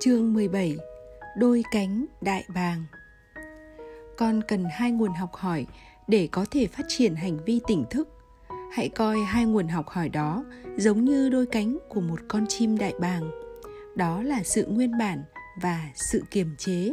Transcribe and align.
Chương 0.00 0.34
17 0.34 0.76
Đôi 1.36 1.64
cánh 1.72 2.06
đại 2.20 2.44
bàng 2.54 2.84
Con 4.16 4.40
cần 4.48 4.64
hai 4.70 4.90
nguồn 4.90 5.12
học 5.12 5.34
hỏi 5.34 5.66
để 6.08 6.28
có 6.32 6.46
thể 6.50 6.66
phát 6.66 6.82
triển 6.88 7.14
hành 7.14 7.38
vi 7.44 7.60
tỉnh 7.66 7.84
thức. 7.90 8.08
Hãy 8.72 8.88
coi 8.88 9.18
hai 9.18 9.44
nguồn 9.44 9.68
học 9.68 9.88
hỏi 9.88 10.08
đó 10.08 10.44
giống 10.76 11.04
như 11.04 11.28
đôi 11.28 11.46
cánh 11.46 11.78
của 11.88 12.00
một 12.00 12.20
con 12.28 12.46
chim 12.48 12.78
đại 12.78 12.94
bàng. 13.00 13.30
Đó 13.96 14.22
là 14.22 14.42
sự 14.44 14.66
nguyên 14.66 14.98
bản 14.98 15.22
và 15.62 15.90
sự 15.94 16.22
kiềm 16.30 16.54
chế. 16.58 16.92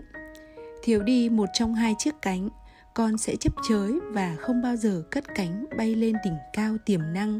Thiếu 0.83 1.03
đi 1.03 1.29
một 1.29 1.49
trong 1.53 1.75
hai 1.75 1.95
chiếc 1.97 2.15
cánh, 2.21 2.49
con 2.93 3.17
sẽ 3.17 3.35
chấp 3.35 3.53
chới 3.69 3.99
và 4.11 4.35
không 4.39 4.61
bao 4.61 4.75
giờ 4.75 5.03
cất 5.11 5.23
cánh 5.35 5.65
bay 5.77 5.95
lên 5.95 6.15
đỉnh 6.25 6.37
cao 6.53 6.77
tiềm 6.85 7.01
năng. 7.13 7.39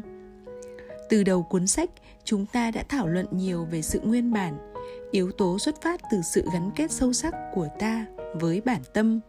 Từ 1.08 1.24
đầu 1.24 1.42
cuốn 1.42 1.66
sách, 1.66 1.90
chúng 2.24 2.46
ta 2.46 2.70
đã 2.70 2.84
thảo 2.88 3.08
luận 3.08 3.26
nhiều 3.30 3.64
về 3.64 3.82
sự 3.82 4.00
nguyên 4.00 4.32
bản 4.32 4.67
yếu 5.10 5.30
tố 5.32 5.58
xuất 5.58 5.82
phát 5.82 6.00
từ 6.10 6.22
sự 6.22 6.44
gắn 6.52 6.70
kết 6.76 6.90
sâu 6.90 7.12
sắc 7.12 7.34
của 7.54 7.68
ta 7.78 8.06
với 8.34 8.60
bản 8.64 8.80
tâm. 8.92 9.20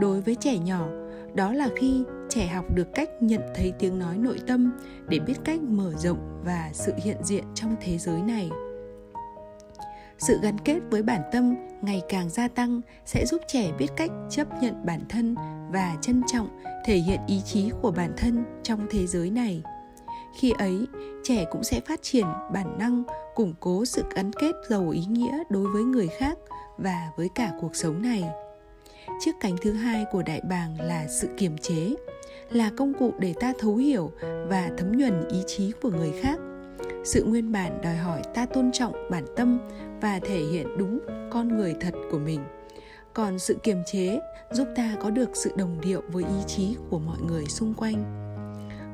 Đối 0.00 0.20
với 0.20 0.34
trẻ 0.34 0.58
nhỏ, 0.58 0.88
đó 1.34 1.52
là 1.52 1.68
khi 1.76 2.04
trẻ 2.28 2.46
học 2.46 2.64
được 2.74 2.88
cách 2.94 3.10
nhận 3.20 3.40
thấy 3.54 3.72
tiếng 3.78 3.98
nói 3.98 4.18
nội 4.18 4.38
tâm 4.46 4.72
để 5.08 5.18
biết 5.18 5.34
cách 5.44 5.60
mở 5.60 5.92
rộng 5.96 6.40
và 6.44 6.70
sự 6.72 6.92
hiện 7.04 7.16
diện 7.24 7.44
trong 7.54 7.76
thế 7.80 7.98
giới 7.98 8.22
này. 8.22 8.50
Sự 10.18 10.38
gắn 10.42 10.58
kết 10.58 10.78
với 10.90 11.02
bản 11.02 11.20
tâm 11.32 11.54
ngày 11.82 12.02
càng 12.08 12.30
gia 12.30 12.48
tăng 12.48 12.80
sẽ 13.06 13.26
giúp 13.26 13.40
trẻ 13.48 13.72
biết 13.78 13.88
cách 13.96 14.10
chấp 14.30 14.62
nhận 14.62 14.86
bản 14.86 15.00
thân 15.08 15.34
và 15.70 15.96
trân 16.00 16.22
trọng 16.26 16.48
thể 16.84 16.96
hiện 16.96 17.20
ý 17.26 17.40
chí 17.44 17.70
của 17.82 17.90
bản 17.90 18.12
thân 18.16 18.44
trong 18.62 18.86
thế 18.90 19.06
giới 19.06 19.30
này 19.30 19.62
khi 20.34 20.52
ấy, 20.58 20.86
trẻ 21.22 21.44
cũng 21.50 21.64
sẽ 21.64 21.80
phát 21.80 22.02
triển 22.02 22.26
bản 22.52 22.78
năng, 22.78 23.02
củng 23.34 23.54
cố 23.60 23.84
sự 23.84 24.02
gắn 24.14 24.32
kết 24.32 24.52
giàu 24.68 24.90
ý 24.90 25.04
nghĩa 25.08 25.38
đối 25.50 25.66
với 25.66 25.82
người 25.82 26.08
khác 26.08 26.38
và 26.78 27.10
với 27.16 27.28
cả 27.34 27.52
cuộc 27.60 27.76
sống 27.76 28.02
này. 28.02 28.24
Chiếc 29.20 29.32
cánh 29.40 29.56
thứ 29.62 29.72
hai 29.72 30.04
của 30.12 30.22
đại 30.22 30.40
bàng 30.40 30.80
là 30.80 31.06
sự 31.08 31.28
kiềm 31.36 31.58
chế, 31.58 31.94
là 32.50 32.70
công 32.76 32.92
cụ 32.98 33.14
để 33.18 33.34
ta 33.40 33.52
thấu 33.58 33.76
hiểu 33.76 34.10
và 34.48 34.70
thấm 34.78 34.92
nhuần 34.98 35.28
ý 35.28 35.42
chí 35.46 35.72
của 35.82 35.90
người 35.90 36.12
khác. 36.22 36.38
Sự 37.04 37.24
nguyên 37.24 37.52
bản 37.52 37.80
đòi 37.82 37.96
hỏi 37.96 38.22
ta 38.34 38.46
tôn 38.46 38.72
trọng 38.72 38.94
bản 39.10 39.24
tâm 39.36 39.58
và 40.00 40.18
thể 40.18 40.38
hiện 40.52 40.66
đúng 40.78 40.98
con 41.30 41.48
người 41.48 41.74
thật 41.80 41.94
của 42.10 42.18
mình. 42.18 42.40
Còn 43.14 43.38
sự 43.38 43.56
kiềm 43.62 43.78
chế 43.86 44.20
giúp 44.50 44.68
ta 44.76 44.96
có 45.02 45.10
được 45.10 45.30
sự 45.34 45.50
đồng 45.56 45.80
điệu 45.80 46.02
với 46.12 46.24
ý 46.24 46.44
chí 46.46 46.76
của 46.90 46.98
mọi 46.98 47.18
người 47.28 47.46
xung 47.46 47.74
quanh 47.74 48.21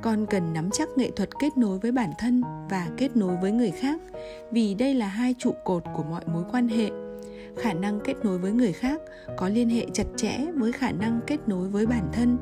con 0.03 0.27
cần 0.27 0.53
nắm 0.53 0.71
chắc 0.73 0.89
nghệ 0.97 1.11
thuật 1.11 1.29
kết 1.39 1.57
nối 1.57 1.79
với 1.79 1.93
bản 1.93 2.11
thân 2.19 2.43
và 2.71 2.89
kết 2.97 3.17
nối 3.17 3.37
với 3.37 3.53
người 3.53 3.71
khác, 3.71 4.01
vì 4.51 4.75
đây 4.75 4.95
là 4.95 5.07
hai 5.07 5.35
trụ 5.39 5.55
cột 5.65 5.83
của 5.95 6.03
mọi 6.03 6.25
mối 6.27 6.45
quan 6.53 6.69
hệ. 6.69 6.91
Khả 7.57 7.73
năng 7.73 8.01
kết 8.05 8.15
nối 8.25 8.39
với 8.39 8.53
người 8.53 8.73
khác 8.73 9.01
có 9.37 9.49
liên 9.49 9.69
hệ 9.69 9.87
chặt 9.93 10.05
chẽ 10.17 10.39
với 10.55 10.73
khả 10.73 10.93
năng 10.93 11.21
kết 11.27 11.49
nối 11.49 11.69
với 11.69 11.87
bản 11.87 12.09
thân, 12.13 12.39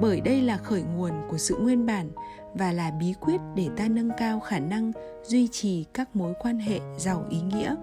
bởi 0.00 0.20
đây 0.20 0.42
là 0.42 0.56
khởi 0.56 0.82
nguồn 0.82 1.12
của 1.30 1.38
sự 1.38 1.56
nguyên 1.58 1.86
bản 1.86 2.10
và 2.54 2.72
là 2.72 2.90
bí 2.90 3.14
quyết 3.20 3.40
để 3.54 3.68
ta 3.76 3.88
nâng 3.88 4.10
cao 4.18 4.40
khả 4.40 4.58
năng 4.58 4.92
duy 5.24 5.48
trì 5.48 5.84
các 5.94 6.16
mối 6.16 6.34
quan 6.40 6.58
hệ 6.58 6.80
giàu 6.98 7.26
ý 7.30 7.40
nghĩa. 7.40 7.74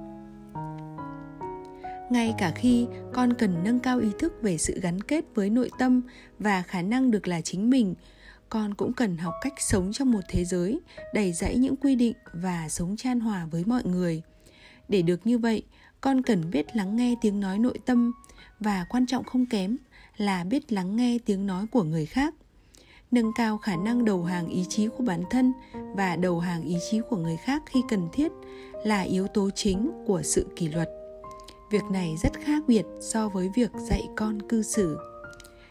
Ngay 2.09 2.33
cả 2.37 2.51
khi 2.55 2.87
con 3.13 3.33
cần 3.33 3.63
nâng 3.63 3.79
cao 3.79 3.99
ý 3.99 4.09
thức 4.19 4.33
về 4.41 4.57
sự 4.57 4.79
gắn 4.81 5.01
kết 5.01 5.25
với 5.35 5.49
nội 5.49 5.69
tâm 5.79 6.01
và 6.39 6.61
khả 6.61 6.81
năng 6.81 7.11
được 7.11 7.27
là 7.27 7.41
chính 7.41 7.69
mình 7.69 7.95
con 8.55 8.73
cũng 8.73 8.93
cần 8.93 9.17
học 9.17 9.33
cách 9.41 9.53
sống 9.57 9.93
trong 9.93 10.11
một 10.11 10.19
thế 10.29 10.45
giới, 10.45 10.79
đầy 11.13 11.33
dẫy 11.33 11.55
những 11.55 11.75
quy 11.75 11.95
định 11.95 12.13
và 12.33 12.69
sống 12.69 12.95
chan 12.97 13.19
hòa 13.19 13.47
với 13.51 13.63
mọi 13.65 13.83
người. 13.85 14.21
Để 14.89 15.01
được 15.01 15.27
như 15.27 15.37
vậy, 15.37 15.63
con 16.01 16.21
cần 16.21 16.51
biết 16.51 16.75
lắng 16.75 16.95
nghe 16.95 17.15
tiếng 17.21 17.39
nói 17.39 17.59
nội 17.59 17.79
tâm 17.85 18.11
và 18.59 18.85
quan 18.89 19.05
trọng 19.05 19.23
không 19.23 19.45
kém 19.45 19.77
là 20.17 20.43
biết 20.43 20.71
lắng 20.71 20.95
nghe 20.95 21.17
tiếng 21.25 21.47
nói 21.47 21.65
của 21.71 21.83
người 21.83 22.05
khác. 22.05 22.35
Nâng 23.11 23.31
cao 23.35 23.57
khả 23.57 23.75
năng 23.75 24.05
đầu 24.05 24.23
hàng 24.23 24.47
ý 24.47 24.65
chí 24.69 24.88
của 24.97 25.03
bản 25.03 25.23
thân 25.29 25.53
và 25.95 26.15
đầu 26.15 26.39
hàng 26.39 26.63
ý 26.63 26.77
chí 26.91 26.99
của 27.09 27.17
người 27.17 27.38
khác 27.38 27.63
khi 27.65 27.79
cần 27.89 28.07
thiết 28.13 28.31
là 28.83 29.01
yếu 29.01 29.27
tố 29.27 29.49
chính 29.55 29.91
của 30.07 30.21
sự 30.23 30.47
kỷ 30.55 30.67
luật. 30.69 30.89
Việc 31.71 31.83
này 31.91 32.15
rất 32.23 32.33
khác 32.44 32.63
biệt 32.67 32.85
so 33.01 33.29
với 33.29 33.49
việc 33.55 33.71
dạy 33.89 34.07
con 34.15 34.41
cư 34.49 34.63
xử 34.63 34.97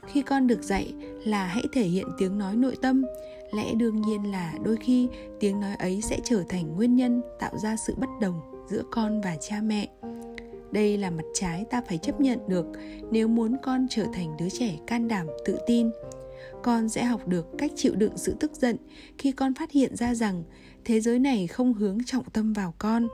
khi 0.07 0.23
con 0.23 0.47
được 0.47 0.63
dạy 0.63 0.95
là 1.25 1.47
hãy 1.47 1.65
thể 1.73 1.83
hiện 1.83 2.07
tiếng 2.19 2.39
nói 2.39 2.57
nội 2.57 2.77
tâm. 2.83 3.05
Lẽ 3.53 3.75
đương 3.75 4.03
nhiên 4.03 4.31
là 4.31 4.55
đôi 4.65 4.77
khi 4.77 5.09
tiếng 5.41 5.61
nói 5.61 5.75
ấy 5.79 6.01
sẽ 6.03 6.19
trở 6.25 6.45
thành 6.49 6.77
nguyên 6.77 6.97
nhân 6.97 7.23
tạo 7.41 7.59
ra 7.59 7.77
sự 7.77 7.95
bất 7.97 8.09
đồng 8.21 8.41
giữa 8.71 8.83
con 8.91 9.21
và 9.21 9.37
cha 9.41 9.61
mẹ. 9.63 9.89
Đây 10.73 10.97
là 10.97 11.11
mặt 11.11 11.25
trái 11.35 11.65
ta 11.71 11.83
phải 11.89 11.99
chấp 11.99 12.21
nhận 12.21 12.39
được 12.49 12.67
nếu 13.11 13.29
muốn 13.29 13.57
con 13.63 13.87
trở 13.91 14.07
thành 14.13 14.37
đứa 14.37 14.49
trẻ 14.49 14.79
can 14.87 15.09
đảm, 15.09 15.27
tự 15.45 15.59
tin. 15.67 15.91
Con 16.63 16.89
sẽ 16.89 17.05
học 17.05 17.29
được 17.29 17.47
cách 17.59 17.73
chịu 17.77 17.95
đựng 17.95 18.13
sự 18.17 18.37
tức 18.41 18.53
giận 18.55 18.77
khi 19.19 19.33
con 19.33 19.55
phát 19.55 19.71
hiện 19.71 19.97
ra 19.97 20.15
rằng 20.15 20.43
thế 20.85 21.01
giới 21.01 21.19
này 21.19 21.47
không 21.47 21.75
hướng 21.75 21.99
trọng 22.07 22.25
tâm 22.31 22.53
vào 22.53 22.75
con. 22.79 23.09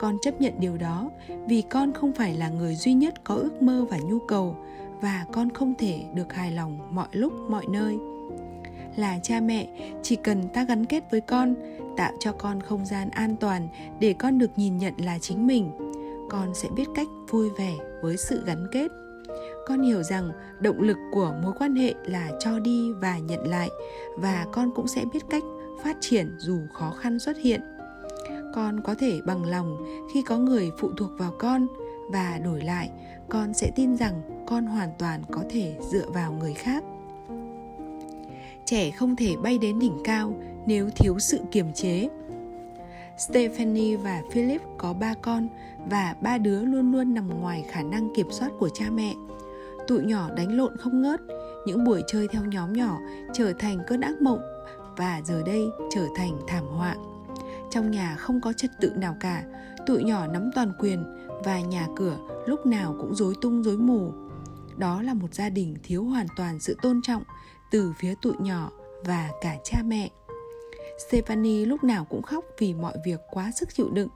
Con 0.00 0.16
chấp 0.22 0.40
nhận 0.40 0.52
điều 0.60 0.76
đó 0.76 1.10
vì 1.48 1.62
con 1.70 1.92
không 1.92 2.12
phải 2.12 2.34
là 2.34 2.48
người 2.48 2.74
duy 2.74 2.94
nhất 2.94 3.14
có 3.24 3.34
ước 3.34 3.62
mơ 3.62 3.86
và 3.90 3.98
nhu 3.98 4.18
cầu 4.18 4.56
và 5.00 5.26
con 5.32 5.50
không 5.50 5.74
thể 5.78 6.04
được 6.14 6.32
hài 6.32 6.50
lòng 6.50 6.78
mọi 6.90 7.08
lúc, 7.12 7.32
mọi 7.50 7.66
nơi. 7.68 7.98
Là 8.96 9.18
cha 9.22 9.40
mẹ, 9.40 9.68
chỉ 10.02 10.16
cần 10.16 10.48
ta 10.48 10.64
gắn 10.64 10.84
kết 10.84 11.10
với 11.10 11.20
con, 11.20 11.54
tạo 11.96 12.12
cho 12.20 12.32
con 12.32 12.60
không 12.60 12.86
gian 12.86 13.10
an 13.10 13.36
toàn 13.36 13.68
để 14.00 14.12
con 14.12 14.38
được 14.38 14.50
nhìn 14.56 14.78
nhận 14.78 14.94
là 14.98 15.18
chính 15.18 15.46
mình, 15.46 15.70
con 16.30 16.54
sẽ 16.54 16.68
biết 16.76 16.86
cách 16.94 17.08
vui 17.28 17.50
vẻ 17.58 17.74
với 18.02 18.16
sự 18.16 18.42
gắn 18.46 18.66
kết. 18.72 18.90
Con 19.66 19.82
hiểu 19.82 20.02
rằng 20.02 20.32
động 20.60 20.80
lực 20.80 20.96
của 21.12 21.34
mối 21.42 21.52
quan 21.58 21.74
hệ 21.74 21.94
là 22.04 22.30
cho 22.40 22.58
đi 22.58 22.92
và 22.92 23.18
nhận 23.18 23.48
lại, 23.48 23.68
và 24.16 24.46
con 24.52 24.70
cũng 24.74 24.88
sẽ 24.88 25.04
biết 25.12 25.22
cách 25.30 25.42
phát 25.82 25.96
triển 26.00 26.36
dù 26.38 26.58
khó 26.72 26.90
khăn 26.90 27.18
xuất 27.18 27.36
hiện. 27.38 27.60
Con 28.54 28.80
có 28.80 28.94
thể 28.94 29.20
bằng 29.26 29.44
lòng 29.44 29.76
khi 30.14 30.22
có 30.22 30.38
người 30.38 30.70
phụ 30.78 30.90
thuộc 30.96 31.10
vào 31.18 31.32
con 31.38 31.66
và 32.12 32.40
đổi 32.44 32.60
lại 32.60 32.90
con 33.30 33.54
sẽ 33.54 33.70
tin 33.76 33.96
rằng 33.96 34.44
con 34.46 34.66
hoàn 34.66 34.90
toàn 34.98 35.22
có 35.30 35.44
thể 35.50 35.76
dựa 35.90 36.10
vào 36.10 36.32
người 36.32 36.54
khác 36.54 36.84
trẻ 38.64 38.90
không 38.90 39.16
thể 39.16 39.36
bay 39.42 39.58
đến 39.58 39.78
đỉnh 39.78 39.98
cao 40.04 40.34
nếu 40.66 40.90
thiếu 40.96 41.18
sự 41.18 41.40
kiềm 41.52 41.72
chế 41.72 42.08
Stephanie 43.20 43.96
và 43.96 44.22
Philip 44.30 44.62
có 44.78 44.92
ba 44.92 45.14
con 45.22 45.48
và 45.90 46.14
ba 46.20 46.38
đứa 46.38 46.62
luôn 46.62 46.92
luôn 46.92 47.14
nằm 47.14 47.40
ngoài 47.40 47.64
khả 47.70 47.82
năng 47.82 48.14
kiểm 48.14 48.26
soát 48.30 48.50
của 48.58 48.68
cha 48.74 48.84
mẹ. 48.90 49.14
Tụi 49.88 50.04
nhỏ 50.04 50.30
đánh 50.36 50.56
lộn 50.56 50.76
không 50.76 51.02
ngớt, 51.02 51.20
những 51.66 51.84
buổi 51.84 52.02
chơi 52.06 52.28
theo 52.28 52.42
nhóm 52.44 52.72
nhỏ 52.72 52.98
trở 53.32 53.52
thành 53.52 53.78
cơn 53.86 54.00
ác 54.00 54.22
mộng 54.22 54.40
và 54.96 55.20
giờ 55.24 55.42
đây 55.46 55.66
trở 55.90 56.06
thành 56.16 56.40
thảm 56.48 56.64
họa. 56.66 56.96
Trong 57.70 57.90
nhà 57.90 58.16
không 58.16 58.40
có 58.40 58.52
trật 58.52 58.70
tự 58.80 58.92
nào 58.96 59.16
cả, 59.20 59.44
tụi 59.86 60.04
nhỏ 60.04 60.26
nắm 60.26 60.50
toàn 60.54 60.72
quyền 60.78 61.04
và 61.44 61.60
nhà 61.60 61.86
cửa 61.96 62.18
lúc 62.46 62.66
nào 62.66 62.96
cũng 63.00 63.14
rối 63.14 63.34
tung 63.40 63.62
rối 63.62 63.78
mù. 63.78 64.12
Đó 64.76 65.02
là 65.02 65.14
một 65.14 65.34
gia 65.34 65.48
đình 65.48 65.76
thiếu 65.82 66.04
hoàn 66.04 66.26
toàn 66.36 66.60
sự 66.60 66.76
tôn 66.82 67.02
trọng 67.02 67.22
từ 67.70 67.92
phía 67.98 68.14
tụi 68.22 68.34
nhỏ 68.40 68.70
và 69.04 69.30
cả 69.40 69.56
cha 69.64 69.78
mẹ. 69.84 70.10
Stephanie 71.08 71.66
lúc 71.66 71.84
nào 71.84 72.04
cũng 72.04 72.22
khóc 72.22 72.44
vì 72.58 72.74
mọi 72.74 72.94
việc 73.04 73.20
quá 73.30 73.50
sức 73.50 73.74
chịu 73.74 73.90
đựng. 73.90 74.08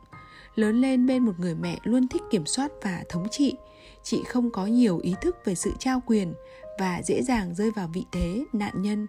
Lớn 0.55 0.81
lên 0.81 1.07
bên 1.07 1.25
một 1.25 1.33
người 1.39 1.55
mẹ 1.55 1.79
luôn 1.83 2.09
thích 2.09 2.23
kiểm 2.31 2.47
soát 2.47 2.73
và 2.83 3.05
thống 3.09 3.29
trị, 3.31 3.57
chị 4.03 4.23
không 4.29 4.51
có 4.51 4.67
nhiều 4.67 4.99
ý 4.99 5.15
thức 5.21 5.37
về 5.45 5.55
sự 5.55 5.73
trao 5.79 6.03
quyền 6.07 6.35
và 6.79 7.03
dễ 7.05 7.23
dàng 7.23 7.55
rơi 7.55 7.71
vào 7.71 7.89
vị 7.95 8.05
thế 8.13 8.45
nạn 8.53 8.83
nhân. 8.83 9.07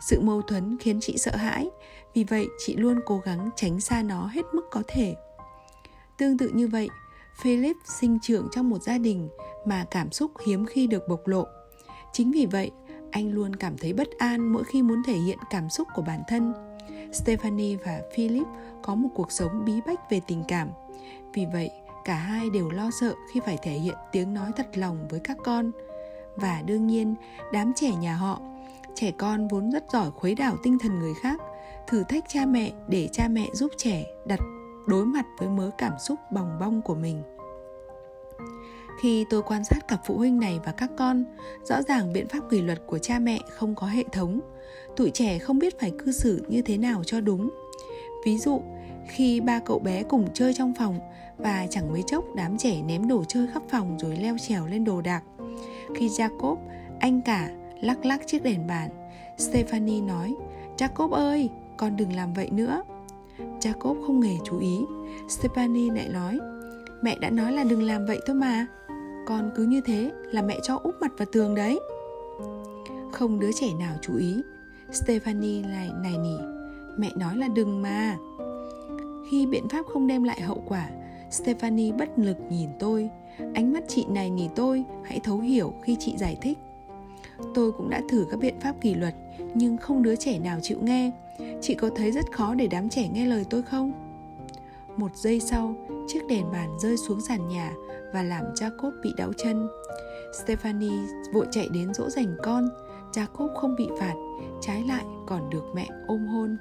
Sự 0.00 0.20
mâu 0.20 0.42
thuẫn 0.42 0.78
khiến 0.80 1.00
chị 1.00 1.18
sợ 1.18 1.36
hãi, 1.36 1.70
vì 2.14 2.24
vậy 2.24 2.48
chị 2.58 2.76
luôn 2.76 3.00
cố 3.06 3.18
gắng 3.18 3.50
tránh 3.56 3.80
xa 3.80 4.02
nó 4.02 4.26
hết 4.26 4.42
mức 4.52 4.62
có 4.70 4.82
thể. 4.88 5.14
Tương 6.18 6.38
tự 6.38 6.48
như 6.48 6.68
vậy, 6.68 6.88
Philip 7.40 7.76
sinh 7.84 8.18
trưởng 8.22 8.48
trong 8.52 8.70
một 8.70 8.82
gia 8.82 8.98
đình 8.98 9.28
mà 9.64 9.84
cảm 9.90 10.12
xúc 10.12 10.30
hiếm 10.46 10.66
khi 10.66 10.86
được 10.86 11.08
bộc 11.08 11.26
lộ. 11.26 11.46
Chính 12.12 12.30
vì 12.30 12.46
vậy, 12.46 12.70
anh 13.10 13.32
luôn 13.32 13.56
cảm 13.56 13.76
thấy 13.78 13.92
bất 13.92 14.08
an 14.18 14.52
mỗi 14.52 14.64
khi 14.64 14.82
muốn 14.82 15.02
thể 15.06 15.16
hiện 15.16 15.38
cảm 15.50 15.70
xúc 15.70 15.88
của 15.94 16.02
bản 16.02 16.20
thân. 16.28 16.52
Stephanie 17.12 17.76
và 17.76 18.00
Philip 18.14 18.46
có 18.82 18.94
một 18.94 19.08
cuộc 19.14 19.32
sống 19.32 19.64
bí 19.64 19.72
bách 19.86 20.10
về 20.10 20.20
tình 20.26 20.44
cảm. 20.48 20.68
Vì 21.34 21.46
vậy, 21.52 21.70
cả 22.04 22.14
hai 22.14 22.50
đều 22.50 22.70
lo 22.70 22.90
sợ 23.00 23.14
khi 23.32 23.40
phải 23.46 23.58
thể 23.62 23.72
hiện 23.72 23.96
tiếng 24.12 24.34
nói 24.34 24.50
thật 24.56 24.68
lòng 24.74 25.08
với 25.08 25.20
các 25.20 25.36
con. 25.44 25.70
Và 26.36 26.62
đương 26.66 26.86
nhiên, 26.86 27.14
đám 27.52 27.72
trẻ 27.76 27.90
nhà 27.94 28.14
họ, 28.14 28.40
trẻ 28.94 29.10
con 29.18 29.48
vốn 29.48 29.70
rất 29.70 29.84
giỏi 29.92 30.10
khuấy 30.10 30.34
đảo 30.34 30.56
tinh 30.62 30.78
thần 30.78 30.98
người 30.98 31.14
khác, 31.22 31.40
thử 31.86 32.02
thách 32.08 32.24
cha 32.28 32.46
mẹ 32.46 32.72
để 32.88 33.08
cha 33.12 33.28
mẹ 33.28 33.46
giúp 33.52 33.70
trẻ 33.76 34.04
đặt 34.26 34.40
đối 34.90 35.06
mặt 35.06 35.26
với 35.38 35.48
mớ 35.48 35.70
cảm 35.78 35.92
xúc 35.98 36.18
bòng 36.32 36.58
bong 36.60 36.82
của 36.82 36.94
mình 36.94 37.22
khi 39.00 39.24
tôi 39.30 39.42
quan 39.42 39.64
sát 39.64 39.88
cặp 39.88 40.00
phụ 40.04 40.16
huynh 40.16 40.40
này 40.40 40.60
và 40.64 40.72
các 40.72 40.90
con 40.96 41.24
rõ 41.64 41.82
ràng 41.82 42.12
biện 42.12 42.28
pháp 42.28 42.40
kỷ 42.50 42.62
luật 42.62 42.78
của 42.86 42.98
cha 42.98 43.18
mẹ 43.18 43.40
không 43.50 43.74
có 43.74 43.86
hệ 43.86 44.04
thống 44.12 44.40
tuổi 44.96 45.10
trẻ 45.10 45.38
không 45.38 45.58
biết 45.58 45.80
phải 45.80 45.92
cư 45.98 46.12
xử 46.12 46.44
như 46.48 46.62
thế 46.62 46.78
nào 46.78 47.04
cho 47.04 47.20
đúng 47.20 47.50
ví 48.24 48.38
dụ 48.38 48.62
khi 49.10 49.40
ba 49.40 49.58
cậu 49.58 49.78
bé 49.78 50.02
cùng 50.02 50.28
chơi 50.34 50.54
trong 50.54 50.74
phòng 50.74 50.98
và 51.38 51.66
chẳng 51.70 51.92
mấy 51.92 52.02
chốc 52.02 52.24
đám 52.34 52.58
trẻ 52.58 52.82
ném 52.82 53.08
đồ 53.08 53.24
chơi 53.28 53.46
khắp 53.46 53.62
phòng 53.68 53.98
rồi 53.98 54.16
leo 54.16 54.38
trèo 54.38 54.66
lên 54.66 54.84
đồ 54.84 55.00
đạc. 55.00 55.22
Khi 55.96 56.08
Jacob, 56.08 56.56
anh 57.00 57.22
cả, 57.22 57.50
lắc 57.80 58.04
lắc 58.04 58.26
chiếc 58.26 58.42
đèn 58.42 58.66
bàn, 58.66 58.90
Stephanie 59.38 60.00
nói, 60.00 60.34
Jacob 60.78 61.10
ơi, 61.10 61.50
con 61.76 61.96
đừng 61.96 62.12
làm 62.12 62.32
vậy 62.32 62.50
nữa. 62.50 62.82
Jacob 63.60 64.06
không 64.06 64.22
hề 64.22 64.36
chú 64.44 64.58
ý. 64.58 64.80
Stephanie 65.28 65.94
lại 65.94 66.08
nói, 66.08 66.38
mẹ 67.02 67.18
đã 67.20 67.30
nói 67.30 67.52
là 67.52 67.64
đừng 67.64 67.82
làm 67.82 68.06
vậy 68.06 68.20
thôi 68.26 68.36
mà. 68.36 68.66
Con 69.26 69.50
cứ 69.56 69.62
như 69.64 69.80
thế 69.80 70.10
là 70.24 70.42
mẹ 70.42 70.58
cho 70.62 70.80
úp 70.82 70.94
mặt 71.00 71.12
vào 71.18 71.28
tường 71.32 71.54
đấy. 71.54 71.80
Không 73.12 73.40
đứa 73.40 73.50
trẻ 73.52 73.66
nào 73.78 73.94
chú 74.02 74.16
ý. 74.16 74.42
Stephanie 74.92 75.62
lại 75.62 75.90
nài 76.02 76.18
nỉ, 76.18 76.36
mẹ 76.98 77.10
nói 77.16 77.36
là 77.36 77.48
đừng 77.48 77.82
mà. 77.82 78.16
Khi 79.30 79.46
biện 79.46 79.68
pháp 79.68 79.86
không 79.86 80.06
đem 80.06 80.22
lại 80.22 80.40
hậu 80.40 80.64
quả, 80.68 80.88
Stephanie 81.30 81.92
bất 81.92 82.18
lực 82.18 82.36
nhìn 82.50 82.68
tôi. 82.78 83.10
Ánh 83.54 83.72
mắt 83.72 83.84
chị 83.88 84.04
này 84.08 84.30
nỉ 84.30 84.48
tôi, 84.56 84.84
hãy 85.04 85.20
thấu 85.24 85.38
hiểu 85.38 85.74
khi 85.82 85.96
chị 86.00 86.14
giải 86.18 86.38
thích. 86.42 86.58
Tôi 87.54 87.72
cũng 87.72 87.90
đã 87.90 88.02
thử 88.08 88.26
các 88.30 88.40
biện 88.40 88.60
pháp 88.60 88.80
kỷ 88.80 88.94
luật, 88.94 89.14
nhưng 89.54 89.76
không 89.76 90.02
đứa 90.02 90.16
trẻ 90.16 90.38
nào 90.38 90.58
chịu 90.62 90.78
nghe. 90.82 91.10
Chị 91.60 91.74
có 91.74 91.90
thấy 91.96 92.12
rất 92.12 92.32
khó 92.32 92.54
để 92.54 92.66
đám 92.66 92.88
trẻ 92.88 93.08
nghe 93.08 93.26
lời 93.26 93.44
tôi 93.50 93.62
không? 93.62 93.92
Một 94.96 95.16
giây 95.16 95.40
sau, 95.40 95.74
chiếc 96.08 96.26
đèn 96.28 96.50
bàn 96.52 96.76
rơi 96.82 96.96
xuống 96.96 97.20
sàn 97.20 97.48
nhà 97.48 97.72
và 98.14 98.22
làm 98.22 98.44
Jacob 98.54 98.90
bị 99.02 99.10
đau 99.16 99.32
chân. 99.32 99.68
Stephanie 100.42 101.06
vội 101.32 101.46
chạy 101.50 101.68
đến 101.72 101.94
dỗ 101.94 102.10
dành 102.10 102.36
con. 102.42 102.68
Jacob 103.12 103.54
không 103.54 103.76
bị 103.76 103.88
phạt, 103.98 104.14
trái 104.60 104.84
lại 104.88 105.04
còn 105.26 105.50
được 105.50 105.64
mẹ 105.74 105.88
ôm 106.06 106.26
hôn. 106.26 106.56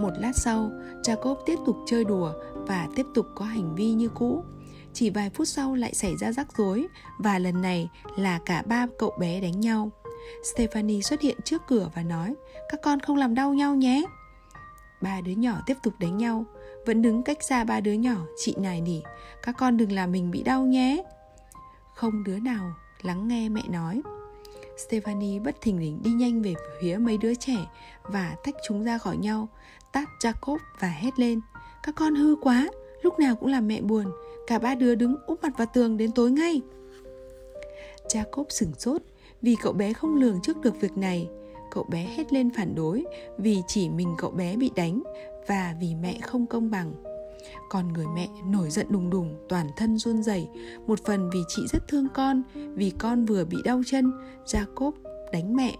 Một 0.00 0.12
lát 0.18 0.32
sau, 0.36 0.70
Jacob 1.02 1.36
tiếp 1.46 1.56
tục 1.66 1.76
chơi 1.86 2.04
đùa 2.04 2.32
và 2.54 2.88
tiếp 2.96 3.06
tục 3.14 3.26
có 3.34 3.44
hành 3.44 3.74
vi 3.74 3.92
như 3.92 4.08
cũ. 4.08 4.42
Chỉ 4.92 5.10
vài 5.10 5.30
phút 5.30 5.48
sau 5.48 5.74
lại 5.74 5.94
xảy 5.94 6.16
ra 6.16 6.32
rắc 6.32 6.46
rối 6.58 6.86
và 7.18 7.38
lần 7.38 7.62
này 7.62 7.90
là 8.18 8.40
cả 8.46 8.62
ba 8.66 8.86
cậu 8.98 9.12
bé 9.20 9.40
đánh 9.40 9.60
nhau. 9.60 9.90
Stephanie 10.42 11.00
xuất 11.00 11.20
hiện 11.20 11.36
trước 11.44 11.62
cửa 11.66 11.90
và 11.94 12.02
nói, 12.02 12.34
Các 12.68 12.80
con 12.82 13.00
không 13.00 13.16
làm 13.16 13.34
đau 13.34 13.54
nhau 13.54 13.74
nhé. 13.74 14.04
Ba 15.00 15.20
đứa 15.20 15.32
nhỏ 15.32 15.62
tiếp 15.66 15.76
tục 15.82 15.94
đánh 15.98 16.16
nhau. 16.16 16.44
Vẫn 16.86 17.02
đứng 17.02 17.22
cách 17.22 17.42
xa 17.42 17.64
ba 17.64 17.80
đứa 17.80 17.92
nhỏ, 17.92 18.16
Chị 18.36 18.54
nài 18.58 18.80
nỉ, 18.80 19.00
Các 19.42 19.54
con 19.58 19.76
đừng 19.76 19.92
làm 19.92 20.12
mình 20.12 20.30
bị 20.30 20.42
đau 20.42 20.62
nhé. 20.62 21.02
Không 21.94 22.24
đứa 22.24 22.38
nào 22.38 22.72
lắng 23.02 23.28
nghe 23.28 23.48
mẹ 23.48 23.62
nói. 23.68 24.02
Stephanie 24.76 25.38
bất 25.38 25.60
thình 25.60 25.80
lình 25.80 26.02
đi 26.02 26.10
nhanh 26.10 26.42
về 26.42 26.54
phía 26.80 26.96
mấy 26.96 27.18
đứa 27.18 27.34
trẻ 27.34 27.66
Và 28.02 28.36
tách 28.44 28.54
chúng 28.68 28.84
ra 28.84 28.98
khỏi 28.98 29.16
nhau, 29.16 29.48
Tát 29.92 30.08
Jacob 30.20 30.58
và 30.80 30.88
hét 30.88 31.18
lên, 31.18 31.40
Các 31.82 31.94
con 31.94 32.14
hư 32.14 32.36
quá, 32.42 32.68
Lúc 33.02 33.18
nào 33.18 33.36
cũng 33.36 33.48
làm 33.48 33.68
mẹ 33.68 33.80
buồn, 33.80 34.04
Cả 34.46 34.58
ba 34.58 34.74
đứa 34.74 34.94
đứng 34.94 35.16
úp 35.26 35.42
mặt 35.42 35.52
vào 35.58 35.66
tường 35.74 35.96
đến 35.96 36.12
tối 36.12 36.30
ngay. 36.30 36.62
Jacob 38.08 38.44
sửng 38.48 38.72
sốt 38.78 39.02
vì 39.42 39.56
cậu 39.62 39.72
bé 39.72 39.92
không 39.92 40.14
lường 40.14 40.40
trước 40.42 40.60
được 40.60 40.80
việc 40.80 40.96
này. 40.96 41.28
Cậu 41.70 41.84
bé 41.84 42.06
hét 42.16 42.32
lên 42.32 42.50
phản 42.50 42.74
đối 42.74 43.04
vì 43.38 43.62
chỉ 43.66 43.88
mình 43.88 44.14
cậu 44.18 44.30
bé 44.30 44.56
bị 44.56 44.70
đánh 44.76 45.02
và 45.46 45.74
vì 45.80 45.94
mẹ 45.94 46.18
không 46.22 46.46
công 46.46 46.70
bằng. 46.70 46.92
Còn 47.68 47.92
người 47.92 48.06
mẹ 48.14 48.28
nổi 48.46 48.70
giận 48.70 48.86
đùng 48.90 49.10
đùng, 49.10 49.34
toàn 49.48 49.66
thân 49.76 49.98
run 49.98 50.22
rẩy, 50.22 50.48
một 50.86 51.04
phần 51.04 51.30
vì 51.30 51.40
chị 51.48 51.62
rất 51.72 51.88
thương 51.88 52.06
con, 52.14 52.42
vì 52.54 52.90
con 52.98 53.24
vừa 53.24 53.44
bị 53.44 53.56
đau 53.64 53.82
chân 53.86 54.12
jacob 54.44 54.92
đánh 55.32 55.56
mẹ. 55.56 55.76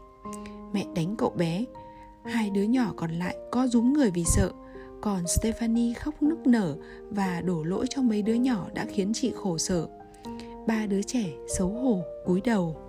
Mẹ 0.72 0.86
đánh 0.94 1.16
cậu 1.18 1.30
bé. 1.30 1.64
Hai 2.24 2.50
đứa 2.50 2.62
nhỏ 2.62 2.92
còn 2.96 3.10
lại 3.10 3.36
co 3.50 3.66
rúm 3.66 3.92
người 3.92 4.10
vì 4.10 4.24
sợ. 4.24 4.50
Còn 5.00 5.26
stephanie 5.26 5.94
khóc 5.94 6.22
nức 6.22 6.46
nở 6.46 6.76
và 7.10 7.40
đổ 7.40 7.62
lỗi 7.62 7.86
cho 7.90 8.02
mấy 8.02 8.22
đứa 8.22 8.34
nhỏ 8.34 8.66
đã 8.74 8.86
khiến 8.88 9.12
chị 9.14 9.32
khổ 9.36 9.58
sở. 9.58 9.86
Ba 10.66 10.86
đứa 10.86 11.02
trẻ 11.02 11.24
xấu 11.58 11.68
hổ, 11.68 12.02
cúi 12.24 12.40
đầu. 12.40 12.85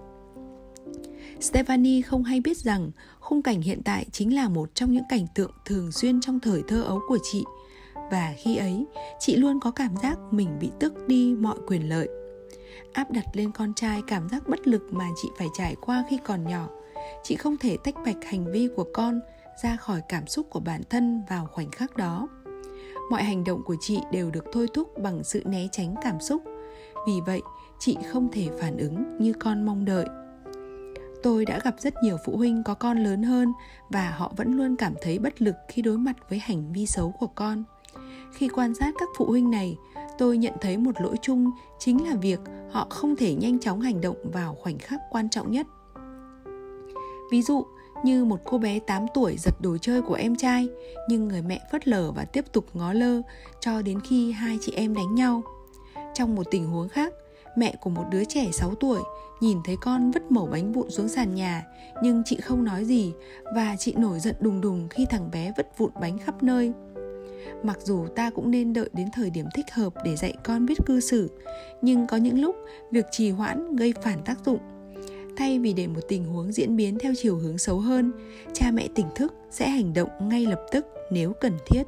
Stephanie 1.40 2.02
không 2.02 2.24
hay 2.24 2.42
biết 2.42 2.58
rằng 2.58 2.92
khung 3.20 3.42
cảnh 3.42 3.62
hiện 3.62 3.82
tại 3.86 4.06
chính 4.12 4.36
là 4.36 4.50
một 4.50 4.76
trong 4.76 4.92
những 4.92 5.04
cảnh 5.10 5.28
tượng 5.36 5.52
thường 5.66 5.92
xuyên 5.92 6.22
trong 6.22 6.40
thời 6.40 6.64
thơ 6.68 6.82
ấu 6.82 7.00
của 7.08 7.18
chị. 7.24 7.44
Và 8.12 8.34
khi 8.38 8.56
ấy, 8.56 8.86
chị 9.20 9.36
luôn 9.36 9.60
có 9.60 9.72
cảm 9.72 9.96
giác 10.04 10.18
mình 10.32 10.50
bị 10.60 10.72
tước 10.80 11.08
đi 11.08 11.36
mọi 11.40 11.58
quyền 11.68 11.90
lợi. 11.90 12.08
Áp 12.94 13.12
đặt 13.12 13.26
lên 13.34 13.52
con 13.52 13.74
trai 13.74 14.02
cảm 14.08 14.30
giác 14.30 14.48
bất 14.48 14.68
lực 14.68 14.82
mà 14.92 15.06
chị 15.22 15.30
phải 15.38 15.48
trải 15.54 15.76
qua 15.82 16.04
khi 16.10 16.20
còn 16.26 16.48
nhỏ. 16.48 16.70
Chị 17.24 17.36
không 17.36 17.58
thể 17.58 17.78
tách 17.84 17.96
bạch 18.06 18.26
hành 18.26 18.52
vi 18.52 18.70
của 18.76 18.86
con 18.94 19.20
ra 19.64 19.76
khỏi 19.76 20.02
cảm 20.10 20.28
xúc 20.28 20.48
của 20.50 20.60
bản 20.60 20.82
thân 20.90 21.22
vào 21.30 21.48
khoảnh 21.52 21.72
khắc 21.72 21.98
đó. 21.98 22.28
Mọi 23.12 23.24
hành 23.24 23.44
động 23.44 23.64
của 23.64 23.76
chị 23.82 24.00
đều 24.12 24.32
được 24.32 24.46
thôi 24.54 24.68
thúc 24.74 24.88
bằng 25.04 25.24
sự 25.24 25.44
né 25.46 25.68
tránh 25.72 25.96
cảm 26.02 26.20
xúc. 26.20 26.42
Vì 27.08 27.14
vậy, 27.26 27.42
chị 27.80 27.98
không 28.12 28.32
thể 28.32 28.48
phản 28.60 28.78
ứng 28.78 29.18
như 29.20 29.34
con 29.34 29.66
mong 29.66 29.86
đợi 29.86 30.06
tôi 31.24 31.46
đã 31.46 31.60
gặp 31.64 31.76
rất 31.80 31.94
nhiều 32.04 32.18
phụ 32.26 32.38
huynh 32.38 32.64
có 32.64 32.74
con 32.74 32.98
lớn 32.98 33.24
hơn 33.24 33.54
và 33.90 34.10
họ 34.10 34.34
vẫn 34.38 34.58
luôn 34.58 34.76
cảm 34.76 34.94
thấy 35.02 35.20
bất 35.20 35.42
lực 35.42 35.56
khi 35.68 35.82
đối 35.82 35.98
mặt 35.98 36.16
với 36.30 36.40
hành 36.40 36.74
vi 36.74 36.86
xấu 36.86 37.12
của 37.12 37.28
con. 37.28 37.64
Khi 38.34 38.48
quan 38.48 38.76
sát 38.76 38.94
các 39.00 39.10
phụ 39.18 39.26
huynh 39.26 39.52
này, 39.52 39.78
tôi 40.18 40.38
nhận 40.38 40.54
thấy 40.62 40.78
một 40.78 41.02
lỗi 41.02 41.16
chung 41.22 41.52
chính 41.80 42.10
là 42.10 42.16
việc 42.16 42.40
họ 42.72 42.88
không 42.90 43.16
thể 43.16 43.36
nhanh 43.36 43.60
chóng 43.60 43.82
hành 43.82 44.02
động 44.02 44.18
vào 44.34 44.56
khoảnh 44.56 44.78
khắc 44.78 45.00
quan 45.12 45.30
trọng 45.30 45.52
nhất. 45.52 45.68
Ví 47.32 47.42
dụ 47.42 47.66
như 48.04 48.26
một 48.26 48.40
cô 48.46 48.58
bé 48.58 48.80
8 48.80 49.06
tuổi 49.14 49.36
giật 49.38 49.54
đồ 49.62 49.78
chơi 49.78 50.02
của 50.02 50.14
em 50.14 50.36
trai, 50.36 50.70
nhưng 51.10 51.28
người 51.28 51.42
mẹ 51.42 51.60
phớt 51.72 51.88
lờ 51.88 52.12
và 52.12 52.26
tiếp 52.26 52.46
tục 52.52 52.66
ngó 52.74 52.94
lơ 52.94 53.22
cho 53.60 53.82
đến 53.82 54.00
khi 54.02 54.32
hai 54.32 54.58
chị 54.62 54.72
em 54.72 54.94
đánh 54.94 55.16
nhau. 55.16 55.42
Trong 56.14 56.36
một 56.36 56.44
tình 56.52 56.68
huống 56.68 56.90
khác 56.90 57.14
mẹ 57.58 57.76
của 57.82 57.90
một 57.90 58.04
đứa 58.12 58.24
trẻ 58.26 58.50
6 58.52 58.76
tuổi 58.76 59.00
nhìn 59.40 59.58
thấy 59.66 59.76
con 59.82 60.12
vứt 60.12 60.32
mẩu 60.32 60.46
bánh 60.46 60.72
vụn 60.72 60.90
xuống 60.90 61.08
sàn 61.08 61.36
nhà, 61.36 61.66
nhưng 62.04 62.24
chị 62.26 62.38
không 62.42 62.64
nói 62.64 62.86
gì 62.86 63.14
và 63.56 63.76
chị 63.80 63.94
nổi 63.98 64.20
giận 64.20 64.36
đùng 64.40 64.62
đùng 64.62 64.88
khi 64.90 65.06
thằng 65.10 65.32
bé 65.32 65.54
vứt 65.58 65.68
vụn 65.78 65.92
bánh 66.02 66.18
khắp 66.18 66.44
nơi. 66.44 66.74
Mặc 67.64 67.78
dù 67.84 68.08
ta 68.16 68.30
cũng 68.30 68.52
nên 68.52 68.74
đợi 68.74 68.90
đến 68.94 69.08
thời 69.14 69.30
điểm 69.30 69.46
thích 69.56 69.66
hợp 69.72 69.94
để 70.04 70.16
dạy 70.16 70.34
con 70.44 70.66
biết 70.66 70.78
cư 70.86 71.00
xử, 71.00 71.30
nhưng 71.82 72.08
có 72.08 72.18
những 72.18 72.42
lúc 72.42 72.56
việc 72.92 73.06
trì 73.12 73.30
hoãn 73.30 73.76
gây 73.76 73.94
phản 74.02 74.24
tác 74.26 74.46
dụng. 74.46 74.60
Thay 75.38 75.60
vì 75.60 75.74
để 75.74 75.88
một 75.88 76.02
tình 76.08 76.26
huống 76.26 76.52
diễn 76.52 76.76
biến 76.76 76.98
theo 77.00 77.14
chiều 77.18 77.38
hướng 77.38 77.58
xấu 77.58 77.80
hơn, 77.80 78.12
cha 78.54 78.72
mẹ 78.72 78.88
tỉnh 78.96 79.08
thức 79.16 79.34
sẽ 79.52 79.70
hành 79.70 79.94
động 79.94 80.10
ngay 80.22 80.46
lập 80.46 80.62
tức 80.72 80.86
nếu 81.12 81.34
cần 81.42 81.54
thiết. 81.66 81.84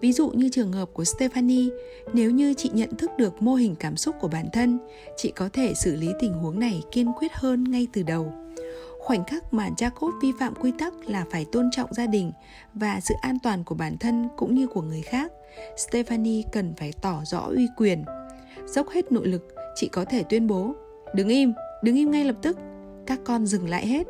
Ví 0.00 0.12
dụ 0.12 0.30
như 0.30 0.48
trường 0.48 0.72
hợp 0.72 0.88
của 0.92 1.04
Stephanie, 1.04 1.68
nếu 2.12 2.30
như 2.30 2.54
chị 2.54 2.70
nhận 2.72 2.96
thức 2.96 3.10
được 3.18 3.42
mô 3.42 3.54
hình 3.54 3.74
cảm 3.74 3.96
xúc 3.96 4.16
của 4.20 4.28
bản 4.28 4.46
thân, 4.52 4.78
chị 5.16 5.32
có 5.36 5.48
thể 5.52 5.74
xử 5.74 5.96
lý 5.96 6.08
tình 6.20 6.32
huống 6.32 6.58
này 6.58 6.82
kiên 6.92 7.12
quyết 7.18 7.32
hơn 7.34 7.64
ngay 7.64 7.86
từ 7.92 8.02
đầu. 8.02 8.32
Khoảnh 8.98 9.24
khắc 9.24 9.54
mà 9.54 9.68
Jacob 9.76 10.20
vi 10.22 10.32
phạm 10.40 10.54
quy 10.54 10.72
tắc 10.78 11.08
là 11.08 11.24
phải 11.30 11.46
tôn 11.52 11.70
trọng 11.72 11.94
gia 11.94 12.06
đình 12.06 12.32
và 12.74 13.00
sự 13.00 13.14
an 13.20 13.38
toàn 13.42 13.64
của 13.64 13.74
bản 13.74 13.98
thân 13.98 14.28
cũng 14.36 14.54
như 14.54 14.66
của 14.66 14.82
người 14.82 15.02
khác. 15.02 15.32
Stephanie 15.76 16.42
cần 16.52 16.74
phải 16.76 16.92
tỏ 17.02 17.22
rõ 17.24 17.40
uy 17.40 17.68
quyền. 17.76 18.04
Dốc 18.66 18.88
hết 18.88 19.12
nội 19.12 19.26
lực, 19.26 19.48
chị 19.74 19.88
có 19.92 20.04
thể 20.04 20.22
tuyên 20.22 20.46
bố 20.46 20.74
Đứng 21.14 21.28
im, 21.28 21.52
đứng 21.82 21.96
im 21.96 22.10
ngay 22.10 22.24
lập 22.24 22.36
tức, 22.42 22.58
các 23.06 23.20
con 23.24 23.46
dừng 23.46 23.68
lại 23.68 23.86
hết. 23.86 24.06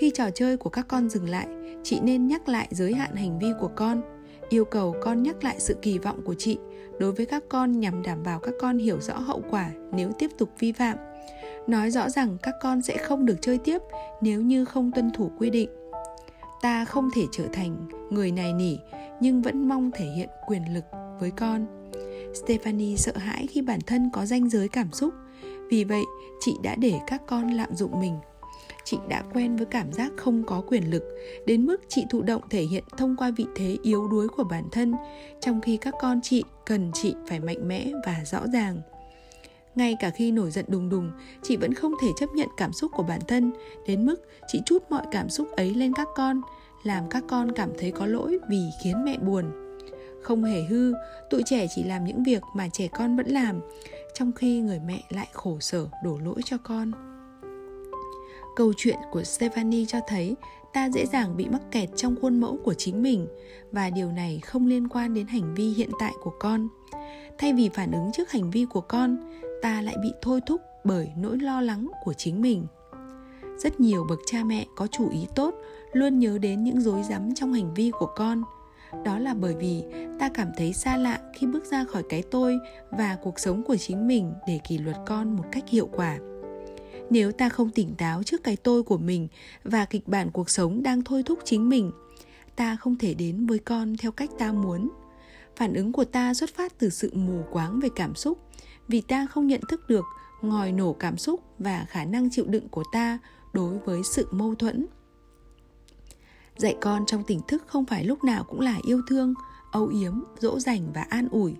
Khi 0.00 0.10
trò 0.14 0.30
chơi 0.30 0.56
của 0.56 0.70
các 0.70 0.88
con 0.88 1.08
dừng 1.08 1.28
lại, 1.28 1.46
chị 1.82 2.00
nên 2.02 2.26
nhắc 2.26 2.48
lại 2.48 2.68
giới 2.70 2.94
hạn 2.94 3.16
hành 3.16 3.38
vi 3.38 3.48
của 3.60 3.70
con 3.76 4.02
yêu 4.48 4.64
cầu 4.64 4.94
con 5.02 5.22
nhắc 5.22 5.44
lại 5.44 5.56
sự 5.58 5.76
kỳ 5.82 5.98
vọng 5.98 6.22
của 6.24 6.34
chị 6.34 6.58
đối 6.98 7.12
với 7.12 7.26
các 7.26 7.44
con 7.48 7.80
nhằm 7.80 8.02
đảm 8.02 8.22
bảo 8.22 8.38
các 8.38 8.54
con 8.60 8.78
hiểu 8.78 9.00
rõ 9.00 9.18
hậu 9.18 9.42
quả 9.50 9.70
nếu 9.92 10.10
tiếp 10.18 10.30
tục 10.38 10.50
vi 10.58 10.72
phạm. 10.72 10.96
Nói 11.66 11.90
rõ 11.90 12.10
rằng 12.10 12.36
các 12.42 12.54
con 12.62 12.82
sẽ 12.82 12.96
không 12.96 13.26
được 13.26 13.36
chơi 13.40 13.58
tiếp 13.58 13.78
nếu 14.20 14.40
như 14.40 14.64
không 14.64 14.90
tuân 14.92 15.10
thủ 15.10 15.30
quy 15.38 15.50
định. 15.50 15.70
Ta 16.62 16.84
không 16.84 17.10
thể 17.14 17.22
trở 17.32 17.44
thành 17.52 17.88
người 18.10 18.32
này 18.32 18.52
nỉ, 18.52 18.76
nhưng 19.20 19.42
vẫn 19.42 19.68
mong 19.68 19.90
thể 19.94 20.04
hiện 20.04 20.28
quyền 20.46 20.74
lực 20.74 20.84
với 21.20 21.30
con. 21.30 21.66
Stephanie 22.34 22.96
sợ 22.96 23.12
hãi 23.16 23.46
khi 23.46 23.62
bản 23.62 23.80
thân 23.86 24.10
có 24.12 24.26
danh 24.26 24.48
giới 24.48 24.68
cảm 24.68 24.92
xúc. 24.92 25.14
Vì 25.70 25.84
vậy, 25.84 26.02
chị 26.40 26.52
đã 26.62 26.74
để 26.74 26.94
các 27.06 27.22
con 27.26 27.50
lạm 27.50 27.74
dụng 27.74 28.00
mình 28.00 28.14
chị 28.84 28.98
đã 29.08 29.22
quen 29.34 29.56
với 29.56 29.66
cảm 29.66 29.92
giác 29.92 30.12
không 30.16 30.44
có 30.46 30.60
quyền 30.60 30.90
lực, 30.90 31.02
đến 31.46 31.66
mức 31.66 31.80
chị 31.88 32.04
thụ 32.10 32.22
động 32.22 32.42
thể 32.50 32.62
hiện 32.62 32.84
thông 32.96 33.16
qua 33.16 33.30
vị 33.36 33.46
thế 33.54 33.76
yếu 33.82 34.08
đuối 34.08 34.28
của 34.28 34.44
bản 34.44 34.64
thân, 34.72 34.94
trong 35.40 35.60
khi 35.60 35.76
các 35.76 35.94
con 36.00 36.20
chị 36.22 36.44
cần 36.66 36.90
chị 36.94 37.14
phải 37.28 37.40
mạnh 37.40 37.68
mẽ 37.68 37.92
và 38.06 38.20
rõ 38.24 38.40
ràng. 38.52 38.80
Ngay 39.74 39.96
cả 40.00 40.10
khi 40.10 40.32
nổi 40.32 40.50
giận 40.50 40.64
đùng 40.68 40.88
đùng, 40.88 41.10
chị 41.42 41.56
vẫn 41.56 41.74
không 41.74 41.92
thể 42.02 42.08
chấp 42.16 42.26
nhận 42.34 42.48
cảm 42.56 42.72
xúc 42.72 42.90
của 42.94 43.02
bản 43.02 43.20
thân, 43.28 43.52
đến 43.86 44.06
mức 44.06 44.16
chị 44.46 44.60
chút 44.66 44.82
mọi 44.90 45.02
cảm 45.10 45.28
xúc 45.28 45.48
ấy 45.56 45.74
lên 45.74 45.92
các 45.92 46.08
con, 46.14 46.40
làm 46.82 47.08
các 47.10 47.24
con 47.28 47.52
cảm 47.52 47.70
thấy 47.78 47.90
có 47.90 48.06
lỗi 48.06 48.38
vì 48.48 48.68
khiến 48.82 49.04
mẹ 49.04 49.18
buồn. 49.18 49.44
Không 50.22 50.44
hề 50.44 50.62
hư, 50.62 50.94
tụi 51.30 51.42
trẻ 51.46 51.66
chỉ 51.74 51.84
làm 51.84 52.04
những 52.04 52.22
việc 52.22 52.42
mà 52.54 52.68
trẻ 52.72 52.88
con 52.88 53.16
vẫn 53.16 53.26
làm, 53.26 53.60
trong 54.14 54.32
khi 54.32 54.60
người 54.60 54.80
mẹ 54.86 55.02
lại 55.08 55.28
khổ 55.32 55.56
sở 55.60 55.86
đổ 56.04 56.18
lỗi 56.24 56.40
cho 56.44 56.58
con. 56.58 57.13
Câu 58.56 58.72
chuyện 58.76 58.98
của 59.10 59.24
Stephanie 59.24 59.84
cho 59.88 59.98
thấy 60.06 60.36
ta 60.72 60.88
dễ 60.90 61.06
dàng 61.06 61.36
bị 61.36 61.48
mắc 61.48 61.62
kẹt 61.70 61.88
trong 61.96 62.14
khuôn 62.20 62.40
mẫu 62.40 62.58
của 62.64 62.74
chính 62.74 63.02
mình 63.02 63.26
và 63.72 63.90
điều 63.90 64.12
này 64.12 64.40
không 64.44 64.66
liên 64.66 64.88
quan 64.88 65.14
đến 65.14 65.26
hành 65.26 65.54
vi 65.54 65.68
hiện 65.68 65.90
tại 65.98 66.12
của 66.22 66.32
con. 66.40 66.68
Thay 67.38 67.52
vì 67.52 67.68
phản 67.68 67.92
ứng 67.92 68.10
trước 68.12 68.30
hành 68.30 68.50
vi 68.50 68.64
của 68.64 68.80
con, 68.80 69.16
ta 69.62 69.82
lại 69.82 69.96
bị 70.02 70.12
thôi 70.22 70.40
thúc 70.46 70.60
bởi 70.84 71.10
nỗi 71.16 71.38
lo 71.38 71.60
lắng 71.60 71.90
của 72.04 72.12
chính 72.12 72.42
mình. 72.42 72.66
Rất 73.58 73.80
nhiều 73.80 74.06
bậc 74.08 74.18
cha 74.26 74.44
mẹ 74.44 74.66
có 74.76 74.86
chủ 74.86 75.10
ý 75.10 75.26
tốt 75.34 75.54
luôn 75.92 76.18
nhớ 76.18 76.38
đến 76.38 76.64
những 76.64 76.80
rối 76.80 77.02
rắm 77.02 77.34
trong 77.34 77.52
hành 77.52 77.74
vi 77.74 77.90
của 77.98 78.10
con. 78.16 78.42
Đó 79.04 79.18
là 79.18 79.34
bởi 79.34 79.54
vì 79.54 79.84
ta 80.18 80.28
cảm 80.28 80.48
thấy 80.56 80.72
xa 80.72 80.96
lạ 80.96 81.20
khi 81.34 81.46
bước 81.46 81.64
ra 81.64 81.84
khỏi 81.84 82.02
cái 82.08 82.22
tôi 82.22 82.58
và 82.90 83.16
cuộc 83.22 83.38
sống 83.38 83.62
của 83.62 83.76
chính 83.76 84.06
mình 84.06 84.32
để 84.46 84.60
kỷ 84.68 84.78
luật 84.78 84.96
con 85.06 85.36
một 85.36 85.44
cách 85.52 85.68
hiệu 85.68 85.88
quả 85.92 86.18
nếu 87.10 87.32
ta 87.32 87.48
không 87.48 87.70
tỉnh 87.70 87.94
táo 87.94 88.22
trước 88.22 88.42
cái 88.44 88.56
tôi 88.56 88.82
của 88.82 88.98
mình 88.98 89.28
và 89.64 89.84
kịch 89.84 90.08
bản 90.08 90.30
cuộc 90.30 90.50
sống 90.50 90.82
đang 90.82 91.02
thôi 91.02 91.22
thúc 91.22 91.38
chính 91.44 91.68
mình, 91.68 91.90
ta 92.56 92.76
không 92.76 92.96
thể 92.96 93.14
đến 93.14 93.46
với 93.46 93.58
con 93.58 93.96
theo 93.96 94.12
cách 94.12 94.30
ta 94.38 94.52
muốn. 94.52 94.90
Phản 95.56 95.74
ứng 95.74 95.92
của 95.92 96.04
ta 96.04 96.34
xuất 96.34 96.54
phát 96.54 96.78
từ 96.78 96.90
sự 96.90 97.10
mù 97.14 97.42
quáng 97.52 97.80
về 97.80 97.88
cảm 97.96 98.14
xúc, 98.14 98.38
vì 98.88 99.00
ta 99.00 99.26
không 99.26 99.46
nhận 99.46 99.60
thức 99.68 99.88
được 99.88 100.04
ngòi 100.42 100.72
nổ 100.72 100.92
cảm 100.92 101.18
xúc 101.18 101.40
và 101.58 101.86
khả 101.88 102.04
năng 102.04 102.30
chịu 102.30 102.44
đựng 102.48 102.68
của 102.68 102.84
ta 102.92 103.18
đối 103.52 103.78
với 103.78 104.02
sự 104.04 104.26
mâu 104.30 104.54
thuẫn. 104.54 104.86
Dạy 106.56 106.76
con 106.80 107.06
trong 107.06 107.24
tỉnh 107.24 107.40
thức 107.48 107.62
không 107.66 107.84
phải 107.84 108.04
lúc 108.04 108.24
nào 108.24 108.44
cũng 108.44 108.60
là 108.60 108.78
yêu 108.86 109.02
thương, 109.08 109.34
âu 109.72 109.86
yếm, 109.86 110.20
dỗ 110.38 110.60
dành 110.60 110.92
và 110.94 111.02
an 111.02 111.28
ủi. 111.28 111.54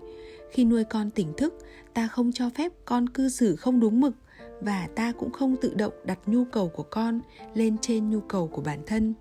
Khi 0.51 0.65
nuôi 0.65 0.83
con 0.83 1.11
tỉnh 1.11 1.33
thức, 1.37 1.53
ta 1.93 2.07
không 2.07 2.31
cho 2.31 2.49
phép 2.49 2.71
con 2.85 3.09
cư 3.09 3.29
xử 3.29 3.55
không 3.55 3.79
đúng 3.79 4.01
mực 4.01 4.13
và 4.61 4.87
ta 4.95 5.11
cũng 5.11 5.31
không 5.31 5.55
tự 5.61 5.73
động 5.73 5.93
đặt 6.03 6.19
nhu 6.25 6.45
cầu 6.45 6.67
của 6.67 6.83
con 6.83 7.21
lên 7.53 7.77
trên 7.81 8.09
nhu 8.09 8.19
cầu 8.19 8.47
của 8.47 8.61
bản 8.61 8.79
thân. 8.85 9.13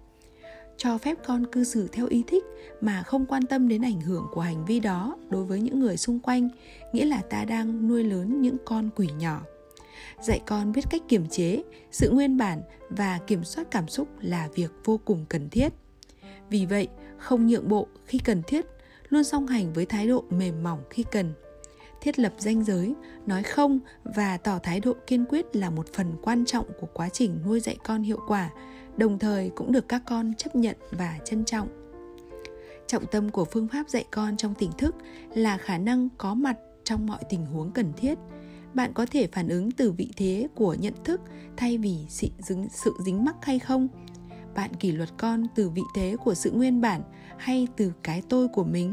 Cho 0.76 0.98
phép 0.98 1.18
con 1.26 1.46
cư 1.46 1.64
xử 1.64 1.88
theo 1.92 2.06
ý 2.06 2.24
thích 2.26 2.44
mà 2.80 3.02
không 3.02 3.26
quan 3.26 3.46
tâm 3.46 3.68
đến 3.68 3.82
ảnh 3.82 4.00
hưởng 4.00 4.26
của 4.32 4.40
hành 4.40 4.64
vi 4.64 4.80
đó 4.80 5.16
đối 5.30 5.44
với 5.44 5.60
những 5.60 5.80
người 5.80 5.96
xung 5.96 6.20
quanh, 6.20 6.48
nghĩa 6.92 7.04
là 7.04 7.22
ta 7.30 7.44
đang 7.44 7.88
nuôi 7.88 8.04
lớn 8.04 8.40
những 8.42 8.56
con 8.64 8.90
quỷ 8.96 9.08
nhỏ. 9.18 9.42
Dạy 10.20 10.40
con 10.46 10.72
biết 10.72 10.84
cách 10.90 11.02
kiềm 11.08 11.28
chế 11.28 11.62
sự 11.90 12.10
nguyên 12.10 12.36
bản 12.36 12.62
và 12.90 13.18
kiểm 13.26 13.44
soát 13.44 13.70
cảm 13.70 13.88
xúc 13.88 14.08
là 14.20 14.48
việc 14.54 14.70
vô 14.84 15.00
cùng 15.04 15.24
cần 15.28 15.48
thiết. 15.50 15.68
Vì 16.50 16.66
vậy, 16.66 16.88
không 17.18 17.46
nhượng 17.46 17.68
bộ 17.68 17.86
khi 18.04 18.18
cần 18.18 18.42
thiết, 18.46 18.66
luôn 19.08 19.24
song 19.24 19.46
hành 19.46 19.72
với 19.72 19.86
thái 19.86 20.08
độ 20.08 20.24
mềm 20.30 20.62
mỏng 20.62 20.82
khi 20.90 21.04
cần 21.12 21.32
thiết 22.04 22.18
lập 22.18 22.32
ranh 22.38 22.64
giới 22.64 22.94
nói 23.26 23.42
không 23.42 23.80
và 24.04 24.36
tỏ 24.36 24.58
thái 24.62 24.80
độ 24.80 24.92
kiên 25.06 25.24
quyết 25.28 25.56
là 25.56 25.70
một 25.70 25.86
phần 25.92 26.12
quan 26.22 26.44
trọng 26.44 26.66
của 26.80 26.86
quá 26.94 27.08
trình 27.08 27.38
nuôi 27.44 27.60
dạy 27.60 27.76
con 27.84 28.02
hiệu 28.02 28.18
quả 28.28 28.50
đồng 28.96 29.18
thời 29.18 29.50
cũng 29.54 29.72
được 29.72 29.88
các 29.88 30.02
con 30.06 30.34
chấp 30.34 30.56
nhận 30.56 30.76
và 30.90 31.18
trân 31.24 31.44
trọng. 31.44 31.68
Trọng 32.86 33.06
tâm 33.06 33.30
của 33.30 33.44
phương 33.44 33.68
pháp 33.68 33.88
dạy 33.88 34.04
con 34.10 34.36
trong 34.36 34.54
tỉnh 34.54 34.70
thức 34.78 34.94
là 35.34 35.56
khả 35.56 35.78
năng 35.78 36.08
có 36.18 36.34
mặt 36.34 36.56
trong 36.84 37.06
mọi 37.06 37.20
tình 37.28 37.46
huống 37.46 37.70
cần 37.70 37.92
thiết. 37.96 38.18
Bạn 38.74 38.92
có 38.94 39.06
thể 39.10 39.28
phản 39.32 39.48
ứng 39.48 39.70
từ 39.70 39.92
vị 39.92 40.10
thế 40.16 40.48
của 40.54 40.74
nhận 40.74 40.94
thức 41.04 41.20
thay 41.56 41.78
vì 41.78 41.96
sự 42.08 42.28
dính, 42.38 42.68
sự 42.84 42.94
dính 43.04 43.24
mắc 43.24 43.36
hay 43.42 43.58
không. 43.58 43.88
Bạn 44.54 44.74
kỷ 44.74 44.92
luật 44.92 45.08
con 45.16 45.46
từ 45.54 45.68
vị 45.68 45.82
thế 45.94 46.16
của 46.24 46.34
sự 46.34 46.50
nguyên 46.50 46.80
bản 46.80 47.02
hay 47.38 47.68
từ 47.76 47.92
cái 48.02 48.22
tôi 48.28 48.48
của 48.48 48.64
mình 48.64 48.92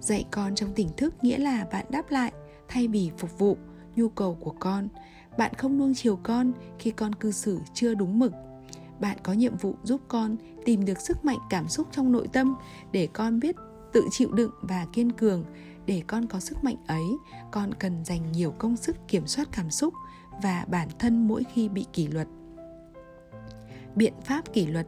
dạy 0.00 0.24
con 0.30 0.54
trong 0.54 0.72
tỉnh 0.74 0.88
thức 0.96 1.14
nghĩa 1.22 1.38
là 1.38 1.66
bạn 1.72 1.86
đáp 1.90 2.10
lại, 2.10 2.32
thay 2.68 2.88
vì 2.88 3.10
phục 3.18 3.38
vụ, 3.38 3.56
nhu 3.96 4.08
cầu 4.08 4.34
của 4.40 4.54
con. 4.60 4.88
Bạn 5.38 5.54
không 5.54 5.78
nuông 5.78 5.94
chiều 5.94 6.18
con 6.22 6.52
khi 6.78 6.90
con 6.90 7.14
cư 7.14 7.32
xử 7.32 7.58
chưa 7.74 7.94
đúng 7.94 8.18
mực. 8.18 8.32
Bạn 9.00 9.16
có 9.22 9.32
nhiệm 9.32 9.56
vụ 9.56 9.74
giúp 9.82 10.00
con 10.08 10.36
tìm 10.64 10.84
được 10.84 11.00
sức 11.00 11.24
mạnh 11.24 11.38
cảm 11.50 11.68
xúc 11.68 11.86
trong 11.90 12.12
nội 12.12 12.28
tâm 12.32 12.56
để 12.92 13.08
con 13.12 13.40
biết 13.40 13.56
tự 13.92 14.04
chịu 14.10 14.32
đựng 14.32 14.50
và 14.60 14.86
kiên 14.92 15.12
cường. 15.12 15.44
Để 15.86 16.02
con 16.06 16.26
có 16.26 16.40
sức 16.40 16.64
mạnh 16.64 16.76
ấy, 16.86 17.04
con 17.50 17.74
cần 17.74 18.04
dành 18.04 18.32
nhiều 18.32 18.50
công 18.58 18.76
sức 18.76 18.96
kiểm 19.08 19.26
soát 19.26 19.48
cảm 19.52 19.70
xúc 19.70 19.94
và 20.42 20.64
bản 20.68 20.88
thân 20.98 21.28
mỗi 21.28 21.44
khi 21.54 21.68
bị 21.68 21.86
kỷ 21.92 22.06
luật. 22.06 22.28
Biện 23.94 24.12
pháp 24.24 24.52
kỷ 24.52 24.66
luật 24.66 24.86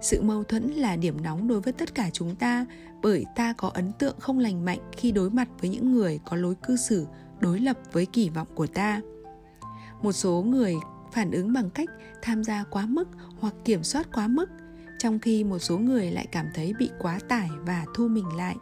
sự 0.00 0.22
mâu 0.22 0.44
thuẫn 0.44 0.70
là 0.70 0.96
điểm 0.96 1.22
nóng 1.22 1.48
đối 1.48 1.60
với 1.60 1.72
tất 1.72 1.94
cả 1.94 2.10
chúng 2.12 2.34
ta, 2.34 2.66
bởi 3.02 3.24
ta 3.36 3.52
có 3.52 3.70
ấn 3.74 3.92
tượng 3.92 4.16
không 4.20 4.38
lành 4.38 4.64
mạnh 4.64 4.78
khi 4.96 5.12
đối 5.12 5.30
mặt 5.30 5.48
với 5.60 5.70
những 5.70 5.92
người 5.92 6.20
có 6.24 6.36
lối 6.36 6.54
cư 6.54 6.76
xử 6.76 7.06
đối 7.40 7.60
lập 7.60 7.78
với 7.92 8.06
kỳ 8.06 8.28
vọng 8.28 8.48
của 8.54 8.66
ta. 8.66 9.00
Một 10.02 10.12
số 10.12 10.42
người 10.42 10.74
phản 11.12 11.30
ứng 11.30 11.52
bằng 11.52 11.70
cách 11.70 11.88
tham 12.22 12.44
gia 12.44 12.64
quá 12.64 12.86
mức 12.86 13.08
hoặc 13.40 13.54
kiểm 13.64 13.82
soát 13.84 14.08
quá 14.14 14.28
mức, 14.28 14.46
trong 14.98 15.18
khi 15.18 15.44
một 15.44 15.58
số 15.58 15.78
người 15.78 16.10
lại 16.10 16.26
cảm 16.32 16.46
thấy 16.54 16.72
bị 16.78 16.90
quá 16.98 17.18
tải 17.28 17.48
và 17.66 17.84
thu 17.94 18.08
mình 18.08 18.36
lại. 18.36 18.56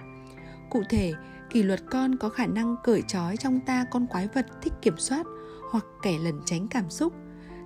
Cụ 0.70 0.82
thể, 0.88 1.12
kỷ 1.50 1.62
luật 1.62 1.80
con 1.90 2.16
có 2.16 2.28
khả 2.28 2.46
năng 2.46 2.76
cởi 2.84 3.02
trói 3.08 3.36
trong 3.36 3.60
ta 3.60 3.84
con 3.90 4.06
quái 4.06 4.28
vật 4.34 4.46
thích 4.62 4.72
kiểm 4.82 4.94
soát 4.98 5.26
hoặc 5.70 5.84
kẻ 6.02 6.18
lẩn 6.18 6.40
tránh 6.44 6.68
cảm 6.68 6.90
xúc. 6.90 7.12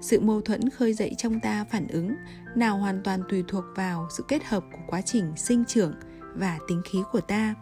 Sự 0.01 0.21
mâu 0.21 0.41
thuẫn 0.41 0.71
khơi 0.71 0.95
dậy 0.95 1.15
trong 1.19 1.41
ta 1.41 1.65
phản 1.65 1.89
ứng 1.89 2.15
nào 2.57 2.79
hoàn 2.79 3.01
toàn 3.05 3.23
tùy 3.29 3.45
thuộc 3.49 3.65
vào 3.77 4.09
sự 4.11 4.25
kết 4.29 4.45
hợp 4.45 4.65
của 4.73 4.79
quá 4.87 5.01
trình 5.01 5.33
sinh 5.37 5.65
trưởng 5.65 5.95
và 6.35 6.59
tính 6.69 6.83
khí 6.85 6.99
của 7.13 7.21
ta. 7.21 7.55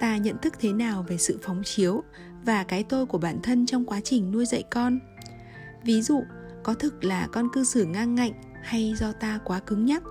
Ta 0.00 0.16
nhận 0.16 0.36
thức 0.42 0.54
thế 0.58 0.72
nào 0.72 1.04
về 1.08 1.16
sự 1.18 1.38
phóng 1.42 1.62
chiếu 1.64 2.02
và 2.44 2.64
cái 2.64 2.82
tôi 2.82 3.06
của 3.06 3.18
bản 3.18 3.40
thân 3.42 3.66
trong 3.66 3.84
quá 3.84 4.00
trình 4.00 4.32
nuôi 4.32 4.46
dạy 4.46 4.64
con? 4.70 4.98
Ví 5.84 6.02
dụ, 6.02 6.22
có 6.62 6.74
thực 6.74 7.04
là 7.04 7.28
con 7.32 7.48
cư 7.52 7.64
xử 7.64 7.84
ngang 7.84 8.14
ngạnh 8.14 8.32
hay 8.62 8.94
do 8.96 9.12
ta 9.12 9.38
quá 9.44 9.60
cứng 9.60 9.84
nhắc? 9.84 10.02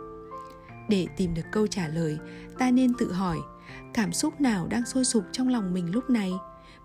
Để 0.90 1.08
tìm 1.18 1.34
được 1.34 1.46
câu 1.52 1.68
trả 1.68 1.88
lời, 1.88 2.18
ta 2.58 2.72
nên 2.72 2.94
tự 2.94 3.12
hỏi, 3.14 3.38
cảm 3.94 4.14
xúc 4.14 4.42
nào 4.42 4.68
đang 4.68 4.86
sôi 4.86 5.06
sục 5.06 5.24
trong 5.32 5.50
lòng 5.50 5.74
mình 5.74 5.92
lúc 5.92 6.10
này? 6.10 6.32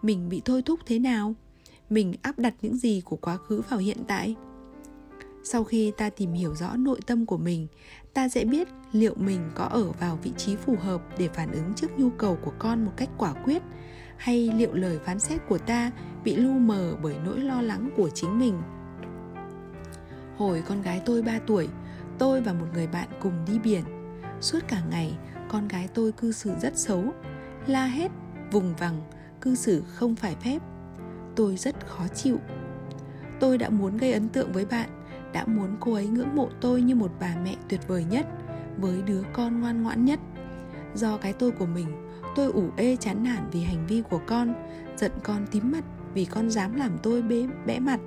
Mình 0.02 0.28
bị 0.28 0.42
thôi 0.44 0.62
thúc 0.66 0.80
thế 0.86 0.98
nào? 0.98 1.34
Mình 1.90 2.14
áp 2.22 2.38
đặt 2.38 2.54
những 2.62 2.76
gì 2.76 3.02
của 3.04 3.16
quá 3.16 3.36
khứ 3.36 3.62
vào 3.70 3.80
hiện 3.80 3.98
tại? 4.08 4.36
Sau 5.42 5.64
khi 5.64 5.92
ta 5.96 6.10
tìm 6.10 6.32
hiểu 6.32 6.54
rõ 6.54 6.76
nội 6.76 7.00
tâm 7.06 7.26
của 7.26 7.38
mình, 7.38 7.66
ta 8.14 8.28
sẽ 8.28 8.44
biết 8.44 8.68
liệu 8.92 9.14
mình 9.16 9.50
có 9.54 9.64
ở 9.64 9.90
vào 9.90 10.18
vị 10.22 10.32
trí 10.36 10.56
phù 10.56 10.76
hợp 10.76 11.02
để 11.18 11.28
phản 11.28 11.52
ứng 11.52 11.72
trước 11.76 11.98
nhu 11.98 12.10
cầu 12.10 12.38
của 12.42 12.52
con 12.58 12.84
một 12.84 12.92
cách 12.96 13.08
quả 13.18 13.32
quyết, 13.44 13.62
hay 14.16 14.50
liệu 14.56 14.74
lời 14.74 14.98
phán 15.04 15.18
xét 15.18 15.40
của 15.48 15.58
ta 15.58 15.90
bị 16.24 16.36
lu 16.36 16.52
mờ 16.52 16.96
bởi 17.02 17.16
nỗi 17.24 17.40
lo 17.40 17.62
lắng 17.62 17.90
của 17.96 18.10
chính 18.10 18.38
mình. 18.38 18.62
Hồi 20.36 20.62
con 20.68 20.82
gái 20.82 21.02
tôi 21.06 21.22
3 21.22 21.38
tuổi, 21.46 21.68
tôi 22.18 22.40
và 22.40 22.52
một 22.52 22.66
người 22.74 22.86
bạn 22.86 23.08
cùng 23.20 23.44
đi 23.46 23.58
biển. 23.58 23.84
Suốt 24.40 24.58
cả 24.68 24.82
ngày, 24.90 25.18
con 25.48 25.68
gái 25.68 25.88
tôi 25.94 26.12
cư 26.12 26.32
xử 26.32 26.52
rất 26.60 26.78
xấu, 26.78 27.04
la 27.66 27.86
hét, 27.86 28.10
vùng 28.52 28.74
vằng, 28.76 29.00
cư 29.40 29.54
xử 29.54 29.82
không 29.94 30.16
phải 30.16 30.36
phép. 30.44 30.58
Tôi 31.36 31.56
rất 31.56 31.86
khó 31.86 32.08
chịu. 32.08 32.38
Tôi 33.40 33.58
đã 33.58 33.68
muốn 33.68 33.96
gây 33.96 34.12
ấn 34.12 34.28
tượng 34.28 34.52
với 34.52 34.64
bạn 34.64 34.99
đã 35.32 35.44
muốn 35.46 35.76
cô 35.80 35.94
ấy 35.94 36.06
ngưỡng 36.06 36.34
mộ 36.34 36.48
tôi 36.60 36.82
như 36.82 36.94
một 36.94 37.12
bà 37.20 37.36
mẹ 37.44 37.56
tuyệt 37.68 37.80
vời 37.88 38.04
nhất, 38.10 38.26
với 38.76 39.02
đứa 39.02 39.22
con 39.32 39.60
ngoan 39.60 39.82
ngoãn 39.82 40.04
nhất. 40.04 40.20
Do 40.94 41.16
cái 41.16 41.32
tôi 41.32 41.50
của 41.50 41.66
mình, 41.66 41.86
tôi 42.36 42.52
ủ 42.52 42.70
ê 42.76 42.96
chán 42.96 43.24
nản 43.24 43.48
vì 43.52 43.62
hành 43.62 43.86
vi 43.86 44.02
của 44.10 44.20
con, 44.26 44.54
giận 44.96 45.12
con 45.24 45.46
tím 45.50 45.72
mặt 45.72 45.84
vì 46.14 46.24
con 46.24 46.50
dám 46.50 46.74
làm 46.74 46.98
tôi 47.02 47.22
bế, 47.22 47.46
bẽ 47.66 47.78
mặt. 47.78 48.00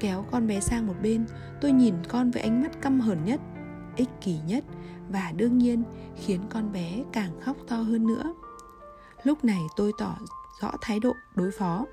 Kéo 0.00 0.24
con 0.30 0.46
bé 0.46 0.60
sang 0.60 0.86
một 0.86 0.94
bên, 1.02 1.24
tôi 1.60 1.72
nhìn 1.72 1.94
con 2.08 2.30
với 2.30 2.42
ánh 2.42 2.62
mắt 2.62 2.82
căm 2.82 3.00
hờn 3.00 3.24
nhất, 3.24 3.40
ích 3.96 4.08
kỷ 4.20 4.38
nhất 4.46 4.64
và 5.08 5.32
đương 5.36 5.58
nhiên 5.58 5.82
khiến 6.16 6.40
con 6.50 6.72
bé 6.72 7.04
càng 7.12 7.40
khóc 7.40 7.56
to 7.68 7.76
hơn 7.76 8.06
nữa. 8.06 8.34
Lúc 9.22 9.44
này 9.44 9.60
tôi 9.76 9.92
tỏ 9.98 10.18
rõ 10.62 10.72
thái 10.80 11.00
độ 11.00 11.12
đối 11.34 11.50
phó. 11.50 11.86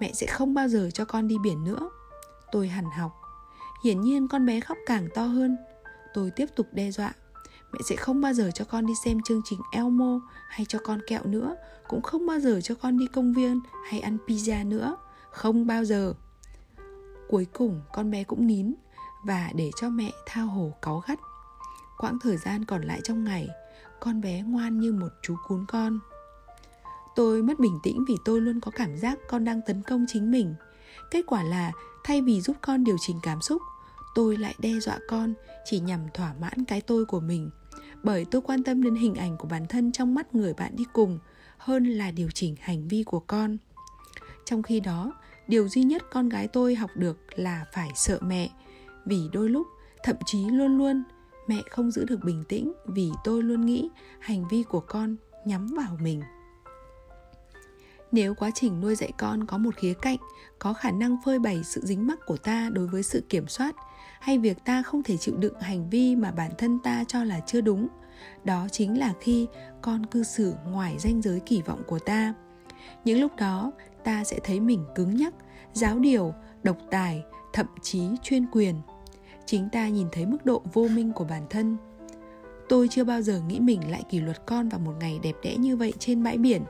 Mẹ 0.00 0.12
sẽ 0.12 0.26
không 0.26 0.54
bao 0.54 0.68
giờ 0.68 0.90
cho 0.94 1.04
con 1.04 1.28
đi 1.28 1.36
biển 1.42 1.64
nữa. 1.64 1.90
Tôi 2.52 2.68
hằn 2.68 2.84
học 2.98 3.19
hiển 3.84 4.00
nhiên 4.00 4.28
con 4.28 4.46
bé 4.46 4.60
khóc 4.60 4.78
càng 4.86 5.08
to 5.14 5.22
hơn. 5.22 5.56
Tôi 6.14 6.30
tiếp 6.30 6.46
tục 6.56 6.66
đe 6.72 6.90
dọa. 6.90 7.14
Mẹ 7.72 7.78
sẽ 7.84 7.96
không 7.96 8.20
bao 8.20 8.32
giờ 8.32 8.50
cho 8.54 8.64
con 8.64 8.86
đi 8.86 8.92
xem 9.04 9.22
chương 9.22 9.42
trình 9.44 9.60
elmo 9.72 10.20
hay 10.48 10.66
cho 10.68 10.78
con 10.84 11.00
kẹo 11.06 11.24
nữa, 11.24 11.56
cũng 11.88 12.02
không 12.02 12.26
bao 12.26 12.40
giờ 12.40 12.60
cho 12.60 12.74
con 12.74 12.98
đi 12.98 13.06
công 13.06 13.32
viên 13.32 13.60
hay 13.90 14.00
ăn 14.00 14.18
pizza 14.26 14.68
nữa. 14.68 14.96
Không 15.30 15.66
bao 15.66 15.84
giờ. 15.84 16.14
Cuối 17.28 17.46
cùng, 17.52 17.80
con 17.92 18.10
bé 18.10 18.24
cũng 18.24 18.46
nín 18.46 18.74
và 19.24 19.50
để 19.54 19.70
cho 19.76 19.90
mẹ 19.90 20.12
thao 20.26 20.46
hồ 20.46 20.72
cáu 20.82 21.02
gắt. 21.08 21.18
Quãng 21.98 22.18
thời 22.18 22.36
gian 22.36 22.64
còn 22.64 22.82
lại 22.82 23.00
trong 23.04 23.24
ngày, 23.24 23.48
con 24.00 24.20
bé 24.20 24.42
ngoan 24.42 24.80
như 24.80 24.92
một 24.92 25.08
chú 25.22 25.36
cún 25.48 25.64
con. 25.68 25.98
Tôi 27.16 27.42
mất 27.42 27.58
bình 27.58 27.78
tĩnh 27.82 28.04
vì 28.08 28.14
tôi 28.24 28.40
luôn 28.40 28.60
có 28.60 28.70
cảm 28.70 28.96
giác 28.96 29.18
con 29.28 29.44
đang 29.44 29.60
tấn 29.66 29.82
công 29.82 30.04
chính 30.08 30.30
mình. 30.30 30.54
Kết 31.10 31.24
quả 31.26 31.42
là, 31.42 31.72
thay 32.04 32.22
vì 32.22 32.40
giúp 32.40 32.56
con 32.60 32.84
điều 32.84 32.96
chỉnh 33.00 33.16
cảm 33.22 33.40
xúc 33.40 33.62
tôi 34.14 34.36
lại 34.36 34.54
đe 34.58 34.80
dọa 34.80 34.98
con, 35.08 35.34
chỉ 35.64 35.80
nhằm 35.80 36.00
thỏa 36.14 36.34
mãn 36.40 36.64
cái 36.64 36.80
tôi 36.80 37.04
của 37.04 37.20
mình. 37.20 37.50
Bởi 38.02 38.26
tôi 38.30 38.42
quan 38.42 38.62
tâm 38.62 38.82
đến 38.82 38.94
hình 38.94 39.14
ảnh 39.14 39.36
của 39.36 39.48
bản 39.48 39.66
thân 39.66 39.92
trong 39.92 40.14
mắt 40.14 40.34
người 40.34 40.54
bạn 40.54 40.76
đi 40.76 40.84
cùng, 40.92 41.18
hơn 41.58 41.84
là 41.84 42.10
điều 42.10 42.28
chỉnh 42.34 42.54
hành 42.60 42.88
vi 42.88 43.02
của 43.02 43.20
con. 43.20 43.56
Trong 44.44 44.62
khi 44.62 44.80
đó, 44.80 45.12
điều 45.48 45.68
duy 45.68 45.82
nhất 45.82 46.02
con 46.10 46.28
gái 46.28 46.48
tôi 46.48 46.74
học 46.74 46.90
được 46.94 47.18
là 47.34 47.64
phải 47.72 47.90
sợ 47.94 48.18
mẹ, 48.22 48.50
vì 49.06 49.28
đôi 49.32 49.48
lúc, 49.48 49.66
thậm 50.02 50.16
chí 50.26 50.44
luôn 50.44 50.78
luôn, 50.78 51.02
mẹ 51.46 51.62
không 51.70 51.90
giữ 51.90 52.04
được 52.04 52.24
bình 52.24 52.44
tĩnh 52.48 52.72
vì 52.86 53.10
tôi 53.24 53.42
luôn 53.42 53.66
nghĩ 53.66 53.90
hành 54.20 54.48
vi 54.48 54.62
của 54.62 54.80
con 54.80 55.16
nhắm 55.44 55.66
vào 55.66 55.98
mình. 56.02 56.22
Nếu 58.12 58.34
quá 58.34 58.50
trình 58.54 58.80
nuôi 58.80 58.94
dạy 58.94 59.12
con 59.18 59.46
có 59.46 59.58
một 59.58 59.74
khía 59.76 59.94
cạnh, 59.94 60.16
có 60.58 60.72
khả 60.72 60.90
năng 60.90 61.16
phơi 61.24 61.38
bày 61.38 61.62
sự 61.64 61.80
dính 61.84 62.06
mắc 62.06 62.18
của 62.26 62.36
ta 62.36 62.70
đối 62.72 62.86
với 62.86 63.02
sự 63.02 63.22
kiểm 63.28 63.48
soát 63.48 63.76
hay 64.20 64.38
việc 64.38 64.64
ta 64.64 64.82
không 64.82 65.02
thể 65.02 65.16
chịu 65.16 65.36
đựng 65.36 65.60
hành 65.60 65.90
vi 65.90 66.16
mà 66.16 66.30
bản 66.30 66.50
thân 66.58 66.78
ta 66.78 67.04
cho 67.08 67.24
là 67.24 67.40
chưa 67.46 67.60
đúng? 67.60 67.88
Đó 68.44 68.66
chính 68.72 68.98
là 68.98 69.12
khi 69.20 69.46
con 69.82 70.06
cư 70.06 70.22
xử 70.22 70.54
ngoài 70.66 70.96
ranh 70.98 71.22
giới 71.22 71.40
kỳ 71.40 71.62
vọng 71.62 71.82
của 71.86 71.98
ta. 71.98 72.34
Những 73.04 73.20
lúc 73.20 73.36
đó, 73.36 73.72
ta 74.04 74.24
sẽ 74.24 74.38
thấy 74.44 74.60
mình 74.60 74.84
cứng 74.94 75.16
nhắc, 75.16 75.34
giáo 75.72 75.98
điều, 75.98 76.34
độc 76.62 76.76
tài, 76.90 77.22
thậm 77.52 77.66
chí 77.82 78.02
chuyên 78.22 78.46
quyền. 78.52 78.74
Chính 79.46 79.68
ta 79.72 79.88
nhìn 79.88 80.06
thấy 80.12 80.26
mức 80.26 80.44
độ 80.44 80.62
vô 80.72 80.88
minh 80.94 81.12
của 81.12 81.24
bản 81.24 81.42
thân. 81.50 81.76
Tôi 82.68 82.88
chưa 82.88 83.04
bao 83.04 83.22
giờ 83.22 83.40
nghĩ 83.48 83.60
mình 83.60 83.90
lại 83.90 84.02
kỷ 84.08 84.20
luật 84.20 84.46
con 84.46 84.68
vào 84.68 84.80
một 84.80 84.94
ngày 85.00 85.20
đẹp 85.22 85.34
đẽ 85.42 85.56
như 85.56 85.76
vậy 85.76 85.92
trên 85.98 86.22
bãi 86.22 86.38
biển. 86.38 86.62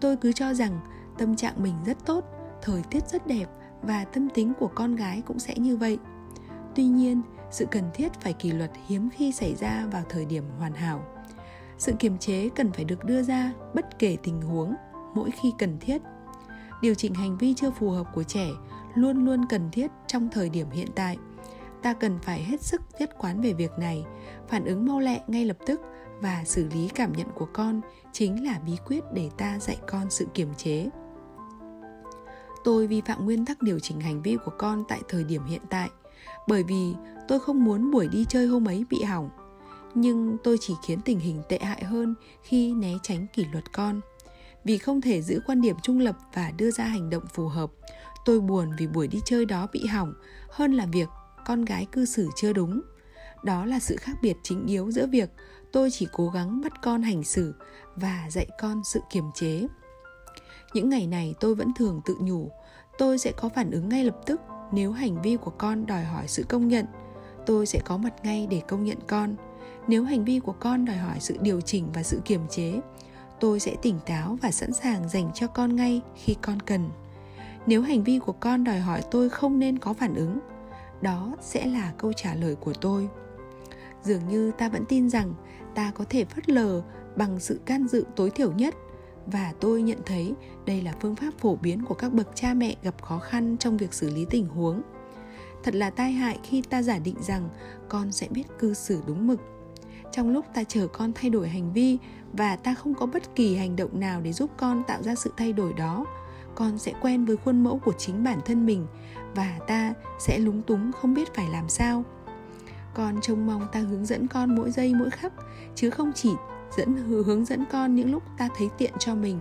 Tôi 0.00 0.16
cứ 0.16 0.32
cho 0.32 0.54
rằng 0.54 0.80
tâm 1.18 1.36
trạng 1.36 1.62
mình 1.62 1.74
rất 1.86 2.06
tốt, 2.06 2.24
thời 2.62 2.82
tiết 2.90 3.08
rất 3.08 3.26
đẹp 3.26 3.46
và 3.82 4.04
tâm 4.04 4.28
tính 4.34 4.52
của 4.58 4.68
con 4.74 4.96
gái 4.96 5.22
cũng 5.26 5.38
sẽ 5.38 5.54
như 5.56 5.76
vậy 5.76 5.98
tuy 6.74 6.84
nhiên, 6.84 7.22
sự 7.50 7.66
cần 7.70 7.84
thiết 7.94 8.12
phải 8.20 8.32
kỷ 8.32 8.52
luật 8.52 8.70
hiếm 8.86 9.08
khi 9.10 9.32
xảy 9.32 9.54
ra 9.54 9.86
vào 9.92 10.02
thời 10.08 10.24
điểm 10.24 10.44
hoàn 10.58 10.72
hảo. 10.72 11.04
Sự 11.78 11.92
kiềm 11.98 12.18
chế 12.18 12.48
cần 12.48 12.72
phải 12.72 12.84
được 12.84 13.04
đưa 13.04 13.22
ra 13.22 13.52
bất 13.74 13.98
kể 13.98 14.16
tình 14.22 14.42
huống, 14.42 14.74
mỗi 15.14 15.30
khi 15.30 15.52
cần 15.58 15.78
thiết. 15.80 16.02
Điều 16.82 16.94
chỉnh 16.94 17.14
hành 17.14 17.38
vi 17.38 17.54
chưa 17.54 17.70
phù 17.70 17.90
hợp 17.90 18.06
của 18.14 18.22
trẻ 18.22 18.48
luôn 18.94 19.24
luôn 19.24 19.40
cần 19.48 19.70
thiết 19.72 19.90
trong 20.06 20.28
thời 20.32 20.48
điểm 20.48 20.70
hiện 20.70 20.88
tại. 20.94 21.16
Ta 21.82 21.92
cần 21.92 22.18
phải 22.22 22.42
hết 22.42 22.62
sức 22.62 22.82
nhất 22.98 23.10
quán 23.18 23.40
về 23.40 23.52
việc 23.52 23.70
này, 23.78 24.04
phản 24.48 24.64
ứng 24.64 24.86
mau 24.86 25.00
lẹ 25.00 25.20
ngay 25.26 25.44
lập 25.44 25.56
tức 25.66 25.80
và 26.20 26.42
xử 26.44 26.68
lý 26.74 26.88
cảm 26.88 27.12
nhận 27.12 27.26
của 27.34 27.46
con 27.52 27.80
chính 28.12 28.44
là 28.44 28.58
bí 28.66 28.72
quyết 28.86 29.04
để 29.14 29.30
ta 29.38 29.58
dạy 29.58 29.76
con 29.86 30.10
sự 30.10 30.26
kiềm 30.34 30.54
chế. 30.56 30.88
Tôi 32.64 32.86
vi 32.86 33.00
phạm 33.00 33.24
nguyên 33.24 33.46
tắc 33.46 33.62
điều 33.62 33.78
chỉnh 33.78 34.00
hành 34.00 34.22
vi 34.22 34.36
của 34.44 34.52
con 34.58 34.84
tại 34.88 35.00
thời 35.08 35.24
điểm 35.24 35.44
hiện 35.44 35.62
tại 35.70 35.90
bởi 36.48 36.62
vì 36.62 36.94
tôi 37.28 37.40
không 37.40 37.64
muốn 37.64 37.90
buổi 37.90 38.08
đi 38.08 38.24
chơi 38.28 38.46
hôm 38.46 38.68
ấy 38.68 38.84
bị 38.90 39.02
hỏng. 39.02 39.30
Nhưng 39.94 40.36
tôi 40.44 40.56
chỉ 40.60 40.74
khiến 40.86 41.00
tình 41.04 41.18
hình 41.18 41.42
tệ 41.48 41.58
hại 41.58 41.84
hơn 41.84 42.14
khi 42.42 42.74
né 42.74 42.92
tránh 43.02 43.26
kỷ 43.32 43.44
luật 43.52 43.72
con. 43.72 44.00
Vì 44.64 44.78
không 44.78 45.00
thể 45.00 45.22
giữ 45.22 45.40
quan 45.46 45.60
điểm 45.60 45.76
trung 45.82 45.98
lập 45.98 46.16
và 46.34 46.50
đưa 46.56 46.70
ra 46.70 46.84
hành 46.84 47.10
động 47.10 47.24
phù 47.34 47.48
hợp, 47.48 47.70
tôi 48.24 48.40
buồn 48.40 48.70
vì 48.78 48.86
buổi 48.86 49.08
đi 49.08 49.20
chơi 49.24 49.44
đó 49.44 49.68
bị 49.72 49.86
hỏng 49.86 50.14
hơn 50.50 50.72
là 50.72 50.86
việc 50.86 51.08
con 51.46 51.64
gái 51.64 51.86
cư 51.92 52.04
xử 52.04 52.28
chưa 52.36 52.52
đúng. 52.52 52.80
Đó 53.44 53.64
là 53.64 53.78
sự 53.78 53.96
khác 53.96 54.16
biệt 54.22 54.36
chính 54.42 54.66
yếu 54.66 54.90
giữa 54.90 55.06
việc 55.06 55.30
tôi 55.72 55.90
chỉ 55.90 56.06
cố 56.12 56.28
gắng 56.28 56.60
bắt 56.60 56.72
con 56.82 57.02
hành 57.02 57.24
xử 57.24 57.54
và 57.96 58.26
dạy 58.30 58.46
con 58.60 58.82
sự 58.84 59.00
kiềm 59.10 59.24
chế. 59.34 59.66
Những 60.74 60.88
ngày 60.88 61.06
này 61.06 61.34
tôi 61.40 61.54
vẫn 61.54 61.74
thường 61.74 62.00
tự 62.04 62.16
nhủ, 62.20 62.50
tôi 62.98 63.18
sẽ 63.18 63.32
có 63.36 63.48
phản 63.48 63.70
ứng 63.70 63.88
ngay 63.88 64.04
lập 64.04 64.16
tức 64.26 64.40
nếu 64.72 64.92
hành 64.92 65.22
vi 65.22 65.36
của 65.36 65.50
con 65.50 65.86
đòi 65.86 66.04
hỏi 66.04 66.28
sự 66.28 66.44
công 66.48 66.68
nhận, 66.68 66.86
tôi 67.46 67.66
sẽ 67.66 67.80
có 67.84 67.96
mặt 67.96 68.14
ngay 68.22 68.46
để 68.50 68.62
công 68.68 68.84
nhận 68.84 68.98
con. 69.06 69.34
Nếu 69.88 70.04
hành 70.04 70.24
vi 70.24 70.40
của 70.40 70.52
con 70.52 70.84
đòi 70.84 70.96
hỏi 70.96 71.16
sự 71.20 71.36
điều 71.40 71.60
chỉnh 71.60 71.88
và 71.94 72.02
sự 72.02 72.20
kiềm 72.24 72.40
chế, 72.50 72.80
tôi 73.40 73.60
sẽ 73.60 73.76
tỉnh 73.82 73.98
táo 74.06 74.38
và 74.42 74.50
sẵn 74.50 74.72
sàng 74.72 75.08
dành 75.08 75.30
cho 75.34 75.46
con 75.46 75.76
ngay 75.76 76.00
khi 76.14 76.36
con 76.42 76.60
cần. 76.60 76.90
Nếu 77.66 77.82
hành 77.82 78.04
vi 78.04 78.18
của 78.18 78.32
con 78.32 78.64
đòi 78.64 78.78
hỏi 78.78 79.02
tôi 79.10 79.28
không 79.28 79.58
nên 79.58 79.78
có 79.78 79.92
phản 79.92 80.14
ứng, 80.14 80.38
đó 81.00 81.36
sẽ 81.40 81.66
là 81.66 81.92
câu 81.98 82.12
trả 82.12 82.34
lời 82.34 82.54
của 82.54 82.72
tôi. 82.80 83.08
Dường 84.02 84.28
như 84.28 84.52
ta 84.58 84.68
vẫn 84.68 84.84
tin 84.88 85.10
rằng 85.10 85.34
ta 85.74 85.92
có 85.94 86.04
thể 86.10 86.24
phớt 86.24 86.48
lờ 86.48 86.82
bằng 87.16 87.40
sự 87.40 87.60
can 87.64 87.88
dự 87.88 88.04
tối 88.16 88.30
thiểu 88.30 88.52
nhất 88.52 88.74
và 89.32 89.52
tôi 89.60 89.82
nhận 89.82 89.98
thấy 90.06 90.34
đây 90.66 90.82
là 90.82 90.94
phương 91.00 91.16
pháp 91.16 91.30
phổ 91.38 91.56
biến 91.56 91.84
của 91.84 91.94
các 91.94 92.12
bậc 92.12 92.28
cha 92.34 92.54
mẹ 92.54 92.76
gặp 92.82 93.02
khó 93.02 93.18
khăn 93.18 93.56
trong 93.60 93.76
việc 93.76 93.94
xử 93.94 94.10
lý 94.10 94.26
tình 94.30 94.48
huống. 94.48 94.82
Thật 95.62 95.74
là 95.74 95.90
tai 95.90 96.12
hại 96.12 96.38
khi 96.42 96.62
ta 96.62 96.82
giả 96.82 96.98
định 96.98 97.16
rằng 97.22 97.48
con 97.88 98.12
sẽ 98.12 98.28
biết 98.30 98.44
cư 98.58 98.74
xử 98.74 99.02
đúng 99.06 99.26
mực. 99.26 99.40
Trong 100.12 100.30
lúc 100.30 100.44
ta 100.54 100.64
chờ 100.64 100.86
con 100.86 101.12
thay 101.14 101.30
đổi 101.30 101.48
hành 101.48 101.72
vi 101.72 101.98
và 102.32 102.56
ta 102.56 102.74
không 102.74 102.94
có 102.94 103.06
bất 103.06 103.34
kỳ 103.34 103.56
hành 103.56 103.76
động 103.76 104.00
nào 104.00 104.20
để 104.20 104.32
giúp 104.32 104.50
con 104.56 104.82
tạo 104.86 105.02
ra 105.02 105.14
sự 105.14 105.32
thay 105.36 105.52
đổi 105.52 105.72
đó, 105.72 106.06
con 106.54 106.78
sẽ 106.78 106.92
quen 107.00 107.24
với 107.24 107.36
khuôn 107.36 107.64
mẫu 107.64 107.78
của 107.78 107.92
chính 107.98 108.24
bản 108.24 108.38
thân 108.44 108.66
mình 108.66 108.86
và 109.34 109.58
ta 109.66 109.94
sẽ 110.18 110.38
lúng 110.38 110.62
túng 110.62 110.92
không 110.92 111.14
biết 111.14 111.34
phải 111.34 111.48
làm 111.48 111.68
sao. 111.68 112.04
Con 112.94 113.20
trông 113.20 113.46
mong 113.46 113.66
ta 113.72 113.80
hướng 113.80 114.06
dẫn 114.06 114.26
con 114.26 114.56
mỗi 114.56 114.70
giây 114.70 114.94
mỗi 114.94 115.10
khắc, 115.10 115.32
chứ 115.74 115.90
không 115.90 116.12
chỉ 116.14 116.30
dẫn 116.76 116.96
hướng 116.96 117.44
dẫn 117.44 117.64
con 117.70 117.94
những 117.94 118.12
lúc 118.12 118.22
ta 118.38 118.48
thấy 118.56 118.68
tiện 118.78 118.92
cho 118.98 119.14
mình. 119.14 119.38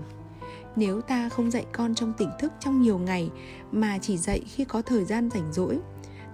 Nếu 0.75 1.01
ta 1.01 1.29
không 1.29 1.51
dạy 1.51 1.65
con 1.71 1.95
trong 1.95 2.13
tỉnh 2.17 2.29
thức 2.39 2.53
trong 2.59 2.81
nhiều 2.81 2.97
ngày 2.99 3.29
mà 3.71 3.97
chỉ 4.01 4.17
dạy 4.17 4.39
khi 4.47 4.65
có 4.65 4.81
thời 4.81 5.05
gian 5.05 5.29
rảnh 5.29 5.53
rỗi, 5.53 5.79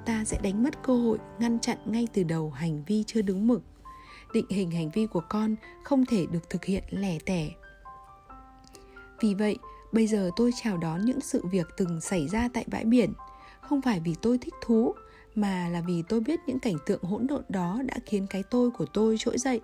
ta 0.06 0.24
sẽ 0.26 0.38
đánh 0.44 0.64
mất 0.64 0.84
cơ 0.84 0.98
hội 0.98 1.18
ngăn 1.40 1.60
chặn 1.60 1.78
ngay 1.86 2.08
từ 2.14 2.24
đầu 2.24 2.50
hành 2.50 2.84
vi 2.84 3.04
chưa 3.08 3.22
đúng 3.22 3.48
mực. 3.48 3.62
Định 4.34 4.46
hình 4.50 4.72
hành 4.72 4.90
vi 4.90 5.06
của 5.06 5.22
con 5.30 5.56
không 5.84 6.06
thể 6.06 6.26
được 6.26 6.50
thực 6.50 6.66
hiện 6.66 6.84
lẻ 6.90 7.18
tẻ. 7.26 7.50
Vì 9.22 9.34
vậy, 9.34 9.58
bây 9.92 10.08
giờ 10.08 10.30
tôi 10.36 10.52
chào 10.64 10.78
đón 10.78 11.06
những 11.06 11.22
sự 11.22 11.42
việc 11.52 11.68
từng 11.78 12.02
xảy 12.02 12.28
ra 12.28 12.50
tại 12.54 12.66
bãi 12.68 12.86
biển. 12.86 13.14
Không 13.62 13.82
phải 13.82 14.00
vì 14.00 14.16
tôi 14.22 14.38
thích 14.38 14.54
thú, 14.62 14.94
mà 15.36 15.70
là 15.70 15.82
vì 15.82 16.04
tôi 16.10 16.20
biết 16.20 16.40
những 16.48 16.60
cảnh 16.60 16.76
tượng 16.86 17.04
hỗn 17.04 17.28
độn 17.28 17.44
đó 17.50 17.82
đã 17.86 17.96
khiến 18.06 18.28
cái 18.30 18.44
tôi 18.44 18.72
của 18.72 18.86
tôi 18.94 19.16
trỗi 19.20 19.38
dậy 19.38 19.62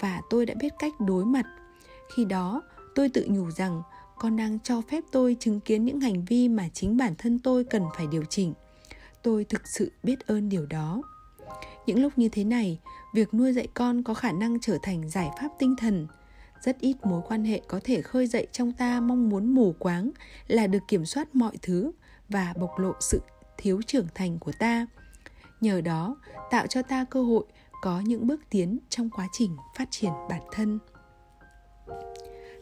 và 0.00 0.22
tôi 0.30 0.46
đã 0.46 0.54
biết 0.54 0.72
cách 0.78 0.92
đối 1.00 1.24
mặt. 1.24 1.46
Khi 2.16 2.24
đó, 2.24 2.62
tôi 2.94 3.08
tự 3.08 3.26
nhủ 3.28 3.50
rằng 3.50 3.82
con 4.18 4.36
đang 4.36 4.58
cho 4.60 4.80
phép 4.80 5.04
tôi 5.12 5.36
chứng 5.40 5.60
kiến 5.60 5.84
những 5.84 6.00
hành 6.00 6.24
vi 6.24 6.48
mà 6.48 6.68
chính 6.74 6.96
bản 6.96 7.14
thân 7.18 7.38
tôi 7.38 7.64
cần 7.64 7.82
phải 7.96 8.06
điều 8.06 8.24
chỉnh. 8.24 8.54
Tôi 9.22 9.44
thực 9.44 9.68
sự 9.68 9.92
biết 10.02 10.26
ơn 10.26 10.48
điều 10.48 10.66
đó. 10.66 11.02
Những 11.86 12.02
lúc 12.02 12.12
như 12.18 12.28
thế 12.28 12.44
này, 12.44 12.80
việc 13.14 13.34
nuôi 13.34 13.52
dạy 13.52 13.68
con 13.74 14.02
có 14.02 14.14
khả 14.14 14.32
năng 14.32 14.60
trở 14.60 14.78
thành 14.82 15.08
giải 15.08 15.30
pháp 15.40 15.48
tinh 15.58 15.76
thần. 15.76 16.06
Rất 16.64 16.80
ít 16.80 16.96
mối 17.02 17.22
quan 17.28 17.44
hệ 17.44 17.60
có 17.68 17.80
thể 17.84 18.02
khơi 18.02 18.26
dậy 18.26 18.46
trong 18.52 18.72
ta 18.72 19.00
mong 19.00 19.28
muốn 19.28 19.54
mù 19.54 19.74
quáng 19.78 20.10
là 20.46 20.66
được 20.66 20.82
kiểm 20.88 21.06
soát 21.06 21.34
mọi 21.34 21.56
thứ 21.62 21.92
và 22.28 22.54
bộc 22.60 22.78
lộ 22.78 22.92
sự 23.00 23.20
thiếu 23.58 23.80
trưởng 23.86 24.06
thành 24.14 24.38
của 24.38 24.52
ta. 24.58 24.86
Nhờ 25.60 25.80
đó, 25.80 26.16
tạo 26.50 26.66
cho 26.66 26.82
ta 26.82 27.04
cơ 27.10 27.22
hội 27.22 27.44
có 27.82 28.00
những 28.00 28.26
bước 28.26 28.40
tiến 28.50 28.78
trong 28.88 29.10
quá 29.10 29.28
trình 29.32 29.56
phát 29.76 29.88
triển 29.90 30.12
bản 30.28 30.42
thân. 30.52 30.78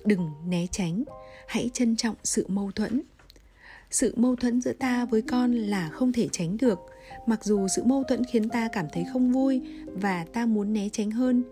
Đừng 0.05 0.31
né 0.47 0.67
tránh, 0.71 1.05
hãy 1.49 1.71
trân 1.73 1.97
trọng 1.97 2.17
sự 2.25 2.47
mâu 2.49 2.71
thuẫn. 2.71 3.03
Sự 3.91 4.15
mâu 4.17 4.37
thuẫn 4.37 4.61
giữa 4.61 4.73
ta 4.73 5.05
với 5.05 5.23
con 5.23 5.53
là 5.55 5.89
không 5.89 6.13
thể 6.13 6.29
tránh 6.33 6.57
được, 6.57 6.79
mặc 7.27 7.45
dù 7.45 7.69
sự 7.69 7.85
mâu 7.85 8.05
thuẫn 8.09 8.25
khiến 8.25 8.49
ta 8.49 8.69
cảm 8.73 8.87
thấy 8.93 9.05
không 9.13 9.33
vui 9.33 9.63
và 9.87 10.25
ta 10.33 10.47
muốn 10.47 10.73
né 10.73 10.89
tránh 10.93 11.11
hơn 11.11 11.45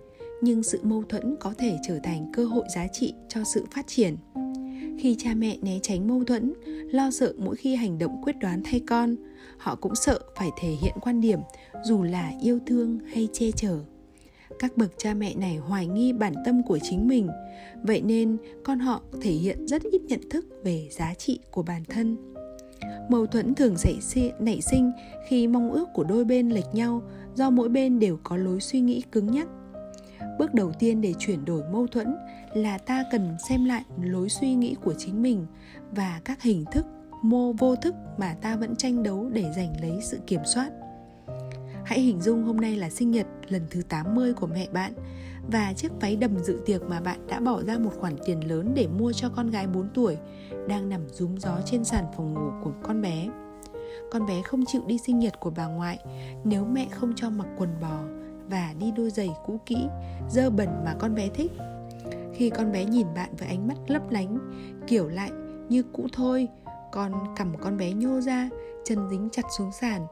nhưng 0.43 0.63
sự 0.63 0.81
mâu 0.83 1.03
thuẫn 1.09 1.37
có 1.41 1.55
thể 1.59 1.79
trở 1.83 1.99
thành 1.99 2.33
cơ 2.33 2.45
hội 2.45 2.65
giá 2.75 2.87
trị 2.87 3.15
cho 3.29 3.45
sự 3.45 3.65
phát 3.71 3.87
triển. 3.87 4.17
Khi 4.99 5.17
cha 5.19 5.35
mẹ 5.35 5.57
né 5.63 5.79
tránh 5.83 6.09
mâu 6.09 6.25
thuẫn, 6.25 6.53
lo 6.67 7.11
sợ 7.11 7.35
mỗi 7.39 7.57
khi 7.57 7.75
hành 7.75 7.99
động 7.99 8.23
quyết 8.23 8.39
đoán 8.41 8.63
thay 8.65 8.81
con, 8.87 9.17
họ 9.59 9.75
cũng 9.75 9.95
sợ 9.95 10.19
phải 10.37 10.51
thể 10.61 10.69
hiện 10.69 10.95
quan 11.01 11.21
điểm 11.21 11.41
dù 11.85 12.03
là 12.03 12.33
yêu 12.43 12.59
thương 12.67 12.99
hay 13.13 13.29
che 13.33 13.51
chở. 13.51 13.79
Các 14.59 14.77
bậc 14.77 14.93
cha 14.99 15.15
mẹ 15.15 15.35
này 15.35 15.57
hoài 15.57 15.87
nghi 15.87 16.13
bản 16.13 16.35
tâm 16.45 16.63
của 16.63 16.79
chính 16.83 17.09
mình, 17.09 17.29
vậy 17.83 18.03
nên 18.03 18.37
con 18.65 18.79
họ 18.79 19.03
thể 19.21 19.31
hiện 19.31 19.67
rất 19.67 19.83
ít 19.83 20.03
nhận 20.03 20.21
thức 20.31 20.47
về 20.65 20.89
giá 20.91 21.15
trị 21.15 21.39
của 21.51 21.63
bản 21.63 21.85
thân. 21.85 22.17
Mâu 23.11 23.27
thuẫn 23.27 23.55
thường 23.55 23.77
xảy 23.77 23.99
nảy 24.41 24.61
sinh 24.61 24.93
khi 25.29 25.49
mong 25.49 25.73
ước 25.73 25.89
của 25.95 26.05
đôi 26.05 26.25
bên 26.25 26.51
lệch 26.51 26.75
nhau 26.75 27.03
do 27.35 27.51
mỗi 27.51 27.69
bên 27.69 27.99
đều 27.99 28.19
có 28.23 28.37
lối 28.37 28.61
suy 28.61 28.81
nghĩ 28.81 29.03
cứng 29.13 29.27
nhắc 29.27 29.49
bước 30.39 30.55
đầu 30.55 30.73
tiên 30.79 31.01
để 31.01 31.15
chuyển 31.19 31.45
đổi 31.45 31.63
mâu 31.73 31.87
thuẫn 31.87 32.15
là 32.55 32.79
ta 32.79 33.05
cần 33.11 33.37
xem 33.49 33.65
lại 33.65 33.85
lối 34.03 34.29
suy 34.29 34.55
nghĩ 34.55 34.77
của 34.85 34.95
chính 34.99 35.23
mình 35.23 35.47
và 35.91 36.21
các 36.25 36.43
hình 36.43 36.65
thức, 36.73 36.87
mô, 37.23 37.53
vô 37.53 37.77
thức 37.77 37.95
mà 38.19 38.35
ta 38.43 38.57
vẫn 38.57 38.77
tranh 38.77 39.03
đấu 39.03 39.31
để 39.33 39.45
giành 39.57 39.81
lấy 39.81 39.99
sự 40.03 40.19
kiểm 40.27 40.41
soát. 40.45 40.71
Hãy 41.85 42.01
hình 42.01 42.21
dung 42.21 42.43
hôm 42.43 42.57
nay 42.57 42.77
là 42.77 42.91
sinh 42.91 43.11
nhật 43.11 43.27
lần 43.49 43.63
thứ 43.71 43.83
80 43.89 44.33
của 44.33 44.47
mẹ 44.47 44.69
bạn 44.73 44.93
và 45.53 45.73
chiếc 45.73 45.93
váy 46.01 46.17
đầm 46.17 46.39
dự 46.39 46.61
tiệc 46.67 46.83
mà 46.83 47.01
bạn 47.01 47.27
đã 47.27 47.41
bỏ 47.41 47.63
ra 47.63 47.79
một 47.79 47.91
khoản 48.01 48.17
tiền 48.25 48.49
lớn 48.49 48.73
để 48.75 48.87
mua 48.99 49.13
cho 49.13 49.29
con 49.29 49.51
gái 49.51 49.67
4 49.67 49.89
tuổi 49.95 50.17
đang 50.69 50.89
nằm 50.89 51.01
rúm 51.09 51.37
gió 51.37 51.61
trên 51.65 51.85
sàn 51.85 52.05
phòng 52.17 52.35
ngủ 52.35 52.51
của 52.65 52.73
con 52.83 53.03
bé. 53.03 53.29
Con 54.11 54.27
bé 54.27 54.43
không 54.43 54.65
chịu 54.67 54.83
đi 54.87 54.99
sinh 54.99 55.19
nhật 55.19 55.41
của 55.41 55.51
bà 55.51 55.67
ngoại 55.67 55.99
nếu 56.45 56.65
mẹ 56.65 56.89
không 56.91 57.13
cho 57.17 57.31
mặc 57.31 57.47
quần 57.59 57.71
bò 57.81 58.22
và 58.53 58.75
đi 58.81 58.93
đôi 58.97 59.11
giày 59.11 59.31
cũ 59.47 59.61
kỹ, 59.67 59.89
dơ 60.31 60.51
bẩn 60.51 60.69
mà 60.85 60.95
con 60.99 61.15
bé 61.15 61.29
thích. 61.35 61.53
Khi 62.35 62.51
con 62.51 62.73
bé 62.73 62.85
nhìn 62.85 63.07
bạn 63.15 63.31
với 63.39 63.49
ánh 63.49 63.69
mắt 63.69 63.77
lấp 63.87 64.11
lánh, 64.11 64.39
kiểu 64.87 65.09
lại 65.09 65.31
như 65.69 65.83
cũ 65.93 66.07
thôi, 66.13 66.49
con 66.93 67.13
cầm 67.37 67.57
con 67.61 67.77
bé 67.77 67.93
nhô 67.93 68.21
ra, 68.21 68.49
chân 68.85 69.09
dính 69.11 69.29
chặt 69.33 69.45
xuống 69.59 69.73
sàn. 69.73 70.07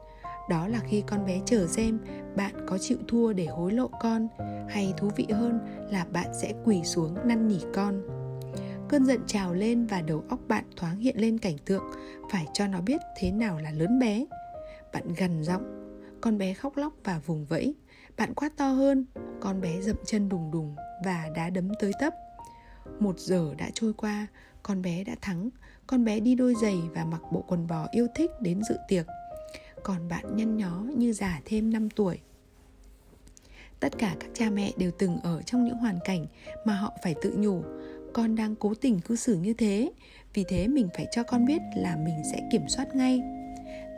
đó 0.51 0.69
là 0.69 0.81
khi 0.89 1.03
con 1.07 1.27
bé 1.27 1.41
chờ 1.47 1.67
xem 1.67 1.99
bạn 2.37 2.55
có 2.67 2.79
chịu 2.79 2.99
thua 3.09 3.33
để 3.33 3.47
hối 3.47 3.73
lộ 3.73 3.89
con 4.01 4.29
hay 4.69 4.95
thú 4.97 5.11
vị 5.17 5.27
hơn 5.31 5.59
là 5.91 6.07
bạn 6.13 6.27
sẽ 6.43 6.53
quỳ 6.65 6.83
xuống 6.85 7.17
năn 7.25 7.49
nỉ 7.49 7.59
con 7.75 8.03
cơn 8.89 9.07
giận 9.07 9.21
trào 9.27 9.55
lên 9.55 9.87
và 9.87 10.03
đầu 10.03 10.25
óc 10.29 10.39
bạn 10.49 10.65
thoáng 10.77 10.99
hiện 10.99 11.21
lên 11.21 11.39
cảnh 11.39 11.57
tượng 11.65 11.85
phải 12.31 12.47
cho 12.53 12.67
nó 12.67 12.81
biết 12.81 13.01
thế 13.19 13.31
nào 13.31 13.59
là 13.59 13.71
lớn 13.71 13.99
bé 13.99 14.27
bạn 14.93 15.05
gằn 15.17 15.43
giọng 15.43 15.63
con 16.21 16.39
bé 16.39 16.55
khóc 16.55 16.77
lóc 16.77 16.93
và 17.05 17.21
vùng 17.27 17.45
vẫy 17.45 17.75
bạn 18.21 18.35
quát 18.35 18.57
to 18.57 18.69
hơn, 18.69 19.05
con 19.41 19.61
bé 19.61 19.81
dậm 19.81 19.97
chân 20.07 20.29
đùng 20.29 20.51
đùng 20.51 20.77
và 21.05 21.31
đá 21.35 21.51
đấm 21.51 21.69
tới 21.81 21.93
tấp. 22.01 22.15
Một 22.99 23.19
giờ 23.19 23.55
đã 23.59 23.71
trôi 23.75 23.93
qua, 23.93 24.27
con 24.63 24.83
bé 24.83 25.05
đã 25.05 25.15
thắng. 25.21 25.51
Con 25.87 26.05
bé 26.05 26.21
đi 26.21 26.35
đôi 26.35 26.55
giày 26.63 26.79
và 26.95 27.05
mặc 27.05 27.21
bộ 27.33 27.45
quần 27.49 27.67
bò 27.67 27.89
yêu 27.91 28.07
thích 28.15 28.31
đến 28.41 28.63
dự 28.69 28.75
tiệc. 28.89 29.07
Còn 29.83 30.09
bạn 30.09 30.37
nhăn 30.37 30.57
nhó 30.57 30.83
như 30.97 31.13
già 31.13 31.41
thêm 31.45 31.73
5 31.73 31.91
tuổi. 31.91 32.19
Tất 33.81 33.99
cả 33.99 34.17
các 34.21 34.31
cha 34.35 34.51
mẹ 34.51 34.73
đều 34.77 34.91
từng 34.99 35.19
ở 35.23 35.43
trong 35.43 35.65
những 35.65 35.77
hoàn 35.77 35.99
cảnh 36.05 36.27
mà 36.65 36.75
họ 36.75 36.93
phải 37.03 37.15
tự 37.23 37.35
nhủ. 37.39 37.63
Con 38.13 38.35
đang 38.35 38.57
cố 38.57 38.75
tình 38.75 39.01
cư 39.01 39.17
xử 39.17 39.37
như 39.37 39.55
thế, 39.55 39.93
vì 40.35 40.45
thế 40.49 40.69
mình 40.69 40.89
phải 40.97 41.07
cho 41.11 41.23
con 41.23 41.45
biết 41.45 41.61
là 41.77 41.97
mình 41.97 42.23
sẽ 42.33 42.49
kiểm 42.53 42.69
soát 42.69 42.95
ngay 42.95 43.21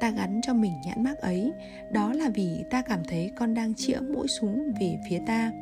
ta 0.03 0.11
gắn 0.11 0.41
cho 0.43 0.55
mình 0.55 0.73
nhãn 0.85 1.03
mác 1.05 1.19
ấy. 1.19 1.53
Đó 1.91 2.13
là 2.13 2.29
vì 2.29 2.65
ta 2.71 2.83
cảm 2.83 3.05
thấy 3.05 3.31
con 3.37 3.55
đang 3.55 3.75
chĩa 3.75 3.99
mũi 4.15 4.29
súng 4.29 4.73
về 4.81 4.99
phía 5.09 5.19
ta. 5.27 5.53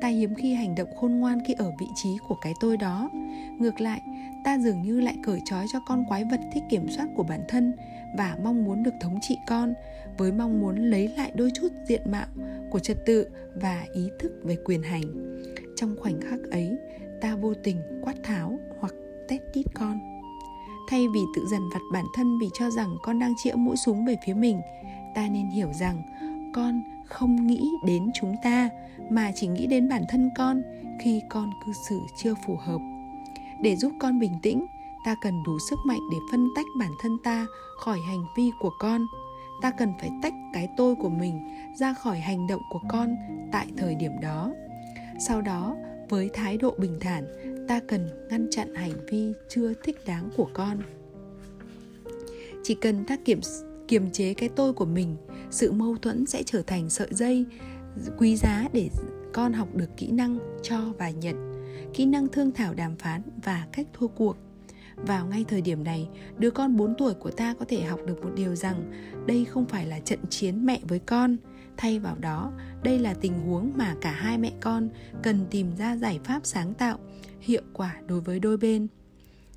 Ta 0.00 0.08
hiếm 0.08 0.34
khi 0.34 0.54
hành 0.54 0.74
động 0.74 0.88
khôn 0.96 1.12
ngoan 1.12 1.44
khi 1.44 1.54
ở 1.58 1.72
vị 1.80 1.86
trí 2.02 2.08
của 2.28 2.34
cái 2.34 2.52
tôi 2.60 2.76
đó. 2.76 3.10
Ngược 3.58 3.80
lại, 3.80 4.00
ta 4.44 4.58
dường 4.58 4.82
như 4.82 5.00
lại 5.00 5.16
cởi 5.22 5.40
trói 5.44 5.66
cho 5.72 5.80
con 5.86 6.04
quái 6.08 6.24
vật 6.24 6.40
thích 6.52 6.62
kiểm 6.70 6.88
soát 6.88 7.06
của 7.16 7.22
bản 7.22 7.40
thân 7.48 7.72
và 8.16 8.36
mong 8.42 8.64
muốn 8.64 8.82
được 8.82 8.94
thống 9.00 9.18
trị 9.22 9.36
con, 9.46 9.74
với 10.18 10.32
mong 10.32 10.60
muốn 10.60 10.76
lấy 10.76 11.08
lại 11.08 11.32
đôi 11.34 11.50
chút 11.54 11.68
diện 11.88 12.02
mạo 12.10 12.26
của 12.70 12.78
trật 12.78 13.06
tự 13.06 13.28
và 13.54 13.84
ý 13.94 14.08
thức 14.18 14.32
về 14.44 14.56
quyền 14.64 14.82
hành. 14.82 15.02
Trong 15.76 15.96
khoảnh 16.00 16.20
khắc 16.20 16.40
ấy, 16.50 16.76
ta 17.20 17.36
vô 17.36 17.54
tình 17.54 17.76
quát 18.02 18.14
tháo 18.22 18.58
hoặc 18.80 18.94
tét 19.28 19.40
tít 19.52 19.66
con 19.74 20.11
thay 20.88 21.08
vì 21.08 21.20
tự 21.34 21.46
dần 21.46 21.68
vặt 21.68 21.82
bản 21.92 22.04
thân 22.14 22.38
vì 22.38 22.50
cho 22.54 22.70
rằng 22.70 22.96
con 23.02 23.18
đang 23.18 23.34
chĩa 23.36 23.54
mũi 23.54 23.76
súng 23.76 24.04
về 24.04 24.16
phía 24.26 24.34
mình, 24.34 24.60
ta 25.14 25.28
nên 25.28 25.46
hiểu 25.46 25.72
rằng 25.72 26.02
con 26.54 26.82
không 27.06 27.46
nghĩ 27.46 27.70
đến 27.84 28.10
chúng 28.14 28.34
ta, 28.42 28.68
mà 29.10 29.32
chỉ 29.34 29.46
nghĩ 29.46 29.66
đến 29.66 29.88
bản 29.88 30.02
thân 30.08 30.30
con 30.36 30.62
khi 31.00 31.22
con 31.30 31.50
cư 31.66 31.72
xử 31.88 32.00
chưa 32.16 32.34
phù 32.46 32.56
hợp. 32.56 32.78
Để 33.60 33.76
giúp 33.76 33.92
con 34.00 34.18
bình 34.18 34.32
tĩnh, 34.42 34.66
ta 35.04 35.14
cần 35.22 35.42
đủ 35.42 35.58
sức 35.70 35.78
mạnh 35.86 36.00
để 36.12 36.18
phân 36.30 36.48
tách 36.56 36.66
bản 36.78 36.90
thân 37.00 37.18
ta 37.24 37.46
khỏi 37.78 37.98
hành 38.06 38.24
vi 38.36 38.50
của 38.60 38.70
con. 38.78 39.06
Ta 39.62 39.70
cần 39.70 39.92
phải 40.00 40.10
tách 40.22 40.34
cái 40.52 40.68
tôi 40.76 40.94
của 40.94 41.10
mình 41.10 41.48
ra 41.74 41.94
khỏi 41.94 42.18
hành 42.20 42.46
động 42.46 42.62
của 42.70 42.80
con 42.88 43.16
tại 43.52 43.66
thời 43.76 43.94
điểm 43.94 44.20
đó. 44.20 44.52
Sau 45.18 45.40
đó 45.40 45.76
với 46.12 46.30
thái 46.32 46.56
độ 46.56 46.74
bình 46.78 46.96
thản 47.00 47.24
ta 47.68 47.80
cần 47.88 48.08
ngăn 48.30 48.46
chặn 48.50 48.74
hành 48.74 49.06
vi 49.06 49.32
chưa 49.48 49.72
thích 49.82 49.96
đáng 50.06 50.30
của 50.36 50.48
con. 50.52 50.78
Chỉ 52.62 52.74
cần 52.74 53.04
ta 53.04 53.16
kiểm 53.24 53.40
kiềm 53.88 54.10
chế 54.10 54.34
cái 54.34 54.48
tôi 54.48 54.72
của 54.72 54.84
mình 54.84 55.16
sự 55.50 55.72
mâu 55.72 55.96
thuẫn 55.96 56.26
sẽ 56.26 56.42
trở 56.42 56.62
thành 56.62 56.90
sợi 56.90 57.08
dây 57.10 57.44
quý 58.18 58.36
giá 58.36 58.68
để 58.72 58.90
con 59.32 59.52
học 59.52 59.68
được 59.74 59.96
kỹ 59.96 60.10
năng 60.10 60.38
cho 60.62 60.78
và 60.98 61.10
nhận 61.10 61.64
kỹ 61.94 62.06
năng 62.06 62.28
thương 62.28 62.52
thảo 62.52 62.74
đàm 62.74 62.96
phán 62.96 63.22
và 63.44 63.66
cách 63.72 63.86
thua 63.92 64.08
cuộc. 64.08 64.36
Vào 64.96 65.26
ngay 65.26 65.44
thời 65.48 65.60
điểm 65.60 65.84
này, 65.84 66.08
đứa 66.38 66.50
con 66.50 66.76
4 66.76 66.94
tuổi 66.98 67.14
của 67.14 67.30
ta 67.30 67.54
có 67.58 67.64
thể 67.68 67.82
học 67.82 68.00
được 68.06 68.24
một 68.24 68.30
điều 68.36 68.54
rằng 68.54 68.92
đây 69.26 69.44
không 69.44 69.66
phải 69.66 69.86
là 69.86 70.00
trận 70.00 70.18
chiến 70.30 70.66
mẹ 70.66 70.80
với 70.88 70.98
con, 70.98 71.36
thay 71.76 71.98
vào 71.98 72.16
đó, 72.18 72.52
đây 72.82 72.98
là 72.98 73.14
tình 73.14 73.40
huống 73.40 73.72
mà 73.76 73.94
cả 74.00 74.12
hai 74.12 74.38
mẹ 74.38 74.52
con 74.60 74.88
cần 75.22 75.46
tìm 75.50 75.76
ra 75.76 75.96
giải 75.96 76.20
pháp 76.24 76.40
sáng 76.44 76.74
tạo, 76.74 76.98
hiệu 77.40 77.62
quả 77.72 77.96
đối 78.06 78.20
với 78.20 78.40
đôi 78.40 78.56
bên. 78.56 78.88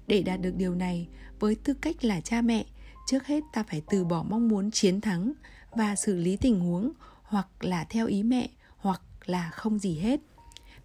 Để 0.07 0.21
đạt 0.21 0.41
được 0.41 0.55
điều 0.57 0.75
này, 0.75 1.07
với 1.39 1.55
tư 1.55 1.73
cách 1.73 2.05
là 2.05 2.21
cha 2.21 2.41
mẹ, 2.41 2.65
trước 3.07 3.25
hết 3.25 3.43
ta 3.53 3.63
phải 3.63 3.81
từ 3.89 4.05
bỏ 4.05 4.23
mong 4.29 4.47
muốn 4.47 4.71
chiến 4.71 5.01
thắng 5.01 5.33
và 5.71 5.95
xử 5.95 6.15
lý 6.15 6.37
tình 6.37 6.59
huống 6.59 6.91
hoặc 7.23 7.47
là 7.59 7.83
theo 7.89 8.07
ý 8.07 8.23
mẹ 8.23 8.49
hoặc 8.77 9.01
là 9.25 9.49
không 9.49 9.79
gì 9.79 9.99
hết. 9.99 10.19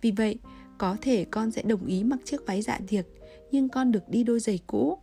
Vì 0.00 0.10
vậy, 0.10 0.38
có 0.78 0.96
thể 1.00 1.24
con 1.24 1.50
sẽ 1.50 1.62
đồng 1.62 1.86
ý 1.86 2.04
mặc 2.04 2.18
chiếc 2.24 2.46
váy 2.46 2.62
dạ 2.62 2.80
tiệc 2.88 3.06
nhưng 3.52 3.68
con 3.68 3.92
được 3.92 4.08
đi 4.08 4.24
đôi 4.24 4.40
giày 4.40 4.58
cũ 4.66 4.98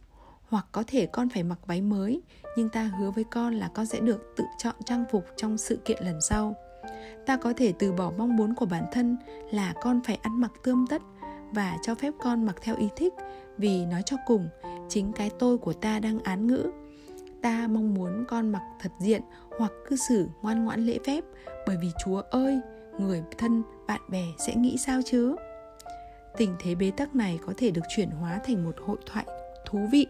hoặc 0.49 0.65
có 0.71 0.83
thể 0.87 1.05
con 1.05 1.29
phải 1.29 1.43
mặc 1.43 1.59
váy 1.65 1.81
mới, 1.81 2.21
nhưng 2.57 2.69
ta 2.69 2.91
hứa 2.99 3.11
với 3.11 3.23
con 3.23 3.53
là 3.53 3.69
con 3.73 3.85
sẽ 3.85 3.99
được 3.99 4.33
tự 4.35 4.43
chọn 4.57 4.75
trang 4.85 5.05
phục 5.11 5.25
trong 5.35 5.57
sự 5.57 5.79
kiện 5.85 6.03
lần 6.03 6.21
sau. 6.21 6.55
Ta 7.25 7.37
có 7.37 7.53
thể 7.57 7.73
từ 7.79 7.91
bỏ 7.91 8.11
mong 8.17 8.35
muốn 8.35 8.55
của 8.55 8.65
bản 8.65 8.85
thân 8.91 9.17
là 9.51 9.73
con 9.81 10.01
phải 10.05 10.19
ăn 10.21 10.41
mặc 10.41 10.51
tươm 10.63 10.85
tất 10.89 11.01
và 11.51 11.77
cho 11.81 11.95
phép 11.95 12.13
con 12.19 12.45
mặc 12.45 12.55
theo 12.61 12.75
ý 12.77 12.89
thích, 12.95 13.13
vì 13.57 13.85
nói 13.85 14.01
cho 14.05 14.17
cùng, 14.25 14.49
chính 14.89 15.11
cái 15.13 15.31
tôi 15.39 15.57
của 15.57 15.73
ta 15.73 15.99
đang 15.99 16.19
án 16.19 16.47
ngữ. 16.47 16.71
Ta 17.41 17.67
mong 17.67 17.93
muốn 17.93 18.25
con 18.27 18.49
mặc 18.49 18.61
thật 18.79 18.91
diện 18.99 19.21
hoặc 19.57 19.71
cư 19.87 19.95
xử 19.95 20.27
ngoan 20.41 20.65
ngoãn 20.65 20.85
lễ 20.85 20.99
phép, 21.05 21.23
bởi 21.67 21.77
vì 21.81 21.91
chúa 22.05 22.21
ơi, 22.21 22.59
người 22.99 23.23
thân, 23.37 23.63
bạn 23.87 24.01
bè 24.09 24.23
sẽ 24.37 24.55
nghĩ 24.55 24.77
sao 24.77 25.01
chứ? 25.05 25.35
Tình 26.37 26.55
thế 26.59 26.75
bế 26.75 26.91
tắc 26.91 27.15
này 27.15 27.39
có 27.45 27.53
thể 27.57 27.71
được 27.71 27.81
chuyển 27.95 28.09
hóa 28.09 28.39
thành 28.45 28.65
một 28.65 28.75
hội 28.85 28.97
thoại 29.05 29.25
thú 29.67 29.87
vị, 29.91 30.07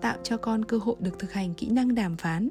tạo 0.00 0.16
cho 0.22 0.36
con 0.36 0.64
cơ 0.64 0.78
hội 0.78 0.96
được 0.98 1.18
thực 1.18 1.32
hành 1.32 1.54
kỹ 1.54 1.68
năng 1.70 1.94
đàm 1.94 2.16
phán. 2.16 2.48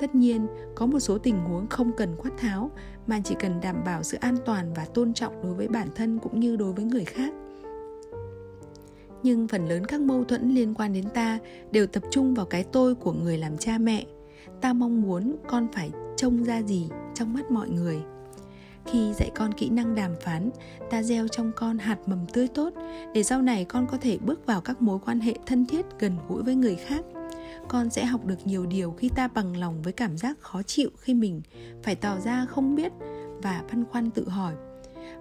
Tất 0.00 0.14
nhiên, 0.14 0.46
có 0.74 0.86
một 0.86 1.00
số 1.00 1.18
tình 1.18 1.38
huống 1.38 1.66
không 1.66 1.90
cần 1.96 2.16
quát 2.18 2.30
tháo, 2.38 2.70
mà 3.06 3.20
chỉ 3.24 3.34
cần 3.38 3.60
đảm 3.60 3.76
bảo 3.84 4.02
sự 4.02 4.18
an 4.20 4.36
toàn 4.44 4.72
và 4.74 4.84
tôn 4.84 5.14
trọng 5.14 5.42
đối 5.42 5.54
với 5.54 5.68
bản 5.68 5.88
thân 5.94 6.18
cũng 6.18 6.40
như 6.40 6.56
đối 6.56 6.72
với 6.72 6.84
người 6.84 7.04
khác. 7.04 7.34
Nhưng 9.22 9.48
phần 9.48 9.68
lớn 9.68 9.86
các 9.86 10.00
mâu 10.00 10.24
thuẫn 10.24 10.54
liên 10.54 10.74
quan 10.74 10.92
đến 10.92 11.04
ta 11.14 11.38
đều 11.70 11.86
tập 11.86 12.02
trung 12.10 12.34
vào 12.34 12.46
cái 12.46 12.64
tôi 12.64 12.94
của 12.94 13.12
người 13.12 13.38
làm 13.38 13.58
cha 13.58 13.78
mẹ. 13.78 14.06
Ta 14.60 14.72
mong 14.72 15.02
muốn 15.02 15.36
con 15.48 15.68
phải 15.72 15.90
trông 16.16 16.44
ra 16.44 16.62
gì 16.62 16.88
trong 17.14 17.34
mắt 17.34 17.50
mọi 17.50 17.68
người 17.68 17.98
khi 18.86 19.12
dạy 19.12 19.30
con 19.34 19.52
kỹ 19.54 19.68
năng 19.68 19.94
đàm 19.94 20.10
phán, 20.20 20.50
ta 20.90 21.02
gieo 21.02 21.28
trong 21.28 21.52
con 21.56 21.78
hạt 21.78 21.98
mầm 22.06 22.26
tươi 22.32 22.48
tốt, 22.48 22.72
để 23.14 23.22
sau 23.22 23.42
này 23.42 23.64
con 23.64 23.86
có 23.90 23.98
thể 24.00 24.18
bước 24.18 24.46
vào 24.46 24.60
các 24.60 24.82
mối 24.82 24.98
quan 25.04 25.20
hệ 25.20 25.34
thân 25.46 25.66
thiết 25.66 25.86
gần 25.98 26.16
gũi 26.28 26.42
với 26.42 26.54
người 26.54 26.76
khác. 26.76 27.04
Con 27.68 27.90
sẽ 27.90 28.04
học 28.04 28.24
được 28.24 28.46
nhiều 28.46 28.66
điều 28.66 28.92
khi 28.92 29.08
ta 29.08 29.28
bằng 29.28 29.56
lòng 29.56 29.82
với 29.82 29.92
cảm 29.92 30.16
giác 30.16 30.40
khó 30.40 30.62
chịu 30.62 30.90
khi 30.98 31.14
mình 31.14 31.42
phải 31.82 31.94
tỏ 31.94 32.20
ra 32.20 32.46
không 32.46 32.74
biết 32.74 32.92
và 33.42 33.62
băn 33.68 33.84
khoăn 33.84 34.10
tự 34.10 34.28
hỏi, 34.28 34.54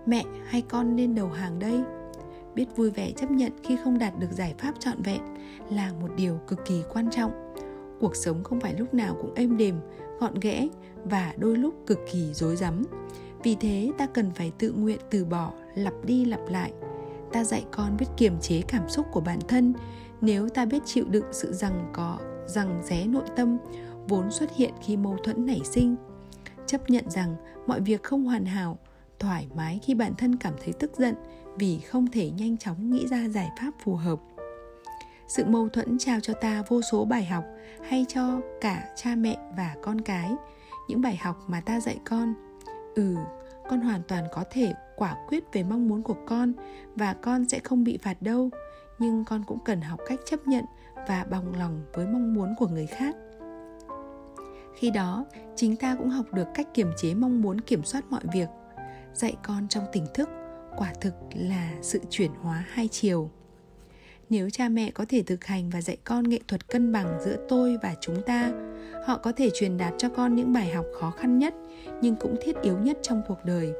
mẹ 0.06 0.24
hay 0.46 0.62
con 0.62 0.96
nên 0.96 1.16
đầu 1.16 1.30
hàng 1.30 1.60
đây? 1.60 1.80
Biết 2.56 2.66
vui 2.76 2.90
vẻ 2.90 3.12
chấp 3.12 3.32
nhận 3.32 3.52
khi 3.64 3.78
không 3.84 4.00
đạt 4.00 4.20
được 4.20 4.32
giải 4.32 4.56
pháp 4.58 4.74
trọn 4.80 5.02
vẹn 5.02 5.22
là 5.70 5.94
một 6.02 6.10
điều 6.18 6.40
cực 6.48 6.60
kỳ 6.66 6.84
quan 6.94 7.10
trọng. 7.10 7.32
Cuộc 8.00 8.16
sống 8.16 8.44
không 8.44 8.60
phải 8.60 8.76
lúc 8.80 8.94
nào 8.94 9.18
cũng 9.22 9.34
êm 9.36 9.58
đềm, 9.58 9.76
gọn 10.20 10.34
ghẽ 10.42 10.68
và 11.04 11.34
đôi 11.38 11.58
lúc 11.58 11.74
cực 11.88 12.00
kỳ 12.12 12.34
rối 12.34 12.56
rắm 12.56 12.84
vì 13.44 13.56
thế 13.56 13.92
ta 13.98 14.06
cần 14.06 14.32
phải 14.32 14.52
tự 14.60 14.72
nguyện 14.72 15.00
từ 15.10 15.26
bỏ, 15.26 15.54
lặp 15.76 15.94
đi 16.04 16.26
lặp 16.26 16.40
lại. 16.50 16.74
Ta 17.32 17.44
dạy 17.44 17.66
con 17.72 17.98
biết 17.98 18.06
kiềm 18.18 18.40
chế 18.42 18.62
cảm 18.68 18.90
xúc 18.90 19.06
của 19.12 19.22
bản 19.22 19.40
thân. 19.48 19.74
Nếu 20.22 20.50
ta 20.50 20.66
biết 20.66 20.82
chịu 20.86 21.06
đựng 21.10 21.26
sự 21.32 21.54
rằng 21.54 21.90
có 21.94 22.20
rằng 22.46 22.82
ré 22.84 23.06
nội 23.06 23.24
tâm, 23.36 23.58
vốn 24.08 24.32
xuất 24.32 24.56
hiện 24.56 24.74
khi 24.82 24.98
mâu 24.98 25.18
thuẫn 25.24 25.46
nảy 25.46 25.62
sinh, 25.64 25.96
chấp 26.66 26.90
nhận 26.90 27.10
rằng 27.10 27.36
mọi 27.68 27.82
việc 27.82 28.04
không 28.04 28.26
hoàn 28.26 28.46
hảo, 28.46 28.80
thoải 29.20 29.48
mái 29.56 29.80
khi 29.84 29.94
bản 29.94 30.16
thân 30.16 30.36
cảm 30.36 30.54
thấy 30.64 30.74
tức 30.80 30.92
giận 30.98 31.16
vì 31.56 31.80
không 31.80 32.12
thể 32.12 32.32
nhanh 32.32 32.58
chóng 32.58 32.92
nghĩ 32.92 33.08
ra 33.08 33.28
giải 33.30 33.50
pháp 33.60 33.72
phù 33.84 33.96
hợp. 33.96 34.20
Sự 35.28 35.46
mâu 35.46 35.70
thuẫn 35.70 35.98
trao 35.98 36.20
cho 36.20 36.34
ta 36.34 36.64
vô 36.68 36.82
số 36.82 37.06
bài 37.06 37.26
học 37.26 37.44
hay 37.84 38.06
cho 38.10 38.42
cả 38.62 38.84
cha 38.96 39.16
mẹ 39.16 39.38
và 39.58 39.76
con 39.82 40.02
cái. 40.02 40.32
Những 40.88 41.02
bài 41.02 41.18
học 41.22 41.38
mà 41.48 41.62
ta 41.62 41.80
dạy 41.80 42.00
con 42.06 42.34
ừ 42.96 43.16
con 43.70 43.82
hoàn 43.82 44.02
toàn 44.08 44.28
có 44.32 44.44
thể 44.50 44.74
quả 44.96 45.16
quyết 45.28 45.44
về 45.54 45.64
mong 45.64 45.88
muốn 45.88 46.04
của 46.04 46.16
con 46.28 46.54
và 46.96 47.14
con 47.14 47.50
sẽ 47.50 47.60
không 47.60 47.84
bị 47.84 47.98
phạt 47.98 48.22
đâu, 48.22 48.50
nhưng 49.00 49.26
con 49.26 49.44
cũng 49.48 49.60
cần 49.66 49.82
học 49.82 50.00
cách 50.08 50.20
chấp 50.26 50.48
nhận 50.48 50.66
và 51.08 51.26
bằng 51.30 51.60
lòng 51.60 51.82
với 51.94 52.08
mong 52.08 52.34
muốn 52.34 52.54
của 52.58 52.68
người 52.68 52.88
khác. 52.88 53.16
Khi 54.76 54.92
đó, 54.92 55.26
chính 55.56 55.76
ta 55.76 55.96
cũng 55.96 56.10
học 56.10 56.26
được 56.34 56.48
cách 56.54 56.68
kiềm 56.74 56.92
chế 56.98 57.14
mong 57.14 57.42
muốn 57.42 57.62
kiểm 57.62 57.84
soát 57.84 58.04
mọi 58.10 58.22
việc. 58.34 58.50
Dạy 59.14 59.36
con 59.44 59.68
trong 59.68 59.84
tỉnh 59.92 60.06
thức 60.14 60.30
quả 60.78 60.94
thực 61.02 61.14
là 61.34 61.72
sự 61.82 62.00
chuyển 62.10 62.32
hóa 62.42 62.66
hai 62.68 62.88
chiều 62.88 63.30
nếu 64.30 64.50
cha 64.50 64.70
mẹ 64.70 64.92
có 64.92 65.06
thể 65.10 65.24
thực 65.24 65.46
hành 65.46 65.70
và 65.70 65.82
dạy 65.82 65.98
con 66.04 66.30
nghệ 66.30 66.40
thuật 66.48 66.68
cân 66.68 66.92
bằng 66.92 67.20
giữa 67.26 67.38
tôi 67.50 67.78
và 67.84 67.96
chúng 68.02 68.22
ta, 68.22 68.52
họ 69.06 69.18
có 69.18 69.32
thể 69.32 69.50
truyền 69.54 69.78
đạt 69.78 69.94
cho 69.98 70.10
con 70.10 70.36
những 70.36 70.54
bài 70.54 70.72
học 70.72 70.86
khó 71.00 71.12
khăn 71.12 71.40
nhất, 71.40 71.54
nhưng 72.02 72.16
cũng 72.16 72.36
thiết 72.42 72.56
yếu 72.62 72.78
nhất 72.78 72.98
trong 73.02 73.22
cuộc 73.28 73.46
đời. 73.46 73.74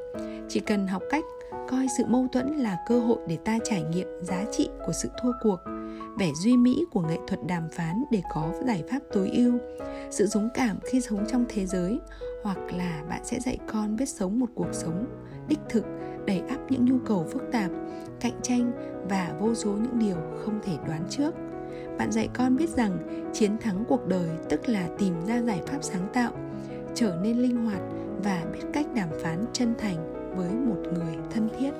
Chỉ 0.48 0.60
cần 0.60 0.86
học 0.86 1.02
cách 1.10 1.24
coi 1.68 1.86
sự 1.98 2.04
mâu 2.08 2.28
thuẫn 2.32 2.56
là 2.56 2.76
cơ 2.88 3.00
hội 3.00 3.18
để 3.28 3.38
ta 3.44 3.58
trải 3.64 3.82
nghiệm 3.82 4.08
giá 4.20 4.44
trị 4.52 4.68
của 4.86 4.92
sự 4.92 5.08
thua 5.22 5.32
cuộc, 5.42 5.58
vẻ 6.18 6.30
duy 6.42 6.56
mỹ 6.56 6.84
của 6.90 7.00
nghệ 7.00 7.18
thuật 7.26 7.40
đàm 7.46 7.68
phán 7.72 8.04
để 8.10 8.22
có 8.34 8.52
giải 8.66 8.82
pháp 8.90 8.98
tối 9.12 9.30
ưu, 9.34 9.58
sự 10.10 10.26
dũng 10.26 10.48
cảm 10.54 10.78
khi 10.84 11.00
sống 11.00 11.24
trong 11.28 11.44
thế 11.48 11.66
giới, 11.66 11.98
hoặc 12.42 12.58
là 12.76 13.02
bạn 13.08 13.20
sẽ 13.24 13.40
dạy 13.40 13.58
con 13.72 13.96
biết 13.96 14.08
sống 14.08 14.38
một 14.38 14.48
cuộc 14.54 14.72
sống 14.72 15.06
đích 15.48 15.60
thực 15.70 15.84
đầy 16.26 16.42
ắp 16.48 16.60
những 16.68 16.84
nhu 16.84 16.98
cầu 17.06 17.26
phức 17.32 17.42
tạp, 17.52 17.70
cạnh 18.20 18.40
tranh 18.42 18.72
và 19.08 19.34
vô 19.40 19.54
số 19.54 19.70
những 19.70 19.98
điều 19.98 20.16
không 20.44 20.60
thể 20.62 20.76
đoán 20.86 21.04
trước. 21.10 21.34
Bạn 21.98 22.12
dạy 22.12 22.28
con 22.34 22.56
biết 22.56 22.70
rằng 22.70 22.98
chiến 23.32 23.58
thắng 23.58 23.84
cuộc 23.88 24.06
đời, 24.06 24.28
tức 24.48 24.68
là 24.68 24.88
tìm 24.98 25.14
ra 25.26 25.42
giải 25.42 25.60
pháp 25.66 25.78
sáng 25.82 26.08
tạo, 26.12 26.32
trở 26.94 27.18
nên 27.22 27.38
linh 27.38 27.64
hoạt 27.64 27.80
và 28.24 28.44
biết 28.52 28.60
cách 28.72 28.86
đàm 28.94 29.08
phán 29.22 29.44
chân 29.52 29.74
thành 29.78 30.30
với 30.36 30.50
một 30.50 30.78
người 30.92 31.16
thân 31.30 31.48
thiết. 31.58 31.70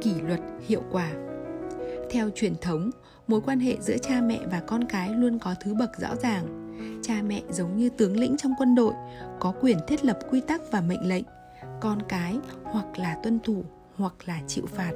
Kỷ 0.00 0.20
luật 0.20 0.40
hiệu 0.66 0.82
quả. 0.90 1.10
Theo 2.10 2.30
truyền 2.34 2.54
thống, 2.60 2.90
mối 3.26 3.40
quan 3.40 3.60
hệ 3.60 3.76
giữa 3.80 3.96
cha 3.96 4.20
mẹ 4.20 4.40
và 4.50 4.62
con 4.66 4.84
cái 4.84 5.10
luôn 5.10 5.38
có 5.38 5.54
thứ 5.64 5.74
bậc 5.74 5.90
rõ 5.98 6.16
ràng. 6.22 6.44
Cha 7.02 7.14
mẹ 7.26 7.42
giống 7.50 7.76
như 7.76 7.88
tướng 7.88 8.20
lĩnh 8.20 8.36
trong 8.36 8.52
quân 8.58 8.74
đội, 8.74 8.92
có 9.40 9.52
quyền 9.60 9.78
thiết 9.86 10.04
lập 10.04 10.18
quy 10.30 10.40
tắc 10.40 10.60
và 10.70 10.80
mệnh 10.80 11.08
lệnh 11.08 11.24
con 11.80 12.02
cái 12.08 12.38
hoặc 12.64 12.98
là 12.98 13.16
tuân 13.22 13.38
thủ 13.44 13.64
hoặc 13.96 14.14
là 14.26 14.40
chịu 14.46 14.66
phạt. 14.66 14.92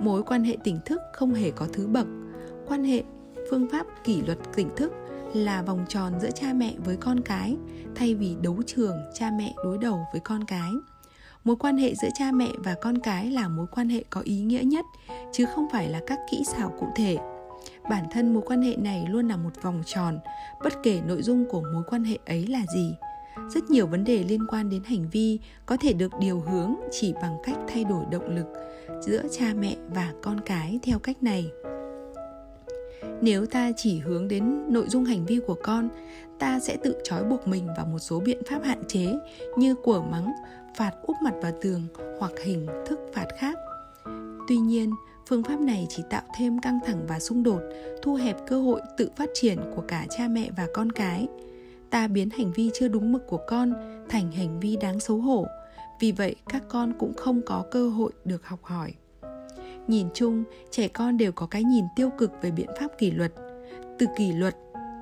Mối 0.00 0.22
quan 0.22 0.44
hệ 0.44 0.56
tỉnh 0.64 0.78
thức 0.84 1.00
không 1.12 1.34
hề 1.34 1.50
có 1.50 1.66
thứ 1.72 1.86
bậc. 1.86 2.06
Quan 2.66 2.84
hệ, 2.84 3.02
phương 3.50 3.68
pháp 3.72 3.86
kỷ 4.04 4.22
luật 4.22 4.38
tỉnh 4.54 4.68
thức 4.76 4.92
là 5.34 5.62
vòng 5.62 5.84
tròn 5.88 6.12
giữa 6.20 6.30
cha 6.30 6.52
mẹ 6.52 6.74
với 6.84 6.96
con 6.96 7.20
cái 7.20 7.56
thay 7.94 8.14
vì 8.14 8.36
đấu 8.42 8.62
trường 8.66 8.96
cha 9.14 9.30
mẹ 9.38 9.54
đối 9.64 9.78
đầu 9.78 10.06
với 10.12 10.20
con 10.20 10.44
cái. 10.44 10.72
Mối 11.44 11.56
quan 11.56 11.76
hệ 11.76 11.94
giữa 11.94 12.08
cha 12.14 12.32
mẹ 12.32 12.48
và 12.58 12.74
con 12.74 12.98
cái 12.98 13.30
là 13.30 13.48
mối 13.48 13.66
quan 13.72 13.88
hệ 13.88 14.04
có 14.10 14.20
ý 14.20 14.40
nghĩa 14.40 14.62
nhất, 14.62 14.84
chứ 15.32 15.46
không 15.46 15.66
phải 15.72 15.88
là 15.88 16.00
các 16.06 16.18
kỹ 16.30 16.44
xảo 16.46 16.74
cụ 16.78 16.86
thể. 16.96 17.18
Bản 17.90 18.04
thân 18.12 18.34
mối 18.34 18.42
quan 18.46 18.62
hệ 18.62 18.76
này 18.76 19.06
luôn 19.08 19.28
là 19.28 19.36
một 19.36 19.62
vòng 19.62 19.82
tròn, 19.86 20.18
bất 20.64 20.72
kể 20.82 21.00
nội 21.06 21.22
dung 21.22 21.44
của 21.50 21.62
mối 21.72 21.82
quan 21.86 22.04
hệ 22.04 22.18
ấy 22.26 22.46
là 22.46 22.62
gì 22.74 22.94
rất 23.54 23.70
nhiều 23.70 23.86
vấn 23.86 24.04
đề 24.04 24.24
liên 24.28 24.46
quan 24.48 24.70
đến 24.70 24.82
hành 24.84 25.08
vi 25.12 25.38
có 25.66 25.76
thể 25.76 25.92
được 25.92 26.12
điều 26.20 26.40
hướng 26.40 26.74
chỉ 26.90 27.12
bằng 27.12 27.36
cách 27.44 27.56
thay 27.68 27.84
đổi 27.84 28.04
động 28.10 28.36
lực 28.36 28.46
giữa 29.00 29.22
cha 29.30 29.54
mẹ 29.60 29.76
và 29.94 30.12
con 30.22 30.40
cái 30.40 30.78
theo 30.82 30.98
cách 30.98 31.22
này. 31.22 31.50
Nếu 33.20 33.46
ta 33.46 33.72
chỉ 33.76 33.98
hướng 33.98 34.28
đến 34.28 34.72
nội 34.72 34.84
dung 34.88 35.04
hành 35.04 35.26
vi 35.26 35.40
của 35.46 35.56
con, 35.62 35.88
ta 36.38 36.60
sẽ 36.60 36.76
tự 36.76 36.96
trói 37.04 37.24
buộc 37.24 37.48
mình 37.48 37.66
vào 37.76 37.86
một 37.86 37.98
số 37.98 38.20
biện 38.20 38.42
pháp 38.46 38.64
hạn 38.64 38.82
chế 38.88 39.06
như 39.56 39.74
của 39.74 40.02
mắng, 40.02 40.32
phạt 40.76 40.92
úp 41.02 41.16
mặt 41.22 41.34
vào 41.42 41.52
tường 41.60 41.82
hoặc 42.18 42.32
hình 42.44 42.66
thức 42.86 43.00
phạt 43.14 43.26
khác. 43.38 43.58
Tuy 44.48 44.56
nhiên, 44.56 44.94
phương 45.28 45.42
pháp 45.42 45.60
này 45.60 45.86
chỉ 45.88 46.02
tạo 46.10 46.22
thêm 46.38 46.58
căng 46.60 46.78
thẳng 46.86 47.06
và 47.08 47.20
xung 47.20 47.42
đột, 47.42 47.60
thu 48.02 48.14
hẹp 48.14 48.36
cơ 48.46 48.60
hội 48.60 48.80
tự 48.96 49.10
phát 49.16 49.30
triển 49.34 49.58
của 49.76 49.82
cả 49.88 50.06
cha 50.10 50.28
mẹ 50.28 50.50
và 50.56 50.66
con 50.74 50.92
cái 50.92 51.26
ta 51.90 52.08
biến 52.08 52.30
hành 52.30 52.52
vi 52.52 52.70
chưa 52.74 52.88
đúng 52.88 53.12
mực 53.12 53.26
của 53.26 53.40
con 53.46 53.72
thành 54.08 54.32
hành 54.32 54.60
vi 54.60 54.76
đáng 54.76 55.00
xấu 55.00 55.16
hổ. 55.16 55.46
Vì 56.00 56.12
vậy, 56.12 56.34
các 56.48 56.62
con 56.68 56.92
cũng 56.98 57.14
không 57.14 57.42
có 57.46 57.64
cơ 57.70 57.88
hội 57.88 58.12
được 58.24 58.46
học 58.46 58.60
hỏi. 58.62 58.92
Nhìn 59.86 60.06
chung, 60.14 60.44
trẻ 60.70 60.88
con 60.88 61.16
đều 61.16 61.32
có 61.32 61.46
cái 61.46 61.64
nhìn 61.64 61.84
tiêu 61.96 62.10
cực 62.18 62.30
về 62.42 62.50
biện 62.50 62.68
pháp 62.80 62.98
kỷ 62.98 63.10
luật. 63.10 63.32
Từ 63.98 64.06
kỷ 64.16 64.32
luật, 64.32 64.56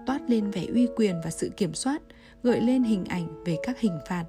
toát 0.06 0.20
lên 0.30 0.50
vẻ 0.50 0.66
uy 0.74 0.88
quyền 0.96 1.20
và 1.24 1.30
sự 1.30 1.50
kiểm 1.56 1.74
soát, 1.74 2.02
gợi 2.42 2.60
lên 2.60 2.82
hình 2.82 3.04
ảnh 3.04 3.44
về 3.44 3.56
các 3.62 3.80
hình 3.80 3.98
phạt. 4.08 4.24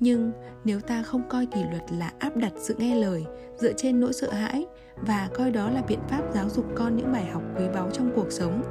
Nhưng 0.00 0.32
nếu 0.64 0.80
ta 0.80 1.02
không 1.02 1.28
coi 1.28 1.46
kỷ 1.46 1.60
luật 1.70 1.92
là 1.92 2.12
áp 2.18 2.36
đặt 2.36 2.52
sự 2.56 2.74
nghe 2.78 2.96
lời, 2.96 3.24
dựa 3.56 3.72
trên 3.72 4.00
nỗi 4.00 4.12
sợ 4.12 4.30
hãi 4.30 4.66
và 4.96 5.28
coi 5.34 5.50
đó 5.50 5.70
là 5.70 5.82
biện 5.88 6.00
pháp 6.08 6.22
giáo 6.34 6.48
dục 6.48 6.66
con 6.74 6.96
những 6.96 7.12
bài 7.12 7.24
học 7.24 7.42
quý 7.58 7.64
báu 7.74 7.90
trong 7.90 8.12
cuộc 8.14 8.32
sống 8.32 8.62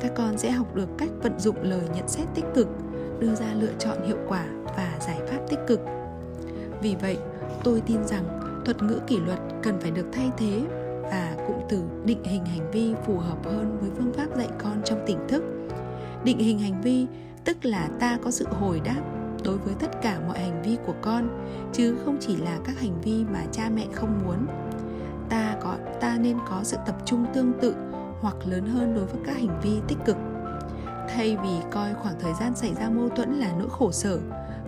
các 0.00 0.12
con 0.16 0.38
sẽ 0.38 0.50
học 0.50 0.74
được 0.74 0.88
cách 0.98 1.10
vận 1.22 1.40
dụng 1.40 1.56
lời 1.62 1.82
nhận 1.94 2.08
xét 2.08 2.28
tích 2.34 2.44
cực, 2.54 2.68
đưa 3.18 3.34
ra 3.34 3.46
lựa 3.54 3.72
chọn 3.78 4.06
hiệu 4.06 4.16
quả 4.28 4.46
và 4.64 4.92
giải 5.00 5.20
pháp 5.26 5.38
tích 5.48 5.60
cực. 5.66 5.80
Vì 6.82 6.96
vậy, 7.00 7.18
tôi 7.64 7.82
tin 7.86 8.04
rằng 8.04 8.40
thuật 8.64 8.82
ngữ 8.82 9.00
kỷ 9.06 9.20
luật 9.20 9.38
cần 9.62 9.80
phải 9.80 9.90
được 9.90 10.06
thay 10.12 10.30
thế 10.36 10.62
và 11.02 11.36
cụm 11.46 11.56
từ 11.68 11.82
định 12.04 12.24
hình 12.24 12.44
hành 12.44 12.70
vi 12.70 12.94
phù 13.06 13.18
hợp 13.18 13.38
hơn 13.44 13.78
với 13.80 13.90
phương 13.96 14.12
pháp 14.12 14.36
dạy 14.36 14.48
con 14.58 14.82
trong 14.84 15.04
tỉnh 15.06 15.18
thức. 15.28 15.42
Định 16.24 16.38
hình 16.38 16.58
hành 16.58 16.82
vi 16.82 17.06
tức 17.44 17.64
là 17.64 17.88
ta 18.00 18.18
có 18.24 18.30
sự 18.30 18.46
hồi 18.50 18.80
đáp 18.84 19.00
đối 19.44 19.58
với 19.58 19.74
tất 19.80 20.02
cả 20.02 20.20
mọi 20.28 20.38
hành 20.38 20.62
vi 20.62 20.76
của 20.86 20.94
con, 21.02 21.28
chứ 21.72 21.96
không 22.04 22.16
chỉ 22.20 22.36
là 22.36 22.58
các 22.64 22.80
hành 22.80 23.00
vi 23.00 23.24
mà 23.32 23.44
cha 23.52 23.70
mẹ 23.74 23.86
không 23.92 24.20
muốn. 24.24 24.46
Ta 25.28 25.56
có, 25.62 25.76
ta 26.00 26.16
nên 26.20 26.36
có 26.48 26.60
sự 26.62 26.76
tập 26.86 26.96
trung 27.04 27.26
tương 27.34 27.52
tự 27.60 27.74
hoặc 28.20 28.36
lớn 28.46 28.66
hơn 28.66 28.94
đối 28.94 29.06
với 29.06 29.20
các 29.26 29.36
hành 29.36 29.60
vi 29.62 29.80
tích 29.88 29.98
cực. 30.04 30.16
Thay 31.08 31.36
vì 31.42 31.58
coi 31.70 31.94
khoảng 31.94 32.20
thời 32.20 32.34
gian 32.40 32.56
xảy 32.56 32.74
ra 32.74 32.90
mâu 32.90 33.08
thuẫn 33.08 33.34
là 33.34 33.52
nỗi 33.58 33.68
khổ 33.70 33.92
sở, 33.92 34.20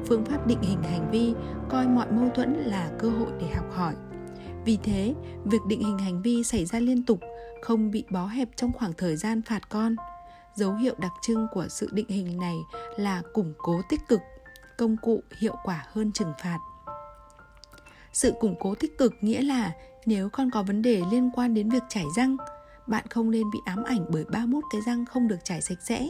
phương 0.07 0.25
pháp 0.25 0.47
định 0.47 0.63
hình 0.63 0.83
hành 0.83 1.11
vi 1.11 1.35
coi 1.69 1.87
mọi 1.87 2.07
mâu 2.11 2.29
thuẫn 2.35 2.55
là 2.55 2.91
cơ 2.99 3.09
hội 3.09 3.29
để 3.41 3.47
học 3.55 3.67
hỏi. 3.73 3.95
Vì 4.65 4.79
thế, 4.83 5.15
việc 5.45 5.61
định 5.69 5.83
hình 5.85 5.99
hành 5.99 6.23
vi 6.23 6.45
xảy 6.45 6.65
ra 6.65 6.81
liên 6.81 7.05
tục, 7.05 7.21
không 7.63 7.91
bị 7.91 8.05
bó 8.11 8.27
hẹp 8.27 8.49
trong 8.57 8.73
khoảng 8.73 8.93
thời 8.93 9.17
gian 9.17 9.43
phạt 9.43 9.69
con, 9.69 9.97
dấu 10.55 10.75
hiệu 10.75 10.95
đặc 10.99 11.13
trưng 11.23 11.47
của 11.53 11.67
sự 11.69 11.89
định 11.93 12.09
hình 12.09 12.39
này 12.39 12.57
là 12.97 13.23
củng 13.33 13.55
cố 13.59 13.81
tích 13.89 14.01
cực, 14.09 14.21
công 14.79 14.97
cụ 15.03 15.23
hiệu 15.41 15.55
quả 15.65 15.87
hơn 15.93 16.13
trừng 16.13 16.33
phạt. 16.43 16.59
Sự 18.13 18.33
củng 18.41 18.55
cố 18.61 18.75
tích 18.75 18.99
cực 18.99 19.13
nghĩa 19.21 19.41
là 19.41 19.73
nếu 20.07 20.29
con 20.33 20.51
có 20.51 20.63
vấn 20.63 20.83
đề 20.83 21.03
liên 21.11 21.31
quan 21.35 21.55
đến 21.55 21.69
việc 21.69 21.83
chảy 21.89 22.05
răng 22.17 22.37
bạn 22.89 23.05
không 23.11 23.31
nên 23.31 23.51
bị 23.51 23.59
ám 23.65 23.85
ảnh 23.85 24.07
bởi 24.09 24.25
31 24.25 24.65
cái 24.73 24.81
răng 24.87 25.07
không 25.07 25.29
được 25.29 25.45
chải 25.45 25.63
sạch 25.63 25.79
sẽ. 25.81 26.09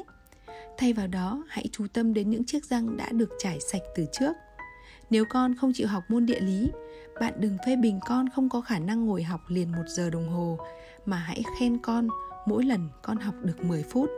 Thay 0.78 0.92
vào 0.92 1.06
đó, 1.06 1.44
hãy 1.48 1.68
chú 1.72 1.86
tâm 1.92 2.14
đến 2.14 2.30
những 2.30 2.44
chiếc 2.44 2.64
răng 2.64 2.96
đã 2.96 3.08
được 3.12 3.30
chải 3.38 3.58
sạch 3.60 3.82
từ 3.96 4.06
trước. 4.12 4.32
Nếu 5.10 5.24
con 5.30 5.54
không 5.56 5.72
chịu 5.74 5.86
học 5.86 6.04
môn 6.08 6.26
địa 6.26 6.40
lý, 6.40 6.70
bạn 7.20 7.34
đừng 7.36 7.56
phê 7.66 7.76
bình 7.76 8.00
con 8.06 8.28
không 8.28 8.48
có 8.48 8.60
khả 8.60 8.78
năng 8.78 9.06
ngồi 9.06 9.22
học 9.22 9.40
liền 9.48 9.72
một 9.72 9.84
giờ 9.86 10.10
đồng 10.10 10.28
hồ, 10.28 10.58
mà 11.06 11.16
hãy 11.16 11.42
khen 11.58 11.78
con 11.78 12.08
mỗi 12.46 12.64
lần 12.64 12.88
con 13.02 13.16
học 13.16 13.34
được 13.42 13.64
10 13.64 13.82
phút. 13.82 14.10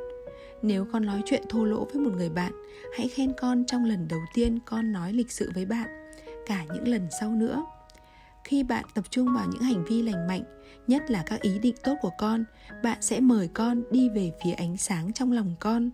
Nếu 0.63 0.87
con 0.93 1.07
nói 1.07 1.23
chuyện 1.27 1.43
thô 1.49 1.65
lỗ 1.65 1.85
với 1.85 2.03
một 2.03 2.11
người 2.17 2.29
bạn, 2.29 2.53
hãy 2.97 3.09
khen 3.09 3.33
con 3.41 3.65
trong 3.67 3.85
lần 3.85 4.09
đầu 4.09 4.21
tiên 4.35 4.59
con 4.65 4.93
nói 4.93 5.13
lịch 5.13 5.33
sự 5.33 5.51
với 5.55 5.65
bạn, 5.65 5.89
cả 6.47 6.65
những 6.75 6.89
lần 6.89 7.09
sau 7.21 7.31
nữa 7.31 7.65
khi 8.51 8.63
bạn 8.63 8.85
tập 8.95 9.05
trung 9.11 9.35
vào 9.35 9.47
những 9.53 9.63
hành 9.63 9.85
vi 9.85 10.03
lành 10.03 10.27
mạnh, 10.27 10.43
nhất 10.87 11.11
là 11.11 11.23
các 11.27 11.41
ý 11.41 11.59
định 11.59 11.75
tốt 11.85 11.95
của 12.01 12.11
con, 12.19 12.45
bạn 12.83 12.99
sẽ 13.01 13.21
mời 13.21 13.49
con 13.55 13.83
đi 13.91 14.09
về 14.09 14.33
phía 14.45 14.53
ánh 14.53 14.77
sáng 14.77 15.13
trong 15.13 15.33
lòng 15.33 15.55
con. 15.61 15.91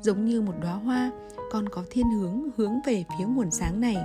Giống 0.00 0.24
như 0.24 0.40
một 0.40 0.52
đóa 0.62 0.72
hoa, 0.72 1.10
con 1.52 1.68
có 1.68 1.84
thiên 1.90 2.04
hướng 2.10 2.48
hướng 2.56 2.72
về 2.86 3.04
phía 3.18 3.24
nguồn 3.24 3.50
sáng 3.50 3.80
này. 3.80 3.96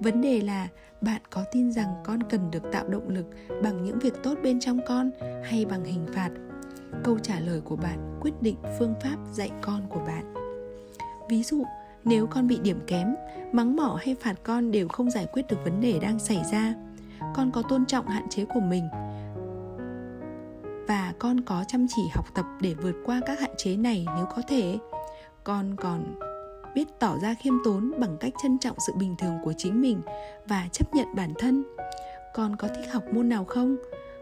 Vấn 0.00 0.20
đề 0.20 0.40
là 0.40 0.68
bạn 1.00 1.20
có 1.30 1.44
tin 1.52 1.72
rằng 1.72 1.94
con 2.04 2.22
cần 2.22 2.50
được 2.50 2.62
tạo 2.72 2.88
động 2.88 3.08
lực 3.08 3.26
bằng 3.62 3.84
những 3.84 3.98
việc 3.98 4.14
tốt 4.22 4.38
bên 4.42 4.60
trong 4.60 4.80
con 4.86 5.10
hay 5.44 5.64
bằng 5.64 5.84
hình 5.84 6.06
phạt? 6.14 6.30
Câu 7.04 7.18
trả 7.18 7.40
lời 7.40 7.60
của 7.60 7.76
bạn 7.76 8.18
quyết 8.20 8.42
định 8.42 8.56
phương 8.78 8.94
pháp 9.02 9.16
dạy 9.32 9.50
con 9.60 9.86
của 9.88 10.00
bạn. 10.06 10.34
Ví 11.28 11.42
dụ, 11.42 11.64
nếu 12.04 12.26
con 12.26 12.46
bị 12.46 12.58
điểm 12.62 12.80
kém, 12.86 13.14
mắng 13.52 13.76
mỏ 13.76 13.98
hay 14.04 14.14
phạt 14.20 14.34
con 14.42 14.70
đều 14.70 14.88
không 14.88 15.10
giải 15.10 15.26
quyết 15.32 15.42
được 15.48 15.58
vấn 15.64 15.80
đề 15.80 15.98
đang 15.98 16.18
xảy 16.18 16.42
ra 16.52 16.74
con 17.34 17.50
có 17.50 17.62
tôn 17.68 17.86
trọng 17.86 18.06
hạn 18.06 18.28
chế 18.30 18.44
của 18.44 18.60
mình. 18.60 18.88
Và 20.88 21.12
con 21.18 21.40
có 21.40 21.64
chăm 21.68 21.86
chỉ 21.96 22.02
học 22.14 22.26
tập 22.34 22.44
để 22.60 22.74
vượt 22.74 22.94
qua 23.04 23.20
các 23.26 23.40
hạn 23.40 23.50
chế 23.56 23.76
này 23.76 24.06
nếu 24.16 24.26
có 24.36 24.42
thể. 24.48 24.78
Con 25.44 25.76
còn 25.76 26.18
biết 26.74 26.88
tỏ 26.98 27.16
ra 27.22 27.34
khiêm 27.34 27.54
tốn 27.64 27.92
bằng 27.98 28.16
cách 28.20 28.32
trân 28.42 28.58
trọng 28.58 28.76
sự 28.86 28.92
bình 28.98 29.14
thường 29.18 29.38
của 29.44 29.52
chính 29.56 29.80
mình 29.80 30.00
và 30.46 30.68
chấp 30.72 30.94
nhận 30.94 31.06
bản 31.16 31.32
thân. 31.38 31.64
Con 32.34 32.56
có 32.56 32.68
thích 32.68 32.92
học 32.92 33.02
môn 33.12 33.28
nào 33.28 33.44
không? 33.44 33.76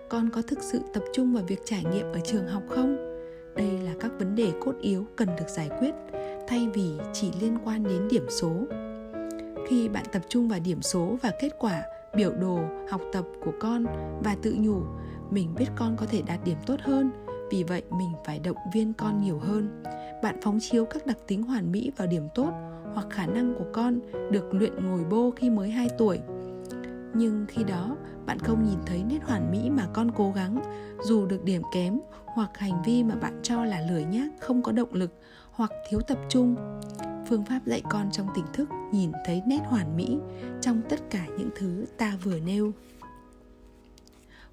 Con 0.09 0.31
có 0.31 0.43
thực 0.43 0.63
sự 0.63 0.81
tập 0.95 1.03
trung 1.13 1.35
vào 1.35 1.45
việc 1.47 1.61
trải 1.65 1.85
nghiệm 1.85 2.13
ở 2.13 2.21
trường 2.25 2.47
học 2.47 2.63
không? 2.69 2.97
Đây 3.57 3.79
là 3.79 3.93
các 4.01 4.13
vấn 4.19 4.35
đề 4.35 4.53
cốt 4.61 4.73
yếu 4.81 5.07
cần 5.17 5.29
được 5.37 5.49
giải 5.49 5.71
quyết, 5.79 5.95
thay 6.49 6.69
vì 6.75 6.99
chỉ 7.13 7.33
liên 7.41 7.59
quan 7.65 7.85
đến 7.85 8.09
điểm 8.11 8.27
số. 8.29 8.53
Khi 9.69 9.89
bạn 9.89 10.05
tập 10.13 10.23
trung 10.29 10.49
vào 10.49 10.61
điểm 10.61 10.83
số 10.83 11.17
và 11.23 11.33
kết 11.41 11.51
quả 11.59 11.83
biểu 12.19 12.33
đồ, 12.35 12.59
học 12.91 13.01
tập 13.13 13.25
của 13.45 13.53
con 13.61 13.85
và 14.25 14.37
tự 14.43 14.57
nhủ, 14.59 14.83
mình 15.31 15.55
biết 15.59 15.67
con 15.77 15.97
có 15.97 16.07
thể 16.07 16.23
đạt 16.23 16.41
điểm 16.45 16.59
tốt 16.67 16.77
hơn, 16.81 17.11
vì 17.51 17.65
vậy 17.65 17.83
mình 17.91 18.13
phải 18.25 18.39
động 18.39 18.57
viên 18.73 18.93
con 18.93 19.21
nhiều 19.21 19.39
hơn. 19.39 19.83
Bạn 20.23 20.37
phóng 20.43 20.59
chiếu 20.61 20.85
các 20.85 21.07
đặc 21.07 21.19
tính 21.27 21.43
hoàn 21.43 21.73
mỹ 21.73 21.93
vào 21.97 22.09
điểm 22.09 22.29
tốt 22.35 22.53
hoặc 22.95 23.07
khả 23.11 23.27
năng 23.27 23.55
của 23.59 23.65
con 23.73 24.01
được 24.31 24.55
luyện 24.55 24.87
ngồi 24.87 25.05
bô 25.05 25.31
khi 25.31 25.51
mới 25.51 25.71
2 25.71 25.89
tuổi. 25.99 26.21
Nhưng 27.15 27.47
khi 27.49 27.65
đó, 27.65 27.97
bạn 28.27 28.39
không 28.39 28.65
nhìn 28.65 28.79
thấy 28.87 29.05
nét 29.09 29.19
hoàn 29.25 29.51
mỹ 29.51 29.71
mà 29.71 29.87
con 29.93 30.11
cố 30.17 30.33
gắng, 30.37 30.63
dù 31.03 31.27
được 31.27 31.45
điểm 31.45 31.63
kém 31.75 32.01
hoặc 32.27 32.59
hành 32.59 32.83
vi 32.87 33.05
mà 33.05 33.15
bạn 33.15 33.41
cho 33.43 33.65
là 33.65 33.81
lười 33.91 34.05
nhác, 34.05 34.31
không 34.41 34.63
có 34.63 34.73
động 34.73 34.93
lực 34.93 35.11
hoặc 35.51 35.71
thiếu 35.89 36.01
tập 36.01 36.19
trung 36.29 36.57
phương 37.29 37.45
pháp 37.45 37.61
dạy 37.67 37.83
con 37.91 38.11
trong 38.13 38.29
tỉnh 38.35 38.45
thức, 38.53 38.69
nhìn 38.93 39.13
thấy 39.27 39.43
nét 39.47 39.61
hoàn 39.65 39.97
mỹ 39.97 40.19
trong 40.63 40.83
tất 40.89 41.01
cả 41.11 41.27
những 41.39 41.51
thứ 41.57 41.87
ta 41.99 42.17
vừa 42.23 42.41
nêu. 42.41 42.73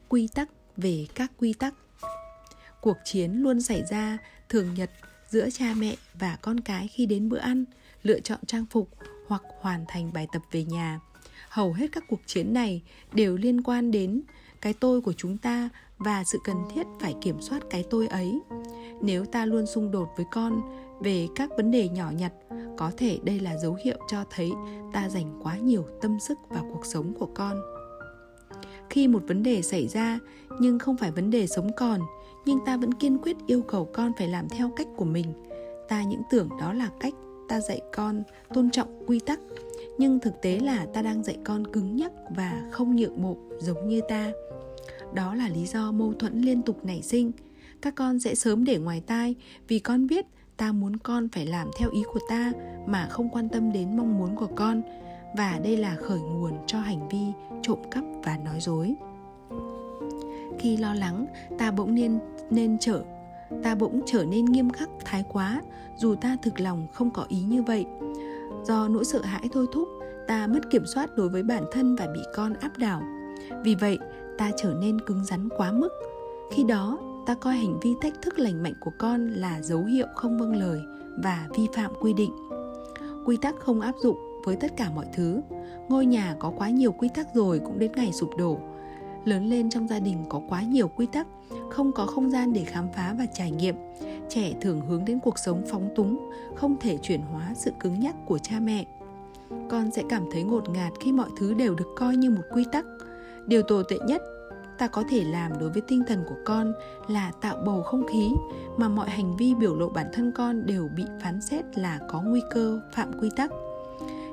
Quy 0.09 0.27
tắc 0.27 0.49
về 0.77 1.07
các 1.15 1.31
quy 1.37 1.53
tắc. 1.53 1.73
Cuộc 2.81 2.97
chiến 3.05 3.31
luôn 3.31 3.61
xảy 3.61 3.83
ra 3.89 4.17
thường 4.49 4.73
nhật 4.73 4.91
giữa 5.29 5.49
cha 5.49 5.73
mẹ 5.77 5.95
và 6.13 6.37
con 6.41 6.59
cái 6.59 6.87
khi 6.87 7.05
đến 7.05 7.29
bữa 7.29 7.37
ăn, 7.37 7.65
lựa 8.03 8.19
chọn 8.19 8.39
trang 8.47 8.65
phục 8.65 8.89
hoặc 9.27 9.41
hoàn 9.59 9.85
thành 9.87 10.13
bài 10.13 10.27
tập 10.31 10.41
về 10.51 10.63
nhà. 10.63 10.99
Hầu 11.49 11.73
hết 11.73 11.91
các 11.91 12.03
cuộc 12.09 12.19
chiến 12.25 12.53
này 12.53 12.81
đều 13.13 13.37
liên 13.37 13.63
quan 13.63 13.91
đến 13.91 14.21
cái 14.61 14.73
tôi 14.73 15.01
của 15.01 15.13
chúng 15.13 15.37
ta 15.37 15.69
và 15.97 16.23
sự 16.23 16.37
cần 16.43 16.57
thiết 16.75 16.83
phải 16.99 17.15
kiểm 17.21 17.41
soát 17.41 17.59
cái 17.69 17.85
tôi 17.89 18.07
ấy. 18.07 18.39
Nếu 19.01 19.25
ta 19.25 19.45
luôn 19.45 19.65
xung 19.67 19.91
đột 19.91 20.13
với 20.17 20.25
con 20.31 20.61
về 20.99 21.27
các 21.35 21.49
vấn 21.57 21.71
đề 21.71 21.89
nhỏ 21.89 22.11
nhặt. 22.17 22.33
Có 22.77 22.91
thể 22.97 23.19
đây 23.23 23.39
là 23.39 23.57
dấu 23.57 23.77
hiệu 23.83 23.97
cho 24.07 24.23
thấy 24.29 24.51
ta 24.93 25.09
dành 25.09 25.39
quá 25.43 25.57
nhiều 25.57 25.85
tâm 26.01 26.19
sức 26.19 26.37
vào 26.49 26.65
cuộc 26.73 26.85
sống 26.85 27.13
của 27.13 27.29
con. 27.35 27.61
Khi 28.89 29.07
một 29.07 29.23
vấn 29.27 29.43
đề 29.43 29.61
xảy 29.61 29.87
ra, 29.87 30.19
nhưng 30.59 30.79
không 30.79 30.97
phải 30.97 31.11
vấn 31.11 31.29
đề 31.29 31.47
sống 31.47 31.71
còn, 31.77 32.01
nhưng 32.45 32.59
ta 32.65 32.77
vẫn 32.77 32.93
kiên 32.93 33.17
quyết 33.17 33.37
yêu 33.47 33.61
cầu 33.61 33.89
con 33.93 34.11
phải 34.17 34.27
làm 34.27 34.49
theo 34.49 34.71
cách 34.75 34.87
của 34.97 35.05
mình. 35.05 35.33
Ta 35.87 36.03
những 36.03 36.21
tưởng 36.31 36.49
đó 36.59 36.73
là 36.73 36.89
cách 36.99 37.13
ta 37.47 37.59
dạy 37.59 37.81
con 37.93 38.23
tôn 38.53 38.69
trọng 38.69 39.03
quy 39.07 39.19
tắc, 39.19 39.39
nhưng 39.97 40.19
thực 40.19 40.41
tế 40.41 40.59
là 40.59 40.85
ta 40.93 41.01
đang 41.01 41.23
dạy 41.23 41.37
con 41.43 41.67
cứng 41.67 41.95
nhắc 41.95 42.11
và 42.35 42.69
không 42.71 42.95
nhượng 42.95 43.21
bộ 43.21 43.37
giống 43.59 43.87
như 43.87 44.01
ta. 44.09 44.31
Đó 45.13 45.35
là 45.35 45.49
lý 45.49 45.65
do 45.65 45.91
mâu 45.91 46.13
thuẫn 46.13 46.41
liên 46.41 46.61
tục 46.61 46.85
nảy 46.85 47.01
sinh. 47.01 47.31
Các 47.81 47.95
con 47.95 48.19
sẽ 48.19 48.35
sớm 48.35 48.63
để 48.63 48.77
ngoài 48.77 49.01
tai 49.07 49.35
vì 49.67 49.79
con 49.79 50.07
biết 50.07 50.25
ta 50.57 50.71
muốn 50.71 50.97
con 50.97 51.29
phải 51.29 51.45
làm 51.45 51.69
theo 51.77 51.89
ý 51.89 52.03
của 52.13 52.19
ta 52.29 52.51
mà 52.85 53.07
không 53.07 53.29
quan 53.29 53.49
tâm 53.49 53.71
đến 53.71 53.97
mong 53.97 54.17
muốn 54.17 54.35
của 54.35 54.47
con. 54.55 54.81
Và 55.37 55.59
đây 55.63 55.77
là 55.77 55.95
khởi 55.95 56.19
nguồn 56.19 56.53
cho 56.67 56.79
hành 56.79 57.07
vi 57.09 57.31
trộm 57.61 57.79
cắp 57.91 58.03
và 58.23 58.37
nói 58.37 58.59
dối. 58.59 58.95
Khi 60.59 60.77
lo 60.77 60.93
lắng, 60.93 61.25
ta 61.57 61.71
bỗng 61.71 61.95
nên 61.95 62.19
nên 62.49 62.77
trở, 62.79 63.03
ta 63.63 63.75
bỗng 63.75 64.01
trở 64.05 64.25
nên 64.25 64.45
nghiêm 64.45 64.69
khắc, 64.69 64.89
thái 65.05 65.23
quá, 65.29 65.61
dù 65.97 66.15
ta 66.15 66.37
thực 66.41 66.59
lòng 66.59 66.87
không 66.93 67.11
có 67.11 67.25
ý 67.27 67.41
như 67.41 67.63
vậy. 67.63 67.85
Do 68.63 68.87
nỗi 68.87 69.05
sợ 69.05 69.21
hãi 69.21 69.49
thôi 69.53 69.65
thúc, 69.73 69.87
ta 70.27 70.47
mất 70.47 70.59
kiểm 70.71 70.85
soát 70.85 71.09
đối 71.15 71.29
với 71.29 71.43
bản 71.43 71.63
thân 71.71 71.95
và 71.95 72.07
bị 72.13 72.19
con 72.35 72.53
áp 72.53 72.77
đảo. 72.77 73.01
Vì 73.63 73.75
vậy, 73.75 73.97
ta 74.37 74.51
trở 74.57 74.73
nên 74.81 75.01
cứng 75.01 75.23
rắn 75.23 75.49
quá 75.57 75.71
mức. 75.71 75.89
Khi 76.51 76.63
đó 76.63 76.99
ta 77.25 77.33
coi 77.33 77.55
hành 77.55 77.79
vi 77.79 77.95
thách 78.01 78.21
thức 78.21 78.39
lành 78.39 78.63
mạnh 78.63 78.73
của 78.79 78.91
con 78.97 79.27
là 79.27 79.61
dấu 79.61 79.83
hiệu 79.83 80.07
không 80.15 80.37
vâng 80.37 80.55
lời 80.55 80.81
và 81.17 81.47
vi 81.55 81.67
phạm 81.73 81.91
quy 82.01 82.13
định. 82.13 82.31
Quy 83.25 83.37
tắc 83.37 83.55
không 83.59 83.81
áp 83.81 83.95
dụng 84.03 84.17
với 84.45 84.55
tất 84.55 84.77
cả 84.77 84.89
mọi 84.95 85.05
thứ. 85.13 85.41
Ngôi 85.89 86.05
nhà 86.05 86.35
có 86.39 86.53
quá 86.57 86.69
nhiều 86.69 86.91
quy 86.91 87.09
tắc 87.09 87.35
rồi 87.35 87.59
cũng 87.65 87.79
đến 87.79 87.91
ngày 87.95 88.13
sụp 88.13 88.29
đổ. 88.37 88.59
Lớn 89.25 89.49
lên 89.49 89.69
trong 89.69 89.87
gia 89.87 89.99
đình 89.99 90.25
có 90.29 90.41
quá 90.49 90.61
nhiều 90.61 90.87
quy 90.87 91.05
tắc, 91.05 91.27
không 91.69 91.91
có 91.91 92.05
không 92.05 92.31
gian 92.31 92.53
để 92.53 92.63
khám 92.63 92.87
phá 92.95 93.15
và 93.17 93.25
trải 93.33 93.51
nghiệm. 93.51 93.75
Trẻ 94.29 94.53
thường 94.61 94.81
hướng 94.81 95.05
đến 95.05 95.19
cuộc 95.19 95.39
sống 95.39 95.63
phóng 95.67 95.89
túng, 95.95 96.29
không 96.55 96.75
thể 96.79 96.97
chuyển 96.97 97.21
hóa 97.21 97.51
sự 97.55 97.71
cứng 97.79 97.99
nhắc 97.99 98.15
của 98.25 98.37
cha 98.37 98.59
mẹ. 98.59 98.85
Con 99.69 99.91
sẽ 99.91 100.03
cảm 100.09 100.25
thấy 100.31 100.43
ngột 100.43 100.69
ngạt 100.69 100.93
khi 100.99 101.11
mọi 101.11 101.29
thứ 101.37 101.53
đều 101.53 101.75
được 101.75 101.87
coi 101.95 102.15
như 102.15 102.29
một 102.29 102.43
quy 102.53 102.65
tắc. 102.71 102.85
Điều 103.47 103.61
tồi 103.61 103.83
tệ 103.89 103.97
nhất 104.07 104.21
ta 104.77 104.87
có 104.87 105.03
thể 105.09 105.23
làm 105.23 105.59
đối 105.59 105.69
với 105.69 105.81
tinh 105.81 106.03
thần 106.07 106.23
của 106.29 106.35
con 106.45 106.73
là 107.07 107.31
tạo 107.41 107.57
bầu 107.65 107.83
không 107.83 108.07
khí 108.07 108.29
mà 108.77 108.89
mọi 108.89 109.09
hành 109.09 109.37
vi 109.37 109.55
biểu 109.55 109.75
lộ 109.75 109.89
bản 109.89 110.07
thân 110.13 110.31
con 110.35 110.65
đều 110.65 110.89
bị 110.95 111.03
phán 111.21 111.41
xét 111.41 111.77
là 111.77 111.99
có 112.09 112.21
nguy 112.21 112.41
cơ, 112.49 112.81
phạm 112.93 113.19
quy 113.19 113.29
tắc. 113.35 113.51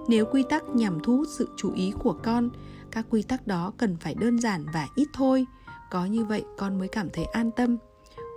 Nếu 0.09 0.27
quy 0.27 0.43
tắc 0.43 0.69
nhằm 0.69 1.01
thu 1.03 1.17
hút 1.17 1.29
sự 1.39 1.49
chú 1.57 1.73
ý 1.75 1.93
của 1.99 2.17
con, 2.23 2.51
các 2.91 3.07
quy 3.11 3.23
tắc 3.23 3.47
đó 3.47 3.73
cần 3.77 3.97
phải 3.97 4.15
đơn 4.15 4.41
giản 4.41 4.65
và 4.75 4.89
ít 4.95 5.09
thôi. 5.15 5.47
Có 5.91 6.05
như 6.05 6.25
vậy, 6.25 6.45
con 6.59 6.79
mới 6.79 6.89
cảm 6.89 7.11
thấy 7.11 7.25
an 7.25 7.51
tâm. 7.51 7.77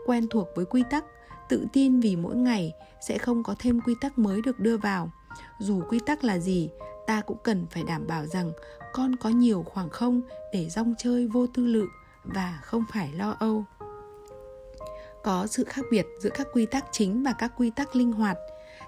Quen 0.05 0.27
thuộc 0.29 0.47
với 0.55 0.65
quy 0.65 0.83
tắc, 0.89 1.05
tự 1.49 1.65
tin 1.73 1.99
vì 1.99 2.15
mỗi 2.15 2.35
ngày 2.35 2.73
sẽ 3.07 3.17
không 3.17 3.43
có 3.43 3.55
thêm 3.59 3.81
quy 3.81 3.95
tắc 4.01 4.19
mới 4.19 4.41
được 4.41 4.59
đưa 4.59 4.77
vào. 4.77 5.11
Dù 5.59 5.81
quy 5.89 5.99
tắc 6.05 6.23
là 6.23 6.39
gì, 6.39 6.69
ta 7.07 7.21
cũng 7.21 7.37
cần 7.43 7.65
phải 7.71 7.83
đảm 7.83 8.07
bảo 8.07 8.25
rằng 8.25 8.51
con 8.95 9.15
có 9.15 9.29
nhiều 9.29 9.63
khoảng 9.63 9.89
không 9.89 10.21
để 10.53 10.69
rong 10.69 10.93
chơi 10.97 11.27
vô 11.27 11.47
tư 11.47 11.65
lự 11.65 11.87
và 12.23 12.59
không 12.63 12.83
phải 12.93 13.13
lo 13.13 13.35
âu. 13.39 13.63
Có 15.23 15.47
sự 15.47 15.63
khác 15.63 15.85
biệt 15.91 16.05
giữa 16.19 16.29
các 16.29 16.47
quy 16.53 16.65
tắc 16.65 16.85
chính 16.91 17.23
và 17.23 17.33
các 17.33 17.51
quy 17.57 17.69
tắc 17.69 17.95
linh 17.95 18.11
hoạt. 18.11 18.37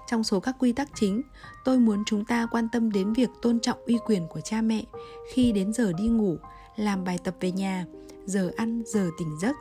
Trong 0.06 0.24
số 0.24 0.40
các 0.40 0.56
quy 0.58 0.72
tắc 0.72 0.88
chính, 0.94 1.22
tôi 1.64 1.78
muốn 1.78 2.02
chúng 2.06 2.24
ta 2.24 2.46
quan 2.50 2.68
tâm 2.72 2.92
đến 2.92 3.12
việc 3.12 3.28
tôn 3.42 3.60
trọng 3.60 3.78
uy 3.86 3.98
quyền 4.06 4.28
của 4.28 4.40
cha 4.40 4.62
mẹ 4.62 4.84
khi 5.32 5.52
đến 5.52 5.72
giờ 5.72 5.92
đi 5.92 6.08
ngủ, 6.08 6.36
làm 6.76 7.04
bài 7.04 7.18
tập 7.24 7.34
về 7.40 7.52
nhà, 7.52 7.86
giờ 8.24 8.50
ăn, 8.56 8.82
giờ 8.86 9.10
tỉnh 9.18 9.38
giấc. 9.40 9.56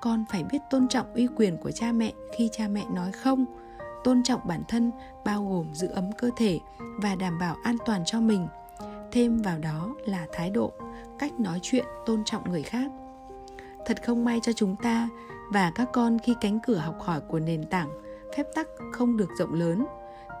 Con 0.00 0.24
phải 0.32 0.44
biết 0.44 0.58
tôn 0.70 0.88
trọng 0.88 1.14
uy 1.14 1.28
quyền 1.36 1.56
của 1.56 1.70
cha 1.70 1.92
mẹ 1.92 2.12
khi 2.38 2.48
cha 2.52 2.68
mẹ 2.68 2.84
nói 2.90 3.12
không. 3.12 3.44
Tôn 4.04 4.22
trọng 4.22 4.40
bản 4.46 4.62
thân 4.68 4.90
bao 5.24 5.48
gồm 5.50 5.74
giữ 5.74 5.88
ấm 5.88 6.10
cơ 6.18 6.30
thể 6.36 6.60
và 6.96 7.14
đảm 7.14 7.38
bảo 7.38 7.56
an 7.62 7.76
toàn 7.86 8.02
cho 8.06 8.20
mình 8.20 8.46
thêm 9.14 9.36
vào 9.36 9.58
đó 9.58 9.94
là 10.06 10.26
thái 10.32 10.50
độ, 10.50 10.72
cách 11.18 11.40
nói 11.40 11.58
chuyện 11.62 11.84
tôn 12.06 12.24
trọng 12.24 12.50
người 12.50 12.62
khác. 12.62 12.90
Thật 13.86 14.02
không 14.04 14.24
may 14.24 14.40
cho 14.42 14.52
chúng 14.52 14.76
ta 14.82 15.08
và 15.52 15.72
các 15.74 15.88
con 15.92 16.18
khi 16.18 16.34
cánh 16.40 16.58
cửa 16.66 16.76
học 16.76 16.96
hỏi 17.00 17.20
của 17.28 17.40
nền 17.40 17.64
tảng, 17.64 17.88
phép 18.36 18.46
tắc 18.54 18.68
không 18.92 19.16
được 19.16 19.28
rộng 19.38 19.54
lớn. 19.54 19.86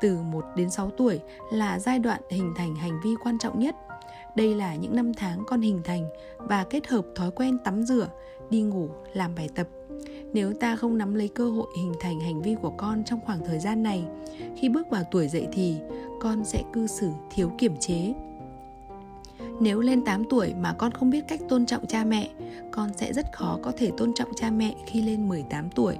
Từ 0.00 0.16
1 0.16 0.44
đến 0.56 0.70
6 0.70 0.90
tuổi 0.90 1.20
là 1.52 1.78
giai 1.78 1.98
đoạn 1.98 2.20
hình 2.30 2.54
thành 2.56 2.76
hành 2.76 3.00
vi 3.04 3.14
quan 3.24 3.38
trọng 3.38 3.58
nhất. 3.58 3.76
Đây 4.36 4.54
là 4.54 4.74
những 4.74 4.96
năm 4.96 5.14
tháng 5.14 5.44
con 5.46 5.60
hình 5.60 5.80
thành 5.84 6.08
và 6.36 6.64
kết 6.70 6.86
hợp 6.86 7.04
thói 7.14 7.30
quen 7.30 7.58
tắm 7.58 7.82
rửa, 7.82 8.08
đi 8.50 8.62
ngủ, 8.62 8.88
làm 9.12 9.34
bài 9.34 9.48
tập. 9.54 9.68
Nếu 10.32 10.54
ta 10.60 10.76
không 10.76 10.98
nắm 10.98 11.14
lấy 11.14 11.28
cơ 11.28 11.50
hội 11.50 11.66
hình 11.78 11.92
thành 12.00 12.20
hành 12.20 12.42
vi 12.42 12.56
của 12.62 12.72
con 12.76 13.04
trong 13.04 13.20
khoảng 13.20 13.44
thời 13.44 13.58
gian 13.58 13.82
này, 13.82 14.04
khi 14.56 14.68
bước 14.68 14.90
vào 14.90 15.02
tuổi 15.10 15.28
dậy 15.28 15.48
thì 15.52 15.76
con 16.20 16.44
sẽ 16.44 16.62
cư 16.72 16.86
xử 16.86 17.10
thiếu 17.30 17.52
kiểm 17.58 17.76
chế 17.80 18.14
nếu 19.60 19.80
lên 19.80 20.04
8 20.04 20.24
tuổi 20.30 20.54
mà 20.54 20.72
con 20.72 20.92
không 20.92 21.10
biết 21.10 21.24
cách 21.28 21.40
tôn 21.48 21.66
trọng 21.66 21.86
cha 21.86 22.04
mẹ, 22.04 22.30
con 22.70 22.90
sẽ 22.96 23.12
rất 23.12 23.32
khó 23.32 23.58
có 23.62 23.72
thể 23.76 23.90
tôn 23.96 24.14
trọng 24.14 24.28
cha 24.36 24.50
mẹ 24.50 24.74
khi 24.86 25.02
lên 25.02 25.28
18 25.28 25.70
tuổi. 25.70 25.96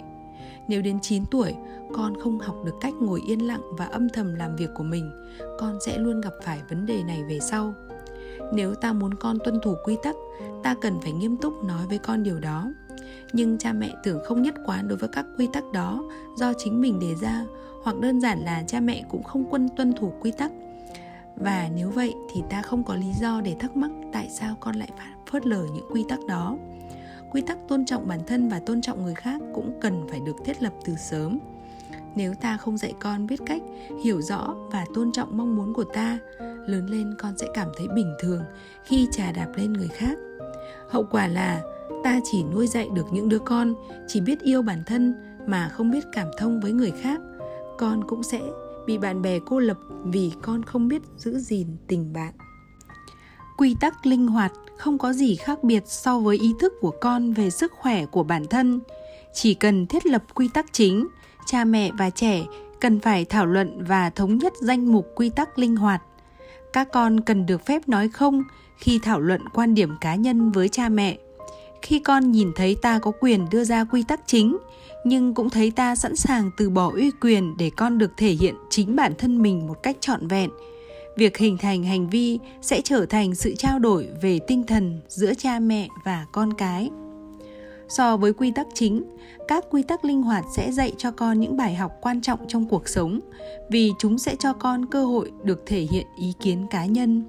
Nếu 0.68 0.82
đến 0.82 0.98
9 1.00 1.24
tuổi, 1.30 1.54
con 1.92 2.20
không 2.20 2.38
học 2.38 2.56
được 2.64 2.74
cách 2.80 2.94
ngồi 3.00 3.20
yên 3.26 3.46
lặng 3.46 3.60
và 3.78 3.84
âm 3.84 4.08
thầm 4.08 4.34
làm 4.34 4.56
việc 4.56 4.70
của 4.74 4.84
mình, 4.84 5.10
con 5.58 5.78
sẽ 5.86 5.98
luôn 5.98 6.20
gặp 6.20 6.32
phải 6.44 6.60
vấn 6.68 6.86
đề 6.86 7.02
này 7.02 7.24
về 7.28 7.38
sau. 7.40 7.74
Nếu 8.52 8.74
ta 8.74 8.92
muốn 8.92 9.14
con 9.14 9.38
tuân 9.44 9.60
thủ 9.62 9.74
quy 9.84 9.96
tắc, 10.02 10.16
ta 10.62 10.74
cần 10.80 11.00
phải 11.02 11.12
nghiêm 11.12 11.36
túc 11.36 11.64
nói 11.64 11.86
với 11.88 11.98
con 11.98 12.22
điều 12.22 12.40
đó. 12.40 12.72
Nhưng 13.32 13.58
cha 13.58 13.72
mẹ 13.72 13.94
tưởng 14.04 14.20
không 14.24 14.42
nhất 14.42 14.54
quán 14.66 14.88
đối 14.88 14.98
với 14.98 15.08
các 15.08 15.26
quy 15.38 15.48
tắc 15.52 15.64
đó 15.72 16.04
do 16.36 16.52
chính 16.58 16.80
mình 16.80 17.00
đề 17.00 17.14
ra, 17.14 17.44
hoặc 17.82 17.98
đơn 18.00 18.20
giản 18.20 18.38
là 18.38 18.64
cha 18.66 18.80
mẹ 18.80 19.04
cũng 19.10 19.22
không 19.22 19.44
quân 19.50 19.68
tuân 19.76 19.92
thủ 19.92 20.12
quy 20.20 20.30
tắc 20.30 20.52
và 21.37 21.68
nếu 21.75 21.90
vậy 21.90 22.14
thì 22.33 22.42
ta 22.51 22.62
không 22.62 22.85
có 22.85 22.94
lý 22.94 23.12
do 23.12 23.40
để 23.40 23.57
thắc 23.59 23.77
mắc 23.77 23.90
tại 24.12 24.29
sao 24.31 24.57
con 24.61 24.77
lại 24.77 24.88
phớt 25.31 25.47
lờ 25.47 25.66
những 25.75 25.87
quy 25.90 26.05
tắc 26.09 26.18
đó. 26.29 26.57
Quy 27.31 27.40
tắc 27.40 27.59
tôn 27.68 27.85
trọng 27.85 28.09
bản 28.09 28.20
thân 28.27 28.49
và 28.49 28.59
tôn 28.59 28.81
trọng 28.81 29.03
người 29.03 29.14
khác 29.14 29.40
cũng 29.55 29.79
cần 29.81 30.07
phải 30.11 30.20
được 30.27 30.37
thiết 30.44 30.62
lập 30.62 30.73
từ 30.85 30.94
sớm. 30.94 31.38
Nếu 32.16 32.35
ta 32.35 32.57
không 32.57 32.79
dạy 32.79 32.94
con 33.01 33.27
biết 33.27 33.40
cách, 33.47 33.62
hiểu 34.05 34.20
rõ 34.20 34.55
và 34.73 34.85
tôn 34.94 35.12
trọng 35.12 35.37
mong 35.37 35.57
muốn 35.57 35.75
của 35.75 35.85
ta, 35.85 36.18
lớn 36.66 36.87
lên 36.87 37.14
con 37.18 37.38
sẽ 37.38 37.47
cảm 37.55 37.68
thấy 37.77 37.88
bình 37.94 38.14
thường 38.20 38.42
khi 38.85 39.09
trà 39.11 39.33
đạp 39.33 39.49
lên 39.57 39.73
người 39.73 39.88
khác. 39.88 40.18
Hậu 40.88 41.05
quả 41.11 41.27
là, 41.27 41.62
ta 42.05 42.20
chỉ 42.25 42.44
nuôi 42.44 42.66
dạy 42.66 42.88
được 42.94 43.07
những 43.12 43.29
đứa 43.29 43.38
con, 43.38 43.75
chỉ 44.07 44.20
biết 44.20 44.40
yêu 44.40 44.62
bản 44.62 44.83
thân 44.87 45.14
mà 45.47 45.68
không 45.68 45.90
biết 45.90 46.05
cảm 46.12 46.29
thông 46.38 46.61
với 46.61 46.73
người 46.73 46.92
khác. 47.03 47.20
Con 47.79 48.05
cũng 48.09 48.23
sẽ 48.23 48.40
bị 48.87 48.99
bạn 48.99 49.23
bè 49.23 49.38
cô 49.47 49.59
lập, 49.59 49.79
vì 50.05 50.33
con 50.42 50.62
không 50.62 50.88
biết 50.88 51.03
giữ 51.16 51.38
gìn 51.38 51.66
tình 51.88 52.12
bạn. 52.12 52.33
Quy 53.57 53.77
tắc 53.81 54.07
linh 54.07 54.27
hoạt 54.27 54.53
không 54.77 54.99
có 54.99 55.12
gì 55.12 55.37
khác 55.37 55.64
biệt 55.64 55.83
so 55.87 56.18
với 56.18 56.38
ý 56.38 56.55
thức 56.61 56.73
của 56.81 56.92
con 57.01 57.33
về 57.33 57.51
sức 57.51 57.73
khỏe 57.73 58.07
của 58.07 58.23
bản 58.23 58.47
thân. 58.47 58.81
Chỉ 59.35 59.55
cần 59.55 59.87
thiết 59.87 60.07
lập 60.07 60.25
quy 60.35 60.49
tắc 60.55 60.73
chính, 60.73 61.07
cha 61.47 61.64
mẹ 61.64 61.90
và 61.99 62.11
trẻ 62.11 62.44
cần 62.81 63.01
phải 63.01 63.25
thảo 63.25 63.47
luận 63.47 63.85
và 63.85 64.11
thống 64.11 64.38
nhất 64.38 64.53
danh 64.61 64.92
mục 64.92 65.07
quy 65.14 65.29
tắc 65.29 65.59
linh 65.59 65.77
hoạt. 65.77 66.03
Các 66.72 66.89
con 66.93 67.20
cần 67.20 67.47
được 67.47 67.66
phép 67.66 67.89
nói 67.89 68.09
không 68.09 68.43
khi 68.78 68.99
thảo 69.03 69.20
luận 69.20 69.49
quan 69.55 69.74
điểm 69.74 69.91
cá 70.01 70.14
nhân 70.14 70.53
với 70.53 70.68
cha 70.68 70.89
mẹ. 70.89 71.18
Khi 71.82 71.99
con 71.99 72.30
nhìn 72.30 72.53
thấy 72.57 72.76
ta 72.82 72.99
có 72.99 73.12
quyền 73.20 73.47
đưa 73.51 73.64
ra 73.64 73.85
quy 73.85 74.05
tắc 74.09 74.20
chính 74.26 74.57
nhưng 75.05 75.34
cũng 75.34 75.50
thấy 75.50 75.70
ta 75.70 75.94
sẵn 75.94 76.16
sàng 76.16 76.50
từ 76.57 76.70
bỏ 76.70 76.90
uy 76.94 77.11
quyền 77.20 77.57
để 77.57 77.70
con 77.76 77.98
được 77.98 78.11
thể 78.16 78.30
hiện 78.30 78.55
chính 78.70 78.96
bản 78.96 79.12
thân 79.18 79.42
mình 79.42 79.66
một 79.66 79.82
cách 79.82 79.96
trọn 80.00 80.28
vẹn. 80.28 80.50
Việc 81.16 81.38
hình 81.38 81.59
thành 81.59 81.84
hành 81.84 82.11
vi 82.11 82.38
sẽ 82.62 82.80
trở 82.80 83.07
thành 83.07 83.34
sự 83.34 83.55
trao 83.59 83.78
đổi 83.78 84.09
về 84.22 84.38
tinh 84.46 84.64
thần 84.66 85.00
giữa 85.09 85.34
cha 85.34 85.59
mẹ 85.59 85.88
và 86.05 86.26
con 86.32 86.52
cái. 86.52 86.90
So 87.88 88.16
với 88.16 88.32
quy 88.32 88.50
tắc 88.50 88.66
chính, 88.74 89.05
các 89.48 89.64
quy 89.70 89.82
tắc 89.82 90.05
linh 90.05 90.22
hoạt 90.22 90.44
sẽ 90.57 90.72
dạy 90.72 90.92
cho 90.98 91.11
con 91.11 91.40
những 91.40 91.57
bài 91.57 91.74
học 91.74 91.92
quan 92.00 92.20
trọng 92.20 92.38
trong 92.48 92.68
cuộc 92.68 92.88
sống, 92.88 93.20
vì 93.70 93.92
chúng 93.98 94.18
sẽ 94.18 94.36
cho 94.36 94.52
con 94.52 94.86
cơ 94.86 95.05
hội 95.05 95.30
được 95.42 95.62
thể 95.66 95.80
hiện 95.90 96.07
ý 96.20 96.32
kiến 96.40 96.66
cá 96.70 96.86
nhân. 96.86 97.24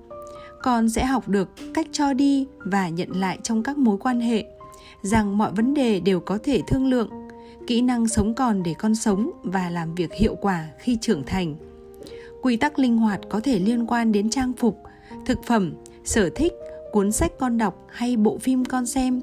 Con 0.61 0.89
sẽ 0.89 1.05
học 1.05 1.27
được 1.27 1.49
cách 1.73 1.87
cho 1.91 2.13
đi 2.13 2.47
và 2.57 2.89
nhận 2.89 3.09
lại 3.11 3.37
trong 3.43 3.63
các 3.63 3.77
mối 3.77 3.97
quan 3.97 4.19
hệ, 4.19 4.45
rằng 5.01 5.37
mọi 5.37 5.51
vấn 5.51 5.73
đề 5.73 5.99
đều 5.99 6.19
có 6.19 6.37
thể 6.43 6.61
thương 6.67 6.87
lượng 6.87 7.09
kỹ 7.67 7.81
năng 7.81 8.07
sống 8.07 8.33
còn 8.33 8.63
để 8.63 8.73
con 8.73 8.95
sống 8.95 9.31
và 9.43 9.69
làm 9.69 9.95
việc 9.95 10.13
hiệu 10.13 10.35
quả 10.35 10.65
khi 10.79 10.97
trưởng 11.01 11.23
thành. 11.23 11.55
Quy 12.41 12.57
tắc 12.57 12.79
linh 12.79 12.97
hoạt 12.97 13.19
có 13.29 13.39
thể 13.39 13.59
liên 13.59 13.87
quan 13.87 14.11
đến 14.11 14.29
trang 14.29 14.53
phục, 14.53 14.83
thực 15.25 15.43
phẩm, 15.43 15.73
sở 16.03 16.29
thích, 16.35 16.53
cuốn 16.91 17.11
sách 17.11 17.31
con 17.39 17.57
đọc 17.57 17.87
hay 17.89 18.17
bộ 18.17 18.37
phim 18.37 18.65
con 18.65 18.85
xem, 18.85 19.21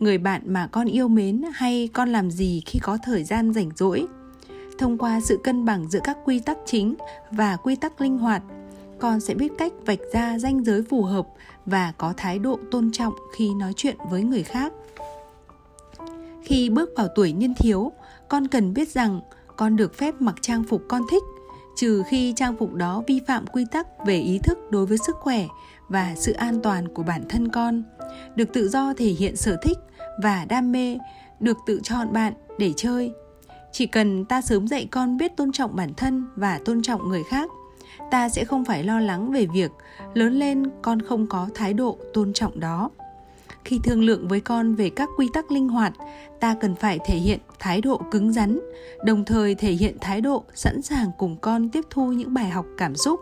người 0.00 0.18
bạn 0.18 0.42
mà 0.46 0.66
con 0.66 0.86
yêu 0.86 1.08
mến 1.08 1.42
hay 1.54 1.88
con 1.92 2.08
làm 2.08 2.30
gì 2.30 2.62
khi 2.66 2.78
có 2.82 2.98
thời 3.04 3.24
gian 3.24 3.52
rảnh 3.52 3.70
rỗi. 3.76 4.06
Thông 4.78 4.98
qua 4.98 5.20
sự 5.20 5.38
cân 5.44 5.64
bằng 5.64 5.90
giữa 5.90 6.00
các 6.04 6.18
quy 6.24 6.40
tắc 6.40 6.58
chính 6.66 6.94
và 7.30 7.56
quy 7.56 7.76
tắc 7.76 8.00
linh 8.00 8.18
hoạt, 8.18 8.42
con 8.98 9.20
sẽ 9.20 9.34
biết 9.34 9.52
cách 9.58 9.72
vạch 9.86 9.98
ra 10.12 10.38
ranh 10.38 10.64
giới 10.64 10.82
phù 10.82 11.02
hợp 11.02 11.26
và 11.66 11.92
có 11.98 12.14
thái 12.16 12.38
độ 12.38 12.58
tôn 12.70 12.90
trọng 12.92 13.12
khi 13.36 13.54
nói 13.54 13.72
chuyện 13.76 13.96
với 14.10 14.22
người 14.22 14.42
khác 14.42 14.72
khi 16.44 16.70
bước 16.70 16.90
vào 16.96 17.08
tuổi 17.14 17.32
niên 17.32 17.54
thiếu, 17.54 17.92
con 18.28 18.48
cần 18.48 18.74
biết 18.74 18.88
rằng 18.88 19.20
con 19.56 19.76
được 19.76 19.94
phép 19.94 20.14
mặc 20.20 20.34
trang 20.40 20.64
phục 20.64 20.82
con 20.88 21.02
thích, 21.10 21.22
trừ 21.76 22.02
khi 22.08 22.32
trang 22.36 22.56
phục 22.56 22.74
đó 22.74 23.02
vi 23.06 23.20
phạm 23.26 23.46
quy 23.46 23.66
tắc 23.70 23.86
về 24.06 24.18
ý 24.18 24.38
thức 24.38 24.58
đối 24.70 24.86
với 24.86 24.98
sức 24.98 25.16
khỏe 25.16 25.46
và 25.88 26.14
sự 26.16 26.32
an 26.32 26.62
toàn 26.62 26.88
của 26.88 27.02
bản 27.02 27.22
thân 27.28 27.48
con, 27.48 27.82
được 28.36 28.52
tự 28.52 28.68
do 28.68 28.94
thể 28.96 29.08
hiện 29.08 29.36
sở 29.36 29.56
thích 29.62 29.78
và 30.22 30.44
đam 30.44 30.72
mê, 30.72 30.98
được 31.40 31.56
tự 31.66 31.80
chọn 31.82 32.12
bạn 32.12 32.32
để 32.58 32.72
chơi. 32.76 33.12
Chỉ 33.72 33.86
cần 33.86 34.24
ta 34.24 34.40
sớm 34.40 34.68
dạy 34.68 34.88
con 34.90 35.16
biết 35.16 35.36
tôn 35.36 35.52
trọng 35.52 35.76
bản 35.76 35.94
thân 35.96 36.26
và 36.36 36.60
tôn 36.64 36.82
trọng 36.82 37.08
người 37.08 37.22
khác, 37.22 37.50
ta 38.10 38.28
sẽ 38.28 38.44
không 38.44 38.64
phải 38.64 38.84
lo 38.84 39.00
lắng 39.00 39.32
về 39.32 39.46
việc 39.46 39.70
lớn 40.14 40.32
lên 40.32 40.62
con 40.82 41.02
không 41.02 41.26
có 41.26 41.48
thái 41.54 41.74
độ 41.74 41.98
tôn 42.14 42.32
trọng 42.32 42.60
đó 42.60 42.90
khi 43.64 43.80
thương 43.84 44.04
lượng 44.04 44.28
với 44.28 44.40
con 44.40 44.74
về 44.74 44.90
các 44.90 45.08
quy 45.16 45.28
tắc 45.32 45.50
linh 45.50 45.68
hoạt, 45.68 45.92
ta 46.40 46.56
cần 46.60 46.74
phải 46.74 46.98
thể 47.06 47.14
hiện 47.14 47.38
thái 47.58 47.80
độ 47.80 48.02
cứng 48.10 48.32
rắn, 48.32 48.60
đồng 49.04 49.24
thời 49.24 49.54
thể 49.54 49.72
hiện 49.72 49.96
thái 50.00 50.20
độ 50.20 50.44
sẵn 50.54 50.82
sàng 50.82 51.10
cùng 51.18 51.36
con 51.40 51.68
tiếp 51.68 51.84
thu 51.90 52.12
những 52.12 52.34
bài 52.34 52.48
học 52.48 52.66
cảm 52.76 52.96
xúc. 52.96 53.20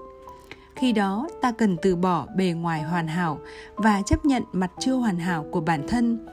Khi 0.77 0.93
đó, 0.93 1.29
ta 1.43 1.53
cần 1.53 1.77
từ 1.83 1.97
bỏ 1.97 2.27
bề 2.37 2.51
ngoài 2.51 2.83
hoàn 2.83 3.09
hảo 3.09 3.39
và 3.77 4.03
chấp 4.07 4.25
nhận 4.25 4.43
mặt 4.53 4.71
chưa 4.81 4.95
hoàn 4.95 5.19
hảo 5.19 5.47
của 5.51 5.61
bản 5.61 5.89
thân. 5.89 6.27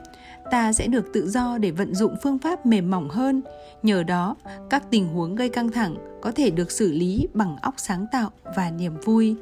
Ta 0.50 0.72
sẽ 0.72 0.86
được 0.86 1.12
tự 1.12 1.28
do 1.28 1.58
để 1.58 1.70
vận 1.70 1.94
dụng 1.94 2.16
phương 2.22 2.38
pháp 2.38 2.66
mềm 2.66 2.90
mỏng 2.90 3.08
hơn. 3.08 3.42
Nhờ 3.82 4.02
đó, 4.02 4.36
các 4.70 4.90
tình 4.90 5.08
huống 5.08 5.34
gây 5.34 5.48
căng 5.48 5.72
thẳng 5.72 5.96
có 6.22 6.32
thể 6.32 6.50
được 6.50 6.70
xử 6.70 6.92
lý 6.92 7.28
bằng 7.34 7.56
óc 7.62 7.74
sáng 7.76 8.06
tạo 8.12 8.30
và 8.56 8.70
niềm 8.70 8.92
vui 9.04 9.36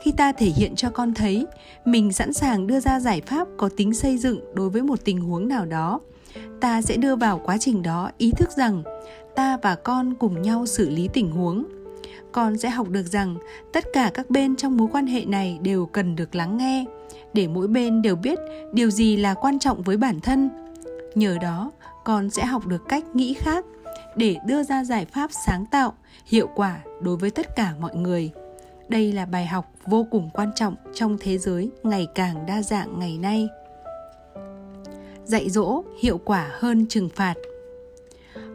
khi 0.00 0.12
ta 0.12 0.32
thể 0.32 0.46
hiện 0.46 0.76
cho 0.76 0.90
con 0.90 1.14
thấy, 1.14 1.46
mình 1.84 2.12
sẵn 2.12 2.32
sàng 2.32 2.66
đưa 2.66 2.80
ra 2.80 3.00
giải 3.00 3.20
pháp 3.20 3.48
có 3.56 3.68
tính 3.76 3.94
xây 3.94 4.18
dựng 4.18 4.40
đối 4.54 4.70
với 4.70 4.82
một 4.82 5.04
tình 5.04 5.20
huống 5.20 5.48
nào 5.48 5.66
đó. 5.66 6.00
Ta 6.60 6.82
sẽ 6.82 6.96
đưa 6.96 7.16
vào 7.16 7.40
quá 7.44 7.58
trình 7.58 7.82
đó 7.82 8.10
ý 8.18 8.30
thức 8.30 8.50
rằng 8.56 8.82
ta 9.34 9.56
và 9.62 9.74
con 9.74 10.14
cùng 10.14 10.42
nhau 10.42 10.66
xử 10.66 10.90
lý 10.90 11.08
tình 11.12 11.30
huống. 11.30 11.64
Con 12.32 12.58
sẽ 12.58 12.70
học 12.70 12.88
được 12.88 13.06
rằng 13.06 13.36
tất 13.72 13.84
cả 13.92 14.10
các 14.14 14.30
bên 14.30 14.56
trong 14.56 14.76
mối 14.76 14.88
quan 14.92 15.06
hệ 15.06 15.24
này 15.24 15.58
đều 15.62 15.86
cần 15.86 16.16
được 16.16 16.34
lắng 16.34 16.56
nghe, 16.56 16.84
để 17.32 17.48
mỗi 17.48 17.68
bên 17.68 18.02
đều 18.02 18.16
biết 18.16 18.38
điều 18.72 18.90
gì 18.90 19.16
là 19.16 19.34
quan 19.34 19.58
trọng 19.58 19.82
với 19.82 19.96
bản 19.96 20.20
thân. 20.20 20.50
Nhờ 21.14 21.36
đó, 21.42 21.70
con 22.04 22.30
sẽ 22.30 22.44
học 22.44 22.66
được 22.66 22.88
cách 22.88 23.04
nghĩ 23.14 23.34
khác 23.34 23.64
để 24.16 24.36
đưa 24.46 24.62
ra 24.62 24.84
giải 24.84 25.04
pháp 25.04 25.30
sáng 25.46 25.66
tạo, 25.66 25.94
hiệu 26.26 26.48
quả 26.54 26.80
đối 27.00 27.16
với 27.16 27.30
tất 27.30 27.56
cả 27.56 27.74
mọi 27.80 27.96
người 27.96 28.30
đây 28.90 29.12
là 29.12 29.26
bài 29.26 29.46
học 29.46 29.72
vô 29.86 30.06
cùng 30.10 30.30
quan 30.34 30.50
trọng 30.54 30.74
trong 30.94 31.16
thế 31.20 31.38
giới 31.38 31.70
ngày 31.82 32.08
càng 32.14 32.46
đa 32.46 32.62
dạng 32.62 32.98
ngày 32.98 33.18
nay. 33.18 33.48
Dạy 35.24 35.50
dỗ 35.50 35.82
hiệu 36.02 36.20
quả 36.24 36.50
hơn 36.52 36.86
trừng 36.86 37.08
phạt. 37.08 37.34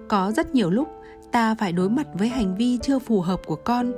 Có 0.08 0.32
rất 0.32 0.56
nhiều 0.56 0.70
lúc, 0.70 0.88
ta 1.32 1.56
phải 1.56 1.72
đối 1.72 1.90
mặt 1.90 2.08
với 2.14 2.28
hành 2.28 2.56
vi 2.56 2.78
chưa 2.82 3.00
phù 3.00 3.22
hợp 3.22 3.42
của 3.46 3.56
con. 3.56 3.94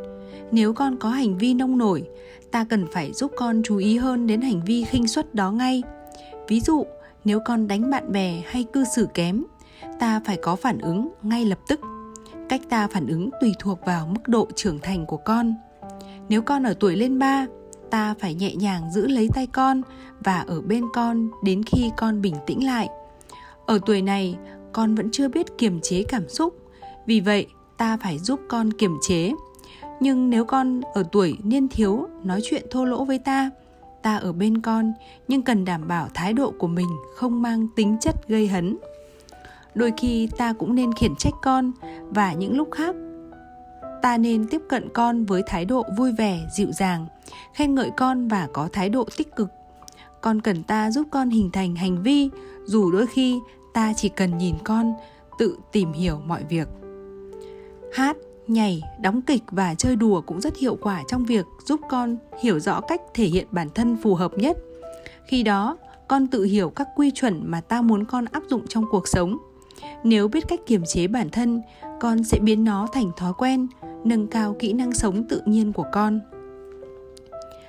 Nếu 0.51 0.73
con 0.73 0.97
có 0.97 1.09
hành 1.09 1.37
vi 1.37 1.53
nông 1.53 1.77
nổi, 1.77 2.03
ta 2.51 2.65
cần 2.69 2.85
phải 2.91 3.13
giúp 3.13 3.31
con 3.37 3.61
chú 3.63 3.77
ý 3.77 3.97
hơn 3.97 4.27
đến 4.27 4.41
hành 4.41 4.61
vi 4.65 4.83
khinh 4.83 5.07
suất 5.07 5.35
đó 5.35 5.51
ngay. 5.51 5.83
Ví 6.47 6.61
dụ, 6.61 6.85
nếu 7.25 7.39
con 7.45 7.67
đánh 7.67 7.89
bạn 7.89 8.11
bè 8.11 8.41
hay 8.45 8.63
cư 8.73 8.83
xử 8.95 9.07
kém, 9.13 9.43
ta 9.99 10.21
phải 10.25 10.37
có 10.41 10.55
phản 10.55 10.77
ứng 10.77 11.09
ngay 11.21 11.45
lập 11.45 11.59
tức. 11.67 11.79
Cách 12.49 12.61
ta 12.69 12.87
phản 12.87 13.07
ứng 13.07 13.29
tùy 13.41 13.53
thuộc 13.59 13.79
vào 13.85 14.07
mức 14.07 14.27
độ 14.27 14.47
trưởng 14.55 14.79
thành 14.79 15.05
của 15.05 15.17
con 15.17 15.55
nếu 16.29 16.41
con 16.41 16.63
ở 16.63 16.73
tuổi 16.79 16.95
lên 16.95 17.19
ba, 17.19 17.45
ta 17.91 18.15
phải 18.19 18.33
nhẹ 18.33 18.55
nhàng 18.55 18.91
giữ 18.91 19.07
lấy 19.07 19.29
tay 19.33 19.47
con 19.47 19.81
và 20.19 20.39
ở 20.47 20.61
bên 20.61 20.83
con 20.93 21.29
đến 21.43 21.63
khi 21.63 21.91
con 21.97 22.21
bình 22.21 22.35
tĩnh 22.45 22.65
lại. 22.65 22.89
Ở 23.65 23.79
tuổi 23.85 24.01
này, 24.01 24.37
con 24.73 24.95
vẫn 24.95 25.09
chưa 25.11 25.27
biết 25.27 25.57
kiềm 25.57 25.81
chế 25.81 26.03
cảm 26.03 26.29
xúc, 26.29 26.57
vì 27.05 27.19
vậy 27.19 27.47
ta 27.77 27.97
phải 27.97 28.19
giúp 28.19 28.39
con 28.47 28.73
kiềm 28.73 28.97
chế. 29.01 29.31
Nhưng 29.99 30.29
nếu 30.29 30.45
con 30.45 30.81
ở 30.93 31.03
tuổi 31.11 31.37
niên 31.43 31.67
thiếu 31.67 32.07
nói 32.23 32.39
chuyện 32.43 32.65
thô 32.71 32.85
lỗ 32.85 33.05
với 33.05 33.19
ta 33.19 33.49
ta 34.07 34.15
ở 34.17 34.33
bên 34.33 34.61
con 34.61 34.93
nhưng 35.27 35.41
cần 35.41 35.65
đảm 35.65 35.87
bảo 35.87 36.07
thái 36.13 36.33
độ 36.33 36.53
của 36.57 36.67
mình 36.67 36.87
không 37.15 37.41
mang 37.41 37.67
tính 37.75 37.97
chất 38.01 38.27
gây 38.27 38.47
hấn. 38.47 38.77
Đôi 39.75 39.93
khi 39.97 40.29
ta 40.37 40.53
cũng 40.53 40.75
nên 40.75 40.93
khiển 40.93 41.15
trách 41.15 41.33
con 41.41 41.71
và 42.09 42.33
những 42.33 42.57
lúc 42.57 42.69
khác 42.71 42.95
ta 44.01 44.17
nên 44.17 44.47
tiếp 44.47 44.61
cận 44.69 44.89
con 44.93 45.25
với 45.25 45.43
thái 45.47 45.65
độ 45.65 45.83
vui 45.97 46.11
vẻ, 46.11 46.39
dịu 46.55 46.71
dàng, 46.71 47.07
khen 47.53 47.75
ngợi 47.75 47.91
con 47.97 48.27
và 48.27 48.47
có 48.53 48.69
thái 48.73 48.89
độ 48.89 49.05
tích 49.17 49.35
cực. 49.35 49.49
Con 50.21 50.41
cần 50.41 50.63
ta 50.63 50.91
giúp 50.91 51.07
con 51.11 51.29
hình 51.29 51.51
thành 51.51 51.75
hành 51.75 52.03
vi, 52.03 52.29
dù 52.65 52.91
đôi 52.91 53.07
khi 53.07 53.39
ta 53.73 53.93
chỉ 53.93 54.09
cần 54.09 54.37
nhìn 54.37 54.55
con, 54.63 54.93
tự 55.39 55.57
tìm 55.71 55.93
hiểu 55.93 56.21
mọi 56.25 56.43
việc. 56.49 56.67
Hát, 57.93 58.17
nhảy, 58.47 58.81
đóng 59.01 59.21
kịch 59.21 59.43
và 59.51 59.75
chơi 59.75 59.95
đùa 59.95 60.21
cũng 60.21 60.41
rất 60.41 60.57
hiệu 60.57 60.77
quả 60.81 61.03
trong 61.07 61.25
việc 61.25 61.45
giúp 61.65 61.79
con 61.89 62.17
hiểu 62.43 62.59
rõ 62.59 62.81
cách 62.81 63.01
thể 63.13 63.25
hiện 63.25 63.47
bản 63.51 63.69
thân 63.75 63.97
phù 64.03 64.15
hợp 64.15 64.37
nhất. 64.37 64.57
Khi 65.25 65.43
đó, 65.43 65.77
con 66.07 66.27
tự 66.27 66.43
hiểu 66.43 66.69
các 66.69 66.87
quy 66.95 67.11
chuẩn 67.11 67.41
mà 67.51 67.61
ta 67.61 67.81
muốn 67.81 68.05
con 68.05 68.25
áp 68.31 68.43
dụng 68.49 68.67
trong 68.67 68.85
cuộc 68.91 69.07
sống. 69.07 69.37
Nếu 70.03 70.27
biết 70.27 70.47
cách 70.47 70.59
kiềm 70.65 70.83
chế 70.85 71.07
bản 71.07 71.29
thân 71.29 71.61
con 71.99 72.23
sẽ 72.23 72.39
biến 72.39 72.63
nó 72.63 72.87
thành 72.93 73.11
thói 73.17 73.33
quen, 73.37 73.67
nâng 74.03 74.27
cao 74.27 74.55
kỹ 74.59 74.73
năng 74.73 74.93
sống 74.93 75.23
tự 75.29 75.41
nhiên 75.45 75.73
của 75.73 75.85
con. 75.93 76.19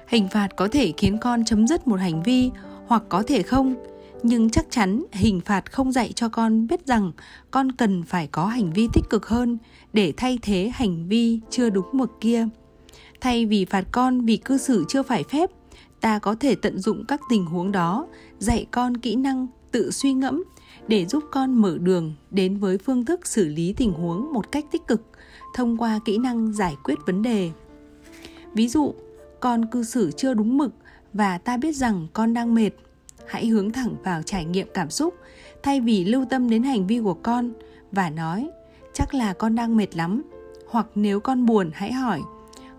Hình 0.07 0.29
phạt 0.29 0.49
có 0.57 0.69
thể 0.69 0.93
khiến 0.97 1.19
con 1.21 1.45
chấm 1.45 1.67
dứt 1.67 1.89
một 1.89 2.01
hành 2.01 2.23
vi 2.23 2.51
hoặc 2.87 3.03
có 3.09 3.23
thể 3.23 3.43
không, 3.43 3.75
nhưng 4.23 4.51
chắc 4.51 4.67
chắn 4.71 5.05
hình 5.13 5.41
phạt 5.41 5.73
không 5.73 5.93
dạy 5.93 6.13
cho 6.13 6.29
con 6.29 6.67
biết 6.67 6.87
rằng 6.87 7.13
con 7.51 7.73
cần 7.73 8.03
phải 8.03 8.27
có 8.27 8.47
hành 8.47 8.73
vi 8.73 8.89
tích 8.93 9.05
cực 9.11 9.27
hơn 9.27 9.59
để 9.93 10.13
thay 10.17 10.39
thế 10.43 10.71
hành 10.75 11.09
vi 11.09 11.41
chưa 11.51 11.71
đúng 11.71 11.89
mực 11.93 12.11
kia. 12.21 12.49
Thay 13.21 13.47
vì 13.47 13.65
phạt 13.65 13.85
con 13.93 14.21
vì 14.21 14.37
cư 14.37 14.59
xử 14.59 14.85
chưa 14.89 15.03
phải 15.03 15.25
phép, 15.25 15.51
ta 16.01 16.19
có 16.19 16.37
thể 16.41 16.55
tận 16.55 16.79
dụng 16.79 17.05
các 17.09 17.21
tình 17.31 17.47
huống 17.47 17.73
đó, 17.73 18.07
dạy 18.39 18.67
con 18.71 18.97
kỹ 18.97 19.17
năng 19.17 19.47
tự 19.73 19.91
suy 19.91 20.13
ngẫm 20.13 20.45
để 20.89 21.07
giúp 21.07 21.25
con 21.31 21.55
mở 21.55 21.79
đường 21.79 22.15
đến 22.31 22.59
với 22.59 22.79
phương 22.79 23.05
thức 23.05 23.27
xử 23.27 23.49
lý 23.49 23.75
tình 23.77 23.93
huống 23.93 24.33
một 24.33 24.53
cách 24.53 24.65
tích 24.73 24.87
cực, 24.87 25.03
thông 25.55 25.77
qua 25.77 26.01
kỹ 26.05 26.19
năng 26.19 26.53
giải 26.53 26.77
quyết 26.85 26.95
vấn 27.07 27.23
đề. 27.23 27.51
Ví 28.55 28.69
dụ, 28.69 28.95
con 29.41 29.65
cư 29.65 29.83
xử 29.83 30.11
chưa 30.11 30.35
đúng 30.35 30.59
mực 30.59 30.73
và 31.13 31.39
ta 31.39 31.57
biết 31.57 31.77
rằng 31.77 32.07
con 32.13 32.35
đang 32.35 32.55
mệt, 32.55 32.71
hãy 33.27 33.47
hướng 33.47 33.73
thẳng 33.73 33.95
vào 34.05 34.23
trải 34.23 34.45
nghiệm 34.45 34.69
cảm 34.75 34.91
xúc, 34.91 35.15
thay 35.63 35.81
vì 35.81 36.05
lưu 36.05 36.25
tâm 36.25 36.51
đến 36.51 36.63
hành 36.63 36.87
vi 36.87 37.01
của 37.01 37.15
con 37.15 37.53
và 37.93 38.11
nói, 38.11 38.51
chắc 38.95 39.15
là 39.15 39.33
con 39.33 39.55
đang 39.55 39.77
mệt 39.77 39.97
lắm. 39.97 40.23
Hoặc 40.69 40.87
nếu 40.95 41.21
con 41.21 41.47
buồn, 41.47 41.71
hãy 41.75 41.93
hỏi, 41.93 42.21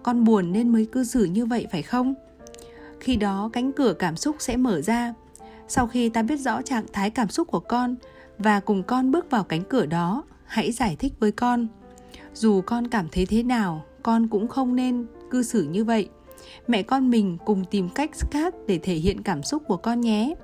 con 0.04 0.24
buồn 0.24 0.52
nên 0.52 0.70
mới 0.70 0.86
cư 0.86 1.04
xử 1.04 1.24
như 1.26 1.46
vậy 1.46 1.68
phải 1.72 1.84
không? 1.84 2.14
Khi 3.00 3.16
đó 3.16 3.50
cánh 3.54 3.72
cửa 3.72 3.94
cảm 3.94 4.16
xúc 4.16 4.36
sẽ 4.40 4.58
mở 4.58 4.82
ra 4.82 5.14
sau 5.70 5.88
khi 5.88 6.10
ta 6.10 6.22
biết 6.22 6.38
rõ 6.38 6.62
trạng 6.62 6.86
thái 6.94 7.10
cảm 7.10 7.30
xúc 7.30 7.48
của 7.48 7.60
con 7.60 7.96
và 8.38 8.60
cùng 8.60 8.84
con 8.84 9.12
bước 9.12 9.32
vào 9.32 9.44
cánh 9.44 9.64
cửa 9.70 9.86
đó, 9.86 10.24
hãy 10.46 10.72
giải 10.72 10.96
thích 11.00 11.14
với 11.20 11.32
con. 11.32 11.68
Dù 12.34 12.62
con 12.62 12.88
cảm 12.88 13.08
thấy 13.12 13.26
thế 13.26 13.44
nào, 13.44 13.86
con 14.04 14.28
cũng 14.28 14.48
không 14.48 14.76
nên 14.76 15.06
cư 15.32 15.44
xử 15.44 15.64
như 15.64 15.84
vậy. 15.84 16.10
Mẹ 16.68 16.84
con 16.84 17.10
mình 17.10 17.38
cùng 17.46 17.66
tìm 17.72 17.90
cách 17.90 18.12
khác 18.32 18.54
để 18.68 18.80
thể 18.84 18.96
hiện 18.96 19.24
cảm 19.24 19.44
xúc 19.44 19.64
của 19.68 19.78
con 19.78 20.02
nhé. 20.02 20.36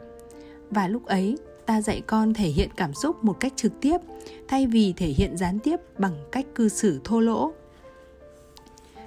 Và 0.69 0.88
lúc 0.88 1.05
ấy, 1.05 1.38
ta 1.65 1.82
dạy 1.82 2.01
con 2.07 2.34
thể 2.34 2.47
hiện 2.47 2.69
cảm 2.76 2.93
xúc 2.93 3.23
một 3.23 3.39
cách 3.39 3.53
trực 3.55 3.71
tiếp, 3.82 3.97
thay 4.47 4.67
vì 4.67 4.93
thể 4.93 5.07
hiện 5.07 5.38
gián 5.38 5.59
tiếp 5.59 5.80
bằng 5.97 6.17
cách 6.32 6.45
cư 6.55 6.69
xử 6.69 6.99
thô 7.03 7.19
lỗ. 7.19 7.51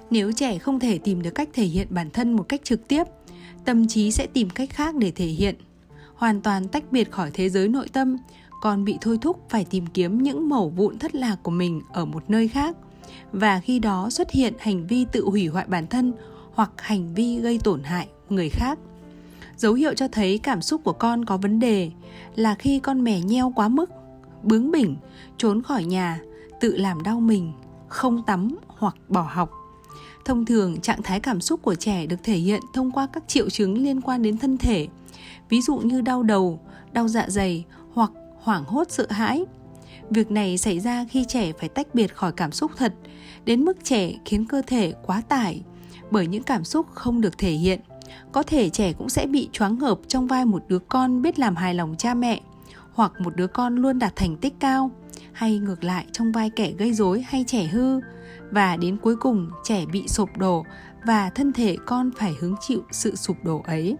Nếu 0.09 0.31
trẻ 0.31 0.57
không 0.57 0.79
thể 0.79 0.97
tìm 0.97 1.21
được 1.21 1.31
cách 1.35 1.49
thể 1.53 1.63
hiện 1.63 1.87
bản 1.89 2.09
thân 2.09 2.33
một 2.33 2.49
cách 2.49 2.63
trực 2.63 2.87
tiếp, 2.87 3.03
tâm 3.65 3.87
trí 3.87 4.11
sẽ 4.11 4.27
tìm 4.33 4.49
cách 4.49 4.69
khác 4.69 4.95
để 4.95 5.11
thể 5.11 5.25
hiện 5.25 5.55
hoàn 6.19 6.41
toàn 6.41 6.67
tách 6.67 6.91
biệt 6.91 7.11
khỏi 7.11 7.31
thế 7.33 7.49
giới 7.49 7.67
nội 7.67 7.87
tâm 7.93 8.17
con 8.61 8.85
bị 8.85 8.97
thôi 9.01 9.17
thúc 9.21 9.45
phải 9.49 9.65
tìm 9.69 9.87
kiếm 9.87 10.23
những 10.23 10.49
mẩu 10.49 10.69
vụn 10.69 10.99
thất 10.99 11.15
lạc 11.15 11.35
của 11.43 11.51
mình 11.51 11.81
ở 11.93 12.05
một 12.05 12.23
nơi 12.27 12.47
khác. 12.47 12.75
Và 13.31 13.59
khi 13.59 13.79
đó 13.79 14.09
xuất 14.09 14.31
hiện 14.31 14.53
hành 14.59 14.87
vi 14.87 15.05
tự 15.11 15.25
hủy 15.25 15.47
hoại 15.47 15.65
bản 15.67 15.87
thân 15.87 16.13
hoặc 16.53 16.71
hành 16.77 17.13
vi 17.13 17.39
gây 17.39 17.59
tổn 17.63 17.83
hại 17.83 18.07
người 18.29 18.49
khác. 18.49 18.79
Dấu 19.57 19.73
hiệu 19.73 19.93
cho 19.93 20.07
thấy 20.07 20.37
cảm 20.37 20.61
xúc 20.61 20.81
của 20.83 20.93
con 20.93 21.25
có 21.25 21.37
vấn 21.37 21.59
đề 21.59 21.91
là 22.35 22.55
khi 22.55 22.79
con 22.79 23.03
mè 23.03 23.19
nheo 23.19 23.53
quá 23.55 23.67
mức, 23.67 23.89
bướng 24.43 24.71
bỉnh, 24.71 24.95
trốn 25.37 25.63
khỏi 25.63 25.83
nhà, 25.83 26.19
tự 26.59 26.77
làm 26.77 27.03
đau 27.03 27.19
mình, 27.19 27.51
không 27.87 28.23
tắm 28.23 28.55
hoặc 28.67 28.95
bỏ 29.09 29.29
học. 29.31 29.51
Thông 30.25 30.45
thường, 30.45 30.81
trạng 30.81 31.03
thái 31.03 31.19
cảm 31.19 31.41
xúc 31.41 31.61
của 31.61 31.75
trẻ 31.75 32.05
được 32.05 32.23
thể 32.23 32.35
hiện 32.35 32.61
thông 32.73 32.91
qua 32.91 33.07
các 33.13 33.23
triệu 33.27 33.49
chứng 33.49 33.77
liên 33.77 34.01
quan 34.01 34.21
đến 34.21 34.37
thân 34.37 34.57
thể 34.57 34.87
ví 35.49 35.61
dụ 35.61 35.75
như 35.77 36.01
đau 36.01 36.23
đầu, 36.23 36.59
đau 36.91 37.07
dạ 37.07 37.25
dày 37.27 37.65
hoặc 37.93 38.11
hoảng 38.39 38.63
hốt, 38.67 38.91
sợ 38.91 39.07
hãi. 39.09 39.45
Việc 40.09 40.31
này 40.31 40.57
xảy 40.57 40.79
ra 40.79 41.05
khi 41.09 41.25
trẻ 41.27 41.51
phải 41.59 41.69
tách 41.69 41.95
biệt 41.95 42.15
khỏi 42.15 42.31
cảm 42.31 42.51
xúc 42.51 42.71
thật, 42.77 42.93
đến 43.45 43.65
mức 43.65 43.83
trẻ 43.83 44.13
khiến 44.25 44.45
cơ 44.45 44.61
thể 44.67 44.93
quá 45.05 45.21
tải 45.29 45.63
bởi 46.11 46.27
những 46.27 46.43
cảm 46.43 46.63
xúc 46.63 46.85
không 46.93 47.21
được 47.21 47.37
thể 47.37 47.51
hiện. 47.51 47.79
Có 48.31 48.43
thể 48.43 48.69
trẻ 48.69 48.93
cũng 48.93 49.09
sẽ 49.09 49.25
bị 49.25 49.49
choáng 49.51 49.77
ngợp 49.79 49.99
trong 50.07 50.27
vai 50.27 50.45
một 50.45 50.63
đứa 50.67 50.79
con 50.79 51.21
biết 51.21 51.39
làm 51.39 51.55
hài 51.55 51.73
lòng 51.73 51.95
cha 51.97 52.13
mẹ 52.13 52.41
hoặc 52.93 53.11
một 53.19 53.35
đứa 53.35 53.47
con 53.47 53.75
luôn 53.75 53.99
đạt 53.99 54.15
thành 54.15 54.37
tích 54.37 54.53
cao, 54.59 54.91
hay 55.31 55.59
ngược 55.59 55.83
lại 55.83 56.05
trong 56.11 56.31
vai 56.31 56.49
kẻ 56.49 56.71
gây 56.77 56.93
rối 56.93 57.25
hay 57.27 57.43
trẻ 57.47 57.63
hư. 57.63 57.99
Và 58.51 58.77
đến 58.77 58.97
cuối 58.97 59.15
cùng, 59.15 59.49
trẻ 59.63 59.85
bị 59.91 60.07
sụp 60.07 60.37
đổ 60.37 60.65
và 61.05 61.29
thân 61.29 61.53
thể 61.53 61.77
con 61.85 62.11
phải 62.17 62.35
hứng 62.39 62.55
chịu 62.61 62.83
sự 62.91 63.15
sụp 63.15 63.37
đổ 63.43 63.61
ấy 63.65 63.97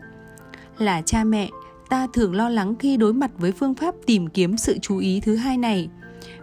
là 0.82 1.02
cha 1.02 1.24
mẹ, 1.24 1.50
ta 1.90 2.08
thường 2.14 2.36
lo 2.36 2.50
lắng 2.50 2.76
khi 2.80 2.98
đối 2.98 3.14
mặt 3.14 3.32
với 3.38 3.52
phương 3.52 3.74
pháp 3.74 3.96
tìm 4.06 4.28
kiếm 4.28 4.58
sự 4.58 4.78
chú 4.82 4.98
ý 4.98 5.20
thứ 5.20 5.36
hai 5.36 5.58
này. 5.58 5.90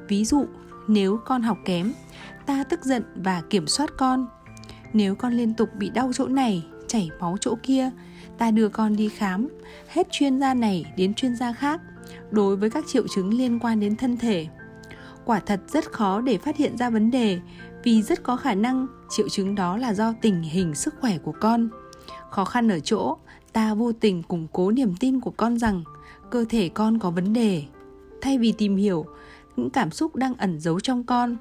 Ví 0.08 0.24
dụ, 0.24 0.44
nếu 0.88 1.18
con 1.24 1.42
học 1.42 1.58
kém, 1.64 1.92
ta 2.46 2.64
tức 2.64 2.84
giận 2.84 3.02
và 3.14 3.42
kiểm 3.50 3.66
soát 3.66 3.90
con. 3.98 4.26
Nếu 4.92 5.14
con 5.14 5.32
liên 5.32 5.54
tục 5.54 5.68
bị 5.74 5.90
đau 5.90 6.10
chỗ 6.14 6.28
này, 6.28 6.66
chảy 6.88 7.10
máu 7.20 7.36
chỗ 7.40 7.54
kia, 7.62 7.90
ta 8.38 8.50
đưa 8.50 8.68
con 8.68 8.96
đi 8.96 9.08
khám. 9.08 9.48
Hết 9.88 10.06
chuyên 10.10 10.40
gia 10.40 10.54
này 10.54 10.84
đến 10.96 11.14
chuyên 11.14 11.36
gia 11.36 11.52
khác, 11.52 11.80
đối 12.30 12.56
với 12.56 12.70
các 12.70 12.84
triệu 12.86 13.08
chứng 13.08 13.34
liên 13.34 13.58
quan 13.58 13.80
đến 13.80 13.96
thân 13.96 14.16
thể. 14.16 14.46
Quả 15.24 15.40
thật 15.40 15.60
rất 15.68 15.92
khó 15.92 16.20
để 16.20 16.38
phát 16.38 16.56
hiện 16.56 16.76
ra 16.76 16.90
vấn 16.90 17.10
đề, 17.10 17.40
vì 17.84 18.02
rất 18.02 18.22
có 18.22 18.36
khả 18.36 18.54
năng 18.54 18.86
triệu 19.10 19.28
chứng 19.28 19.54
đó 19.54 19.76
là 19.76 19.94
do 19.94 20.14
tình 20.20 20.42
hình 20.42 20.74
sức 20.74 20.94
khỏe 21.00 21.18
của 21.18 21.32
con. 21.40 21.68
Khó 22.30 22.44
khăn 22.44 22.68
ở 22.68 22.80
chỗ 22.80 23.16
ta 23.56 23.74
vô 23.74 23.92
tình 23.92 24.22
củng 24.22 24.46
cố 24.52 24.70
niềm 24.70 24.94
tin 25.00 25.20
của 25.20 25.30
con 25.30 25.58
rằng 25.58 25.82
cơ 26.30 26.44
thể 26.48 26.68
con 26.68 26.98
có 26.98 27.10
vấn 27.10 27.32
đề. 27.32 27.62
Thay 28.20 28.38
vì 28.38 28.52
tìm 28.52 28.76
hiểu 28.76 29.06
những 29.56 29.70
cảm 29.70 29.90
xúc 29.90 30.16
đang 30.16 30.34
ẩn 30.34 30.60
giấu 30.60 30.80
trong 30.80 31.04
con, 31.04 31.36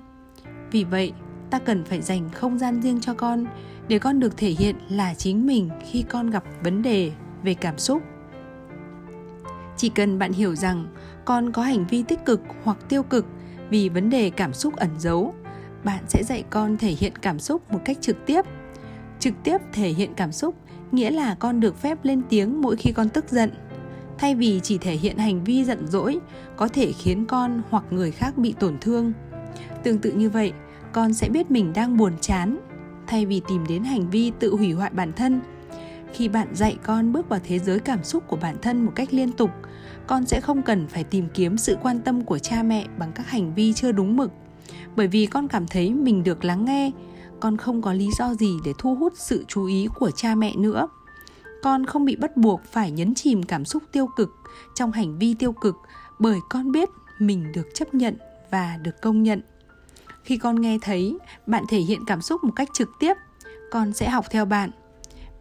vì 0.72 0.84
vậy 0.84 1.14
ta 1.50 1.60
cần 1.60 1.84
phải 1.84 2.02
dành 2.02 2.30
không 2.34 2.58
gian 2.60 2.82
riêng 2.82 3.02
cho 3.02 3.14
con 3.14 3.46
để 3.88 4.00
con 4.00 4.20
được 4.20 4.38
thể 4.38 4.50
hiện 4.50 4.76
là 4.90 5.14
chính 5.14 5.46
mình 5.46 5.70
khi 5.92 6.04
con 6.10 6.30
gặp 6.30 6.44
vấn 6.64 6.82
đề 6.82 7.12
về 7.44 7.54
cảm 7.54 7.78
xúc. 7.78 8.02
Chỉ 9.78 9.90
cần 9.90 10.20
bạn 10.20 10.32
hiểu 10.32 10.56
rằng 10.56 10.88
con 11.26 11.52
có 11.52 11.62
hành 11.62 11.86
vi 11.90 12.04
tích 12.04 12.26
cực 12.26 12.42
hoặc 12.64 12.78
tiêu 12.90 13.04
cực 13.04 13.26
vì 13.70 13.90
vấn 13.90 14.10
đề 14.10 14.30
cảm 14.30 14.54
xúc 14.54 14.76
ẩn 14.76 14.90
giấu, 15.00 15.34
bạn 15.84 16.04
sẽ 16.08 16.24
dạy 16.24 16.44
con 16.50 16.78
thể 16.78 16.92
hiện 16.92 17.14
cảm 17.22 17.40
xúc 17.40 17.72
một 17.72 17.80
cách 17.86 17.98
trực 18.02 18.26
tiếp. 18.26 18.46
Trực 19.20 19.34
tiếp 19.44 19.58
thể 19.74 19.90
hiện 19.90 20.14
cảm 20.16 20.32
xúc 20.32 20.56
nghĩa 20.92 21.12
là 21.12 21.36
con 21.36 21.60
được 21.60 21.82
phép 21.82 21.98
lên 22.04 22.22
tiếng 22.30 22.62
mỗi 22.62 22.76
khi 22.76 22.92
con 22.92 23.10
tức 23.10 23.26
giận. 23.30 23.52
Thay 24.18 24.36
vì 24.36 24.60
chỉ 24.64 24.78
thể 24.78 24.96
hiện 24.96 25.18
hành 25.18 25.44
vi 25.44 25.64
giận 25.64 25.88
dỗi, 25.88 26.20
có 26.56 26.68
thể 26.68 26.92
khiến 26.92 27.26
con 27.26 27.62
hoặc 27.70 27.84
người 27.92 28.12
khác 28.12 28.38
bị 28.38 28.54
tổn 28.60 28.78
thương. 28.82 29.14
Tương 29.84 29.98
tự 29.98 30.12
như 30.12 30.30
vậy, 30.30 30.54
con 30.92 31.14
sẽ 31.14 31.30
biết 31.30 31.52
mình 31.52 31.74
đang 31.74 31.98
buồn 31.98 32.14
chán. 32.22 32.58
Thay 33.08 33.26
vì 33.26 33.42
tìm 33.48 33.64
đến 33.70 33.84
hành 33.84 34.10
vi 34.10 34.32
tự 34.40 34.56
hủy 34.56 34.72
hoại 34.72 34.90
bản 34.90 35.14
thân, 35.14 35.42
khi 36.14 36.28
bạn 36.28 36.48
dạy 36.54 36.78
con 36.84 37.12
bước 37.12 37.30
vào 37.30 37.40
thế 37.44 37.60
giới 37.60 37.80
cảm 37.80 38.04
xúc 38.04 38.24
của 38.28 38.38
bản 38.42 38.56
thân 38.62 38.86
một 38.86 38.92
cách 38.96 39.14
liên 39.14 39.32
tục, 39.32 39.52
con 40.08 40.26
sẽ 40.26 40.42
không 40.42 40.62
cần 40.62 40.88
phải 40.88 41.04
tìm 41.04 41.28
kiếm 41.34 41.58
sự 41.58 41.78
quan 41.82 42.00
tâm 42.00 42.22
của 42.22 42.40
cha 42.40 42.64
mẹ 42.64 42.86
bằng 42.98 43.12
các 43.16 43.30
hành 43.30 43.54
vi 43.54 43.74
chưa 43.74 43.92
đúng 43.92 44.18
mực. 44.18 44.32
Bởi 44.96 45.08
vì 45.08 45.26
con 45.26 45.48
cảm 45.48 45.68
thấy 45.68 45.94
mình 45.94 46.24
được 46.24 46.46
lắng 46.46 46.66
nghe 46.66 46.92
con 47.40 47.58
không 47.58 47.82
có 47.82 47.94
lý 47.94 48.10
do 48.18 48.34
gì 48.34 48.58
để 48.66 48.74
thu 48.78 48.96
hút 48.96 49.14
sự 49.16 49.46
chú 49.48 49.66
ý 49.66 49.88
của 49.96 50.12
cha 50.12 50.36
mẹ 50.36 50.56
nữa. 50.56 50.88
Con 51.64 51.86
không 51.86 52.06
bị 52.06 52.16
bắt 52.16 52.38
buộc 52.38 52.62
phải 52.64 52.92
nhấn 52.92 53.16
chìm 53.16 53.44
cảm 53.44 53.66
xúc 53.66 53.84
tiêu 53.92 54.08
cực 54.16 54.30
trong 54.76 54.92
hành 54.92 55.18
vi 55.18 55.34
tiêu 55.34 55.52
cực 55.52 55.76
bởi 56.20 56.40
con 56.50 56.72
biết 56.72 56.90
mình 57.20 57.52
được 57.52 57.68
chấp 57.74 57.94
nhận 57.94 58.18
và 58.52 58.78
được 58.82 59.02
công 59.02 59.24
nhận. 59.24 59.42
Khi 60.24 60.38
con 60.38 60.62
nghe 60.62 60.78
thấy 60.82 61.18
bạn 61.48 61.64
thể 61.70 61.80
hiện 61.80 62.06
cảm 62.06 62.22
xúc 62.22 62.44
một 62.44 62.52
cách 62.56 62.70
trực 62.74 62.90
tiếp, 63.00 63.14
con 63.72 63.94
sẽ 63.94 64.10
học 64.10 64.26
theo 64.32 64.46
bạn. 64.46 64.72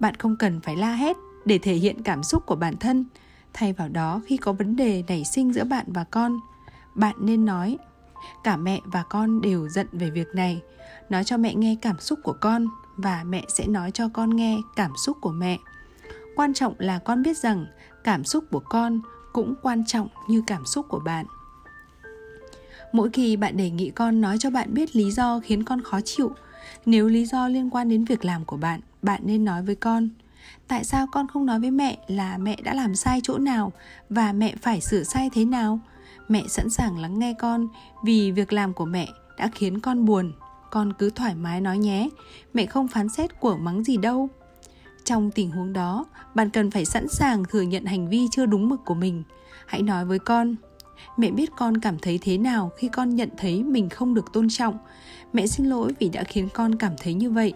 Bạn 0.00 0.14
không 0.14 0.36
cần 0.38 0.60
phải 0.60 0.76
la 0.76 0.94
hét 0.94 1.16
để 1.44 1.58
thể 1.58 1.74
hiện 1.74 2.02
cảm 2.02 2.22
xúc 2.22 2.46
của 2.46 2.56
bản 2.56 2.76
thân. 2.76 3.04
Thay 3.52 3.72
vào 3.72 3.88
đó, 3.88 4.20
khi 4.26 4.36
có 4.36 4.52
vấn 4.52 4.76
đề 4.76 5.04
nảy 5.08 5.24
sinh 5.24 5.52
giữa 5.52 5.64
bạn 5.64 5.86
và 5.88 6.04
con, 6.04 6.40
bạn 6.94 7.14
nên 7.20 7.44
nói, 7.44 7.78
cả 8.44 8.56
mẹ 8.56 8.80
và 8.84 9.02
con 9.02 9.40
đều 9.40 9.68
giận 9.68 9.86
về 9.92 10.10
việc 10.10 10.28
này 10.34 10.62
nói 11.10 11.24
cho 11.24 11.36
mẹ 11.36 11.54
nghe 11.54 11.76
cảm 11.82 12.00
xúc 12.00 12.18
của 12.22 12.32
con 12.40 12.66
và 12.96 13.24
mẹ 13.26 13.44
sẽ 13.48 13.66
nói 13.66 13.90
cho 13.90 14.08
con 14.08 14.36
nghe 14.36 14.58
cảm 14.76 14.90
xúc 14.96 15.16
của 15.20 15.32
mẹ. 15.32 15.58
Quan 16.36 16.54
trọng 16.54 16.74
là 16.78 16.98
con 16.98 17.22
biết 17.22 17.38
rằng 17.38 17.66
cảm 18.04 18.24
xúc 18.24 18.44
của 18.50 18.60
con 18.60 19.00
cũng 19.32 19.54
quan 19.62 19.86
trọng 19.86 20.08
như 20.28 20.42
cảm 20.46 20.66
xúc 20.66 20.86
của 20.88 20.98
bạn. 20.98 21.26
Mỗi 22.92 23.10
khi 23.12 23.36
bạn 23.36 23.56
đề 23.56 23.70
nghị 23.70 23.90
con 23.90 24.20
nói 24.20 24.38
cho 24.38 24.50
bạn 24.50 24.74
biết 24.74 24.96
lý 24.96 25.10
do 25.10 25.40
khiến 25.44 25.64
con 25.64 25.80
khó 25.82 26.00
chịu, 26.04 26.32
nếu 26.86 27.08
lý 27.08 27.24
do 27.24 27.48
liên 27.48 27.70
quan 27.70 27.88
đến 27.88 28.04
việc 28.04 28.24
làm 28.24 28.44
của 28.44 28.56
bạn 28.56 28.80
bạn 29.04 29.20
nên 29.24 29.44
nói 29.44 29.62
với 29.62 29.74
con. 29.74 30.08
Tại 30.68 30.84
sao 30.84 31.06
con 31.12 31.28
không 31.28 31.46
nói 31.46 31.60
với 31.60 31.70
mẹ 31.70 31.98
là 32.06 32.38
mẹ 32.38 32.56
đã 32.62 32.74
làm 32.74 32.94
sai 32.94 33.20
chỗ 33.22 33.38
nào 33.38 33.72
và 34.10 34.32
mẹ 34.32 34.54
phải 34.62 34.80
sửa 34.80 35.02
sai 35.02 35.30
thế 35.32 35.44
nào? 35.44 35.80
Mẹ 36.28 36.42
sẵn 36.48 36.70
sàng 36.70 36.98
lắng 36.98 37.18
nghe 37.18 37.34
con 37.38 37.68
vì 38.04 38.30
việc 38.30 38.52
làm 38.52 38.72
của 38.72 38.84
mẹ 38.84 39.08
đã 39.38 39.50
khiến 39.54 39.80
con 39.80 40.04
buồn 40.04 40.32
con 40.74 40.92
cứ 40.92 41.10
thoải 41.10 41.34
mái 41.34 41.60
nói 41.60 41.78
nhé. 41.78 42.08
Mẹ 42.54 42.66
không 42.66 42.88
phán 42.88 43.08
xét 43.08 43.40
của 43.40 43.56
mắng 43.56 43.84
gì 43.84 43.96
đâu. 43.96 44.28
Trong 45.04 45.30
tình 45.30 45.50
huống 45.50 45.72
đó, 45.72 46.06
bạn 46.34 46.50
cần 46.50 46.70
phải 46.70 46.84
sẵn 46.84 47.08
sàng 47.08 47.44
thừa 47.44 47.62
nhận 47.62 47.84
hành 47.84 48.08
vi 48.08 48.26
chưa 48.30 48.46
đúng 48.46 48.68
mực 48.68 48.80
của 48.84 48.94
mình. 48.94 49.22
Hãy 49.66 49.82
nói 49.82 50.04
với 50.04 50.18
con, 50.18 50.56
mẹ 51.16 51.30
biết 51.30 51.50
con 51.56 51.80
cảm 51.80 51.98
thấy 51.98 52.18
thế 52.22 52.38
nào 52.38 52.70
khi 52.76 52.88
con 52.88 53.14
nhận 53.14 53.28
thấy 53.36 53.62
mình 53.62 53.88
không 53.88 54.14
được 54.14 54.32
tôn 54.32 54.48
trọng? 54.48 54.78
Mẹ 55.32 55.46
xin 55.46 55.66
lỗi 55.66 55.92
vì 55.98 56.08
đã 56.08 56.24
khiến 56.24 56.48
con 56.54 56.74
cảm 56.74 56.92
thấy 57.02 57.14
như 57.14 57.30
vậy. 57.30 57.52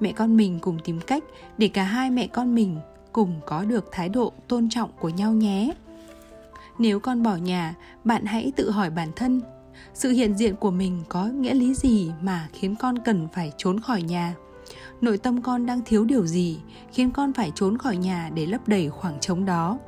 Mẹ 0.00 0.12
con 0.12 0.36
mình 0.36 0.58
cùng 0.60 0.78
tìm 0.84 1.00
cách 1.00 1.24
để 1.58 1.68
cả 1.68 1.82
hai 1.82 2.10
mẹ 2.10 2.26
con 2.26 2.54
mình 2.54 2.78
cùng 3.12 3.40
có 3.46 3.64
được 3.64 3.88
thái 3.92 4.08
độ 4.08 4.32
tôn 4.48 4.68
trọng 4.68 4.90
của 5.00 5.08
nhau 5.08 5.32
nhé. 5.32 5.72
Nếu 6.78 7.00
con 7.00 7.22
bỏ 7.22 7.36
nhà, 7.36 7.74
bạn 8.04 8.24
hãy 8.24 8.52
tự 8.56 8.70
hỏi 8.70 8.90
bản 8.90 9.08
thân 9.16 9.40
sự 9.94 10.10
hiện 10.10 10.34
diện 10.34 10.56
của 10.56 10.70
mình 10.70 11.02
có 11.08 11.24
nghĩa 11.26 11.54
lý 11.54 11.74
gì 11.74 12.10
mà 12.22 12.48
khiến 12.52 12.76
con 12.76 12.98
cần 12.98 13.28
phải 13.32 13.52
trốn 13.56 13.80
khỏi 13.80 14.02
nhà? 14.02 14.34
Nội 15.00 15.18
tâm 15.18 15.42
con 15.42 15.66
đang 15.66 15.80
thiếu 15.84 16.04
điều 16.04 16.26
gì 16.26 16.58
khiến 16.92 17.10
con 17.10 17.32
phải 17.32 17.52
trốn 17.54 17.78
khỏi 17.78 17.96
nhà 17.96 18.30
để 18.34 18.46
lấp 18.46 18.68
đầy 18.68 18.90
khoảng 18.90 19.20
trống 19.20 19.44
đó? 19.44 19.78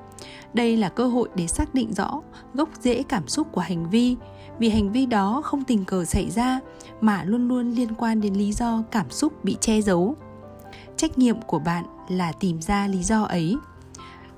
Đây 0.54 0.76
là 0.76 0.88
cơ 0.88 1.06
hội 1.06 1.28
để 1.34 1.46
xác 1.46 1.74
định 1.74 1.94
rõ 1.94 2.22
gốc 2.54 2.68
rễ 2.80 3.02
cảm 3.02 3.28
xúc 3.28 3.52
của 3.52 3.60
hành 3.60 3.90
vi, 3.90 4.16
vì 4.58 4.68
hành 4.68 4.92
vi 4.92 5.06
đó 5.06 5.42
không 5.44 5.64
tình 5.64 5.84
cờ 5.84 6.04
xảy 6.04 6.30
ra 6.30 6.60
mà 7.00 7.24
luôn 7.24 7.48
luôn 7.48 7.70
liên 7.70 7.94
quan 7.94 8.20
đến 8.20 8.34
lý 8.34 8.52
do 8.52 8.82
cảm 8.90 9.10
xúc 9.10 9.44
bị 9.44 9.56
che 9.60 9.80
giấu. 9.80 10.16
Trách 10.96 11.18
nhiệm 11.18 11.40
của 11.42 11.58
bạn 11.58 11.84
là 12.08 12.32
tìm 12.32 12.62
ra 12.62 12.86
lý 12.86 13.02
do 13.02 13.22
ấy. 13.22 13.56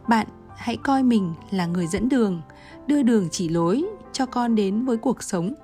Bạn 0.09 0.27
hãy 0.57 0.77
coi 0.77 1.03
mình 1.03 1.35
là 1.51 1.67
người 1.67 1.87
dẫn 1.87 2.09
đường, 2.09 2.43
đưa 2.87 3.03
đường 3.03 3.29
chỉ 3.31 3.49
lối 3.49 3.85
cho 4.13 4.27
con 4.27 4.55
đến 4.55 4.85
với 4.85 4.97
cuộc 4.97 5.23
sống. 5.23 5.55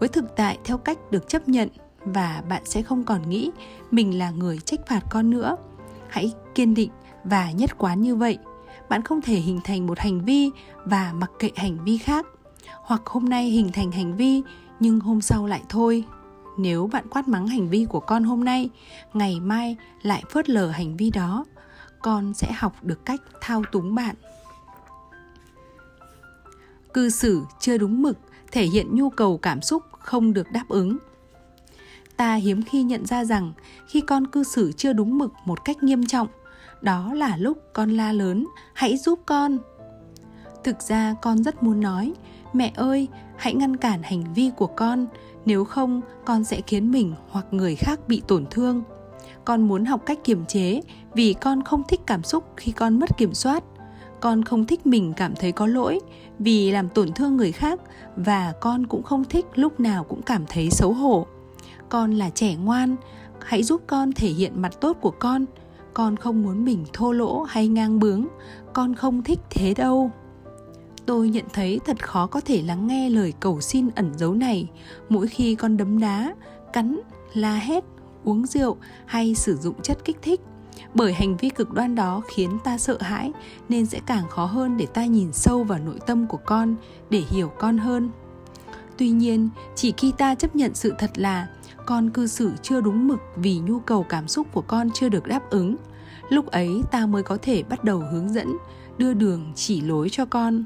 Với 0.00 0.08
thực 0.08 0.36
tại 0.36 0.58
theo 0.64 0.78
cách 0.78 0.98
được 1.10 1.28
chấp 1.28 1.48
nhận 1.48 1.68
và 2.04 2.42
bạn 2.48 2.62
sẽ 2.64 2.82
không 2.82 3.04
còn 3.04 3.28
nghĩ 3.28 3.50
mình 3.90 4.18
là 4.18 4.30
người 4.30 4.58
trách 4.58 4.86
phạt 4.86 5.00
con 5.10 5.30
nữa. 5.30 5.56
Hãy 6.08 6.32
kiên 6.54 6.74
định 6.74 6.90
và 7.24 7.50
nhất 7.50 7.78
quán 7.78 8.00
như 8.00 8.16
vậy. 8.16 8.38
Bạn 8.88 9.02
không 9.02 9.22
thể 9.22 9.34
hình 9.34 9.60
thành 9.64 9.86
một 9.86 9.98
hành 9.98 10.24
vi 10.24 10.50
và 10.84 11.12
mặc 11.16 11.30
kệ 11.38 11.50
hành 11.56 11.84
vi 11.84 11.98
khác. 11.98 12.26
Hoặc 12.82 13.02
hôm 13.06 13.24
nay 13.24 13.50
hình 13.50 13.72
thành 13.72 13.92
hành 13.92 14.16
vi, 14.16 14.42
nhưng 14.80 15.00
hôm 15.00 15.20
sau 15.20 15.46
lại 15.46 15.62
thôi. 15.68 16.04
Nếu 16.58 16.86
bạn 16.92 17.08
quát 17.10 17.28
mắng 17.28 17.46
hành 17.46 17.68
vi 17.68 17.84
của 17.84 18.00
con 18.00 18.24
hôm 18.24 18.44
nay, 18.44 18.70
ngày 19.14 19.40
mai 19.40 19.76
lại 20.02 20.22
phớt 20.30 20.48
lờ 20.48 20.70
hành 20.70 20.96
vi 20.96 21.10
đó. 21.10 21.44
Con 22.02 22.34
sẽ 22.34 22.52
học 22.52 22.72
được 22.82 23.04
cách 23.04 23.20
thao 23.40 23.62
túng 23.72 23.94
bạn 23.94 24.14
cư 26.94 27.10
xử 27.10 27.42
chưa 27.60 27.78
đúng 27.78 28.02
mực, 28.02 28.18
thể 28.52 28.64
hiện 28.64 28.96
nhu 28.96 29.10
cầu 29.10 29.38
cảm 29.38 29.62
xúc 29.62 29.82
không 29.98 30.32
được 30.32 30.52
đáp 30.52 30.64
ứng. 30.68 30.96
Ta 32.16 32.34
hiếm 32.34 32.62
khi 32.62 32.82
nhận 32.82 33.06
ra 33.06 33.24
rằng, 33.24 33.52
khi 33.86 34.00
con 34.00 34.26
cư 34.26 34.44
xử 34.44 34.72
chưa 34.72 34.92
đúng 34.92 35.18
mực 35.18 35.32
một 35.44 35.64
cách 35.64 35.82
nghiêm 35.82 36.06
trọng, 36.06 36.28
đó 36.80 37.14
là 37.14 37.36
lúc 37.36 37.58
con 37.72 37.90
la 37.90 38.12
lớn, 38.12 38.46
hãy 38.74 38.96
giúp 38.96 39.20
con! 39.26 39.58
Thực 40.64 40.82
ra 40.82 41.14
con 41.22 41.42
rất 41.42 41.62
muốn 41.62 41.80
nói, 41.80 42.12
mẹ 42.52 42.72
ơi, 42.76 43.08
hãy 43.36 43.54
ngăn 43.54 43.76
cản 43.76 44.02
hành 44.02 44.34
vi 44.34 44.50
của 44.56 44.66
con, 44.66 45.06
nếu 45.44 45.64
không 45.64 46.00
con 46.24 46.44
sẽ 46.44 46.60
khiến 46.66 46.90
mình 46.90 47.14
hoặc 47.28 47.46
người 47.50 47.74
khác 47.76 48.00
bị 48.08 48.22
tổn 48.28 48.46
thương. 48.50 48.82
Con 49.44 49.68
muốn 49.68 49.84
học 49.84 50.02
cách 50.06 50.18
kiềm 50.24 50.46
chế 50.46 50.80
vì 51.14 51.34
con 51.34 51.62
không 51.62 51.82
thích 51.88 52.00
cảm 52.06 52.22
xúc 52.22 52.44
khi 52.56 52.72
con 52.72 52.98
mất 52.98 53.18
kiểm 53.18 53.34
soát. 53.34 53.64
Con 54.20 54.44
không 54.44 54.66
thích 54.66 54.86
mình 54.86 55.12
cảm 55.16 55.34
thấy 55.34 55.52
có 55.52 55.66
lỗi 55.66 56.00
vì 56.38 56.70
làm 56.70 56.88
tổn 56.88 57.12
thương 57.12 57.36
người 57.36 57.52
khác 57.52 57.80
và 58.16 58.52
con 58.60 58.86
cũng 58.86 59.02
không 59.02 59.24
thích 59.24 59.46
lúc 59.54 59.80
nào 59.80 60.04
cũng 60.04 60.22
cảm 60.22 60.44
thấy 60.48 60.70
xấu 60.70 60.92
hổ. 60.92 61.26
Con 61.88 62.12
là 62.12 62.30
trẻ 62.30 62.54
ngoan, 62.54 62.96
hãy 63.44 63.62
giúp 63.62 63.82
con 63.86 64.12
thể 64.12 64.28
hiện 64.28 64.62
mặt 64.62 64.80
tốt 64.80 64.96
của 65.00 65.10
con. 65.10 65.44
Con 65.94 66.16
không 66.16 66.42
muốn 66.42 66.64
mình 66.64 66.84
thô 66.92 67.12
lỗ 67.12 67.42
hay 67.42 67.68
ngang 67.68 67.98
bướng, 67.98 68.26
con 68.72 68.94
không 68.94 69.22
thích 69.22 69.38
thế 69.50 69.74
đâu. 69.74 70.10
Tôi 71.06 71.28
nhận 71.28 71.44
thấy 71.52 71.80
thật 71.86 72.06
khó 72.08 72.26
có 72.26 72.40
thể 72.40 72.62
lắng 72.62 72.86
nghe 72.86 73.10
lời 73.10 73.32
cầu 73.40 73.60
xin 73.60 73.88
ẩn 73.94 74.12
giấu 74.16 74.34
này. 74.34 74.70
Mỗi 75.08 75.26
khi 75.26 75.54
con 75.54 75.76
đấm 75.76 75.98
đá, 76.00 76.34
cắn, 76.72 77.00
la 77.34 77.56
hét, 77.56 77.84
uống 78.24 78.46
rượu 78.46 78.76
hay 79.06 79.34
sử 79.34 79.56
dụng 79.56 79.82
chất 79.82 80.04
kích 80.04 80.16
thích 80.22 80.40
bởi 80.94 81.12
hành 81.12 81.36
vi 81.36 81.48
cực 81.48 81.72
đoan 81.72 81.94
đó 81.94 82.22
khiến 82.28 82.58
ta 82.64 82.78
sợ 82.78 82.98
hãi, 83.00 83.32
nên 83.68 83.86
sẽ 83.86 84.00
càng 84.06 84.28
khó 84.28 84.44
hơn 84.44 84.76
để 84.76 84.86
ta 84.86 85.04
nhìn 85.04 85.32
sâu 85.32 85.64
vào 85.64 85.78
nội 85.78 85.98
tâm 86.06 86.26
của 86.26 86.40
con, 86.44 86.76
để 87.10 87.22
hiểu 87.30 87.48
con 87.58 87.78
hơn. 87.78 88.10
Tuy 88.96 89.10
nhiên, 89.10 89.48
chỉ 89.74 89.94
khi 89.96 90.12
ta 90.18 90.34
chấp 90.34 90.56
nhận 90.56 90.74
sự 90.74 90.94
thật 90.98 91.10
là 91.14 91.48
con 91.86 92.10
cư 92.10 92.26
xử 92.26 92.52
chưa 92.62 92.80
đúng 92.80 93.08
mực 93.08 93.18
vì 93.36 93.58
nhu 93.58 93.78
cầu 93.78 94.02
cảm 94.02 94.28
xúc 94.28 94.46
của 94.52 94.62
con 94.62 94.90
chưa 94.94 95.08
được 95.08 95.26
đáp 95.26 95.50
ứng, 95.50 95.76
lúc 96.28 96.46
ấy 96.46 96.82
ta 96.90 97.06
mới 97.06 97.22
có 97.22 97.38
thể 97.42 97.62
bắt 97.62 97.84
đầu 97.84 97.98
hướng 97.98 98.32
dẫn, 98.32 98.56
đưa 98.98 99.14
đường 99.14 99.52
chỉ 99.54 99.80
lối 99.80 100.08
cho 100.10 100.24
con. 100.24 100.64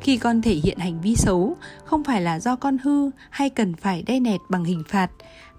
Khi 0.00 0.16
con 0.16 0.42
thể 0.42 0.54
hiện 0.54 0.78
hành 0.78 1.00
vi 1.00 1.16
xấu, 1.16 1.56
không 1.84 2.04
phải 2.04 2.20
là 2.20 2.40
do 2.40 2.56
con 2.56 2.78
hư 2.78 3.10
hay 3.30 3.50
cần 3.50 3.74
phải 3.74 4.02
đe 4.02 4.20
nẹt 4.20 4.40
bằng 4.48 4.64
hình 4.64 4.82
phạt 4.88 5.10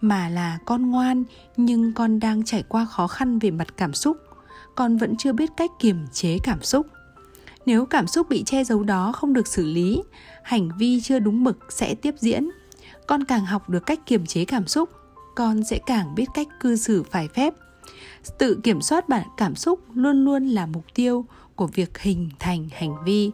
mà 0.02 0.30
là 0.30 0.58
con 0.66 0.92
ngoan 0.92 1.24
nhưng 1.58 1.94
con 1.94 2.20
đang 2.20 2.44
trải 2.44 2.64
qua 2.64 2.86
khó 2.86 3.08
khăn 3.08 3.40
về 3.40 3.52
mặt 3.52 3.78
cảm 3.78 3.94
xúc. 3.94 4.18
Con 4.76 4.98
vẫn 4.98 5.18
chưa 5.18 5.34
biết 5.34 5.50
cách 5.58 5.72
kiềm 5.80 5.98
chế 6.14 6.38
cảm 6.44 6.64
xúc. 6.64 6.88
Nếu 7.66 7.86
cảm 7.86 8.08
xúc 8.08 8.30
bị 8.30 8.44
che 8.44 8.64
giấu 8.64 8.84
đó 8.84 9.12
không 9.12 9.34
được 9.34 9.48
xử 9.48 9.66
lý, 9.66 10.04
hành 10.44 10.70
vi 10.78 11.02
chưa 11.02 11.20
đúng 11.20 11.44
mực 11.44 11.58
sẽ 11.70 11.96
tiếp 11.96 12.16
diễn. 12.20 12.50
Con 13.08 13.24
càng 13.24 13.46
học 13.46 13.70
được 13.70 13.86
cách 13.86 14.00
kiềm 14.06 14.26
chế 14.26 14.46
cảm 14.46 14.68
xúc, 14.68 14.90
con 15.36 15.64
sẽ 15.64 15.80
càng 15.86 16.16
biết 16.16 16.26
cách 16.34 16.48
cư 16.60 16.76
xử 16.76 17.04
phải 17.04 17.28
phép. 17.28 17.54
Tự 18.38 18.60
kiểm 18.64 18.82
soát 18.82 19.10
bản 19.10 19.28
cảm 19.38 19.56
xúc 19.56 19.80
luôn 19.94 20.26
luôn 20.26 20.48
là 20.48 20.66
mục 20.66 20.86
tiêu 20.94 21.26
của 21.56 21.68
việc 21.68 21.98
hình 21.98 22.30
thành 22.40 22.70
hành 22.72 23.04
vi 23.06 23.32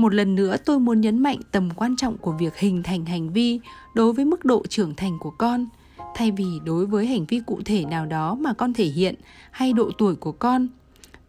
một 0.00 0.14
lần 0.14 0.34
nữa 0.34 0.56
tôi 0.64 0.78
muốn 0.80 1.00
nhấn 1.00 1.18
mạnh 1.18 1.38
tầm 1.52 1.70
quan 1.76 1.96
trọng 1.96 2.18
của 2.18 2.32
việc 2.32 2.56
hình 2.56 2.82
thành 2.82 3.04
hành 3.04 3.32
vi 3.32 3.60
đối 3.94 4.12
với 4.12 4.24
mức 4.24 4.44
độ 4.44 4.62
trưởng 4.68 4.94
thành 4.94 5.18
của 5.20 5.30
con. 5.30 5.66
Thay 6.14 6.30
vì 6.30 6.60
đối 6.64 6.86
với 6.86 7.06
hành 7.06 7.26
vi 7.26 7.40
cụ 7.46 7.60
thể 7.64 7.84
nào 7.84 8.06
đó 8.06 8.34
mà 8.34 8.52
con 8.52 8.72
thể 8.72 8.84
hiện 8.84 9.14
hay 9.50 9.72
độ 9.72 9.90
tuổi 9.98 10.14
của 10.14 10.32
con. 10.32 10.68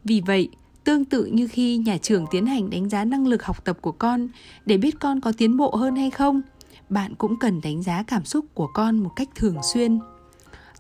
Vì 0.04 0.22
vậy, 0.22 0.50
tương 0.84 1.06
tự 1.06 1.26
như 1.26 1.48
khi 1.48 1.78
nhà 1.78 1.98
trường 1.98 2.26
tiến 2.32 2.46
hành 2.46 2.70
đánh 2.70 2.90
giá 2.90 3.06
năng 3.06 3.28
lực 3.28 3.44
học 3.44 3.66
tập 3.66 3.78
của 3.82 3.92
con 3.92 4.28
để 4.66 4.78
biết 4.78 5.00
con 5.00 5.22
có 5.22 5.32
tiến 5.38 5.58
bộ 5.58 5.76
hơn 5.76 5.96
hay 5.96 6.12
không, 6.12 6.42
bạn 6.90 7.16
cũng 7.16 7.40
cần 7.40 7.62
đánh 7.62 7.84
giá 7.84 8.04
cảm 8.04 8.26
xúc 8.26 8.46
của 8.54 8.68
con 8.68 8.98
một 8.98 9.12
cách 9.16 9.30
thường 9.36 9.58
xuyên. 9.74 10.00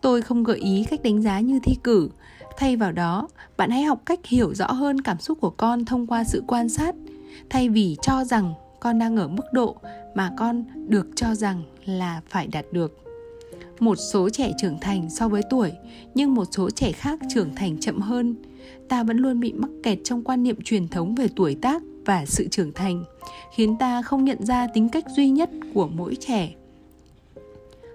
Tôi 0.01 0.21
không 0.21 0.43
gợi 0.43 0.57
ý 0.57 0.85
cách 0.89 1.03
đánh 1.03 1.21
giá 1.21 1.39
như 1.39 1.59
thi 1.63 1.75
cử. 1.83 2.09
Thay 2.57 2.75
vào 2.75 2.91
đó, 2.91 3.27
bạn 3.57 3.69
hãy 3.69 3.83
học 3.83 4.01
cách 4.05 4.25
hiểu 4.25 4.53
rõ 4.53 4.71
hơn 4.71 5.01
cảm 5.01 5.19
xúc 5.19 5.37
của 5.41 5.49
con 5.49 5.85
thông 5.85 6.07
qua 6.07 6.23
sự 6.23 6.43
quan 6.47 6.69
sát 6.69 6.95
thay 7.49 7.69
vì 7.69 7.97
cho 8.01 8.23
rằng 8.23 8.53
con 8.79 8.99
đang 8.99 9.17
ở 9.17 9.27
mức 9.27 9.45
độ 9.53 9.75
mà 10.15 10.31
con 10.37 10.63
được 10.87 11.07
cho 11.15 11.35
rằng 11.35 11.63
là 11.85 12.21
phải 12.29 12.47
đạt 12.47 12.65
được. 12.71 12.97
Một 13.79 13.95
số 13.95 14.29
trẻ 14.29 14.51
trưởng 14.57 14.79
thành 14.79 15.09
so 15.09 15.27
với 15.27 15.41
tuổi, 15.49 15.71
nhưng 16.13 16.33
một 16.33 16.45
số 16.51 16.69
trẻ 16.69 16.91
khác 16.91 17.19
trưởng 17.33 17.55
thành 17.55 17.79
chậm 17.79 17.99
hơn. 17.99 18.35
Ta 18.89 19.03
vẫn 19.03 19.17
luôn 19.17 19.39
bị 19.39 19.53
mắc 19.53 19.71
kẹt 19.83 19.97
trong 20.03 20.23
quan 20.23 20.43
niệm 20.43 20.61
truyền 20.63 20.87
thống 20.87 21.15
về 21.15 21.27
tuổi 21.35 21.55
tác 21.61 21.81
và 22.05 22.25
sự 22.25 22.47
trưởng 22.47 22.73
thành, 22.73 23.03
khiến 23.55 23.77
ta 23.79 24.01
không 24.01 24.25
nhận 24.25 24.45
ra 24.45 24.67
tính 24.73 24.89
cách 24.89 25.05
duy 25.15 25.29
nhất 25.29 25.49
của 25.73 25.87
mỗi 25.87 26.15
trẻ 26.15 26.53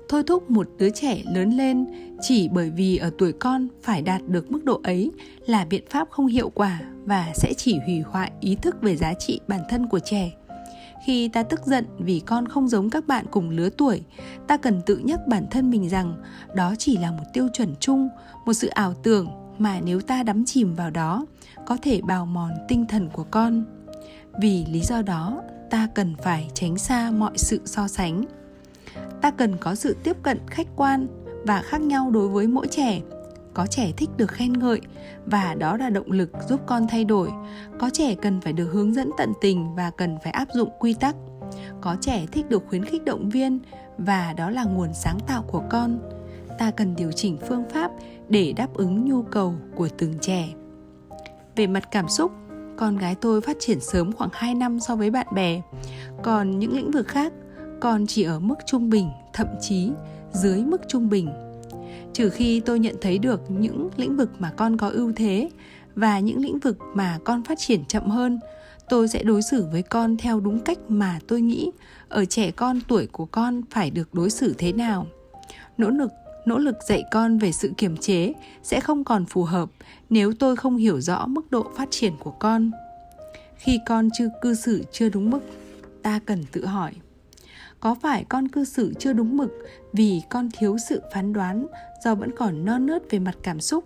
thôi 0.09 0.23
thúc 0.27 0.51
một 0.51 0.69
đứa 0.79 0.91
trẻ 0.91 1.23
lớn 1.35 1.51
lên 1.51 1.87
chỉ 2.21 2.49
bởi 2.49 2.71
vì 2.71 2.97
ở 2.97 3.11
tuổi 3.19 3.33
con 3.33 3.69
phải 3.83 4.03
đạt 4.03 4.23
được 4.29 4.51
mức 4.51 4.65
độ 4.65 4.81
ấy 4.85 5.11
là 5.47 5.65
biện 5.65 5.85
pháp 5.91 6.11
không 6.11 6.27
hiệu 6.27 6.51
quả 6.51 6.81
và 7.05 7.33
sẽ 7.35 7.53
chỉ 7.57 7.79
hủy 7.87 8.01
hoại 8.01 8.33
ý 8.41 8.57
thức 8.63 8.77
về 8.83 8.97
giá 8.97 9.15
trị 9.15 9.41
bản 9.49 9.61
thân 9.69 9.87
của 9.87 9.99
trẻ. 9.99 10.33
Khi 11.07 11.29
ta 11.29 11.43
tức 11.43 11.61
giận 11.67 11.85
vì 11.99 12.21
con 12.27 12.49
không 12.49 12.69
giống 12.69 12.91
các 12.91 13.07
bạn 13.07 13.27
cùng 13.31 13.51
lứa 13.51 13.69
tuổi, 13.71 14.03
ta 14.47 14.57
cần 14.57 14.83
tự 14.87 14.97
nhắc 14.97 15.21
bản 15.27 15.47
thân 15.51 15.71
mình 15.71 15.89
rằng 15.89 16.23
đó 16.55 16.75
chỉ 16.79 16.99
là 16.99 17.11
một 17.11 17.25
tiêu 17.33 17.49
chuẩn 17.53 17.75
chung, 17.81 18.09
một 18.47 18.53
sự 18.53 18.69
ảo 18.69 18.95
tưởng 18.95 19.29
mà 19.59 19.81
nếu 19.85 20.01
ta 20.01 20.23
đắm 20.23 20.45
chìm 20.45 20.75
vào 20.75 20.91
đó, 20.91 21.27
có 21.67 21.77
thể 21.83 22.01
bào 22.01 22.27
mòn 22.27 22.51
tinh 22.69 22.87
thần 22.89 23.09
của 23.09 23.25
con. 23.31 23.65
Vì 24.41 24.65
lý 24.71 24.81
do 24.81 25.03
đó, 25.03 25.43
ta 25.71 25.89
cần 25.95 26.15
phải 26.23 26.51
tránh 26.55 26.79
xa 26.79 27.11
mọi 27.11 27.33
sự 27.39 27.61
so 27.65 27.89
sánh 27.89 28.25
ta 29.23 29.31
cần 29.31 29.57
có 29.57 29.75
sự 29.75 29.97
tiếp 30.03 30.17
cận 30.23 30.39
khách 30.47 30.67
quan 30.77 31.07
và 31.45 31.63
khác 31.63 31.81
nhau 31.81 32.11
đối 32.11 32.29
với 32.29 32.47
mỗi 32.47 32.69
trẻ. 32.69 33.01
Có 33.55 33.67
trẻ 33.67 33.93
thích 33.97 34.11
được 34.17 34.31
khen 34.31 34.53
ngợi 34.53 34.81
và 35.27 35.55
đó 35.55 35.77
là 35.77 35.91
động 35.91 36.11
lực 36.11 36.31
giúp 36.49 36.61
con 36.67 36.87
thay 36.89 37.05
đổi. 37.05 37.31
Có 37.79 37.91
trẻ 37.93 38.15
cần 38.15 38.41
phải 38.41 38.53
được 38.53 38.67
hướng 38.73 38.95
dẫn 38.95 39.11
tận 39.19 39.33
tình 39.41 39.75
và 39.75 39.91
cần 39.91 40.19
phải 40.25 40.33
áp 40.33 40.49
dụng 40.55 40.71
quy 40.79 40.95
tắc. 40.95 41.17
Có 41.81 41.97
trẻ 42.01 42.27
thích 42.33 42.49
được 42.49 42.63
khuyến 42.69 42.85
khích 42.85 43.05
động 43.05 43.31
viên 43.31 43.59
và 43.99 44.35
đó 44.37 44.51
là 44.51 44.65
nguồn 44.65 44.95
sáng 44.95 45.19
tạo 45.27 45.43
của 45.43 45.63
con. 45.71 45.99
Ta 46.59 46.71
cần 46.71 46.97
điều 46.97 47.13
chỉnh 47.13 47.39
phương 47.49 47.65
pháp 47.71 47.91
để 48.29 48.53
đáp 48.57 48.75
ứng 48.75 49.05
nhu 49.05 49.23
cầu 49.23 49.55
của 49.75 49.89
từng 49.99 50.15
trẻ. 50.21 50.49
Về 51.57 51.67
mặt 51.67 51.89
cảm 51.91 52.09
xúc, 52.09 52.33
con 52.77 52.97
gái 52.97 53.15
tôi 53.15 53.41
phát 53.41 53.57
triển 53.61 53.81
sớm 53.81 54.13
khoảng 54.13 54.31
2 54.33 54.55
năm 54.55 54.81
so 54.81 54.97
với 54.97 55.11
bạn 55.11 55.27
bè. 55.35 55.61
Còn 56.23 56.59
những 56.59 56.77
lĩnh 56.77 56.91
vực 56.91 57.09
khác 57.09 57.33
còn 57.81 58.07
chỉ 58.07 58.23
ở 58.23 58.41
mức 58.41 58.55
trung 58.67 58.91
bình, 58.91 59.11
thậm 59.33 59.47
chí 59.61 59.91
dưới 60.33 60.65
mức 60.65 60.81
trung 60.89 61.09
bình. 61.09 61.29
Trừ 62.13 62.31
khi 62.31 62.61
tôi 62.61 62.79
nhận 62.79 62.97
thấy 63.01 63.19
được 63.19 63.51
những 63.51 63.89
lĩnh 63.97 64.17
vực 64.17 64.31
mà 64.39 64.51
con 64.57 64.77
có 64.77 64.89
ưu 64.89 65.13
thế 65.17 65.51
và 65.95 66.19
những 66.19 66.39
lĩnh 66.39 66.59
vực 66.59 66.79
mà 66.95 67.19
con 67.25 67.45
phát 67.45 67.59
triển 67.59 67.85
chậm 67.85 68.11
hơn, 68.11 68.41
tôi 68.89 69.09
sẽ 69.09 69.23
đối 69.23 69.43
xử 69.43 69.67
với 69.73 69.83
con 69.83 70.17
theo 70.17 70.41
đúng 70.41 70.59
cách 70.59 70.79
mà 70.89 71.19
tôi 71.29 71.41
nghĩ 71.41 71.71
ở 72.09 72.25
trẻ 72.25 72.51
con 72.51 72.81
tuổi 72.89 73.07
của 73.07 73.27
con 73.27 73.63
phải 73.71 73.91
được 73.91 74.15
đối 74.15 74.31
xử 74.31 74.55
thế 74.59 74.73
nào. 74.73 75.07
Nỗ 75.79 75.91
lực 75.91 76.11
nỗ 76.47 76.59
lực 76.59 76.77
dạy 76.89 77.05
con 77.11 77.39
về 77.39 77.53
sự 77.53 77.73
kiềm 77.77 77.97
chế 77.97 78.33
sẽ 78.63 78.81
không 78.81 79.05
còn 79.05 79.25
phù 79.27 79.45
hợp 79.45 79.71
nếu 80.11 80.33
tôi 80.39 80.57
không 80.57 80.77
hiểu 80.77 81.01
rõ 81.01 81.27
mức 81.27 81.51
độ 81.51 81.67
phát 81.77 81.89
triển 81.91 82.13
của 82.19 82.31
con. 82.31 82.71
Khi 83.57 83.79
con 83.87 84.09
chưa 84.19 84.29
cư 84.43 84.55
xử 84.55 84.85
chưa 84.93 85.09
đúng 85.09 85.31
mức, 85.31 85.41
ta 86.03 86.21
cần 86.27 86.45
tự 86.53 86.67
hỏi 86.67 86.93
có 87.87 87.95
phải 87.95 88.25
con 88.25 88.49
cư 88.49 88.65
xử 88.65 88.95
chưa 88.99 89.13
đúng 89.13 89.37
mực 89.37 89.51
vì 89.93 90.23
con 90.29 90.49
thiếu 90.53 90.79
sự 90.79 91.03
phán 91.15 91.33
đoán, 91.33 91.67
do 92.05 92.15
vẫn 92.15 92.31
còn 92.37 92.65
non 92.65 92.87
nớt 92.87 93.03
về 93.11 93.19
mặt 93.19 93.35
cảm 93.43 93.61
xúc, 93.61 93.85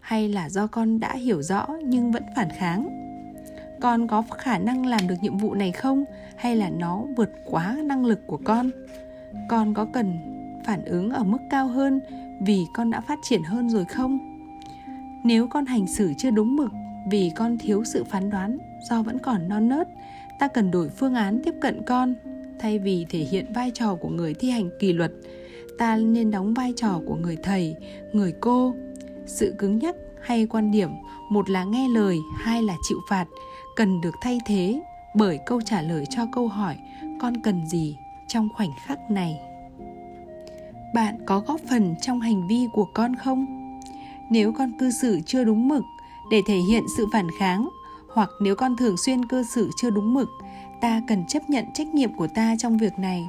hay 0.00 0.28
là 0.28 0.48
do 0.48 0.66
con 0.66 1.00
đã 1.00 1.14
hiểu 1.14 1.42
rõ 1.42 1.66
nhưng 1.84 2.12
vẫn 2.12 2.22
phản 2.36 2.48
kháng? 2.58 2.88
Con 3.80 4.08
có 4.08 4.22
khả 4.38 4.58
năng 4.58 4.86
làm 4.86 5.08
được 5.08 5.14
nhiệm 5.22 5.38
vụ 5.38 5.54
này 5.54 5.72
không? 5.72 6.04
Hay 6.36 6.56
là 6.56 6.70
nó 6.70 7.02
vượt 7.16 7.30
quá 7.44 7.76
năng 7.84 8.06
lực 8.06 8.20
của 8.26 8.40
con? 8.44 8.70
Con 9.48 9.74
có 9.74 9.84
cần 9.84 10.18
phản 10.64 10.84
ứng 10.84 11.10
ở 11.10 11.24
mức 11.24 11.40
cao 11.50 11.66
hơn 11.66 12.00
vì 12.40 12.66
con 12.74 12.90
đã 12.90 13.00
phát 13.00 13.18
triển 13.22 13.42
hơn 13.42 13.70
rồi 13.70 13.84
không? 13.84 14.18
Nếu 15.24 15.48
con 15.48 15.66
hành 15.66 15.86
xử 15.86 16.12
chưa 16.18 16.30
đúng 16.30 16.56
mực 16.56 16.70
vì 17.10 17.32
con 17.36 17.58
thiếu 17.58 17.84
sự 17.84 18.04
phán 18.04 18.30
đoán, 18.30 18.58
do 18.90 19.02
vẫn 19.02 19.18
còn 19.18 19.48
non 19.48 19.68
nớt, 19.68 19.88
ta 20.38 20.48
cần 20.48 20.70
đổi 20.70 20.88
phương 20.88 21.14
án 21.14 21.40
tiếp 21.44 21.54
cận 21.60 21.82
con 21.86 22.14
thay 22.60 22.78
vì 22.78 23.06
thể 23.10 23.18
hiện 23.18 23.52
vai 23.54 23.70
trò 23.74 23.94
của 23.94 24.08
người 24.08 24.34
thi 24.34 24.50
hành 24.50 24.70
kỷ 24.80 24.92
luật, 24.92 25.12
ta 25.78 25.96
nên 25.96 26.30
đóng 26.30 26.54
vai 26.54 26.72
trò 26.76 27.00
của 27.06 27.14
người 27.14 27.36
thầy, 27.42 27.74
người 28.12 28.32
cô. 28.40 28.74
Sự 29.26 29.54
cứng 29.58 29.78
nhắc 29.78 29.94
hay 30.22 30.46
quan 30.46 30.70
điểm, 30.70 30.90
một 31.30 31.50
là 31.50 31.64
nghe 31.64 31.88
lời, 31.88 32.16
hai 32.36 32.62
là 32.62 32.74
chịu 32.88 32.98
phạt, 33.10 33.26
cần 33.76 34.00
được 34.00 34.14
thay 34.22 34.38
thế 34.46 34.80
bởi 35.14 35.38
câu 35.46 35.60
trả 35.60 35.82
lời 35.82 36.04
cho 36.10 36.22
câu 36.32 36.48
hỏi, 36.48 36.76
con 37.20 37.42
cần 37.42 37.66
gì 37.66 37.96
trong 38.28 38.48
khoảnh 38.56 38.70
khắc 38.86 39.10
này? 39.10 39.40
Bạn 40.94 41.18
có 41.26 41.40
góp 41.40 41.60
phần 41.70 41.94
trong 42.02 42.20
hành 42.20 42.48
vi 42.48 42.66
của 42.72 42.86
con 42.94 43.16
không? 43.16 43.46
Nếu 44.30 44.52
con 44.52 44.72
cư 44.78 44.90
xử 44.90 45.20
chưa 45.26 45.44
đúng 45.44 45.68
mực 45.68 45.82
để 46.30 46.40
thể 46.46 46.56
hiện 46.56 46.82
sự 46.96 47.06
phản 47.12 47.26
kháng, 47.38 47.68
hoặc 48.14 48.30
nếu 48.40 48.56
con 48.56 48.76
thường 48.76 48.96
xuyên 48.96 49.24
cư 49.24 49.42
xử 49.42 49.70
chưa 49.76 49.90
đúng 49.90 50.14
mực 50.14 50.28
ta 50.80 51.02
cần 51.08 51.26
chấp 51.28 51.50
nhận 51.50 51.64
trách 51.74 51.88
nhiệm 51.94 52.14
của 52.14 52.26
ta 52.26 52.56
trong 52.58 52.76
việc 52.76 52.98
này. 52.98 53.22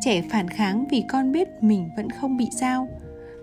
Trẻ 0.00 0.22
phản 0.22 0.48
kháng 0.48 0.84
vì 0.90 1.04
con 1.08 1.32
biết 1.32 1.48
mình 1.60 1.88
vẫn 1.96 2.10
không 2.10 2.36
bị 2.36 2.48
sao. 2.60 2.88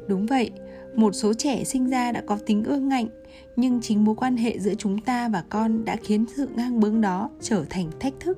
Đúng 0.08 0.26
vậy, 0.26 0.52
một 0.96 1.12
số 1.12 1.34
trẻ 1.34 1.64
sinh 1.64 1.90
ra 1.90 2.12
đã 2.12 2.22
có 2.26 2.38
tính 2.46 2.64
ương 2.64 2.90
ngạnh, 2.90 3.08
nhưng 3.56 3.82
chính 3.82 4.06
mối 4.06 4.16
quan 4.16 4.38
hệ 4.38 4.60
giữa 4.60 4.74
chúng 4.74 5.02
ta 5.02 5.30
và 5.30 5.44
con 5.50 5.86
đã 5.86 5.96
khiến 6.04 6.26
sự 6.36 6.50
ngang 6.56 6.80
bướng 6.80 7.02
đó 7.02 7.30
trở 7.42 7.66
thành 7.70 7.92
thách 8.00 8.14
thức. 8.20 8.38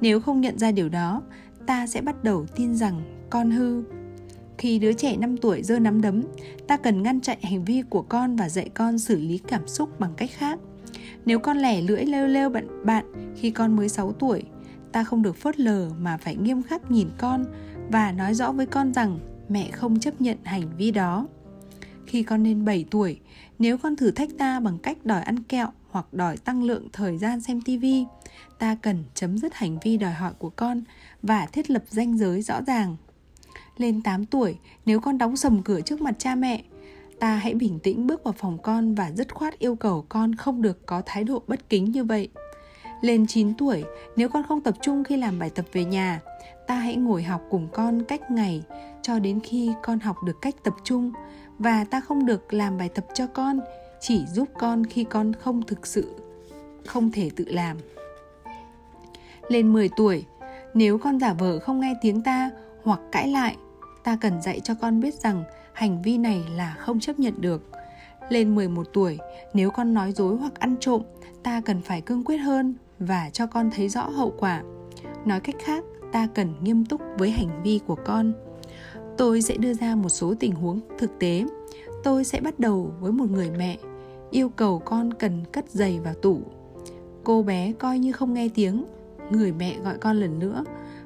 Nếu 0.00 0.20
không 0.20 0.40
nhận 0.40 0.58
ra 0.58 0.72
điều 0.72 0.88
đó, 0.88 1.22
ta 1.66 1.86
sẽ 1.86 2.00
bắt 2.00 2.24
đầu 2.24 2.46
tin 2.56 2.74
rằng 2.74 3.26
con 3.30 3.50
hư. 3.50 3.82
Khi 4.58 4.78
đứa 4.78 4.92
trẻ 4.92 5.16
5 5.16 5.36
tuổi 5.36 5.62
giơ 5.62 5.78
nắm 5.78 6.00
đấm, 6.00 6.22
ta 6.66 6.76
cần 6.76 7.02
ngăn 7.02 7.20
chặn 7.20 7.38
hành 7.42 7.64
vi 7.64 7.82
của 7.90 8.02
con 8.02 8.36
và 8.36 8.48
dạy 8.48 8.68
con 8.68 8.98
xử 8.98 9.16
lý 9.16 9.38
cảm 9.38 9.68
xúc 9.68 10.00
bằng 10.00 10.12
cách 10.16 10.30
khác. 10.32 10.58
Nếu 11.24 11.38
con 11.38 11.58
lẻ 11.58 11.80
lưỡi 11.80 12.04
lêu 12.04 12.26
lêu 12.26 12.50
bận 12.50 12.68
bạn 12.84 13.34
khi 13.36 13.50
con 13.50 13.76
mới 13.76 13.88
6 13.88 14.12
tuổi, 14.12 14.42
ta 14.92 15.04
không 15.04 15.22
được 15.22 15.36
phớt 15.36 15.60
lờ 15.60 15.90
mà 16.00 16.16
phải 16.16 16.36
nghiêm 16.36 16.62
khắc 16.62 16.90
nhìn 16.90 17.08
con 17.18 17.44
và 17.90 18.12
nói 18.12 18.34
rõ 18.34 18.52
với 18.52 18.66
con 18.66 18.94
rằng 18.94 19.18
mẹ 19.48 19.70
không 19.70 20.00
chấp 20.00 20.20
nhận 20.20 20.38
hành 20.44 20.76
vi 20.76 20.90
đó. 20.90 21.26
Khi 22.06 22.22
con 22.22 22.44
lên 22.44 22.64
7 22.64 22.84
tuổi, 22.90 23.20
nếu 23.58 23.78
con 23.78 23.96
thử 23.96 24.10
thách 24.10 24.28
ta 24.38 24.60
bằng 24.60 24.78
cách 24.78 25.04
đòi 25.04 25.22
ăn 25.22 25.42
kẹo 25.42 25.68
hoặc 25.90 26.14
đòi 26.14 26.36
tăng 26.36 26.62
lượng 26.62 26.88
thời 26.92 27.18
gian 27.18 27.40
xem 27.40 27.60
tivi, 27.60 28.04
ta 28.58 28.76
cần 28.82 29.04
chấm 29.14 29.38
dứt 29.38 29.54
hành 29.54 29.78
vi 29.82 29.96
đòi 29.96 30.12
hỏi 30.12 30.32
của 30.38 30.50
con 30.50 30.82
và 31.22 31.46
thiết 31.46 31.70
lập 31.70 31.84
ranh 31.88 32.18
giới 32.18 32.42
rõ 32.42 32.60
ràng. 32.66 32.96
Lên 33.76 34.02
8 34.02 34.26
tuổi, 34.26 34.58
nếu 34.86 35.00
con 35.00 35.18
đóng 35.18 35.36
sầm 35.36 35.62
cửa 35.62 35.80
trước 35.80 36.00
mặt 36.00 36.14
cha 36.18 36.34
mẹ, 36.34 36.62
ta 37.22 37.36
hãy 37.36 37.54
bình 37.54 37.78
tĩnh 37.78 38.06
bước 38.06 38.24
vào 38.24 38.34
phòng 38.38 38.58
con 38.62 38.94
và 38.94 39.10
dứt 39.10 39.34
khoát 39.34 39.58
yêu 39.58 39.76
cầu 39.76 40.04
con 40.08 40.34
không 40.34 40.62
được 40.62 40.86
có 40.86 41.02
thái 41.06 41.24
độ 41.24 41.42
bất 41.46 41.68
kính 41.68 41.84
như 41.84 42.04
vậy. 42.04 42.28
Lên 43.00 43.26
9 43.26 43.54
tuổi, 43.54 43.84
nếu 44.16 44.28
con 44.28 44.42
không 44.48 44.60
tập 44.60 44.74
trung 44.80 45.04
khi 45.04 45.16
làm 45.16 45.38
bài 45.38 45.50
tập 45.50 45.64
về 45.72 45.84
nhà, 45.84 46.20
ta 46.66 46.74
hãy 46.74 46.96
ngồi 46.96 47.22
học 47.22 47.42
cùng 47.50 47.68
con 47.72 48.02
cách 48.02 48.30
ngày 48.30 48.62
cho 49.02 49.18
đến 49.18 49.40
khi 49.40 49.70
con 49.82 50.00
học 50.00 50.16
được 50.26 50.40
cách 50.42 50.54
tập 50.64 50.74
trung 50.84 51.12
và 51.58 51.84
ta 51.84 52.00
không 52.00 52.26
được 52.26 52.52
làm 52.52 52.78
bài 52.78 52.88
tập 52.88 53.06
cho 53.14 53.26
con, 53.26 53.60
chỉ 54.00 54.26
giúp 54.26 54.48
con 54.58 54.86
khi 54.86 55.04
con 55.04 55.32
không 55.32 55.62
thực 55.62 55.86
sự 55.86 56.14
không 56.86 57.10
thể 57.10 57.30
tự 57.36 57.44
làm. 57.48 57.76
Lên 59.48 59.72
10 59.72 59.88
tuổi, 59.96 60.24
nếu 60.74 60.98
con 60.98 61.20
giả 61.20 61.32
vờ 61.32 61.58
không 61.58 61.80
nghe 61.80 61.94
tiếng 62.02 62.22
ta 62.22 62.50
hoặc 62.84 63.00
cãi 63.12 63.28
lại, 63.28 63.56
ta 64.04 64.18
cần 64.20 64.42
dạy 64.42 64.60
cho 64.60 64.74
con 64.74 65.00
biết 65.00 65.14
rằng 65.14 65.44
hành 65.72 66.02
vi 66.02 66.18
này 66.18 66.44
là 66.54 66.76
không 66.78 67.00
chấp 67.00 67.18
nhận 67.18 67.34
được. 67.40 67.62
Lên 68.28 68.54
11 68.54 68.86
tuổi, 68.92 69.18
nếu 69.54 69.70
con 69.70 69.94
nói 69.94 70.12
dối 70.12 70.36
hoặc 70.36 70.60
ăn 70.60 70.76
trộm, 70.80 71.02
ta 71.42 71.60
cần 71.60 71.82
phải 71.82 72.00
cương 72.00 72.24
quyết 72.24 72.36
hơn 72.36 72.74
và 72.98 73.30
cho 73.32 73.46
con 73.46 73.70
thấy 73.70 73.88
rõ 73.88 74.02
hậu 74.02 74.34
quả. 74.38 74.62
Nói 75.24 75.40
cách 75.40 75.56
khác, 75.58 75.84
ta 76.12 76.28
cần 76.34 76.54
nghiêm 76.62 76.84
túc 76.84 77.00
với 77.18 77.30
hành 77.30 77.62
vi 77.62 77.80
của 77.86 77.96
con. 78.04 78.32
Tôi 79.18 79.42
sẽ 79.42 79.56
đưa 79.56 79.74
ra 79.74 79.94
một 79.94 80.08
số 80.08 80.34
tình 80.40 80.52
huống 80.52 80.80
thực 80.98 81.18
tế. 81.18 81.44
Tôi 82.04 82.24
sẽ 82.24 82.40
bắt 82.40 82.58
đầu 82.58 82.92
với 83.00 83.12
một 83.12 83.30
người 83.30 83.50
mẹ 83.50 83.78
yêu 84.30 84.48
cầu 84.48 84.78
con 84.78 85.14
cần 85.14 85.44
cất 85.52 85.70
giày 85.70 86.00
vào 86.00 86.14
tủ. 86.14 86.40
Cô 87.24 87.42
bé 87.42 87.72
coi 87.72 87.98
như 87.98 88.12
không 88.12 88.34
nghe 88.34 88.48
tiếng, 88.54 88.84
người 89.30 89.52
mẹ 89.52 89.78
gọi 89.78 89.98
con 89.98 90.20
lần 90.20 90.38
nữa, 90.38 90.64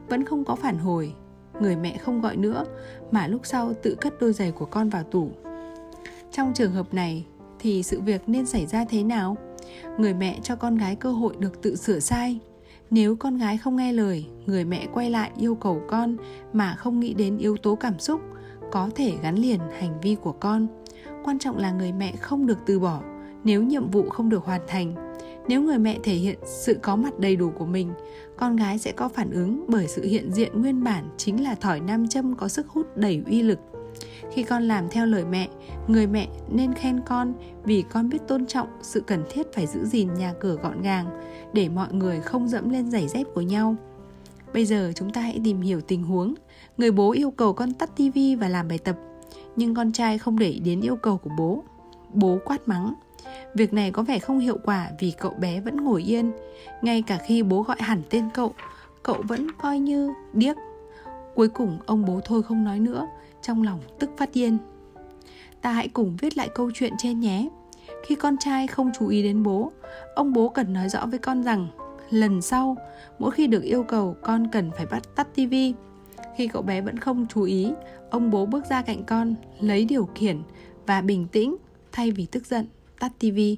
vẫn 0.09 0.25
không 0.25 0.45
có 0.45 0.57
phản 0.57 0.79
hồi. 0.79 1.15
Người 1.61 1.77
mẹ 1.77 1.99
không 1.99 2.21
gọi 2.21 2.37
nữa 2.37 2.65
mà 3.11 3.27
lúc 3.27 3.41
sau 3.45 3.75
tự 3.83 3.97
cất 4.01 4.15
đôi 4.21 4.33
giày 4.33 4.53
của 4.53 4.65
con 4.67 4.89
vào 4.89 5.03
tủ. 5.03 5.31
Trong 6.33 6.53
trường 6.55 6.73
hợp 6.73 6.95
này 6.95 7.25
thì 7.59 7.83
sự 7.83 8.01
việc 8.01 8.23
nên 8.27 8.47
xảy 8.47 8.67
ra 8.67 8.85
thế 8.85 9.03
nào? 9.03 9.37
Người 9.99 10.15
mẹ 10.15 10.39
cho 10.43 10.57
con 10.57 10.77
gái 10.77 10.97
cơ 10.97 11.13
hội 11.13 11.35
được 11.39 11.63
tự 11.63 11.77
sửa 11.77 11.99
sai. 11.99 12.39
Nếu 12.91 13.17
con 13.17 13.39
gái 13.39 13.59
không 13.59 13.77
nghe 13.77 13.93
lời, 13.93 14.27
người 14.47 14.65
mẹ 14.65 14.87
quay 14.93 15.11
lại 15.11 15.31
yêu 15.39 15.55
cầu 15.55 15.83
con 15.89 16.17
mà 16.53 16.75
không 16.75 17.01
nghĩ 17.01 17.15
đến 17.15 17.39
yếu 17.39 17.57
tố 17.57 17.75
cảm 17.75 17.99
xúc 17.99 18.21
có 18.73 18.91
thể 18.95 19.13
gắn 19.23 19.35
liền 19.35 19.61
hành 19.79 20.01
vi 20.01 20.17
của 20.23 20.33
con. 20.33 20.67
Quan 21.25 21.39
trọng 21.39 21.59
là 21.59 21.73
người 21.73 21.93
mẹ 21.93 22.13
không 22.21 22.47
được 22.47 22.59
từ 22.67 22.81
bỏ 22.81 23.03
nếu 23.45 23.63
nhiệm 23.63 23.91
vụ 23.91 24.09
không 24.09 24.29
được 24.29 24.45
hoàn 24.45 24.61
thành 24.69 25.06
nếu 25.49 25.63
người 25.63 25.79
mẹ 25.79 25.99
thể 26.03 26.15
hiện 26.15 26.39
sự 26.45 26.79
có 26.83 26.97
mặt 26.97 27.19
đầy 27.19 27.37
đủ 27.37 27.51
của 27.51 27.67
mình, 27.67 27.93
con 28.37 28.57
gái 28.57 28.79
sẽ 28.79 28.93
có 28.93 29.09
phản 29.09 29.31
ứng 29.31 29.65
bởi 29.69 29.89
sự 29.89 30.05
hiện 30.05 30.33
diện 30.33 30.63
nguyên 30.63 30.85
bản 30.85 31.09
chính 31.17 31.45
là 31.45 31.55
thỏi 31.55 31.81
nam 31.81 32.09
châm 32.09 32.37
có 32.37 32.49
sức 32.49 32.69
hút 32.69 32.97
đầy 32.97 33.23
uy 33.27 33.43
lực. 33.43 33.59
Khi 34.33 34.43
con 34.43 34.63
làm 34.63 34.89
theo 34.91 35.07
lời 35.07 35.25
mẹ, 35.25 35.49
người 35.89 36.07
mẹ 36.07 36.29
nên 36.51 36.75
khen 36.75 37.01
con 37.07 37.33
vì 37.65 37.85
con 37.91 38.09
biết 38.09 38.19
tôn 38.29 38.47
trọng 38.47 38.69
sự 38.83 39.01
cần 39.01 39.25
thiết 39.31 39.53
phải 39.53 39.67
giữ 39.67 39.85
gìn 39.85 40.15
nhà 40.15 40.35
cửa 40.41 40.57
gọn 40.63 40.83
gàng 40.83 41.07
để 41.53 41.69
mọi 41.69 41.93
người 41.93 42.21
không 42.21 42.49
dẫm 42.49 42.71
lên 42.71 42.91
giày 42.91 43.09
dép 43.09 43.27
của 43.35 43.41
nhau. 43.41 43.77
Bây 44.55 44.65
giờ 44.65 44.93
chúng 44.95 45.11
ta 45.11 45.21
hãy 45.21 45.41
tìm 45.45 45.61
hiểu 45.61 45.81
tình 45.81 46.03
huống. 46.03 46.35
Người 46.79 46.91
bố 46.91 47.13
yêu 47.13 47.31
cầu 47.31 47.53
con 47.53 47.73
tắt 47.73 47.97
tivi 47.97 48.37
và 48.37 48.49
làm 48.49 48.69
bài 48.69 48.79
tập, 48.79 48.97
nhưng 49.57 49.75
con 49.75 49.93
trai 49.93 50.19
không 50.19 50.39
để 50.39 50.49
ý 50.49 50.61
đến 50.61 50.81
yêu 50.81 50.97
cầu 50.97 51.19
của 51.19 51.31
bố. 51.39 51.65
Bố 52.15 52.39
quát 52.45 52.69
mắng. 52.69 52.95
Việc 53.55 53.73
này 53.73 53.91
có 53.91 54.03
vẻ 54.03 54.19
không 54.19 54.39
hiệu 54.39 54.59
quả 54.65 54.91
vì 54.99 55.13
cậu 55.19 55.31
bé 55.31 55.61
vẫn 55.61 55.77
ngồi 55.77 56.03
yên. 56.03 56.33
Ngay 56.83 57.03
cả 57.03 57.19
khi 57.27 57.43
bố 57.43 57.63
gọi 57.63 57.77
hẳn 57.81 58.03
tên 58.11 58.29
cậu 58.35 58.55
Cậu 59.03 59.23
vẫn 59.29 59.51
coi 59.59 59.79
như 59.79 60.13
điếc. 60.33 60.57
Cuối 61.35 61.49
cùng 61.49 61.79
ông 61.87 62.05
bố 62.05 62.21
thôi 62.25 62.43
không 62.43 62.65
nói 62.65 62.81
nữa 62.81 63.07
Trong 63.43 63.63
lòng 63.63 63.81
tức 63.99 64.11
phát 64.17 64.31
điên. 64.35 64.59
Ta 65.63 65.73
hãy 65.73 65.89
cùng 65.89 66.17
viết 66.17 66.37
lại 66.37 66.49
câu 66.55 66.71
chuyện 66.75 66.93
trên 66.99 67.21
nhé. 67.21 67.49
Khi 68.07 68.15
con 68.15 68.37
trai 68.37 68.67
không 68.67 68.91
chú 68.99 69.09
ý 69.09 69.23
đến 69.23 69.43
bố 69.43 69.73
Ông 70.15 70.33
bố 70.33 70.49
cần 70.49 70.73
nói 70.73 70.89
rõ 70.89 71.07
với 71.07 71.19
con 71.19 71.43
rằng 71.43 71.69
Lần 72.11 72.43
sau, 72.43 72.77
mỗi 73.19 73.31
khi 73.31 73.47
được 73.47 73.63
yêu 73.63 73.83
cầu 73.83 74.17
con 74.23 74.49
cần 74.53 74.71
phải 74.77 74.87
bắt 74.87 75.03
tắt 75.17 75.29
tivi 75.35 75.75
Khi 76.37 76.49
cậu 76.49 76.63
bé 76.63 76.81
vẫn 76.81 76.99
không 76.99 77.27
chú 77.27 77.43
ý 77.43 77.73
Ông 78.11 78.31
bố 78.31 78.47
bước 78.47 78.65
ra 78.71 78.83
cạnh 78.83 79.05
con 79.05 79.35
Lấy 79.61 79.85
điều 79.85 80.09
khiển 80.15 80.43
và 80.87 81.01
bình 81.01 81.27
tĩnh 81.33 81.57
thay 81.93 82.11
vì 82.11 82.27
tức 82.27 82.47
giận 82.47 82.67
tắt 83.01 83.13
tivi. 83.19 83.57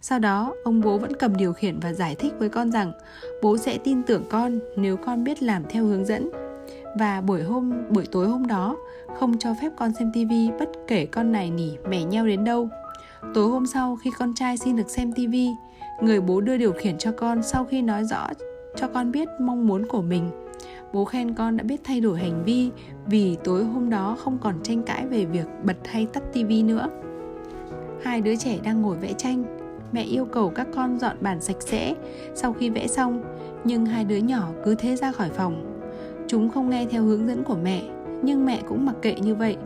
Sau 0.00 0.18
đó, 0.18 0.54
ông 0.64 0.80
bố 0.80 0.98
vẫn 0.98 1.16
cầm 1.16 1.36
điều 1.36 1.52
khiển 1.52 1.80
và 1.80 1.92
giải 1.92 2.14
thích 2.14 2.32
với 2.38 2.48
con 2.48 2.72
rằng 2.72 2.92
bố 3.42 3.56
sẽ 3.56 3.78
tin 3.78 4.02
tưởng 4.02 4.24
con 4.30 4.58
nếu 4.76 4.96
con 4.96 5.24
biết 5.24 5.42
làm 5.42 5.62
theo 5.68 5.84
hướng 5.84 6.06
dẫn. 6.06 6.30
Và 6.98 7.20
buổi 7.20 7.42
hôm 7.42 7.72
buổi 7.90 8.04
tối 8.12 8.28
hôm 8.28 8.46
đó, 8.46 8.76
không 9.18 9.38
cho 9.38 9.54
phép 9.62 9.72
con 9.76 9.92
xem 9.98 10.10
tivi 10.14 10.50
bất 10.58 10.68
kể 10.86 11.06
con 11.06 11.32
này 11.32 11.50
nỉ 11.50 11.70
mẻ 11.88 12.04
nheo 12.04 12.26
đến 12.26 12.44
đâu. 12.44 12.68
Tối 13.34 13.48
hôm 13.48 13.66
sau 13.66 13.96
khi 13.96 14.10
con 14.18 14.34
trai 14.34 14.56
xin 14.58 14.76
được 14.76 14.90
xem 14.90 15.12
tivi, 15.12 15.48
người 16.02 16.20
bố 16.20 16.40
đưa 16.40 16.56
điều 16.56 16.72
khiển 16.72 16.98
cho 16.98 17.12
con 17.12 17.42
sau 17.42 17.64
khi 17.64 17.82
nói 17.82 18.04
rõ 18.04 18.28
cho 18.76 18.88
con 18.88 19.12
biết 19.12 19.28
mong 19.40 19.66
muốn 19.66 19.86
của 19.88 20.02
mình. 20.02 20.30
Bố 20.92 21.04
khen 21.04 21.34
con 21.34 21.56
đã 21.56 21.64
biết 21.64 21.80
thay 21.84 22.00
đổi 22.00 22.18
hành 22.18 22.44
vi 22.44 22.70
vì 23.06 23.36
tối 23.44 23.64
hôm 23.64 23.90
đó 23.90 24.16
không 24.24 24.38
còn 24.40 24.54
tranh 24.62 24.82
cãi 24.82 25.06
về 25.06 25.24
việc 25.24 25.46
bật 25.64 25.76
hay 25.84 26.06
tắt 26.06 26.22
tivi 26.32 26.62
nữa 26.62 26.88
hai 28.04 28.20
đứa 28.20 28.36
trẻ 28.36 28.58
đang 28.64 28.82
ngồi 28.82 28.96
vẽ 28.96 29.12
tranh. 29.12 29.44
Mẹ 29.92 30.02
yêu 30.02 30.24
cầu 30.24 30.50
các 30.50 30.66
con 30.74 30.98
dọn 30.98 31.16
bàn 31.20 31.40
sạch 31.40 31.56
sẽ 31.60 31.94
sau 32.34 32.52
khi 32.52 32.70
vẽ 32.70 32.86
xong, 32.86 33.22
nhưng 33.64 33.86
hai 33.86 34.04
đứa 34.04 34.16
nhỏ 34.16 34.48
cứ 34.64 34.74
thế 34.74 34.96
ra 34.96 35.12
khỏi 35.12 35.28
phòng. 35.28 35.82
Chúng 36.28 36.50
không 36.50 36.70
nghe 36.70 36.86
theo 36.90 37.02
hướng 37.02 37.26
dẫn 37.26 37.44
của 37.44 37.56
mẹ, 37.62 37.82
nhưng 38.22 38.46
mẹ 38.46 38.62
cũng 38.68 38.86
mặc 38.86 38.94
kệ 39.02 39.14
như 39.14 39.34
vậy. 39.34 39.56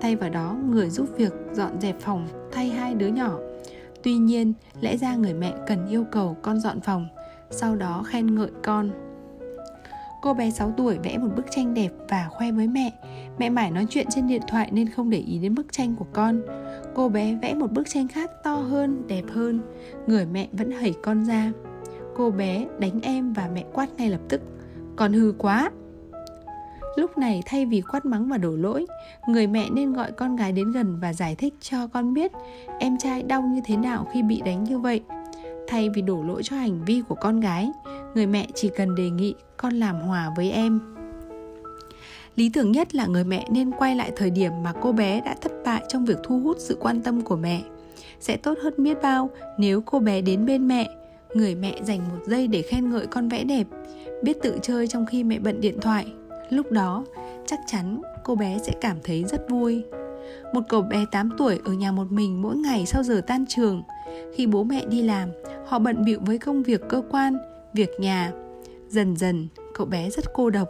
Thay 0.00 0.16
vào 0.16 0.30
đó, 0.30 0.56
người 0.70 0.90
giúp 0.90 1.08
việc 1.16 1.32
dọn 1.52 1.80
dẹp 1.80 2.00
phòng 2.00 2.28
thay 2.52 2.68
hai 2.68 2.94
đứa 2.94 3.06
nhỏ. 3.08 3.38
Tuy 4.02 4.14
nhiên, 4.14 4.52
lẽ 4.80 4.96
ra 4.96 5.14
người 5.14 5.34
mẹ 5.34 5.54
cần 5.66 5.86
yêu 5.88 6.04
cầu 6.12 6.36
con 6.42 6.60
dọn 6.60 6.80
phòng, 6.80 7.08
sau 7.50 7.76
đó 7.76 8.02
khen 8.06 8.34
ngợi 8.34 8.50
con. 8.62 8.90
Cô 10.22 10.34
bé 10.34 10.50
6 10.50 10.74
tuổi 10.76 10.98
vẽ 10.98 11.18
một 11.18 11.28
bức 11.36 11.46
tranh 11.50 11.74
đẹp 11.74 11.90
và 12.08 12.28
khoe 12.30 12.52
với 12.52 12.66
mẹ. 12.66 12.92
Mẹ 13.38 13.50
mải 13.50 13.70
nói 13.70 13.86
chuyện 13.90 14.06
trên 14.10 14.26
điện 14.26 14.42
thoại 14.48 14.70
nên 14.72 14.90
không 14.90 15.10
để 15.10 15.18
ý 15.18 15.38
đến 15.38 15.54
bức 15.54 15.72
tranh 15.72 15.94
của 15.98 16.06
con. 16.12 16.42
Cô 16.94 17.08
bé 17.08 17.38
vẽ 17.42 17.54
một 17.54 17.72
bức 17.72 17.88
tranh 17.88 18.08
khác 18.08 18.30
to 18.42 18.54
hơn, 18.54 19.02
đẹp 19.08 19.24
hơn. 19.30 19.60
Người 20.06 20.26
mẹ 20.26 20.48
vẫn 20.52 20.70
hẩy 20.70 20.94
con 21.02 21.24
ra. 21.24 21.52
Cô 22.16 22.30
bé 22.30 22.66
đánh 22.78 23.00
em 23.02 23.32
và 23.32 23.50
mẹ 23.54 23.64
quát 23.72 23.86
ngay 23.96 24.10
lập 24.10 24.20
tức. 24.28 24.40
Con 24.96 25.12
hư 25.12 25.34
quá. 25.38 25.70
Lúc 26.96 27.18
này 27.18 27.42
thay 27.46 27.66
vì 27.66 27.80
quát 27.80 28.04
mắng 28.04 28.28
và 28.28 28.38
đổ 28.38 28.56
lỗi, 28.56 28.86
người 29.28 29.46
mẹ 29.46 29.70
nên 29.70 29.92
gọi 29.92 30.12
con 30.12 30.36
gái 30.36 30.52
đến 30.52 30.72
gần 30.72 30.98
và 31.00 31.12
giải 31.12 31.34
thích 31.34 31.54
cho 31.60 31.86
con 31.86 32.14
biết 32.14 32.32
em 32.78 32.98
trai 32.98 33.22
đau 33.22 33.42
như 33.42 33.60
thế 33.64 33.76
nào 33.76 34.08
khi 34.12 34.22
bị 34.22 34.42
đánh 34.44 34.64
như 34.64 34.78
vậy. 34.78 35.00
Thay 35.68 35.90
vì 35.90 36.02
đổ 36.02 36.22
lỗi 36.22 36.42
cho 36.42 36.56
hành 36.56 36.84
vi 36.84 37.02
của 37.08 37.14
con 37.14 37.40
gái, 37.40 37.70
người 38.14 38.26
mẹ 38.26 38.46
chỉ 38.54 38.70
cần 38.76 38.94
đề 38.94 39.10
nghị 39.10 39.34
con 39.56 39.72
làm 39.72 40.00
hòa 40.00 40.30
với 40.36 40.50
em 40.50 40.93
lý 42.36 42.48
tưởng 42.48 42.72
nhất 42.72 42.94
là 42.94 43.06
người 43.06 43.24
mẹ 43.24 43.46
nên 43.50 43.70
quay 43.70 43.96
lại 43.96 44.12
thời 44.16 44.30
điểm 44.30 44.52
mà 44.62 44.72
cô 44.82 44.92
bé 44.92 45.20
đã 45.20 45.34
thất 45.40 45.52
bại 45.64 45.82
trong 45.88 46.04
việc 46.04 46.18
thu 46.22 46.40
hút 46.40 46.56
sự 46.60 46.76
quan 46.80 47.00
tâm 47.02 47.20
của 47.20 47.36
mẹ. 47.36 47.62
Sẽ 48.20 48.36
tốt 48.36 48.58
hơn 48.62 48.74
biết 48.76 49.02
bao 49.02 49.30
nếu 49.58 49.80
cô 49.80 49.98
bé 49.98 50.20
đến 50.20 50.46
bên 50.46 50.68
mẹ. 50.68 50.88
Người 51.34 51.54
mẹ 51.54 51.78
dành 51.82 51.98
một 52.08 52.18
giây 52.26 52.46
để 52.46 52.62
khen 52.62 52.90
ngợi 52.90 53.06
con 53.06 53.28
vẽ 53.28 53.44
đẹp, 53.44 53.66
biết 54.22 54.36
tự 54.42 54.58
chơi 54.62 54.86
trong 54.86 55.06
khi 55.06 55.24
mẹ 55.24 55.38
bận 55.38 55.60
điện 55.60 55.80
thoại. 55.80 56.06
Lúc 56.50 56.72
đó, 56.72 57.04
chắc 57.46 57.60
chắn 57.66 58.02
cô 58.24 58.34
bé 58.34 58.58
sẽ 58.62 58.72
cảm 58.80 58.96
thấy 59.04 59.24
rất 59.24 59.50
vui. 59.50 59.84
Một 60.52 60.60
cậu 60.68 60.82
bé 60.82 61.04
8 61.12 61.30
tuổi 61.38 61.60
ở 61.64 61.72
nhà 61.72 61.92
một 61.92 62.12
mình 62.12 62.42
mỗi 62.42 62.56
ngày 62.56 62.86
sau 62.86 63.02
giờ 63.02 63.20
tan 63.26 63.44
trường. 63.48 63.82
Khi 64.34 64.46
bố 64.46 64.64
mẹ 64.64 64.86
đi 64.86 65.02
làm, 65.02 65.28
họ 65.66 65.78
bận 65.78 66.04
bịu 66.04 66.18
với 66.22 66.38
công 66.38 66.62
việc 66.62 66.80
cơ 66.88 67.02
quan, 67.10 67.36
việc 67.72 67.90
nhà. 67.98 68.32
Dần 68.88 69.16
dần, 69.16 69.48
cậu 69.74 69.86
bé 69.86 70.10
rất 70.10 70.24
cô 70.32 70.50
độc 70.50 70.68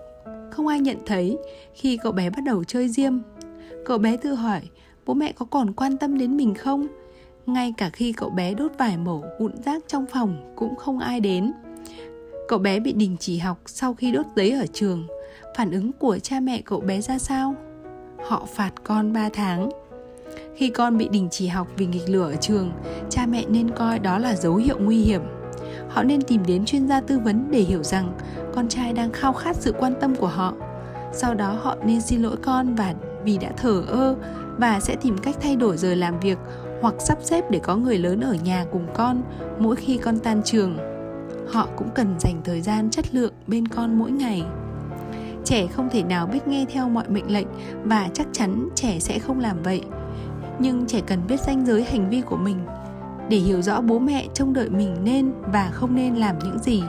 không 0.55 0.67
ai 0.67 0.81
nhận 0.81 0.97
thấy 1.07 1.39
khi 1.75 1.97
cậu 2.03 2.13
bé 2.13 2.31
bắt 2.31 2.41
đầu 2.45 2.65
chơi 2.65 2.89
diêm 2.89 3.13
cậu 3.85 3.99
bé 3.99 4.17
tự 4.17 4.35
hỏi, 4.35 4.61
bố 5.07 5.15
mẹ 5.15 5.33
có 5.33 5.47
còn 5.51 5.73
quan 5.73 5.97
tâm 5.97 6.19
đến 6.19 6.37
mình 6.37 6.55
không? 6.55 6.87
Ngay 7.47 7.75
cả 7.77 7.91
khi 7.91 8.13
cậu 8.13 8.31
bé 8.31 8.55
đốt 8.55 8.73
vải 8.79 8.97
mổ 8.97 9.23
vụn 9.41 9.53
rác 9.65 9.83
trong 9.89 10.07
phòng 10.13 10.53
cũng 10.57 10.77
không 10.77 10.99
ai 10.99 11.21
đến. 11.21 11.53
Cậu 12.49 12.59
bé 12.59 12.81
bị 12.81 12.93
đình 12.93 13.17
chỉ 13.21 13.39
học 13.39 13.59
sau 13.67 13.95
khi 13.95 14.13
đốt 14.13 14.27
giấy 14.37 14.51
ở 14.51 14.67
trường. 14.73 15.07
Phản 15.57 15.71
ứng 15.71 15.93
của 15.93 16.19
cha 16.19 16.41
mẹ 16.41 16.63
cậu 16.65 16.81
bé 16.81 17.01
ra 17.01 17.19
sao? 17.19 17.55
Họ 18.27 18.47
phạt 18.55 18.73
con 18.85 19.13
3 19.13 19.29
tháng. 19.29 19.69
Khi 20.57 20.71
con 20.71 20.99
bị 20.99 21.09
đình 21.09 21.29
chỉ 21.31 21.47
học 21.47 21.69
vì 21.77 21.87
nghịch 21.87 22.09
lửa 22.09 22.31
ở 22.31 22.37
trường, 22.37 22.73
cha 23.11 23.27
mẹ 23.27 23.45
nên 23.49 23.71
coi 23.71 23.99
đó 23.99 24.19
là 24.19 24.37
dấu 24.37 24.57
hiệu 24.57 24.79
nguy 24.81 24.99
hiểm 24.99 25.21
họ 25.95 26.03
nên 26.03 26.23
tìm 26.23 26.43
đến 26.47 26.65
chuyên 26.65 26.89
gia 26.89 27.01
tư 27.01 27.19
vấn 27.19 27.51
để 27.51 27.61
hiểu 27.61 27.83
rằng 27.83 28.13
con 28.55 28.69
trai 28.69 28.93
đang 28.93 29.13
khao 29.13 29.33
khát 29.33 29.57
sự 29.57 29.75
quan 29.79 29.95
tâm 30.01 30.17
của 30.17 30.27
họ. 30.27 30.55
Sau 31.13 31.35
đó 31.35 31.59
họ 31.63 31.77
nên 31.85 32.01
xin 32.01 32.23
lỗi 32.23 32.37
con 32.43 32.75
và 32.75 32.95
vì 33.25 33.39
đã 33.39 33.51
thờ 33.57 33.85
ơ 33.89 34.17
và 34.59 34.81
sẽ 34.81 34.97
tìm 34.97 35.19
cách 35.19 35.37
thay 35.41 35.57
đổi 35.57 35.77
giờ 35.77 35.95
làm 35.95 36.21
việc 36.21 36.39
hoặc 36.81 36.95
sắp 36.99 37.19
xếp 37.23 37.51
để 37.51 37.59
có 37.59 37.77
người 37.77 37.99
lớn 37.99 38.21
ở 38.21 38.35
nhà 38.45 38.65
cùng 38.73 38.87
con 38.95 39.23
mỗi 39.59 39.77
khi 39.77 39.97
con 39.97 40.19
tan 40.19 40.43
trường. 40.45 40.79
Họ 41.49 41.69
cũng 41.77 41.89
cần 41.95 42.15
dành 42.21 42.41
thời 42.45 42.61
gian 42.61 42.91
chất 42.91 43.15
lượng 43.15 43.33
bên 43.47 43.69
con 43.69 43.99
mỗi 43.99 44.11
ngày. 44.11 44.43
Trẻ 45.45 45.67
không 45.67 45.89
thể 45.93 46.03
nào 46.03 46.27
biết 46.27 46.47
nghe 46.47 46.67
theo 46.73 46.89
mọi 46.89 47.09
mệnh 47.09 47.33
lệnh 47.33 47.47
và 47.85 48.09
chắc 48.15 48.27
chắn 48.33 48.69
trẻ 48.75 48.99
sẽ 49.01 49.19
không 49.19 49.41
làm 49.41 49.63
vậy. 49.63 49.83
Nhưng 50.59 50.87
trẻ 50.87 51.01
cần 51.07 51.19
biết 51.29 51.41
ranh 51.41 51.67
giới 51.67 51.85
hành 51.85 52.11
vi 52.11 52.21
của 52.21 52.37
mình 52.37 52.59
để 53.29 53.37
hiểu 53.37 53.63
rõ 53.63 53.81
bố 53.81 53.99
mẹ 53.99 54.27
trông 54.35 54.53
đợi 54.53 54.71
mình 54.71 54.97
nên 55.05 55.33
và 55.53 55.71
không 55.73 55.95
nên 55.95 56.15
làm 56.15 56.39
những 56.39 56.59
gì. 56.59 56.83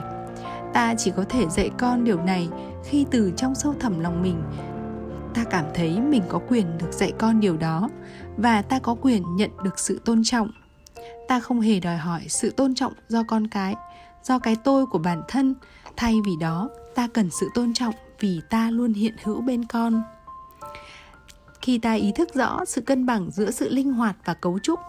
Ta 0.72 0.94
chỉ 0.98 1.12
có 1.16 1.24
thể 1.28 1.48
dạy 1.48 1.70
con 1.78 2.04
điều 2.04 2.22
này 2.22 2.48
khi 2.84 3.06
từ 3.10 3.32
trong 3.36 3.54
sâu 3.54 3.74
thẳm 3.80 4.00
lòng 4.00 4.22
mình. 4.22 4.42
Ta 5.34 5.44
cảm 5.44 5.64
thấy 5.74 6.00
mình 6.00 6.22
có 6.28 6.40
quyền 6.48 6.78
được 6.78 6.92
dạy 6.92 7.12
con 7.18 7.40
điều 7.40 7.56
đó 7.56 7.88
và 8.36 8.62
ta 8.62 8.78
có 8.78 8.96
quyền 9.02 9.36
nhận 9.36 9.50
được 9.64 9.78
sự 9.78 10.00
tôn 10.04 10.22
trọng. 10.24 10.50
Ta 11.28 11.40
không 11.40 11.60
hề 11.60 11.80
đòi 11.80 11.96
hỏi 11.96 12.20
sự 12.28 12.50
tôn 12.50 12.74
trọng 12.74 12.92
do 13.08 13.22
con 13.28 13.46
cái. 13.46 13.74
Do 14.22 14.38
cái 14.38 14.56
tôi 14.64 14.86
của 14.86 14.98
bản 14.98 15.22
thân, 15.28 15.54
thay 15.96 16.14
vì 16.26 16.32
đó, 16.40 16.68
ta 16.94 17.08
cần 17.14 17.30
sự 17.40 17.48
tôn 17.54 17.74
trọng 17.74 17.94
vì 18.20 18.40
ta 18.50 18.70
luôn 18.70 18.92
hiện 18.92 19.14
hữu 19.24 19.40
bên 19.40 19.64
con. 19.64 20.02
Khi 21.60 21.78
ta 21.78 21.92
ý 21.92 22.12
thức 22.12 22.34
rõ 22.34 22.64
sự 22.64 22.80
cân 22.80 23.06
bằng 23.06 23.30
giữa 23.30 23.50
sự 23.50 23.68
linh 23.68 23.92
hoạt 23.92 24.16
và 24.24 24.34
cấu 24.34 24.58
trúc 24.58 24.80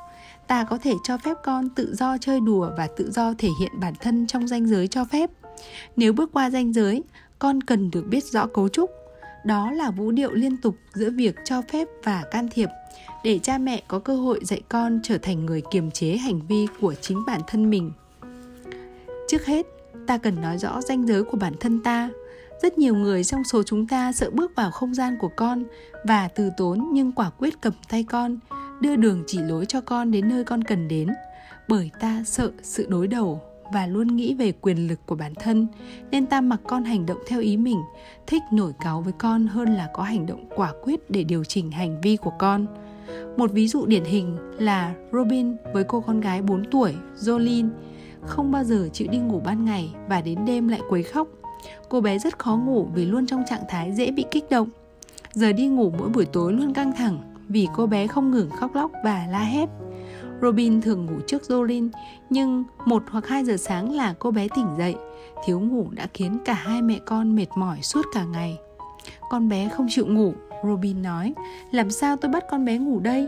ta 0.47 0.63
có 0.63 0.77
thể 0.77 0.93
cho 1.03 1.17
phép 1.17 1.33
con 1.43 1.69
tự 1.69 1.95
do 1.95 2.17
chơi 2.17 2.39
đùa 2.39 2.69
và 2.77 2.87
tự 2.97 3.11
do 3.11 3.33
thể 3.37 3.49
hiện 3.59 3.71
bản 3.79 3.93
thân 3.99 4.27
trong 4.27 4.47
ranh 4.47 4.67
giới 4.67 4.87
cho 4.87 5.05
phép. 5.05 5.29
Nếu 5.95 6.13
bước 6.13 6.29
qua 6.33 6.49
ranh 6.49 6.73
giới, 6.73 7.03
con 7.39 7.63
cần 7.63 7.91
được 7.91 8.07
biết 8.07 8.23
rõ 8.23 8.47
cấu 8.47 8.69
trúc. 8.69 8.91
Đó 9.45 9.71
là 9.71 9.91
vũ 9.91 10.11
điệu 10.11 10.33
liên 10.33 10.57
tục 10.61 10.75
giữa 10.93 11.09
việc 11.09 11.35
cho 11.43 11.61
phép 11.61 11.87
và 12.03 12.23
can 12.31 12.47
thiệp. 12.51 12.69
Để 13.23 13.39
cha 13.39 13.57
mẹ 13.57 13.83
có 13.87 13.99
cơ 13.99 14.15
hội 14.15 14.39
dạy 14.43 14.61
con 14.69 14.99
trở 15.03 15.17
thành 15.17 15.45
người 15.45 15.61
kiềm 15.71 15.91
chế 15.91 16.17
hành 16.17 16.41
vi 16.47 16.67
của 16.81 16.93
chính 16.93 17.23
bản 17.27 17.41
thân 17.47 17.69
mình. 17.69 17.91
Trước 19.27 19.45
hết, 19.45 19.65
ta 20.07 20.17
cần 20.17 20.41
nói 20.41 20.57
rõ 20.57 20.81
ranh 20.81 21.07
giới 21.07 21.23
của 21.23 21.37
bản 21.37 21.53
thân 21.59 21.83
ta. 21.83 22.09
Rất 22.61 22.77
nhiều 22.77 22.95
người 22.95 23.23
trong 23.23 23.43
số 23.43 23.63
chúng 23.63 23.87
ta 23.87 24.11
sợ 24.11 24.29
bước 24.29 24.55
vào 24.55 24.71
không 24.71 24.93
gian 24.93 25.17
của 25.19 25.29
con 25.35 25.63
và 26.03 26.27
từ 26.27 26.49
tốn 26.57 26.89
nhưng 26.93 27.11
quả 27.11 27.29
quyết 27.29 27.61
cầm 27.61 27.73
tay 27.89 28.03
con 28.03 28.39
đưa 28.81 28.95
đường 28.95 29.23
chỉ 29.27 29.39
lối 29.39 29.65
cho 29.65 29.81
con 29.81 30.11
đến 30.11 30.29
nơi 30.29 30.43
con 30.43 30.63
cần 30.63 30.87
đến 30.87 31.07
bởi 31.67 31.91
ta 31.99 32.23
sợ 32.25 32.51
sự 32.61 32.85
đối 32.89 33.07
đầu 33.07 33.41
và 33.73 33.87
luôn 33.87 34.07
nghĩ 34.07 34.33
về 34.33 34.51
quyền 34.51 34.87
lực 34.87 34.99
của 35.05 35.15
bản 35.15 35.35
thân 35.35 35.67
nên 36.11 36.25
ta 36.25 36.41
mặc 36.41 36.59
con 36.67 36.83
hành 36.83 37.05
động 37.05 37.17
theo 37.27 37.39
ý 37.39 37.57
mình 37.57 37.81
thích 38.27 38.41
nổi 38.51 38.73
cáu 38.79 39.01
với 39.01 39.13
con 39.17 39.47
hơn 39.47 39.73
là 39.73 39.89
có 39.93 40.03
hành 40.03 40.25
động 40.25 40.49
quả 40.55 40.73
quyết 40.83 41.11
để 41.11 41.23
điều 41.23 41.43
chỉnh 41.43 41.71
hành 41.71 42.01
vi 42.01 42.17
của 42.17 42.33
con 42.39 42.65
một 43.37 43.51
ví 43.51 43.67
dụ 43.67 43.85
điển 43.85 44.03
hình 44.03 44.37
là 44.59 44.93
Robin 45.11 45.55
với 45.73 45.83
cô 45.83 46.01
con 46.01 46.21
gái 46.21 46.41
4 46.41 46.63
tuổi, 46.71 46.93
Jolene, 47.17 47.69
không 48.21 48.51
bao 48.51 48.63
giờ 48.63 48.89
chịu 48.93 49.07
đi 49.11 49.17
ngủ 49.17 49.41
ban 49.45 49.65
ngày 49.65 49.93
và 50.09 50.21
đến 50.21 50.45
đêm 50.45 50.67
lại 50.67 50.81
quấy 50.89 51.03
khóc. 51.03 51.27
Cô 51.89 52.01
bé 52.01 52.19
rất 52.19 52.39
khó 52.39 52.57
ngủ 52.57 52.87
vì 52.93 53.05
luôn 53.05 53.27
trong 53.27 53.43
trạng 53.49 53.63
thái 53.69 53.93
dễ 53.93 54.11
bị 54.11 54.25
kích 54.31 54.49
động. 54.49 54.69
Giờ 55.33 55.53
đi 55.53 55.67
ngủ 55.67 55.93
mỗi 55.99 56.09
buổi 56.09 56.25
tối 56.25 56.53
luôn 56.53 56.73
căng 56.73 56.91
thẳng 56.95 57.36
vì 57.49 57.67
cô 57.75 57.87
bé 57.87 58.07
không 58.07 58.31
ngừng 58.31 58.49
khóc 58.49 58.75
lóc 58.75 58.91
và 59.03 59.27
la 59.29 59.39
hét. 59.39 59.69
Robin 60.41 60.81
thường 60.81 61.05
ngủ 61.05 61.19
trước 61.27 61.41
Jolin, 61.47 61.89
nhưng 62.29 62.63
một 62.85 63.03
hoặc 63.09 63.27
hai 63.27 63.45
giờ 63.45 63.57
sáng 63.57 63.91
là 63.91 64.13
cô 64.19 64.31
bé 64.31 64.47
tỉnh 64.55 64.67
dậy. 64.77 64.95
Thiếu 65.45 65.59
ngủ 65.59 65.87
đã 65.91 66.07
khiến 66.13 66.37
cả 66.45 66.53
hai 66.53 66.81
mẹ 66.81 66.99
con 67.05 67.35
mệt 67.35 67.47
mỏi 67.55 67.81
suốt 67.81 68.05
cả 68.13 68.25
ngày. 68.25 68.57
Con 69.29 69.49
bé 69.49 69.69
không 69.69 69.87
chịu 69.89 70.05
ngủ, 70.07 70.33
Robin 70.63 71.01
nói. 71.01 71.33
Làm 71.71 71.89
sao 71.89 72.17
tôi 72.17 72.31
bắt 72.31 72.43
con 72.51 72.65
bé 72.65 72.77
ngủ 72.77 72.99
đây? 72.99 73.27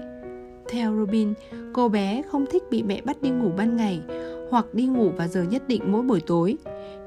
Theo 0.72 0.96
Robin, 0.96 1.34
cô 1.74 1.90
bé 1.90 2.22
không 2.32 2.46
thích 2.52 2.64
bị 2.72 2.84
mẹ 2.84 3.02
bắt 3.02 3.22
đi 3.22 3.30
ngủ 3.30 3.52
ban 3.58 3.78
ngày 3.78 4.02
hoặc 4.52 4.66
đi 4.74 4.86
ngủ 4.86 5.10
vào 5.18 5.28
giờ 5.28 5.44
nhất 5.44 5.68
định 5.68 5.92
mỗi 5.92 6.02
buổi 6.02 6.22
tối. 6.28 6.58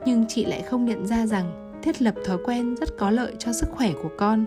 Nhưng 0.07 0.25
chị 0.29 0.45
lại 0.45 0.63
không 0.63 0.85
nhận 0.85 1.07
ra 1.07 1.27
rằng 1.27 1.79
thiết 1.83 2.03
lập 2.03 2.15
thói 2.25 2.39
quen 2.45 2.75
rất 2.75 2.89
có 2.99 3.11
lợi 3.11 3.33
cho 3.39 3.53
sức 3.53 3.69
khỏe 3.71 3.93
của 4.03 4.11
con. 4.19 4.45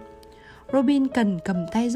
Robin 0.75 1.07
cần 1.07 1.39
cầm 1.45 1.65
tay 1.71 1.89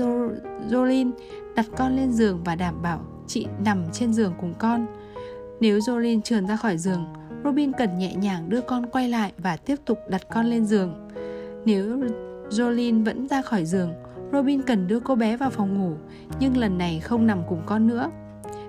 Jolene, 0.70 1.12
đặt 1.56 1.66
con 1.78 1.96
lên 1.96 2.12
giường 2.12 2.42
và 2.46 2.56
đảm 2.56 2.82
bảo 2.82 3.02
chị 3.28 3.48
nằm 3.66 3.84
trên 3.94 4.14
giường 4.14 4.34
cùng 4.42 4.54
con. 4.60 4.86
Nếu 5.60 5.80
Jolene 5.80 6.22
trườn 6.22 6.48
ra 6.48 6.56
khỏi 6.56 6.78
giường, 6.78 7.06
Robin 7.44 7.72
cần 7.74 7.98
nhẹ 7.98 8.16
nhàng 8.16 8.50
đưa 8.50 8.62
con 8.62 8.86
quay 8.86 9.10
lại 9.10 9.32
và 9.38 9.58
tiếp 9.58 9.76
tục 9.86 10.00
đặt 10.10 10.22
con 10.30 10.46
lên 10.46 10.66
giường. 10.66 11.10
Nếu 11.66 12.00
Jolene 12.50 13.06
vẫn 13.06 13.28
ra 13.28 13.42
khỏi 13.42 13.66
giường, 13.66 13.94
Robin 14.34 14.62
cần 14.62 14.88
đưa 14.88 15.00
cô 15.00 15.16
bé 15.16 15.38
vào 15.38 15.50
phòng 15.50 15.78
ngủ, 15.78 15.96
nhưng 16.40 16.58
lần 16.58 16.78
này 16.78 17.00
không 17.00 17.28
nằm 17.28 17.42
cùng 17.50 17.62
con 17.66 17.88
nữa. 17.88 18.10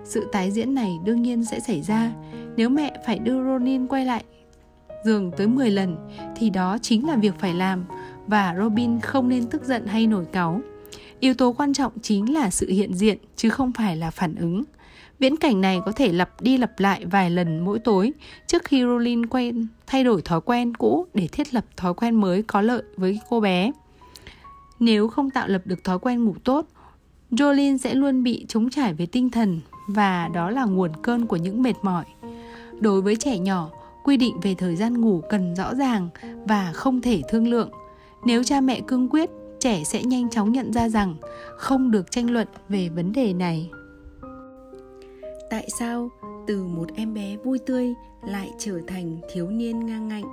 Sự 0.05 0.29
tái 0.33 0.51
diễn 0.51 0.75
này 0.75 0.99
đương 1.05 1.23
nhiên 1.23 1.45
sẽ 1.45 1.61
xảy 1.61 1.83
ra 1.83 2.13
nếu 2.57 2.69
mẹ 2.69 2.97
phải 3.07 3.19
đưa 3.19 3.45
Ronin 3.45 3.87
quay 3.87 4.05
lại 4.05 4.25
giường 5.05 5.31
tới 5.37 5.47
10 5.47 5.71
lần 5.71 5.97
thì 6.37 6.51
đó 6.51 6.79
chính 6.83 7.07
là 7.07 7.17
việc 7.17 7.35
phải 7.39 7.55
làm 7.55 7.85
và 8.31 8.55
Robin 8.59 9.01
không 9.01 9.29
nên 9.29 9.47
tức 9.47 9.65
giận 9.65 9.87
hay 9.87 10.07
nổi 10.07 10.25
cáu. 10.33 10.61
Yếu 11.21 11.35
tố 11.35 11.53
quan 11.53 11.73
trọng 11.73 11.93
chính 12.03 12.35
là 12.35 12.51
sự 12.51 12.69
hiện 12.69 12.95
diện 12.95 13.19
chứ 13.37 13.51
không 13.51 13.73
phải 13.73 13.97
là 13.97 14.11
phản 14.11 14.35
ứng. 14.35 14.65
Viễn 15.19 15.37
cảnh 15.37 15.61
này 15.61 15.81
có 15.87 15.93
thể 15.93 16.13
lặp 16.13 16.41
đi 16.41 16.59
lặp 16.59 16.81
lại 16.81 17.05
vài 17.05 17.31
lần 17.31 17.61
mỗi 17.61 17.79
tối 17.79 18.13
trước 18.47 18.65
khi 18.65 18.83
Rolin 18.83 19.27
quen 19.27 19.67
thay 19.87 20.05
đổi 20.05 20.23
thói 20.23 20.41
quen 20.41 20.75
cũ 20.75 21.07
để 21.15 21.27
thiết 21.27 21.55
lập 21.55 21.65
thói 21.77 21.95
quen 21.95 22.15
mới 22.15 22.43
có 22.43 22.61
lợi 22.61 22.83
với 22.97 23.21
cô 23.29 23.41
bé. 23.41 23.73
Nếu 24.79 25.09
không 25.09 25.31
tạo 25.31 25.49
lập 25.49 25.63
được 25.65 25.85
thói 25.85 25.99
quen 25.99 26.25
ngủ 26.25 26.35
tốt, 26.45 26.67
Jolin 27.31 27.77
sẽ 27.77 27.95
luôn 27.95 28.23
bị 28.23 28.45
chống 28.49 28.71
trải 28.71 28.95
về 28.95 29.07
tinh 29.07 29.31
thần 29.31 29.61
và 29.89 30.29
đó 30.35 30.51
là 30.51 30.65
nguồn 30.65 30.91
cơn 31.03 31.27
của 31.27 31.37
những 31.37 31.63
mệt 31.63 31.75
mỏi. 31.83 32.05
Đối 32.81 33.03
với 33.03 33.17
trẻ 33.17 33.39
nhỏ, 33.39 33.71
quy 34.05 34.17
định 34.17 34.41
về 34.41 34.55
thời 34.55 34.77
gian 34.77 35.01
ngủ 35.01 35.23
cần 35.31 35.55
rõ 35.57 35.75
ràng 35.75 36.09
và 36.45 36.73
không 36.73 37.01
thể 37.01 37.23
thương 37.29 37.49
lượng. 37.49 37.71
Nếu 38.25 38.45
cha 38.45 38.61
mẹ 38.61 38.81
cương 38.87 39.09
quyết, 39.09 39.31
trẻ 39.61 39.85
sẽ 39.85 40.03
nhanh 40.03 40.31
chóng 40.31 40.53
nhận 40.53 40.73
ra 40.73 40.89
rằng 40.89 41.15
không 41.57 41.91
được 41.91 42.11
tranh 42.11 42.31
luận 42.31 42.49
về 42.69 42.89
vấn 42.89 43.13
đề 43.13 43.33
này. 43.33 43.71
Tại 45.51 45.69
sao 45.79 46.11
từ 46.47 46.65
một 46.65 46.87
em 46.95 47.15
bé 47.15 47.37
vui 47.37 47.59
tươi 47.59 47.95
lại 48.27 48.51
trở 48.59 48.81
thành 48.87 49.19
thiếu 49.33 49.51
niên 49.51 49.87
ngang 49.87 50.09
ngạnh? 50.09 50.25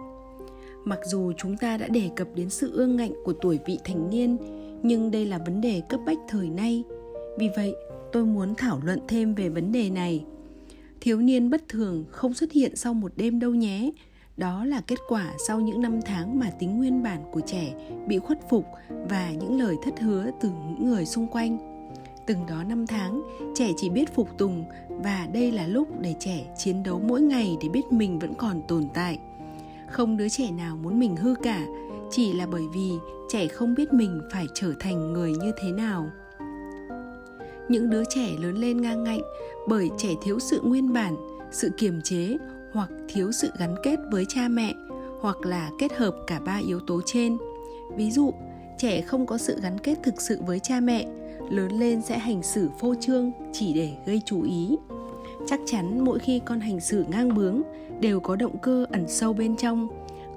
Mặc 0.85 0.99
dù 1.05 1.31
chúng 1.37 1.57
ta 1.57 1.77
đã 1.77 1.87
đề 1.87 2.09
cập 2.15 2.27
đến 2.35 2.49
sự 2.49 2.71
ương 2.73 2.95
ngạnh 2.95 3.11
của 3.23 3.33
tuổi 3.33 3.59
vị 3.65 3.79
thành 3.83 4.09
niên 4.09 4.37
nhưng 4.83 5.11
đây 5.11 5.25
là 5.25 5.37
vấn 5.37 5.61
đề 5.61 5.81
cấp 5.89 5.99
bách 6.05 6.17
thời 6.27 6.49
nay. 6.49 6.83
Vì 7.39 7.49
vậy 7.55 7.75
tôi 8.11 8.25
muốn 8.25 8.55
thảo 8.55 8.79
luận 8.83 8.99
thêm 9.07 9.35
về 9.35 9.49
vấn 9.49 9.71
đề 9.71 9.89
này. 9.89 10.25
Thiếu 11.01 11.17
niên 11.17 11.49
bất 11.49 11.63
thường 11.69 12.05
không 12.11 12.33
xuất 12.33 12.51
hiện 12.51 12.75
sau 12.75 12.93
một 12.93 13.11
đêm 13.15 13.39
đâu 13.39 13.51
nhé 13.51 13.91
đó 14.37 14.65
là 14.65 14.81
kết 14.87 14.99
quả 15.07 15.33
sau 15.47 15.59
những 15.59 15.81
năm 15.81 16.01
tháng 16.01 16.39
mà 16.39 16.49
tính 16.59 16.77
nguyên 16.77 17.03
bản 17.03 17.21
của 17.31 17.41
trẻ 17.41 17.73
bị 18.07 18.19
khuất 18.19 18.49
phục 18.49 18.65
và 19.09 19.31
những 19.31 19.59
lời 19.59 19.75
thất 19.83 19.99
hứa 19.99 20.31
từ 20.41 20.49
những 20.49 20.89
người 20.89 21.05
xung 21.05 21.27
quanh. 21.27 21.57
Từng 22.25 22.45
đó 22.45 22.63
năm 22.63 22.87
tháng, 22.87 23.21
trẻ 23.55 23.71
chỉ 23.77 23.89
biết 23.89 24.15
phục 24.15 24.37
tùng 24.37 24.65
và 24.89 25.27
đây 25.33 25.51
là 25.51 25.67
lúc 25.67 25.87
để 25.99 26.15
trẻ 26.19 26.53
chiến 26.57 26.83
đấu 26.83 27.01
mỗi 27.07 27.21
ngày 27.21 27.57
để 27.61 27.69
biết 27.69 27.91
mình 27.91 28.19
vẫn 28.19 28.33
còn 28.33 28.61
tồn 28.67 28.83
tại. 28.93 29.19
Không 29.89 30.17
đứa 30.17 30.29
trẻ 30.29 30.51
nào 30.51 30.77
muốn 30.77 30.99
mình 30.99 31.15
hư 31.15 31.35
cả, 31.43 31.65
chỉ 32.11 32.33
là 32.33 32.47
bởi 32.47 32.63
vì 32.73 32.91
trẻ 33.29 33.47
không 33.47 33.75
biết 33.75 33.93
mình 33.93 34.21
phải 34.33 34.45
trở 34.53 34.73
thành 34.79 35.13
người 35.13 35.31
như 35.31 35.51
thế 35.61 35.71
nào. 35.71 36.09
Những 37.69 37.89
đứa 37.89 38.03
trẻ 38.09 38.29
lớn 38.39 38.55
lên 38.55 38.81
ngang 38.81 39.03
ngạnh 39.03 39.21
bởi 39.67 39.89
trẻ 39.97 40.09
thiếu 40.21 40.39
sự 40.39 40.61
nguyên 40.63 40.93
bản, 40.93 41.15
sự 41.51 41.71
kiềm 41.77 42.01
chế 42.01 42.37
hoặc 42.77 42.89
thiếu 43.07 43.31
sự 43.31 43.51
gắn 43.59 43.75
kết 43.83 43.99
với 44.11 44.25
cha 44.29 44.47
mẹ, 44.47 44.73
hoặc 45.21 45.45
là 45.45 45.71
kết 45.79 45.93
hợp 45.97 46.15
cả 46.27 46.39
ba 46.39 46.57
yếu 46.57 46.79
tố 46.79 47.01
trên. 47.05 47.37
Ví 47.95 48.11
dụ, 48.11 48.33
trẻ 48.77 49.01
không 49.01 49.25
có 49.25 49.37
sự 49.37 49.59
gắn 49.61 49.77
kết 49.79 49.95
thực 50.03 50.21
sự 50.21 50.41
với 50.45 50.59
cha 50.59 50.79
mẹ, 50.79 51.07
lớn 51.49 51.79
lên 51.79 52.01
sẽ 52.01 52.17
hành 52.17 52.43
xử 52.43 52.69
phô 52.79 52.95
trương 52.99 53.31
chỉ 53.53 53.73
để 53.73 53.93
gây 54.05 54.21
chú 54.25 54.41
ý. 54.41 54.77
Chắc 55.47 55.59
chắn 55.65 56.05
mỗi 56.05 56.19
khi 56.19 56.41
con 56.45 56.59
hành 56.59 56.79
xử 56.79 57.05
ngang 57.09 57.35
bướng, 57.35 57.61
đều 57.99 58.19
có 58.19 58.35
động 58.35 58.57
cơ 58.57 58.85
ẩn 58.91 59.05
sâu 59.07 59.33
bên 59.33 59.55
trong. 59.55 59.87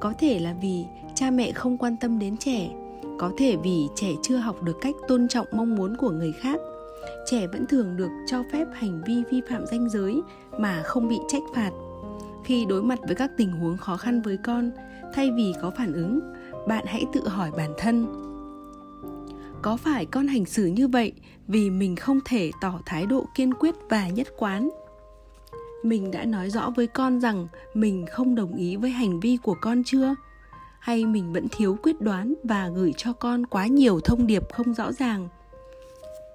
Có 0.01 0.13
thể 0.19 0.39
là 0.39 0.55
vì 0.61 0.85
cha 1.15 1.31
mẹ 1.31 1.53
không 1.53 1.79
quan 1.79 1.97
tâm 1.97 2.19
đến 2.19 2.37
trẻ, 2.37 2.71
có 3.19 3.33
thể 3.39 3.57
vì 3.57 3.89
trẻ 3.95 4.09
chưa 4.23 4.37
học 4.37 4.63
được 4.63 4.77
cách 4.81 4.95
tôn 5.09 5.29
trọng 5.29 5.47
mong 5.53 5.75
muốn 5.75 5.97
của 5.97 6.11
người 6.11 6.33
khác. 6.33 6.61
Trẻ 7.31 7.47
vẫn 7.47 7.67
thường 7.67 7.97
được 7.97 8.11
cho 8.27 8.43
phép 8.53 8.65
hành 8.73 9.03
vi 9.07 9.23
vi 9.31 9.41
phạm 9.51 9.67
danh 9.67 9.89
giới 9.89 10.21
mà 10.59 10.83
không 10.83 11.09
bị 11.09 11.19
trách 11.29 11.43
phạt 11.55 11.71
khi 12.45 12.65
đối 12.65 12.83
mặt 12.83 12.99
với 13.07 13.15
các 13.15 13.31
tình 13.37 13.53
huống 13.53 13.77
khó 13.77 13.97
khăn 13.97 14.23
với 14.23 14.39
con, 14.45 14.71
thay 15.15 15.31
vì 15.37 15.53
có 15.63 15.71
phản 15.71 15.93
ứng, 15.93 16.21
bạn 16.69 16.85
hãy 16.87 17.05
tự 17.13 17.29
hỏi 17.29 17.51
bản 17.57 17.73
thân, 17.79 18.07
có 19.63 19.77
phải 19.77 20.07
con 20.07 20.27
hành 20.27 20.45
xử 20.45 20.67
như 20.67 20.89
vậy 20.89 21.13
vì 21.47 21.71
mình 21.71 21.97
không 21.97 22.21
thể 22.25 22.51
tỏ 22.61 22.81
thái 22.87 23.07
độ 23.07 23.27
kiên 23.35 23.55
quyết 23.55 23.75
và 23.89 24.09
nhất 24.09 24.29
quán? 24.37 24.71
Mình 25.83 26.11
đã 26.11 26.25
nói 26.25 26.51
rõ 26.51 26.71
với 26.77 26.87
con 26.87 27.21
rằng 27.21 27.49
mình 27.75 28.07
không 28.11 28.35
đồng 28.35 28.55
ý 28.55 28.77
với 28.77 28.91
hành 28.91 29.21
vi 29.21 29.39
của 29.43 29.57
con 29.61 29.83
chưa? 29.85 30.15
Hay 30.81 31.07
mình 31.07 31.33
vẫn 31.33 31.47
thiếu 31.51 31.77
quyết 31.83 32.01
đoán 32.01 32.35
và 32.45 32.69
gửi 32.69 32.95
cho 32.97 33.13
con 33.13 33.47
quá 33.47 33.67
nhiều 33.67 34.01
thông 34.01 34.27
điệp 34.27 34.43
không 34.53 34.75
rõ 34.75 34.93
ràng? 34.93 35.29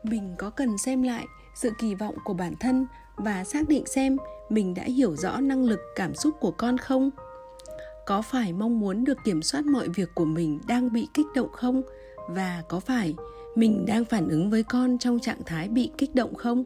Mình 0.03 0.35
có 0.37 0.49
cần 0.49 0.77
xem 0.77 1.03
lại 1.03 1.25
sự 1.55 1.71
kỳ 1.79 1.95
vọng 1.95 2.15
của 2.23 2.33
bản 2.33 2.53
thân 2.59 2.87
và 3.17 3.43
xác 3.43 3.67
định 3.67 3.85
xem 3.85 4.17
mình 4.49 4.73
đã 4.73 4.83
hiểu 4.83 5.15
rõ 5.15 5.39
năng 5.39 5.63
lực, 5.63 5.79
cảm 5.95 6.15
xúc 6.15 6.35
của 6.39 6.51
con 6.51 6.77
không? 6.77 7.09
Có 8.05 8.21
phải 8.21 8.53
mong 8.53 8.79
muốn 8.79 9.03
được 9.03 9.17
kiểm 9.25 9.41
soát 9.41 9.65
mọi 9.65 9.87
việc 9.89 10.09
của 10.15 10.25
mình 10.25 10.59
đang 10.67 10.93
bị 10.93 11.07
kích 11.13 11.27
động 11.35 11.51
không? 11.51 11.81
Và 12.29 12.63
có 12.67 12.79
phải 12.79 13.15
mình 13.55 13.85
đang 13.85 14.05
phản 14.05 14.29
ứng 14.29 14.49
với 14.49 14.63
con 14.63 14.97
trong 14.97 15.19
trạng 15.19 15.43
thái 15.45 15.69
bị 15.69 15.91
kích 15.97 16.15
động 16.15 16.35
không? 16.35 16.63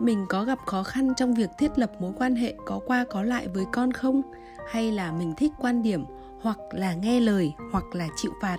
Mình 0.00 0.26
có 0.28 0.44
gặp 0.44 0.58
khó 0.66 0.82
khăn 0.82 1.12
trong 1.16 1.34
việc 1.34 1.50
thiết 1.58 1.78
lập 1.78 1.92
mối 2.00 2.12
quan 2.18 2.34
hệ 2.34 2.54
có 2.64 2.80
qua 2.86 3.04
có 3.10 3.22
lại 3.22 3.48
với 3.48 3.64
con 3.72 3.92
không? 3.92 4.22
Hay 4.68 4.92
là 4.92 5.12
mình 5.12 5.34
thích 5.36 5.52
quan 5.60 5.82
điểm 5.82 6.04
hoặc 6.40 6.58
là 6.72 6.94
nghe 6.94 7.20
lời 7.20 7.52
hoặc 7.72 7.84
là 7.92 8.08
chịu 8.16 8.32
phạt? 8.42 8.56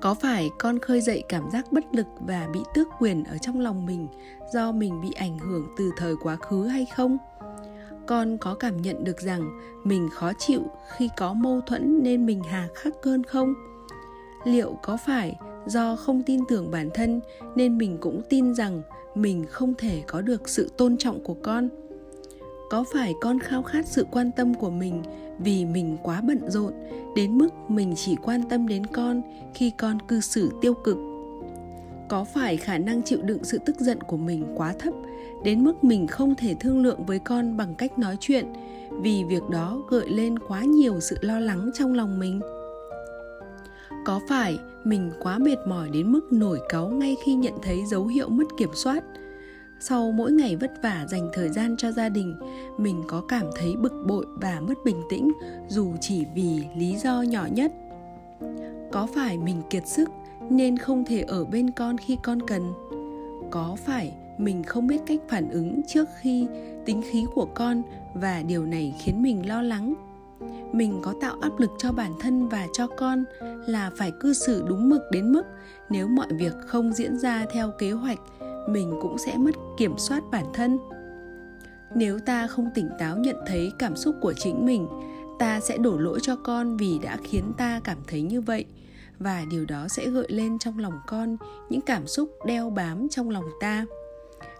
Có 0.00 0.14
phải 0.14 0.50
con 0.58 0.78
khơi 0.78 1.00
dậy 1.00 1.22
cảm 1.28 1.50
giác 1.50 1.72
bất 1.72 1.84
lực 1.92 2.06
và 2.20 2.48
bị 2.52 2.60
tước 2.74 2.88
quyền 2.98 3.24
ở 3.24 3.38
trong 3.38 3.60
lòng 3.60 3.86
mình 3.86 4.08
do 4.52 4.72
mình 4.72 5.00
bị 5.00 5.12
ảnh 5.12 5.38
hưởng 5.38 5.66
từ 5.76 5.90
thời 5.96 6.14
quá 6.22 6.36
khứ 6.36 6.66
hay 6.66 6.86
không? 6.96 7.18
Con 8.06 8.38
có 8.38 8.54
cảm 8.54 8.82
nhận 8.82 9.04
được 9.04 9.20
rằng 9.20 9.60
mình 9.84 10.08
khó 10.12 10.32
chịu 10.38 10.62
khi 10.96 11.08
có 11.16 11.32
mâu 11.32 11.60
thuẫn 11.60 12.02
nên 12.02 12.26
mình 12.26 12.42
hà 12.42 12.68
khắc 12.74 12.92
cơn 13.02 13.24
không? 13.24 13.54
Liệu 14.44 14.78
có 14.82 14.96
phải 15.06 15.36
do 15.66 15.96
không 15.96 16.22
tin 16.22 16.40
tưởng 16.48 16.70
bản 16.70 16.90
thân 16.94 17.20
nên 17.56 17.78
mình 17.78 17.98
cũng 18.00 18.22
tin 18.28 18.54
rằng 18.54 18.82
mình 19.14 19.44
không 19.50 19.74
thể 19.74 20.02
có 20.06 20.20
được 20.20 20.48
sự 20.48 20.70
tôn 20.76 20.96
trọng 20.96 21.24
của 21.24 21.36
con? 21.42 21.68
Có 22.70 22.84
phải 22.92 23.14
con 23.20 23.38
khao 23.38 23.62
khát 23.62 23.86
sự 23.86 24.06
quan 24.10 24.30
tâm 24.36 24.54
của 24.54 24.70
mình 24.70 25.02
vì 25.38 25.64
mình 25.64 25.96
quá 26.02 26.20
bận 26.20 26.50
rộn, 26.50 26.72
đến 27.16 27.38
mức 27.38 27.48
mình 27.68 27.94
chỉ 27.96 28.16
quan 28.16 28.42
tâm 28.48 28.68
đến 28.68 28.86
con 28.86 29.22
khi 29.54 29.70
con 29.70 29.98
cư 30.08 30.20
xử 30.20 30.50
tiêu 30.60 30.74
cực. 30.74 30.96
Có 32.08 32.24
phải 32.24 32.56
khả 32.56 32.78
năng 32.78 33.02
chịu 33.02 33.22
đựng 33.22 33.44
sự 33.44 33.58
tức 33.66 33.76
giận 33.80 34.00
của 34.00 34.16
mình 34.16 34.44
quá 34.56 34.74
thấp, 34.78 34.94
đến 35.44 35.64
mức 35.64 35.84
mình 35.84 36.06
không 36.06 36.34
thể 36.34 36.54
thương 36.60 36.82
lượng 36.82 37.04
với 37.06 37.18
con 37.18 37.56
bằng 37.56 37.74
cách 37.74 37.98
nói 37.98 38.16
chuyện, 38.20 38.46
vì 38.90 39.24
việc 39.24 39.42
đó 39.50 39.82
gợi 39.88 40.08
lên 40.08 40.38
quá 40.38 40.62
nhiều 40.62 41.00
sự 41.00 41.16
lo 41.20 41.40
lắng 41.40 41.70
trong 41.74 41.94
lòng 41.94 42.18
mình? 42.18 42.40
Có 44.04 44.20
phải 44.28 44.58
mình 44.84 45.10
quá 45.20 45.38
mệt 45.38 45.56
mỏi 45.66 45.88
đến 45.92 46.12
mức 46.12 46.32
nổi 46.32 46.60
cáu 46.68 46.88
ngay 46.88 47.16
khi 47.24 47.34
nhận 47.34 47.54
thấy 47.62 47.86
dấu 47.86 48.06
hiệu 48.06 48.28
mất 48.28 48.46
kiểm 48.58 48.70
soát 48.74 49.04
sau 49.80 50.12
mỗi 50.12 50.32
ngày 50.32 50.56
vất 50.56 50.72
vả 50.82 51.06
dành 51.08 51.28
thời 51.32 51.48
gian 51.48 51.76
cho 51.76 51.92
gia 51.92 52.08
đình, 52.08 52.34
mình 52.78 53.02
có 53.06 53.20
cảm 53.28 53.46
thấy 53.56 53.76
bực 53.76 53.92
bội 54.06 54.26
và 54.34 54.60
mất 54.60 54.74
bình 54.84 55.02
tĩnh, 55.10 55.32
dù 55.68 55.94
chỉ 56.00 56.26
vì 56.34 56.64
lý 56.76 56.96
do 56.96 57.22
nhỏ 57.22 57.46
nhất. 57.52 57.72
Có 58.92 59.06
phải 59.14 59.38
mình 59.38 59.62
kiệt 59.70 59.86
sức 59.86 60.10
nên 60.50 60.76
không 60.76 61.04
thể 61.04 61.20
ở 61.20 61.44
bên 61.44 61.70
con 61.70 61.98
khi 61.98 62.16
con 62.22 62.46
cần? 62.46 62.72
Có 63.50 63.76
phải 63.86 64.14
mình 64.38 64.62
không 64.62 64.86
biết 64.86 65.00
cách 65.06 65.20
phản 65.28 65.50
ứng 65.50 65.80
trước 65.86 66.08
khi 66.20 66.46
tính 66.84 67.02
khí 67.10 67.24
của 67.34 67.48
con 67.54 67.82
và 68.14 68.42
điều 68.42 68.66
này 68.66 68.94
khiến 68.98 69.22
mình 69.22 69.48
lo 69.48 69.62
lắng? 69.62 69.94
Mình 70.72 71.00
có 71.02 71.14
tạo 71.20 71.36
áp 71.40 71.58
lực 71.58 71.70
cho 71.78 71.92
bản 71.92 72.12
thân 72.20 72.48
và 72.48 72.66
cho 72.72 72.86
con 72.86 73.24
là 73.66 73.90
phải 73.96 74.12
cư 74.20 74.32
xử 74.32 74.64
đúng 74.68 74.88
mực 74.88 75.02
đến 75.12 75.32
mức 75.32 75.42
nếu 75.90 76.08
mọi 76.08 76.28
việc 76.30 76.54
không 76.66 76.92
diễn 76.92 77.18
ra 77.18 77.46
theo 77.52 77.70
kế 77.78 77.92
hoạch 77.92 78.18
mình 78.68 78.98
cũng 79.02 79.18
sẽ 79.18 79.36
mất 79.36 79.54
kiểm 79.76 79.98
soát 79.98 80.22
bản 80.30 80.44
thân. 80.54 80.78
Nếu 81.94 82.18
ta 82.18 82.46
không 82.46 82.70
tỉnh 82.74 82.88
táo 82.98 83.16
nhận 83.16 83.36
thấy 83.46 83.72
cảm 83.78 83.96
xúc 83.96 84.14
của 84.20 84.32
chính 84.32 84.66
mình, 84.66 84.88
ta 85.38 85.60
sẽ 85.60 85.78
đổ 85.78 85.98
lỗi 85.98 86.18
cho 86.22 86.36
con 86.36 86.76
vì 86.76 86.98
đã 86.98 87.16
khiến 87.24 87.52
ta 87.58 87.80
cảm 87.84 87.98
thấy 88.06 88.22
như 88.22 88.40
vậy. 88.40 88.64
Và 89.18 89.44
điều 89.50 89.64
đó 89.64 89.88
sẽ 89.88 90.10
gợi 90.10 90.26
lên 90.28 90.58
trong 90.58 90.78
lòng 90.78 91.00
con 91.06 91.36
những 91.68 91.80
cảm 91.80 92.06
xúc 92.06 92.30
đeo 92.46 92.70
bám 92.70 93.08
trong 93.08 93.30
lòng 93.30 93.44
ta. 93.60 93.86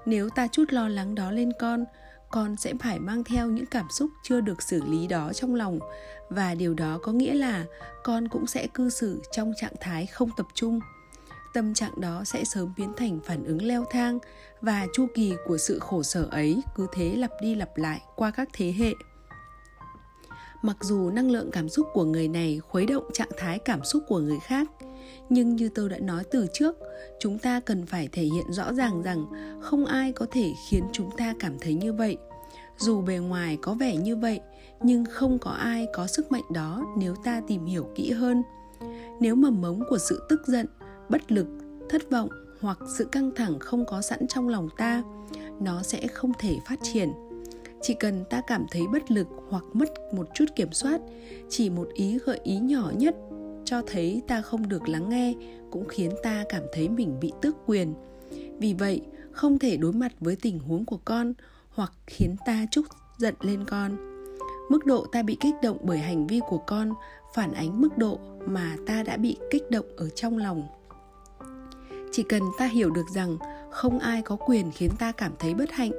Nếu 0.06 0.28
ta 0.30 0.46
chút 0.52 0.64
lo 0.70 0.88
lắng 0.88 1.14
đó 1.14 1.30
lên 1.30 1.52
con 1.58 1.84
con 2.30 2.56
sẽ 2.56 2.74
phải 2.80 2.98
mang 2.98 3.24
theo 3.24 3.46
những 3.46 3.66
cảm 3.66 3.86
xúc 3.90 4.10
chưa 4.22 4.40
được 4.40 4.62
xử 4.62 4.82
lý 4.84 5.06
đó 5.06 5.32
trong 5.32 5.54
lòng. 5.54 5.78
Và 6.30 6.54
điều 6.54 6.74
đó 6.74 6.98
có 7.02 7.12
nghĩa 7.12 7.34
là 7.34 7.64
con 8.04 8.28
cũng 8.28 8.46
sẽ 8.46 8.66
cư 8.66 8.90
xử 8.90 9.22
trong 9.32 9.52
trạng 9.56 9.72
thái 9.80 10.06
không 10.06 10.30
tập 10.36 10.46
trung 10.54 10.80
tâm 11.58 11.74
trạng 11.74 12.00
đó 12.00 12.22
sẽ 12.24 12.44
sớm 12.44 12.72
biến 12.76 12.92
thành 12.96 13.20
phản 13.24 13.44
ứng 13.44 13.62
leo 13.62 13.84
thang 13.90 14.18
và 14.60 14.86
chu 14.92 15.06
kỳ 15.14 15.34
của 15.46 15.58
sự 15.58 15.78
khổ 15.78 16.02
sở 16.02 16.28
ấy 16.30 16.62
cứ 16.74 16.86
thế 16.92 17.14
lặp 17.16 17.30
đi 17.42 17.54
lặp 17.54 17.76
lại 17.76 18.00
qua 18.16 18.30
các 18.30 18.48
thế 18.52 18.74
hệ. 18.78 18.92
Mặc 20.62 20.76
dù 20.80 21.10
năng 21.10 21.30
lượng 21.30 21.50
cảm 21.52 21.68
xúc 21.68 21.86
của 21.92 22.04
người 22.04 22.28
này 22.28 22.60
khuấy 22.68 22.86
động 22.86 23.04
trạng 23.12 23.28
thái 23.36 23.58
cảm 23.58 23.84
xúc 23.84 24.02
của 24.08 24.18
người 24.18 24.38
khác, 24.42 24.68
nhưng 25.28 25.56
như 25.56 25.68
tôi 25.74 25.88
đã 25.88 25.98
nói 25.98 26.24
từ 26.30 26.46
trước, 26.52 26.76
chúng 27.20 27.38
ta 27.38 27.60
cần 27.60 27.86
phải 27.86 28.08
thể 28.12 28.22
hiện 28.22 28.52
rõ 28.52 28.72
ràng 28.72 29.02
rằng 29.02 29.26
không 29.60 29.86
ai 29.86 30.12
có 30.12 30.26
thể 30.30 30.52
khiến 30.70 30.84
chúng 30.92 31.10
ta 31.16 31.34
cảm 31.38 31.58
thấy 31.60 31.74
như 31.74 31.92
vậy. 31.92 32.16
Dù 32.78 33.00
bề 33.00 33.16
ngoài 33.16 33.58
có 33.62 33.74
vẻ 33.74 33.96
như 33.96 34.16
vậy, 34.16 34.40
nhưng 34.82 35.04
không 35.04 35.38
có 35.38 35.50
ai 35.50 35.86
có 35.94 36.06
sức 36.06 36.32
mạnh 36.32 36.44
đó 36.52 36.86
nếu 36.98 37.14
ta 37.24 37.42
tìm 37.48 37.64
hiểu 37.64 37.90
kỹ 37.94 38.10
hơn. 38.10 38.42
Nếu 39.20 39.34
mầm 39.34 39.60
mống 39.60 39.82
của 39.90 39.98
sự 39.98 40.26
tức 40.28 40.40
giận 40.46 40.66
bất 41.08 41.32
lực, 41.32 41.46
thất 41.88 42.10
vọng 42.10 42.28
hoặc 42.60 42.78
sự 42.98 43.04
căng 43.04 43.30
thẳng 43.36 43.58
không 43.58 43.86
có 43.86 44.02
sẵn 44.02 44.28
trong 44.28 44.48
lòng 44.48 44.68
ta, 44.76 45.02
nó 45.60 45.82
sẽ 45.82 46.06
không 46.06 46.32
thể 46.38 46.56
phát 46.66 46.78
triển. 46.82 47.12
Chỉ 47.82 47.94
cần 47.94 48.24
ta 48.30 48.42
cảm 48.46 48.66
thấy 48.70 48.82
bất 48.92 49.10
lực 49.10 49.26
hoặc 49.50 49.64
mất 49.72 49.88
một 50.14 50.28
chút 50.34 50.44
kiểm 50.56 50.72
soát, 50.72 51.00
chỉ 51.48 51.70
một 51.70 51.88
ý 51.94 52.18
gợi 52.26 52.40
ý 52.42 52.58
nhỏ 52.58 52.92
nhất 52.96 53.16
cho 53.64 53.82
thấy 53.86 54.22
ta 54.26 54.42
không 54.42 54.68
được 54.68 54.88
lắng 54.88 55.08
nghe 55.08 55.34
cũng 55.70 55.88
khiến 55.88 56.10
ta 56.22 56.44
cảm 56.48 56.62
thấy 56.72 56.88
mình 56.88 57.20
bị 57.20 57.32
tước 57.42 57.56
quyền. 57.66 57.94
Vì 58.58 58.74
vậy, 58.74 59.02
không 59.32 59.58
thể 59.58 59.76
đối 59.76 59.92
mặt 59.92 60.12
với 60.20 60.36
tình 60.36 60.58
huống 60.58 60.84
của 60.84 60.98
con 61.04 61.32
hoặc 61.70 61.92
khiến 62.06 62.36
ta 62.46 62.66
trúc 62.70 62.84
giận 63.18 63.34
lên 63.40 63.64
con. 63.64 63.96
Mức 64.70 64.86
độ 64.86 65.06
ta 65.12 65.22
bị 65.22 65.36
kích 65.40 65.54
động 65.62 65.78
bởi 65.82 65.98
hành 65.98 66.26
vi 66.26 66.40
của 66.48 66.58
con 66.66 66.92
phản 67.34 67.52
ánh 67.52 67.80
mức 67.80 67.98
độ 67.98 68.18
mà 68.46 68.76
ta 68.86 69.02
đã 69.02 69.16
bị 69.16 69.36
kích 69.50 69.70
động 69.70 69.86
ở 69.96 70.08
trong 70.08 70.38
lòng 70.38 70.62
chỉ 72.12 72.22
cần 72.22 72.42
ta 72.58 72.66
hiểu 72.66 72.90
được 72.90 73.06
rằng 73.14 73.38
không 73.70 73.98
ai 73.98 74.22
có 74.22 74.36
quyền 74.36 74.70
khiến 74.72 74.90
ta 74.98 75.12
cảm 75.12 75.32
thấy 75.38 75.54
bất 75.54 75.70
hạnh, 75.70 75.92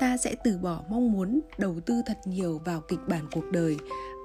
ta 0.00 0.16
sẽ 0.16 0.34
từ 0.44 0.58
bỏ 0.58 0.82
mong 0.90 1.12
muốn 1.12 1.40
đầu 1.58 1.76
tư 1.86 2.02
thật 2.06 2.18
nhiều 2.24 2.60
vào 2.64 2.80
kịch 2.80 3.00
bản 3.08 3.26
cuộc 3.32 3.44
đời 3.52 3.76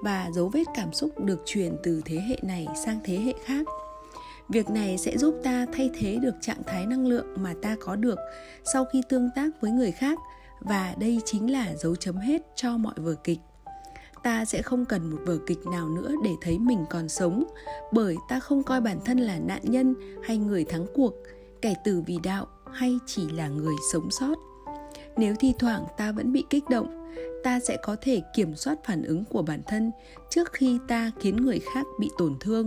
và 0.02 0.30
dấu 0.34 0.48
vết 0.48 0.64
cảm 0.74 0.92
xúc 0.92 1.24
được 1.24 1.42
truyền 1.46 1.76
từ 1.82 2.02
thế 2.04 2.16
hệ 2.16 2.36
này 2.42 2.66
sang 2.84 3.00
thế 3.04 3.16
hệ 3.16 3.32
khác. 3.44 3.66
Việc 4.48 4.70
này 4.70 4.98
sẽ 4.98 5.18
giúp 5.18 5.34
ta 5.44 5.66
thay 5.72 5.90
thế 5.98 6.18
được 6.22 6.34
trạng 6.40 6.62
thái 6.66 6.86
năng 6.86 7.06
lượng 7.06 7.26
mà 7.36 7.54
ta 7.62 7.76
có 7.80 7.96
được 7.96 8.18
sau 8.72 8.84
khi 8.84 9.02
tương 9.08 9.30
tác 9.34 9.50
với 9.60 9.70
người 9.70 9.92
khác, 9.92 10.18
và 10.60 10.94
đây 10.98 11.20
chính 11.24 11.52
là 11.52 11.74
dấu 11.76 11.96
chấm 11.96 12.16
hết 12.16 12.42
cho 12.54 12.76
mọi 12.76 12.94
vở 12.96 13.14
kịch 13.24 13.38
ta 14.24 14.44
sẽ 14.44 14.62
không 14.62 14.84
cần 14.84 15.10
một 15.10 15.18
vở 15.24 15.38
kịch 15.46 15.66
nào 15.66 15.88
nữa 15.88 16.12
để 16.24 16.30
thấy 16.40 16.58
mình 16.58 16.84
còn 16.90 17.08
sống, 17.08 17.44
bởi 17.92 18.16
ta 18.28 18.40
không 18.40 18.62
coi 18.62 18.80
bản 18.80 18.98
thân 19.04 19.18
là 19.18 19.38
nạn 19.38 19.62
nhân 19.62 19.94
hay 20.22 20.38
người 20.38 20.64
thắng 20.64 20.86
cuộc, 20.94 21.14
kẻ 21.62 21.74
tử 21.84 22.02
vì 22.06 22.18
đạo 22.22 22.46
hay 22.72 22.98
chỉ 23.06 23.30
là 23.30 23.48
người 23.48 23.74
sống 23.92 24.10
sót. 24.10 24.34
Nếu 25.16 25.34
thi 25.40 25.52
thoảng 25.58 25.84
ta 25.96 26.12
vẫn 26.12 26.32
bị 26.32 26.44
kích 26.50 26.64
động, 26.70 27.10
ta 27.44 27.60
sẽ 27.60 27.76
có 27.82 27.96
thể 28.00 28.22
kiểm 28.34 28.54
soát 28.54 28.78
phản 28.84 29.02
ứng 29.02 29.24
của 29.24 29.42
bản 29.42 29.60
thân 29.66 29.90
trước 30.30 30.52
khi 30.52 30.78
ta 30.88 31.10
khiến 31.20 31.36
người 31.36 31.60
khác 31.74 31.86
bị 32.00 32.10
tổn 32.18 32.36
thương. 32.40 32.66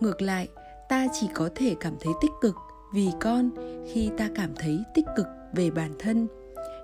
Ngược 0.00 0.22
lại, 0.22 0.48
ta 0.88 1.06
chỉ 1.12 1.26
có 1.34 1.48
thể 1.54 1.74
cảm 1.80 1.94
thấy 2.00 2.12
tích 2.20 2.32
cực 2.40 2.56
vì 2.94 3.08
con 3.20 3.50
khi 3.92 4.10
ta 4.18 4.28
cảm 4.34 4.50
thấy 4.56 4.78
tích 4.94 5.06
cực 5.16 5.26
về 5.52 5.70
bản 5.70 5.94
thân. 5.98 6.26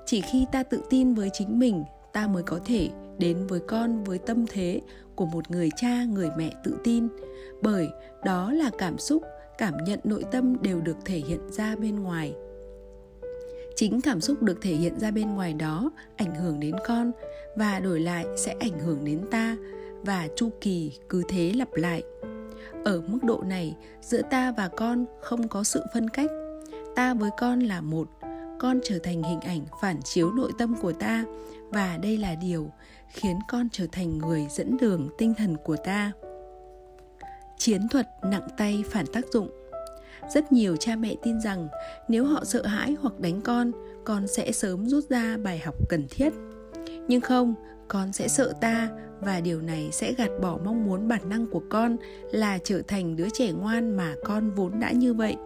Chỉ 0.06 0.20
khi 0.20 0.46
ta 0.52 0.62
tự 0.62 0.82
tin 0.90 1.14
với 1.14 1.30
chính 1.32 1.58
mình, 1.58 1.84
ta 2.12 2.26
mới 2.26 2.42
có 2.42 2.60
thể 2.64 2.90
đến 3.20 3.46
với 3.46 3.60
con 3.60 4.04
với 4.04 4.18
tâm 4.18 4.46
thế 4.46 4.80
của 5.14 5.26
một 5.26 5.50
người 5.50 5.68
cha, 5.76 6.04
người 6.04 6.30
mẹ 6.36 6.52
tự 6.64 6.76
tin. 6.84 7.08
Bởi 7.62 7.88
đó 8.24 8.52
là 8.52 8.70
cảm 8.78 8.98
xúc, 8.98 9.22
cảm 9.58 9.74
nhận 9.84 10.00
nội 10.04 10.24
tâm 10.32 10.62
đều 10.62 10.80
được 10.80 10.96
thể 11.04 11.22
hiện 11.26 11.40
ra 11.50 11.76
bên 11.76 12.02
ngoài. 12.02 12.34
Chính 13.76 14.00
cảm 14.00 14.20
xúc 14.20 14.42
được 14.42 14.58
thể 14.62 14.74
hiện 14.74 14.98
ra 14.98 15.10
bên 15.10 15.34
ngoài 15.34 15.54
đó 15.54 15.90
ảnh 16.16 16.34
hưởng 16.34 16.60
đến 16.60 16.74
con 16.86 17.12
và 17.56 17.80
đổi 17.80 18.00
lại 18.00 18.26
sẽ 18.36 18.54
ảnh 18.60 18.78
hưởng 18.78 19.04
đến 19.04 19.20
ta 19.30 19.56
và 20.02 20.28
chu 20.36 20.50
kỳ 20.60 20.92
cứ 21.08 21.22
thế 21.28 21.52
lặp 21.56 21.74
lại. 21.74 22.02
Ở 22.84 23.00
mức 23.00 23.18
độ 23.22 23.42
này, 23.46 23.76
giữa 24.00 24.22
ta 24.30 24.52
và 24.56 24.68
con 24.68 25.04
không 25.20 25.48
có 25.48 25.64
sự 25.64 25.82
phân 25.94 26.08
cách. 26.08 26.30
Ta 26.96 27.14
với 27.14 27.30
con 27.38 27.60
là 27.60 27.80
một, 27.80 28.08
con 28.58 28.80
trở 28.84 28.98
thành 28.98 29.22
hình 29.22 29.40
ảnh 29.40 29.60
phản 29.82 30.02
chiếu 30.02 30.32
nội 30.32 30.52
tâm 30.58 30.74
của 30.82 30.92
ta 30.92 31.24
và 31.70 31.98
đây 32.02 32.18
là 32.18 32.34
điều 32.34 32.70
khiến 33.10 33.38
con 33.48 33.68
trở 33.72 33.86
thành 33.92 34.18
người 34.18 34.46
dẫn 34.50 34.76
đường 34.76 35.08
tinh 35.18 35.34
thần 35.38 35.56
của 35.64 35.76
ta. 35.76 36.12
Chiến 37.58 37.88
thuật 37.88 38.06
nặng 38.22 38.48
tay 38.56 38.84
phản 38.90 39.06
tác 39.12 39.24
dụng. 39.32 39.50
Rất 40.34 40.52
nhiều 40.52 40.76
cha 40.76 40.96
mẹ 40.96 41.14
tin 41.22 41.40
rằng 41.40 41.68
nếu 42.08 42.24
họ 42.24 42.44
sợ 42.44 42.66
hãi 42.66 42.96
hoặc 43.00 43.20
đánh 43.20 43.40
con 43.40 43.72
con 44.04 44.26
sẽ 44.26 44.52
sớm 44.52 44.88
rút 44.88 45.04
ra 45.08 45.36
bài 45.36 45.58
học 45.58 45.74
cần 45.88 46.06
thiết. 46.10 46.32
Nhưng 47.08 47.20
không, 47.20 47.54
con 47.88 48.12
sẽ 48.12 48.28
sợ 48.28 48.52
ta 48.60 48.88
và 49.20 49.40
điều 49.40 49.60
này 49.60 49.88
sẽ 49.92 50.12
gạt 50.12 50.30
bỏ 50.42 50.58
mong 50.64 50.84
muốn 50.84 51.08
bản 51.08 51.28
năng 51.28 51.46
của 51.46 51.62
con 51.70 51.96
là 52.32 52.58
trở 52.64 52.82
thành 52.88 53.16
đứa 53.16 53.28
trẻ 53.32 53.52
ngoan 53.52 53.96
mà 53.96 54.14
con 54.24 54.50
vốn 54.50 54.80
đã 54.80 54.92
như 54.92 55.14
vậy 55.14 55.36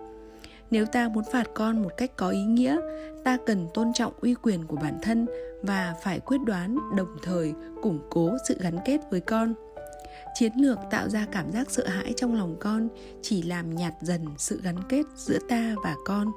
nếu 0.70 0.86
ta 0.86 1.08
muốn 1.08 1.24
phạt 1.32 1.46
con 1.54 1.82
một 1.82 1.90
cách 1.96 2.10
có 2.16 2.28
ý 2.28 2.42
nghĩa, 2.44 2.78
ta 3.24 3.38
cần 3.46 3.68
tôn 3.74 3.92
trọng 3.92 4.12
uy 4.20 4.34
quyền 4.34 4.66
của 4.66 4.76
bản 4.76 4.98
thân 5.02 5.26
và 5.62 5.94
phải 6.02 6.20
quyết 6.20 6.38
đoán, 6.46 6.78
đồng 6.96 7.16
thời 7.22 7.52
củng 7.82 7.98
cố 8.10 8.30
sự 8.48 8.56
gắn 8.60 8.78
kết 8.84 9.00
với 9.10 9.20
con. 9.20 9.54
Chiến 10.34 10.52
lược 10.56 10.78
tạo 10.90 11.08
ra 11.08 11.26
cảm 11.32 11.52
giác 11.52 11.70
sợ 11.70 11.86
hãi 11.86 12.12
trong 12.16 12.34
lòng 12.34 12.56
con 12.60 12.88
chỉ 13.22 13.42
làm 13.42 13.74
nhạt 13.74 13.94
dần 14.00 14.26
sự 14.38 14.60
gắn 14.62 14.76
kết 14.88 15.02
giữa 15.16 15.38
ta 15.48 15.74
và 15.84 15.94
con. 16.04 16.32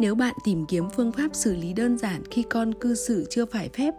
Nếu 0.00 0.14
bạn 0.14 0.34
tìm 0.44 0.66
kiếm 0.66 0.90
phương 0.90 1.12
pháp 1.12 1.28
xử 1.32 1.56
lý 1.56 1.72
đơn 1.72 1.98
giản 1.98 2.22
khi 2.30 2.44
con 2.50 2.74
cư 2.74 2.94
xử 2.94 3.26
chưa 3.30 3.46
phải 3.46 3.68
phép, 3.68 3.94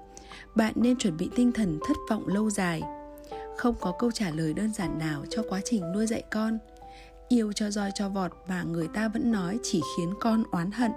bạn 0.55 0.74
nên 0.76 0.97
chuẩn 0.97 1.17
bị 1.17 1.30
tinh 1.36 1.51
thần 1.51 1.80
thất 1.88 1.97
vọng 2.09 2.28
lâu 2.28 2.49
dài. 2.49 2.82
Không 3.57 3.76
có 3.80 3.91
câu 3.99 4.11
trả 4.11 4.30
lời 4.30 4.53
đơn 4.53 4.74
giản 4.74 4.99
nào 4.99 5.26
cho 5.30 5.43
quá 5.49 5.61
trình 5.65 5.91
nuôi 5.93 6.07
dạy 6.07 6.24
con 6.32 6.57
yêu 7.30 7.54
cho 7.54 7.72
roi 7.72 7.92
cho 7.96 8.10
vọt 8.10 8.32
mà 8.48 8.64
người 8.64 8.88
ta 8.88 9.08
vẫn 9.08 9.32
nói 9.32 9.60
chỉ 9.64 9.82
khiến 9.98 10.14
con 10.20 10.44
oán 10.52 10.72
hận. 10.72 10.92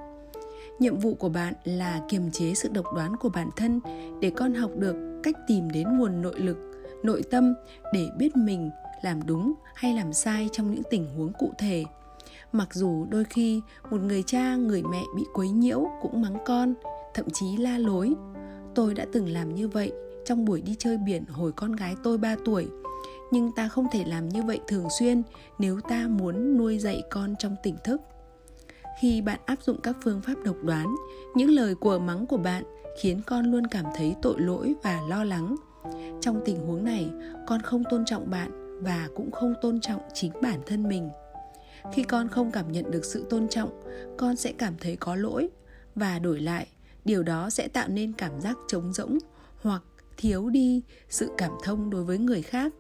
Nhiệm 0.79 0.99
vụ 0.99 1.15
của 1.15 1.29
bạn 1.29 1.55
là 1.65 2.01
kiềm 2.09 2.31
chế 2.31 2.55
sự 2.55 2.69
độc 2.73 2.87
đoán 2.95 3.17
của 3.17 3.29
bản 3.29 3.51
thân 3.57 3.81
để 4.21 4.31
con 4.31 4.55
học 4.55 4.71
được 4.77 5.21
cách 5.23 5.35
tìm 5.47 5.71
đến 5.71 5.99
nguồn 5.99 6.23
nội 6.23 6.41
lực, 6.41 6.57
nội 7.03 7.23
tâm 7.31 7.55
để 7.93 8.09
biết 8.19 8.37
mình 8.37 8.71
làm 9.03 9.27
đúng 9.27 9.53
hay 9.75 9.95
làm 9.95 10.13
sai 10.13 10.49
trong 10.53 10.71
những 10.71 10.83
tình 10.91 11.07
huống 11.17 11.33
cụ 11.39 11.53
thể. 11.59 11.85
Mặc 12.53 12.75
dù 12.75 13.07
đôi 13.11 13.25
khi 13.25 13.61
một 13.91 14.01
người 14.01 14.23
cha, 14.27 14.57
người 14.57 14.83
mẹ 14.83 15.03
bị 15.17 15.25
quấy 15.35 15.49
nhiễu 15.51 15.87
cũng 16.03 16.23
mắng 16.23 16.39
con, 16.47 16.75
thậm 17.15 17.31
chí 17.31 17.57
la 17.57 17.79
lối. 17.79 18.15
Tôi 18.75 18.95
đã 18.95 19.07
từng 19.13 19.29
làm 19.29 19.55
như 19.55 19.69
vậy 19.69 19.93
trong 20.25 20.45
buổi 20.45 20.63
đi 20.63 20.77
chơi 20.79 20.99
biển 20.99 21.25
hồi 21.25 21.53
con 21.53 21.73
gái 21.73 21.95
tôi 22.03 22.19
3 22.19 22.37
tuổi 22.45 22.69
nhưng 23.33 23.53
ta 23.53 23.69
không 23.69 23.87
thể 23.93 24.05
làm 24.05 24.29
như 24.29 24.43
vậy 24.43 24.61
thường 24.69 24.87
xuyên 24.99 25.23
nếu 25.59 25.81
ta 25.81 26.07
muốn 26.09 26.57
nuôi 26.59 26.79
dạy 26.79 27.03
con 27.11 27.35
trong 27.39 27.57
tỉnh 27.63 27.77
thức. 27.85 28.01
Khi 29.01 29.23
bạn 29.23 29.41
áp 29.45 29.63
dụng 29.63 29.81
các 29.81 29.97
phương 30.03 30.21
pháp 30.21 30.35
độc 30.45 30.57
đoán, 30.63 30.95
những 31.35 31.51
lời 31.51 31.75
của 31.75 31.99
mắng 31.99 32.27
của 32.27 32.37
bạn 32.37 32.65
khiến 33.01 33.21
con 33.27 33.53
luôn 33.53 33.67
cảm 33.67 33.85
thấy 33.97 34.15
tội 34.23 34.41
lỗi 34.41 34.75
và 34.83 35.01
lo 35.09 35.25
lắng. 35.25 35.57
Trong 36.21 36.43
tình 36.45 36.67
huống 36.67 36.85
này, 36.85 37.11
con 37.47 37.63
không 37.63 37.83
tôn 37.91 38.05
trọng 38.05 38.31
bạn 38.31 38.79
và 38.83 39.09
cũng 39.17 39.31
không 39.31 39.55
tôn 39.63 39.81
trọng 39.81 40.01
chính 40.15 40.33
bản 40.43 40.61
thân 40.67 40.89
mình. 40.89 41.11
Khi 41.93 42.03
con 42.03 42.29
không 42.29 42.51
cảm 42.51 42.73
nhận 42.73 42.91
được 42.91 43.05
sự 43.05 43.27
tôn 43.31 43.49
trọng, 43.49 43.83
con 44.19 44.37
sẽ 44.37 44.53
cảm 44.59 44.75
thấy 44.81 44.97
có 44.97 45.15
lỗi 45.15 45.49
và 45.95 46.19
đổi 46.19 46.41
lại, 46.41 46.67
điều 47.05 47.23
đó 47.23 47.51
sẽ 47.51 47.69
tạo 47.69 47.89
nên 47.89 48.13
cảm 48.13 48.41
giác 48.41 48.57
trống 48.69 48.93
rỗng 48.93 49.19
hoặc 49.63 49.83
thiếu 50.17 50.49
đi 50.49 50.83
sự 51.09 51.31
cảm 51.39 51.53
thông 51.65 51.91
đối 51.91 52.05
với 52.05 52.19
người 52.19 52.43
khác 52.43 52.73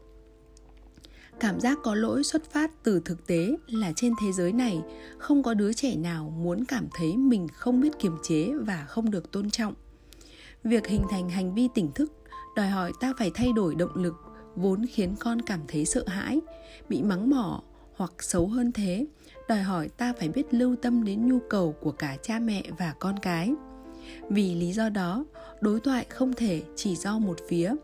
cảm 1.42 1.60
giác 1.60 1.78
có 1.82 1.94
lỗi 1.94 2.24
xuất 2.24 2.50
phát 2.50 2.70
từ 2.82 3.00
thực 3.04 3.26
tế 3.26 3.56
là 3.66 3.92
trên 3.96 4.12
thế 4.20 4.32
giới 4.32 4.52
này, 4.52 4.82
không 5.18 5.42
có 5.42 5.54
đứa 5.54 5.72
trẻ 5.72 5.96
nào 5.96 6.34
muốn 6.36 6.64
cảm 6.64 6.88
thấy 6.94 7.16
mình 7.16 7.48
không 7.48 7.80
biết 7.80 7.98
kiềm 7.98 8.16
chế 8.22 8.52
và 8.60 8.84
không 8.88 9.10
được 9.10 9.32
tôn 9.32 9.50
trọng. 9.50 9.74
Việc 10.64 10.86
hình 10.86 11.02
thành 11.10 11.30
hành 11.30 11.54
vi 11.54 11.68
tỉnh 11.74 11.92
thức, 11.92 12.12
đòi 12.56 12.68
hỏi 12.68 12.92
ta 13.00 13.12
phải 13.18 13.30
thay 13.34 13.52
đổi 13.52 13.74
động 13.74 13.94
lực, 13.94 14.14
vốn 14.56 14.86
khiến 14.86 15.14
con 15.20 15.42
cảm 15.42 15.60
thấy 15.68 15.84
sợ 15.84 16.04
hãi, 16.06 16.40
bị 16.88 17.02
mắng 17.02 17.30
mỏ 17.30 17.62
hoặc 17.96 18.12
xấu 18.18 18.46
hơn 18.46 18.72
thế, 18.72 19.06
đòi 19.48 19.62
hỏi 19.62 19.88
ta 19.88 20.12
phải 20.18 20.28
biết 20.28 20.54
lưu 20.54 20.76
tâm 20.82 21.04
đến 21.04 21.28
nhu 21.28 21.38
cầu 21.50 21.74
của 21.80 21.92
cả 21.92 22.16
cha 22.22 22.38
mẹ 22.38 22.62
và 22.78 22.94
con 22.98 23.18
cái. 23.22 23.54
Vì 24.28 24.54
lý 24.54 24.72
do 24.72 24.88
đó, 24.88 25.24
đối 25.60 25.80
thoại 25.80 26.06
không 26.08 26.32
thể 26.32 26.62
chỉ 26.76 26.96
do 26.96 27.18
một 27.18 27.36
phía. 27.48 27.74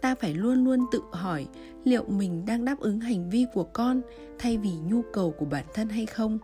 Ta 0.00 0.14
phải 0.14 0.34
luôn 0.34 0.64
luôn 0.64 0.80
tự 0.92 1.02
hỏi 1.12 1.46
liệu 1.84 2.04
mình 2.04 2.44
đang 2.46 2.64
đáp 2.64 2.80
ứng 2.80 3.00
hành 3.00 3.30
vi 3.30 3.46
của 3.54 3.64
con 3.64 4.00
thay 4.38 4.58
vì 4.58 4.72
nhu 4.86 5.02
cầu 5.12 5.30
của 5.38 5.44
bản 5.44 5.64
thân 5.74 5.88
hay 5.88 6.06
không? 6.06 6.38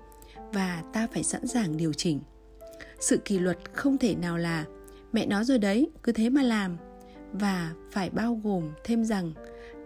Và 0.52 0.82
ta 0.92 1.08
phải 1.12 1.22
sẵn 1.22 1.46
sàng 1.46 1.76
điều 1.76 1.92
chỉnh. 1.92 2.20
Sự 3.00 3.16
kỷ 3.16 3.38
luật 3.38 3.58
không 3.72 3.98
thể 3.98 4.14
nào 4.14 4.38
là, 4.38 4.64
mẹ 5.12 5.26
nói 5.26 5.44
rồi 5.44 5.58
đấy, 5.58 5.90
cứ 6.02 6.12
thế 6.12 6.30
mà 6.30 6.42
làm. 6.42 6.76
Và 7.32 7.72
phải 7.92 8.10
bao 8.10 8.40
gồm 8.44 8.70
thêm 8.84 9.04
rằng, 9.04 9.32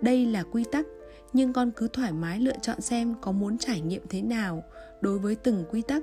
đây 0.01 0.27
là 0.27 0.43
quy 0.43 0.65
tắc, 0.73 0.87
nhưng 1.33 1.53
con 1.53 1.71
cứ 1.77 1.89
thoải 1.89 2.13
mái 2.13 2.41
lựa 2.41 2.59
chọn 2.63 2.81
xem 2.81 3.15
có 3.21 3.33
muốn 3.33 3.59
trải 3.59 3.81
nghiệm 3.81 4.03
thế 4.09 4.23
nào 4.23 4.63
đối 5.01 5.19
với 5.19 5.35
từng 5.35 5.65
quy 5.71 5.83
tắc 5.83 6.03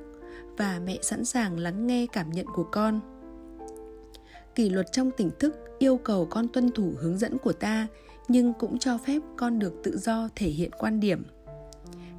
và 0.58 0.82
mẹ 0.86 0.98
sẵn 1.02 1.26
sàng 1.26 1.60
lắng 1.60 1.88
nghe 1.88 2.08
cảm 2.14 2.30
nhận 2.30 2.46
của 2.56 2.66
con 2.72 3.19
kỷ 4.56 4.70
luật 4.70 4.92
trong 4.92 5.12
tỉnh 5.18 5.32
thức 5.40 5.56
yêu 5.80 5.98
cầu 5.98 6.26
con 6.26 6.48
tuân 6.48 6.72
thủ 6.72 6.94
hướng 6.98 7.18
dẫn 7.18 7.38
của 7.38 7.54
ta, 7.54 7.88
nhưng 8.28 8.54
cũng 8.54 8.80
cho 8.80 8.98
phép 8.98 9.20
con 9.38 9.60
được 9.60 9.74
tự 9.84 9.98
do 9.98 10.30
thể 10.36 10.50
hiện 10.50 10.72
quan 10.78 11.00
điểm. 11.00 11.24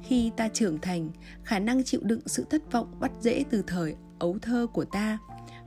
Khi 0.03 0.31
ta 0.37 0.47
trưởng 0.47 0.79
thành, 0.79 1.09
khả 1.43 1.59
năng 1.59 1.83
chịu 1.83 2.01
đựng 2.03 2.21
sự 2.25 2.45
thất 2.49 2.71
vọng 2.71 2.87
bắt 2.99 3.11
dễ 3.21 3.43
từ 3.49 3.63
thời 3.67 3.95
ấu 4.19 4.37
thơ 4.41 4.67
của 4.73 4.85
ta. 4.85 5.17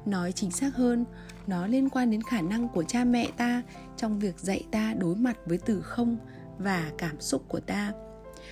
Nói 0.07 0.33
chính 0.33 0.51
xác 0.51 0.77
hơn, 0.77 1.05
nó 1.47 1.67
liên 1.67 1.89
quan 1.89 2.11
đến 2.11 2.23
khả 2.23 2.41
năng 2.41 2.69
của 2.69 2.85
cha 2.85 3.05
mẹ 3.05 3.29
ta 3.37 3.63
trong 3.97 4.19
việc 4.19 4.39
dạy 4.39 4.65
ta 4.71 4.95
đối 4.99 5.17
mặt 5.17 5.37
với 5.47 5.59
từ 5.59 5.81
không 5.81 6.17
và 6.59 6.91
cảm 6.99 7.21
xúc 7.21 7.45
của 7.49 7.61
ta. 7.61 7.93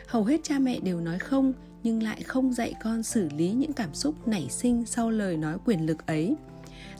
Hầu 0.06 0.24
hết 0.24 0.40
cha 0.42 0.58
mẹ 0.58 0.80
đều 0.80 1.00
nói 1.00 1.18
không, 1.18 1.52
nhưng 1.82 2.02
lại 2.02 2.22
không 2.22 2.52
dạy 2.52 2.74
con 2.82 3.02
xử 3.02 3.28
lý 3.36 3.52
những 3.52 3.72
cảm 3.72 3.94
xúc 3.94 4.28
nảy 4.28 4.46
sinh 4.50 4.86
sau 4.86 5.10
lời 5.10 5.36
nói 5.36 5.58
quyền 5.64 5.86
lực 5.86 6.06
ấy 6.06 6.36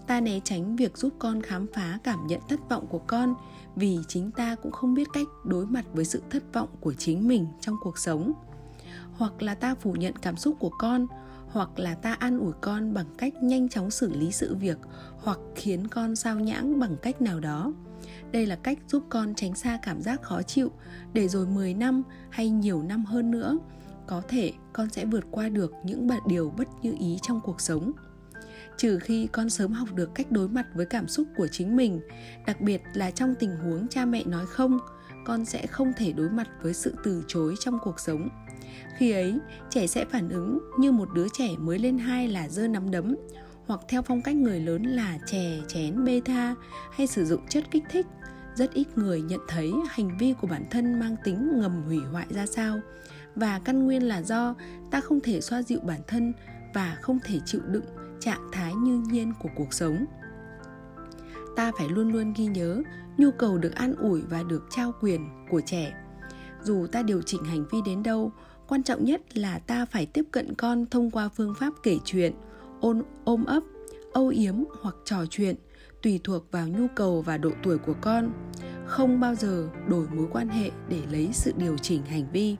ta 0.06 0.20
né 0.20 0.40
tránh 0.44 0.76
việc 0.76 0.98
giúp 0.98 1.12
con 1.18 1.42
khám 1.42 1.66
phá 1.74 1.98
cảm 2.04 2.26
nhận 2.26 2.40
thất 2.48 2.60
vọng 2.68 2.86
của 2.86 2.98
con, 2.98 3.34
vì 3.76 3.98
chính 4.08 4.30
ta 4.30 4.54
cũng 4.54 4.72
không 4.72 4.94
biết 4.94 5.08
cách 5.12 5.26
đối 5.44 5.66
mặt 5.66 5.84
với 5.92 6.04
sự 6.04 6.22
thất 6.30 6.42
vọng 6.52 6.68
của 6.80 6.94
chính 6.94 7.28
mình 7.28 7.46
trong 7.60 7.76
cuộc 7.82 7.98
sống. 7.98 8.32
Hoặc 9.12 9.42
là 9.42 9.54
ta 9.54 9.74
phủ 9.74 9.92
nhận 9.92 10.16
cảm 10.16 10.36
xúc 10.36 10.56
của 10.60 10.70
con, 10.78 11.06
hoặc 11.48 11.70
là 11.76 11.94
ta 11.94 12.12
an 12.12 12.38
ủi 12.38 12.52
con 12.60 12.94
bằng 12.94 13.06
cách 13.18 13.42
nhanh 13.42 13.68
chóng 13.68 13.90
xử 13.90 14.12
lý 14.12 14.32
sự 14.32 14.54
việc, 14.54 14.78
hoặc 15.18 15.38
khiến 15.54 15.88
con 15.88 16.16
sao 16.16 16.40
nhãng 16.40 16.80
bằng 16.80 16.96
cách 17.02 17.22
nào 17.22 17.40
đó. 17.40 17.72
Đây 18.32 18.46
là 18.46 18.56
cách 18.56 18.78
giúp 18.88 19.02
con 19.08 19.34
tránh 19.34 19.54
xa 19.54 19.78
cảm 19.82 20.02
giác 20.02 20.22
khó 20.22 20.42
chịu 20.42 20.70
để 21.12 21.28
rồi 21.28 21.46
10 21.46 21.74
năm 21.74 22.02
hay 22.30 22.50
nhiều 22.50 22.82
năm 22.82 23.04
hơn 23.04 23.30
nữa, 23.30 23.58
có 24.06 24.22
thể 24.28 24.52
con 24.72 24.90
sẽ 24.90 25.04
vượt 25.04 25.24
qua 25.30 25.48
được 25.48 25.72
những 25.84 26.08
điều 26.26 26.50
bất 26.50 26.68
như 26.82 26.94
ý 26.98 27.18
trong 27.22 27.40
cuộc 27.40 27.60
sống 27.60 27.92
trừ 28.76 28.98
khi 28.98 29.28
con 29.32 29.50
sớm 29.50 29.72
học 29.72 29.88
được 29.94 30.14
cách 30.14 30.32
đối 30.32 30.48
mặt 30.48 30.66
với 30.74 30.86
cảm 30.86 31.08
xúc 31.08 31.26
của 31.36 31.48
chính 31.48 31.76
mình, 31.76 32.00
đặc 32.46 32.60
biệt 32.60 32.82
là 32.94 33.10
trong 33.10 33.34
tình 33.38 33.56
huống 33.56 33.88
cha 33.88 34.04
mẹ 34.04 34.24
nói 34.24 34.46
không, 34.46 34.78
con 35.24 35.44
sẽ 35.44 35.66
không 35.66 35.92
thể 35.96 36.12
đối 36.12 36.30
mặt 36.30 36.48
với 36.62 36.74
sự 36.74 36.94
từ 37.04 37.24
chối 37.28 37.54
trong 37.60 37.78
cuộc 37.82 38.00
sống. 38.00 38.28
Khi 38.98 39.10
ấy, 39.10 39.38
trẻ 39.70 39.86
sẽ 39.86 40.04
phản 40.04 40.28
ứng 40.28 40.58
như 40.78 40.92
một 40.92 41.08
đứa 41.14 41.26
trẻ 41.32 41.48
mới 41.58 41.78
lên 41.78 41.98
hai 41.98 42.28
là 42.28 42.48
dơ 42.48 42.68
nắm 42.68 42.90
đấm, 42.90 43.16
hoặc 43.66 43.80
theo 43.88 44.02
phong 44.02 44.22
cách 44.22 44.36
người 44.36 44.60
lớn 44.60 44.82
là 44.82 45.18
chè, 45.26 45.58
chén, 45.68 46.04
bê 46.04 46.20
tha, 46.24 46.54
hay 46.92 47.06
sử 47.06 47.24
dụng 47.24 47.46
chất 47.48 47.64
kích 47.70 47.84
thích. 47.90 48.06
Rất 48.54 48.72
ít 48.74 48.98
người 48.98 49.22
nhận 49.22 49.40
thấy 49.48 49.72
hành 49.88 50.18
vi 50.18 50.34
của 50.40 50.46
bản 50.46 50.64
thân 50.70 50.98
mang 50.98 51.16
tính 51.24 51.60
ngầm 51.60 51.82
hủy 51.86 51.98
hoại 52.12 52.26
ra 52.30 52.46
sao, 52.46 52.80
và 53.34 53.60
căn 53.64 53.84
nguyên 53.84 54.08
là 54.08 54.22
do 54.22 54.54
ta 54.90 55.00
không 55.00 55.20
thể 55.20 55.40
xoa 55.40 55.62
dịu 55.62 55.80
bản 55.80 56.00
thân 56.06 56.32
và 56.74 56.96
không 57.00 57.18
thể 57.24 57.40
chịu 57.44 57.60
đựng 57.66 57.84
trạng 58.24 58.48
thái 58.52 58.74
như 58.74 59.02
nhiên 59.10 59.32
của 59.42 59.48
cuộc 59.56 59.72
sống. 59.72 60.04
Ta 61.56 61.72
phải 61.78 61.88
luôn 61.88 62.12
luôn 62.12 62.32
ghi 62.36 62.46
nhớ 62.46 62.82
nhu 63.18 63.30
cầu 63.30 63.58
được 63.58 63.74
an 63.74 63.94
ủi 63.94 64.20
và 64.20 64.42
được 64.42 64.66
trao 64.70 64.92
quyền 65.00 65.28
của 65.50 65.60
trẻ. 65.60 65.94
Dù 66.62 66.86
ta 66.92 67.02
điều 67.02 67.22
chỉnh 67.22 67.44
hành 67.44 67.64
vi 67.70 67.78
đến 67.86 68.02
đâu, 68.02 68.32
quan 68.68 68.82
trọng 68.82 69.04
nhất 69.04 69.36
là 69.36 69.58
ta 69.58 69.86
phải 69.86 70.06
tiếp 70.06 70.24
cận 70.30 70.54
con 70.54 70.86
thông 70.86 71.10
qua 71.10 71.28
phương 71.28 71.54
pháp 71.60 71.72
kể 71.82 71.98
chuyện, 72.04 72.32
ôn, 72.80 73.02
ôm 73.24 73.44
ấp, 73.44 73.62
âu 74.12 74.28
yếm 74.28 74.54
hoặc 74.82 74.94
trò 75.04 75.24
chuyện 75.30 75.56
tùy 76.02 76.20
thuộc 76.24 76.52
vào 76.52 76.68
nhu 76.68 76.86
cầu 76.94 77.22
và 77.22 77.38
độ 77.38 77.50
tuổi 77.62 77.78
của 77.78 77.94
con. 78.00 78.32
Không 78.86 79.20
bao 79.20 79.34
giờ 79.34 79.68
đổi 79.88 80.06
mối 80.14 80.26
quan 80.32 80.48
hệ 80.48 80.70
để 80.88 81.00
lấy 81.10 81.28
sự 81.32 81.52
điều 81.56 81.78
chỉnh 81.78 82.02
hành 82.04 82.26
vi 82.32 82.56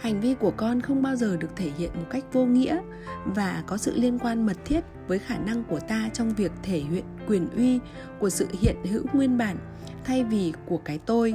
hành 0.00 0.20
vi 0.20 0.34
của 0.34 0.50
con 0.56 0.80
không 0.80 1.02
bao 1.02 1.16
giờ 1.16 1.36
được 1.36 1.56
thể 1.56 1.70
hiện 1.78 1.90
một 1.94 2.06
cách 2.10 2.24
vô 2.32 2.44
nghĩa 2.44 2.80
và 3.24 3.62
có 3.66 3.76
sự 3.76 3.92
liên 3.96 4.18
quan 4.18 4.46
mật 4.46 4.56
thiết 4.64 4.84
với 5.06 5.18
khả 5.18 5.38
năng 5.38 5.64
của 5.64 5.80
ta 5.80 6.08
trong 6.12 6.34
việc 6.34 6.52
thể 6.62 6.78
hiện 6.78 7.04
quyền 7.28 7.48
uy 7.56 7.80
của 8.18 8.30
sự 8.30 8.46
hiện 8.60 8.76
hữu 8.84 9.04
nguyên 9.12 9.38
bản 9.38 9.56
thay 10.04 10.24
vì 10.24 10.52
của 10.66 10.78
cái 10.78 10.98
tôi. 11.06 11.34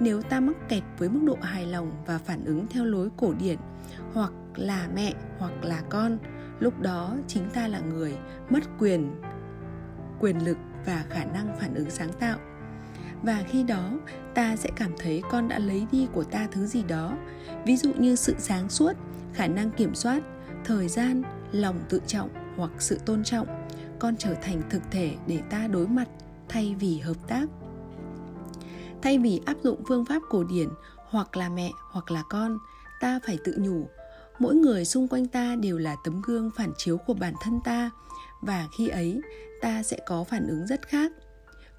Nếu 0.00 0.22
ta 0.22 0.40
mắc 0.40 0.56
kẹt 0.68 0.82
với 0.98 1.08
mức 1.08 1.20
độ 1.26 1.36
hài 1.42 1.66
lòng 1.66 1.92
và 2.06 2.18
phản 2.18 2.44
ứng 2.44 2.66
theo 2.66 2.84
lối 2.84 3.08
cổ 3.16 3.34
điển, 3.38 3.58
hoặc 4.12 4.32
là 4.54 4.88
mẹ, 4.94 5.14
hoặc 5.38 5.52
là 5.62 5.82
con, 5.88 6.18
lúc 6.60 6.80
đó 6.80 7.16
chính 7.26 7.50
ta 7.50 7.68
là 7.68 7.80
người 7.80 8.16
mất 8.50 8.60
quyền 8.78 9.10
quyền 10.20 10.44
lực 10.44 10.56
và 10.86 11.04
khả 11.10 11.24
năng 11.24 11.56
phản 11.60 11.74
ứng 11.74 11.90
sáng 11.90 12.12
tạo 12.12 12.38
và 13.26 13.44
khi 13.48 13.62
đó, 13.62 13.92
ta 14.34 14.56
sẽ 14.56 14.70
cảm 14.76 14.92
thấy 14.98 15.22
con 15.30 15.48
đã 15.48 15.58
lấy 15.58 15.86
đi 15.92 16.08
của 16.12 16.24
ta 16.24 16.48
thứ 16.52 16.66
gì 16.66 16.82
đó. 16.82 17.16
Ví 17.64 17.76
dụ 17.76 17.92
như 17.98 18.16
sự 18.16 18.34
sáng 18.38 18.68
suốt, 18.68 18.92
khả 19.34 19.46
năng 19.46 19.70
kiểm 19.70 19.94
soát, 19.94 20.22
thời 20.64 20.88
gian, 20.88 21.22
lòng 21.52 21.80
tự 21.88 22.00
trọng 22.06 22.28
hoặc 22.56 22.70
sự 22.78 22.98
tôn 23.06 23.24
trọng. 23.24 23.68
Con 23.98 24.16
trở 24.16 24.34
thành 24.42 24.62
thực 24.70 24.82
thể 24.90 25.14
để 25.26 25.40
ta 25.50 25.66
đối 25.66 25.86
mặt, 25.86 26.08
thay 26.48 26.76
vì 26.80 26.98
hợp 26.98 27.16
tác. 27.28 27.46
Thay 29.02 29.18
vì 29.18 29.40
áp 29.46 29.56
dụng 29.62 29.82
phương 29.88 30.04
pháp 30.04 30.22
cổ 30.28 30.44
điển, 30.44 30.68
hoặc 30.96 31.36
là 31.36 31.48
mẹ, 31.48 31.70
hoặc 31.90 32.10
là 32.10 32.22
con, 32.30 32.58
ta 33.00 33.20
phải 33.26 33.38
tự 33.44 33.54
nhủ. 33.58 33.86
Mỗi 34.38 34.54
người 34.54 34.84
xung 34.84 35.08
quanh 35.08 35.26
ta 35.26 35.56
đều 35.60 35.78
là 35.78 35.96
tấm 36.04 36.22
gương 36.24 36.50
phản 36.56 36.72
chiếu 36.76 36.96
của 36.96 37.14
bản 37.14 37.34
thân 37.42 37.60
ta. 37.64 37.90
Và 38.40 38.68
khi 38.78 38.88
ấy, 38.88 39.20
ta 39.60 39.82
sẽ 39.82 39.98
có 40.06 40.24
phản 40.24 40.46
ứng 40.46 40.66
rất 40.66 40.88
khác 40.88 41.12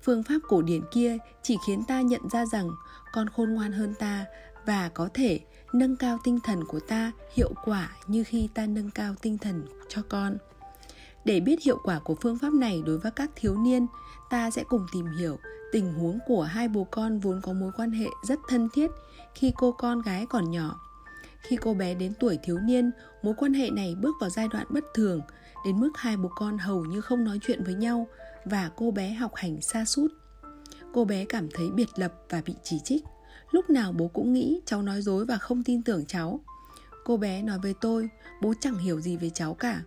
phương 0.04 0.24
pháp 0.24 0.40
cổ 0.48 0.62
điển 0.62 0.82
kia 0.92 1.18
chỉ 1.44 1.58
khiến 1.68 1.84
ta 1.88 2.02
nhận 2.02 2.30
ra 2.30 2.46
rằng 2.46 2.70
con 3.14 3.30
khôn 3.30 3.54
ngoan 3.54 3.72
hơn 3.72 3.94
ta 4.00 4.26
và 4.66 4.90
có 4.90 5.10
thể 5.14 5.40
nâng 5.74 5.96
cao 5.96 6.18
tinh 6.24 6.40
thần 6.44 6.64
của 6.64 6.80
ta 6.80 7.12
hiệu 7.34 7.54
quả 7.66 7.90
như 8.08 8.24
khi 8.24 8.50
ta 8.54 8.66
nâng 8.66 8.90
cao 8.92 9.16
tinh 9.22 9.38
thần 9.38 9.66
cho 9.90 10.02
con. 10.10 10.38
Để 11.26 11.40
biết 11.40 11.62
hiệu 11.62 11.78
quả 11.84 12.00
của 12.00 12.16
phương 12.22 12.38
pháp 12.38 12.54
này 12.54 12.84
đối 12.86 12.98
với 12.98 13.12
các 13.12 13.32
thiếu 13.36 13.58
niên, 13.58 13.88
ta 14.30 14.52
sẽ 14.52 14.64
cùng 14.64 14.86
tìm 14.94 15.06
hiểu 15.20 15.40
tình 15.72 15.94
huống 15.94 16.20
của 16.28 16.44
hai 16.44 16.68
bố 16.68 16.84
con 16.92 17.20
vốn 17.20 17.42
có 17.44 17.54
mối 17.54 17.72
quan 17.78 17.92
hệ 17.92 18.08
rất 18.24 18.40
thân 18.48 18.70
thiết 18.74 18.92
khi 19.36 19.52
cô 19.56 19.72
con 19.72 20.02
gái 20.02 20.26
còn 20.30 20.52
nhỏ. 20.52 20.80
Khi 21.42 21.56
cô 21.56 21.74
bé 21.74 21.94
đến 21.94 22.14
tuổi 22.20 22.40
thiếu 22.44 22.60
niên, 22.60 22.92
mối 23.24 23.34
quan 23.38 23.54
hệ 23.54 23.70
này 23.70 23.96
bước 24.02 24.16
vào 24.22 24.30
giai 24.30 24.48
đoạn 24.48 24.66
bất 24.70 24.84
thường, 24.94 25.22
đến 25.66 25.80
mức 25.80 25.92
hai 25.96 26.18
bố 26.18 26.30
con 26.36 26.58
hầu 26.58 26.86
như 26.86 27.02
không 27.02 27.24
nói 27.24 27.40
chuyện 27.48 27.64
với 27.64 27.74
nhau 27.74 28.08
và 28.48 28.72
cô 28.76 28.92
bé 28.92 29.10
học 29.14 29.32
hành 29.36 29.62
xa 29.62 29.86
sút 29.86 30.12
cô 30.98 31.06
bé 31.06 31.26
cảm 31.26 31.48
thấy 31.54 31.70
biệt 31.72 31.90
lập 31.96 32.14
và 32.30 32.42
bị 32.46 32.56
chỉ 32.64 32.80
trích. 32.84 33.04
Lúc 33.52 33.70
nào 33.70 33.92
bố 33.92 34.08
cũng 34.08 34.34
nghĩ 34.34 34.62
cháu 34.66 34.82
nói 34.82 35.02
dối 35.02 35.26
và 35.26 35.38
không 35.38 35.64
tin 35.64 35.84
tưởng 35.84 36.06
cháu. 36.06 36.40
Cô 37.06 37.18
bé 37.18 37.42
nói 37.42 37.60
với 37.60 37.74
tôi, 37.82 38.10
bố 38.42 38.54
chẳng 38.62 38.78
hiểu 38.78 39.02
gì 39.02 39.18
về 39.18 39.30
cháu 39.30 39.54
cả. 39.54 39.82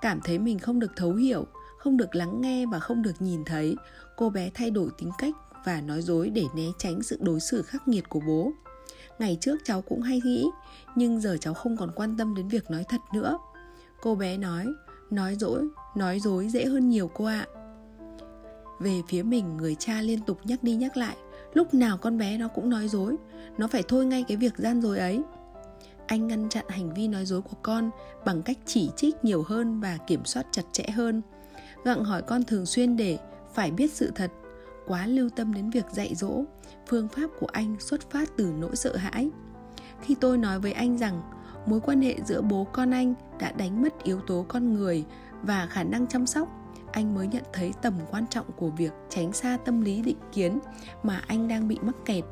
Cảm 0.00 0.20
thấy 0.24 0.38
mình 0.38 0.58
không 0.58 0.78
được 0.78 0.92
thấu 0.96 1.14
hiểu, 1.14 1.46
không 1.78 1.96
được 1.96 2.14
lắng 2.14 2.40
nghe 2.40 2.66
và 2.66 2.78
không 2.78 3.02
được 3.02 3.22
nhìn 3.22 3.44
thấy, 3.44 3.76
cô 4.16 4.30
bé 4.30 4.50
thay 4.54 4.70
đổi 4.70 4.88
tính 4.98 5.10
cách 5.18 5.34
và 5.64 5.80
nói 5.80 6.02
dối 6.02 6.30
để 6.30 6.44
né 6.54 6.66
tránh 6.78 7.02
sự 7.02 7.18
đối 7.20 7.40
xử 7.40 7.62
khắc 7.62 7.88
nghiệt 7.88 8.04
của 8.08 8.20
bố. 8.26 8.52
Ngày 9.18 9.38
trước 9.40 9.56
cháu 9.64 9.82
cũng 9.82 10.02
hay 10.02 10.20
nghĩ, 10.24 10.46
nhưng 10.94 11.20
giờ 11.20 11.36
cháu 11.40 11.54
không 11.54 11.76
còn 11.76 11.92
quan 11.96 12.16
tâm 12.16 12.34
đến 12.34 12.48
việc 12.48 12.70
nói 12.70 12.84
thật 12.88 13.00
nữa. 13.14 13.38
Cô 14.02 14.14
bé 14.14 14.36
nói 14.36 14.66
nói 15.10 15.36
dối 15.36 15.68
nói 15.96 16.20
dối 16.20 16.48
dễ 16.48 16.64
hơn 16.64 16.88
nhiều 16.88 17.10
cô 17.14 17.24
ạ 17.24 17.46
về 18.78 19.02
phía 19.08 19.22
mình, 19.22 19.56
người 19.56 19.74
cha 19.74 20.00
liên 20.00 20.20
tục 20.20 20.38
nhắc 20.44 20.62
đi 20.62 20.74
nhắc 20.74 20.96
lại. 20.96 21.16
Lúc 21.54 21.74
nào 21.74 21.98
con 21.98 22.18
bé 22.18 22.38
nó 22.38 22.48
cũng 22.48 22.70
nói 22.70 22.88
dối. 22.88 23.16
Nó 23.58 23.68
phải 23.68 23.82
thôi 23.88 24.06
ngay 24.06 24.24
cái 24.28 24.36
việc 24.36 24.56
gian 24.56 24.82
dối 24.82 24.98
ấy. 24.98 25.22
Anh 26.06 26.26
ngăn 26.26 26.48
chặn 26.48 26.64
hành 26.68 26.94
vi 26.94 27.08
nói 27.08 27.26
dối 27.26 27.42
của 27.42 27.56
con 27.62 27.90
bằng 28.24 28.42
cách 28.42 28.58
chỉ 28.66 28.90
trích 28.96 29.24
nhiều 29.24 29.42
hơn 29.42 29.80
và 29.80 29.98
kiểm 30.06 30.24
soát 30.24 30.46
chặt 30.50 30.62
chẽ 30.72 30.84
hơn. 30.90 31.22
Gặng 31.84 32.04
hỏi 32.04 32.22
con 32.22 32.42
thường 32.44 32.66
xuyên 32.66 32.96
để 32.96 33.18
phải 33.54 33.70
biết 33.70 33.92
sự 33.92 34.12
thật, 34.14 34.30
quá 34.86 35.06
lưu 35.06 35.28
tâm 35.36 35.54
đến 35.54 35.70
việc 35.70 35.84
dạy 35.92 36.14
dỗ, 36.14 36.44
phương 36.86 37.08
pháp 37.08 37.30
của 37.40 37.46
anh 37.46 37.76
xuất 37.80 38.10
phát 38.10 38.30
từ 38.36 38.52
nỗi 38.58 38.76
sợ 38.76 38.96
hãi. 38.96 39.30
Khi 40.02 40.16
tôi 40.20 40.38
nói 40.38 40.60
với 40.60 40.72
anh 40.72 40.98
rằng 40.98 41.22
mối 41.66 41.80
quan 41.80 42.02
hệ 42.02 42.16
giữa 42.24 42.42
bố 42.42 42.66
con 42.72 42.90
anh 42.90 43.14
đã 43.38 43.52
đánh 43.52 43.82
mất 43.82 44.02
yếu 44.02 44.20
tố 44.20 44.44
con 44.48 44.74
người 44.74 45.04
và 45.42 45.66
khả 45.66 45.82
năng 45.82 46.06
chăm 46.06 46.26
sóc 46.26 46.48
anh 46.92 47.14
mới 47.14 47.26
nhận 47.26 47.42
thấy 47.52 47.72
tầm 47.82 47.94
quan 48.10 48.26
trọng 48.30 48.46
của 48.56 48.70
việc 48.70 48.92
tránh 49.08 49.32
xa 49.32 49.58
tâm 49.64 49.80
lý 49.80 50.02
định 50.02 50.18
kiến 50.32 50.58
mà 51.02 51.22
anh 51.26 51.48
đang 51.48 51.68
bị 51.68 51.78
mắc 51.82 51.94
kẹt. 52.04 52.24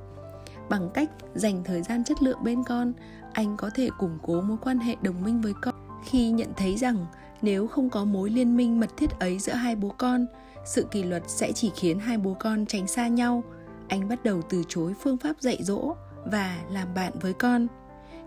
Bằng 0.69 0.91
cách 0.95 1.11
dành 1.35 1.65
thời 1.65 1.83
gian 1.83 2.05
chất 2.05 2.23
lượng 2.23 2.45
bên 2.45 2.65
con, 2.65 2.93
anh 3.33 3.57
có 3.57 3.71
thể 3.75 3.89
củng 3.99 4.19
cố 4.23 4.41
mối 4.41 4.57
quan 4.63 4.79
hệ 4.79 4.97
đồng 5.03 5.23
minh 5.23 5.41
với 5.41 5.53
con. 5.63 5.75
Khi 6.05 6.31
nhận 6.31 6.49
thấy 6.57 6.77
rằng 6.77 7.07
nếu 7.43 7.67
không 7.67 7.91
có 7.91 8.05
mối 8.05 8.31
liên 8.31 8.57
minh 8.57 8.81
mật 8.81 8.97
thiết 8.97 9.11
ấy 9.19 9.39
giữa 9.39 9.53
hai 9.53 9.77
bố 9.77 9.89
con, 9.89 10.27
sự 10.65 10.87
kỷ 10.91 11.03
luật 11.03 11.23
sẽ 11.27 11.53
chỉ 11.53 11.71
khiến 11.77 11.99
hai 11.99 12.19
bố 12.19 12.37
con 12.41 12.67
tránh 12.67 12.87
xa 12.87 13.09
nhau. 13.09 13.43
Anh 13.89 14.09
bắt 14.09 14.25
đầu 14.25 14.43
từ 14.43 14.63
chối 14.69 14.95
phương 15.01 15.19
pháp 15.19 15.41
dạy 15.41 15.59
dỗ 15.61 15.95
và 16.25 16.59
làm 16.71 16.95
bạn 16.95 17.13
với 17.21 17.33
con. 17.33 17.67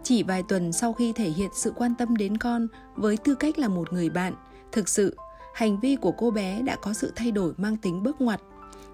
Chỉ 0.04 0.24
vài 0.24 0.44
tuần 0.44 0.74
sau 0.74 0.94
khi 0.94 1.14
thể 1.14 1.30
hiện 1.30 1.50
sự 1.54 1.74
quan 1.76 1.96
tâm 1.96 2.16
đến 2.16 2.38
con 2.38 2.68
với 2.96 3.18
tư 3.18 3.36
cách 3.36 3.60
là 3.60 3.68
một 3.68 3.94
người 3.94 4.10
bạn, 4.10 4.34
thực 4.72 4.90
sự 4.90 5.18
hành 5.58 5.80
vi 5.80 5.96
của 5.96 6.12
cô 6.12 6.32
bé 6.32 6.62
đã 6.62 6.76
có 6.76 6.94
sự 6.94 7.12
thay 7.16 7.32
đổi 7.32 7.54
mang 7.58 7.78
tính 7.78 8.04
bước 8.04 8.22
ngoặt, 8.22 8.42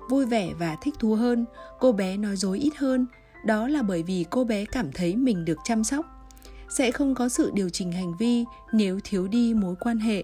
vui 0.09 0.25
vẻ 0.25 0.53
và 0.59 0.77
thích 0.81 0.93
thú 0.99 1.13
hơn. 1.13 1.45
Cô 1.79 1.91
bé 1.91 2.17
nói 2.17 2.35
dối 2.35 2.59
ít 2.59 2.75
hơn, 2.77 3.05
đó 3.45 3.67
là 3.67 3.81
bởi 3.81 4.03
vì 4.03 4.25
cô 4.29 4.43
bé 4.43 4.65
cảm 4.65 4.91
thấy 4.91 5.15
mình 5.15 5.45
được 5.45 5.57
chăm 5.63 5.83
sóc. 5.83 6.05
Sẽ 6.69 6.91
không 6.91 7.15
có 7.15 7.29
sự 7.29 7.51
điều 7.53 7.69
chỉnh 7.69 7.91
hành 7.91 8.17
vi 8.17 8.45
nếu 8.73 8.99
thiếu 9.03 9.27
đi 9.27 9.53
mối 9.53 9.75
quan 9.79 9.99
hệ. 9.99 10.23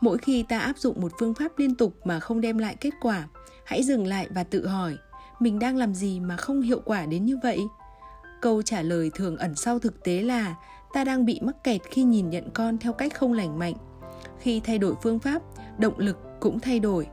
Mỗi 0.00 0.18
khi 0.18 0.42
ta 0.42 0.58
áp 0.58 0.78
dụng 0.78 1.00
một 1.00 1.12
phương 1.18 1.34
pháp 1.34 1.58
liên 1.58 1.74
tục 1.74 1.94
mà 2.04 2.20
không 2.20 2.40
đem 2.40 2.58
lại 2.58 2.76
kết 2.80 2.94
quả, 3.00 3.28
hãy 3.64 3.82
dừng 3.82 4.06
lại 4.06 4.28
và 4.30 4.44
tự 4.44 4.66
hỏi, 4.66 4.96
mình 5.40 5.58
đang 5.58 5.76
làm 5.76 5.94
gì 5.94 6.20
mà 6.20 6.36
không 6.36 6.62
hiệu 6.62 6.80
quả 6.84 7.06
đến 7.06 7.24
như 7.24 7.38
vậy? 7.42 7.60
Câu 8.40 8.62
trả 8.62 8.82
lời 8.82 9.10
thường 9.14 9.36
ẩn 9.36 9.54
sau 9.56 9.78
thực 9.78 10.04
tế 10.04 10.22
là, 10.22 10.54
ta 10.92 11.04
đang 11.04 11.24
bị 11.24 11.40
mắc 11.42 11.64
kẹt 11.64 11.80
khi 11.90 12.02
nhìn 12.02 12.30
nhận 12.30 12.50
con 12.54 12.78
theo 12.78 12.92
cách 12.92 13.14
không 13.14 13.32
lành 13.32 13.58
mạnh 13.58 13.74
khi 14.42 14.60
thay 14.60 14.78
đổi 14.78 14.94
phương 15.02 15.18
pháp, 15.18 15.42
động 15.78 15.98
lực 15.98 16.18
cũng 16.40 16.60
thay 16.60 16.80
đổi. 16.80 17.06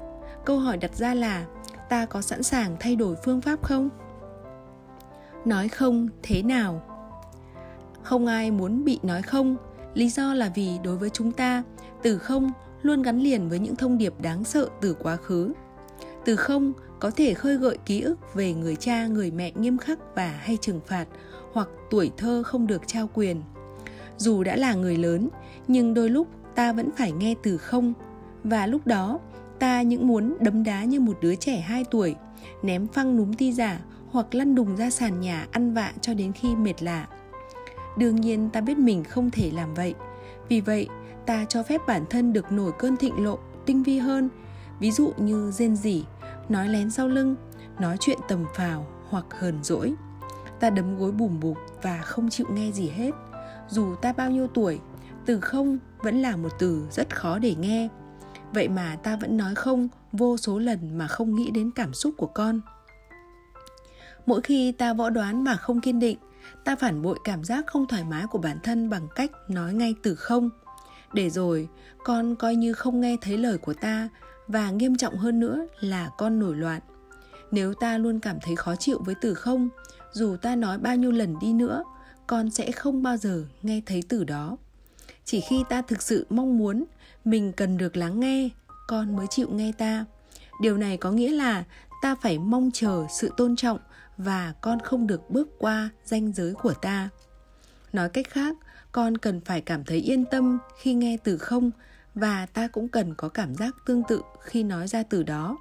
Câu 0.45 0.59
hỏi 0.59 0.77
đặt 0.77 0.95
ra 0.95 1.13
là, 1.13 1.45
ta 1.89 2.05
có 2.05 2.21
sẵn 2.21 2.43
sàng 2.43 2.77
thay 2.79 2.95
đổi 2.95 3.15
phương 3.25 3.41
pháp 3.41 3.63
không? 3.63 3.89
Nói 5.45 5.67
không 5.67 6.07
thế 6.23 6.43
nào. 6.43 6.81
Không 8.03 8.25
ai 8.25 8.51
muốn 8.51 8.83
bị 8.83 8.99
nói 9.03 9.21
không. 9.21 9.55
Lý 9.93 10.09
do 10.09 10.33
là 10.33 10.51
vì 10.55 10.79
đối 10.83 10.97
với 10.97 11.09
chúng 11.09 11.31
ta, 11.31 11.63
từ 12.03 12.17
không 12.17 12.51
luôn 12.81 13.01
gắn 13.01 13.19
liền 13.19 13.49
với 13.49 13.59
những 13.59 13.75
thông 13.75 13.97
điệp 13.97 14.13
đáng 14.21 14.43
sợ 14.43 14.69
từ 14.81 14.93
quá 14.93 15.15
khứ. 15.15 15.53
Từ 16.25 16.35
không 16.35 16.73
có 16.99 17.11
thể 17.11 17.33
khơi 17.33 17.57
gợi 17.57 17.77
ký 17.85 18.01
ức 18.01 18.33
về 18.33 18.53
người 18.53 18.75
cha, 18.75 19.07
người 19.07 19.31
mẹ 19.31 19.51
nghiêm 19.55 19.77
khắc 19.77 19.99
và 20.15 20.27
hay 20.27 20.57
trừng 20.61 20.79
phạt 20.87 21.05
hoặc 21.53 21.67
tuổi 21.89 22.11
thơ 22.17 22.43
không 22.43 22.67
được 22.67 22.81
trao 22.87 23.09
quyền. 23.13 23.41
Dù 24.17 24.43
đã 24.43 24.55
là 24.55 24.73
người 24.73 24.97
lớn, 24.97 25.29
nhưng 25.67 25.93
đôi 25.93 26.09
lúc 26.09 26.27
ta 26.59 26.71
vẫn 26.71 26.89
phải 26.97 27.11
nghe 27.11 27.35
từ 27.43 27.57
không. 27.57 27.93
Và 28.43 28.67
lúc 28.67 28.87
đó, 28.87 29.19
ta 29.59 29.81
những 29.81 30.07
muốn 30.07 30.37
đấm 30.39 30.63
đá 30.63 30.83
như 30.83 30.99
một 30.99 31.17
đứa 31.21 31.35
trẻ 31.35 31.59
2 31.59 31.85
tuổi, 31.91 32.15
ném 32.63 32.87
phăng 32.87 33.17
núm 33.17 33.33
ti 33.33 33.53
giả 33.53 33.79
hoặc 34.11 34.35
lăn 34.35 34.55
đùng 34.55 34.75
ra 34.75 34.89
sàn 34.89 35.19
nhà 35.19 35.47
ăn 35.51 35.73
vạ 35.73 35.93
cho 36.01 36.13
đến 36.13 36.31
khi 36.31 36.55
mệt 36.55 36.83
lạ. 36.83 37.07
Đương 37.97 38.15
nhiên 38.15 38.49
ta 38.49 38.61
biết 38.61 38.77
mình 38.77 39.03
không 39.03 39.31
thể 39.31 39.51
làm 39.53 39.73
vậy. 39.73 39.93
Vì 40.49 40.61
vậy, 40.61 40.87
ta 41.25 41.45
cho 41.49 41.63
phép 41.63 41.81
bản 41.87 42.05
thân 42.09 42.33
được 42.33 42.51
nổi 42.51 42.71
cơn 42.79 42.97
thịnh 42.97 43.23
lộ, 43.23 43.39
tinh 43.65 43.83
vi 43.83 43.97
hơn. 43.97 44.29
Ví 44.79 44.91
dụ 44.91 45.11
như 45.17 45.51
rên 45.51 45.75
rỉ, 45.75 46.03
nói 46.49 46.67
lén 46.67 46.91
sau 46.91 47.07
lưng, 47.07 47.35
nói 47.79 47.97
chuyện 47.99 48.19
tầm 48.27 48.45
phào 48.55 48.87
hoặc 49.09 49.25
hờn 49.29 49.63
dỗi. 49.63 49.93
Ta 50.59 50.69
đấm 50.69 50.97
gối 50.97 51.11
bùm 51.11 51.39
bụp 51.39 51.57
và 51.81 52.01
không 52.01 52.29
chịu 52.29 52.47
nghe 52.53 52.71
gì 52.71 52.89
hết. 52.89 53.11
Dù 53.69 53.95
ta 53.95 54.13
bao 54.13 54.31
nhiêu 54.31 54.47
tuổi 54.47 54.79
từ 55.25 55.39
không 55.39 55.77
vẫn 55.97 56.21
là 56.21 56.35
một 56.35 56.49
từ 56.59 56.87
rất 56.91 57.15
khó 57.15 57.39
để 57.39 57.55
nghe. 57.55 57.89
Vậy 58.53 58.67
mà 58.67 58.97
ta 59.03 59.15
vẫn 59.15 59.37
nói 59.37 59.55
không 59.55 59.87
vô 60.11 60.37
số 60.37 60.59
lần 60.59 60.97
mà 60.97 61.07
không 61.07 61.35
nghĩ 61.35 61.51
đến 61.51 61.71
cảm 61.75 61.93
xúc 61.93 62.13
của 62.17 62.27
con. 62.27 62.61
Mỗi 64.25 64.41
khi 64.41 64.71
ta 64.71 64.93
võ 64.93 65.09
đoán 65.09 65.43
mà 65.43 65.55
không 65.55 65.81
kiên 65.81 65.99
định, 65.99 66.17
ta 66.65 66.75
phản 66.75 67.01
bội 67.01 67.19
cảm 67.23 67.43
giác 67.43 67.67
không 67.67 67.87
thoải 67.87 68.03
mái 68.03 68.27
của 68.27 68.39
bản 68.39 68.57
thân 68.63 68.89
bằng 68.89 69.07
cách 69.15 69.31
nói 69.47 69.73
ngay 69.73 69.95
từ 70.03 70.15
không. 70.15 70.49
Để 71.13 71.29
rồi, 71.29 71.67
con 72.03 72.35
coi 72.35 72.55
như 72.55 72.73
không 72.73 73.01
nghe 73.01 73.17
thấy 73.21 73.37
lời 73.37 73.57
của 73.57 73.73
ta 73.73 74.09
và 74.47 74.71
nghiêm 74.71 74.97
trọng 74.97 75.17
hơn 75.17 75.39
nữa 75.39 75.67
là 75.79 76.09
con 76.17 76.39
nổi 76.39 76.55
loạn. 76.55 76.81
Nếu 77.51 77.73
ta 77.73 77.97
luôn 77.97 78.19
cảm 78.19 78.37
thấy 78.41 78.55
khó 78.55 78.75
chịu 78.75 79.01
với 79.05 79.15
từ 79.21 79.33
không, 79.33 79.69
dù 80.11 80.35
ta 80.41 80.55
nói 80.55 80.77
bao 80.77 80.95
nhiêu 80.95 81.11
lần 81.11 81.39
đi 81.39 81.53
nữa, 81.53 81.83
con 82.27 82.49
sẽ 82.49 82.71
không 82.71 83.03
bao 83.03 83.17
giờ 83.17 83.45
nghe 83.61 83.81
thấy 83.85 84.03
từ 84.09 84.23
đó 84.23 84.57
chỉ 85.29 85.41
khi 85.41 85.63
ta 85.69 85.81
thực 85.81 86.01
sự 86.01 86.25
mong 86.29 86.57
muốn, 86.57 86.85
mình 87.25 87.51
cần 87.53 87.77
được 87.77 87.97
lắng 87.97 88.19
nghe, 88.19 88.49
con 88.87 89.15
mới 89.15 89.27
chịu 89.29 89.47
nghe 89.51 89.71
ta. 89.77 90.05
Điều 90.61 90.77
này 90.77 90.97
có 90.97 91.11
nghĩa 91.11 91.31
là 91.31 91.63
ta 92.01 92.15
phải 92.15 92.39
mong 92.39 92.69
chờ 92.73 93.05
sự 93.09 93.31
tôn 93.37 93.55
trọng 93.55 93.79
và 94.17 94.53
con 94.61 94.79
không 94.79 95.07
được 95.07 95.29
bước 95.29 95.49
qua 95.57 95.89
ranh 96.05 96.33
giới 96.33 96.53
của 96.53 96.73
ta. 96.73 97.09
Nói 97.93 98.09
cách 98.09 98.29
khác, 98.29 98.55
con 98.91 99.17
cần 99.17 99.41
phải 99.41 99.61
cảm 99.61 99.83
thấy 99.83 99.97
yên 99.97 100.25
tâm 100.25 100.59
khi 100.81 100.93
nghe 100.93 101.17
từ 101.23 101.37
không 101.37 101.71
và 102.15 102.45
ta 102.45 102.67
cũng 102.67 102.87
cần 102.87 103.13
có 103.15 103.29
cảm 103.29 103.55
giác 103.55 103.75
tương 103.85 104.03
tự 104.03 104.21
khi 104.43 104.63
nói 104.63 104.87
ra 104.87 105.03
từ 105.03 105.23
đó. 105.23 105.57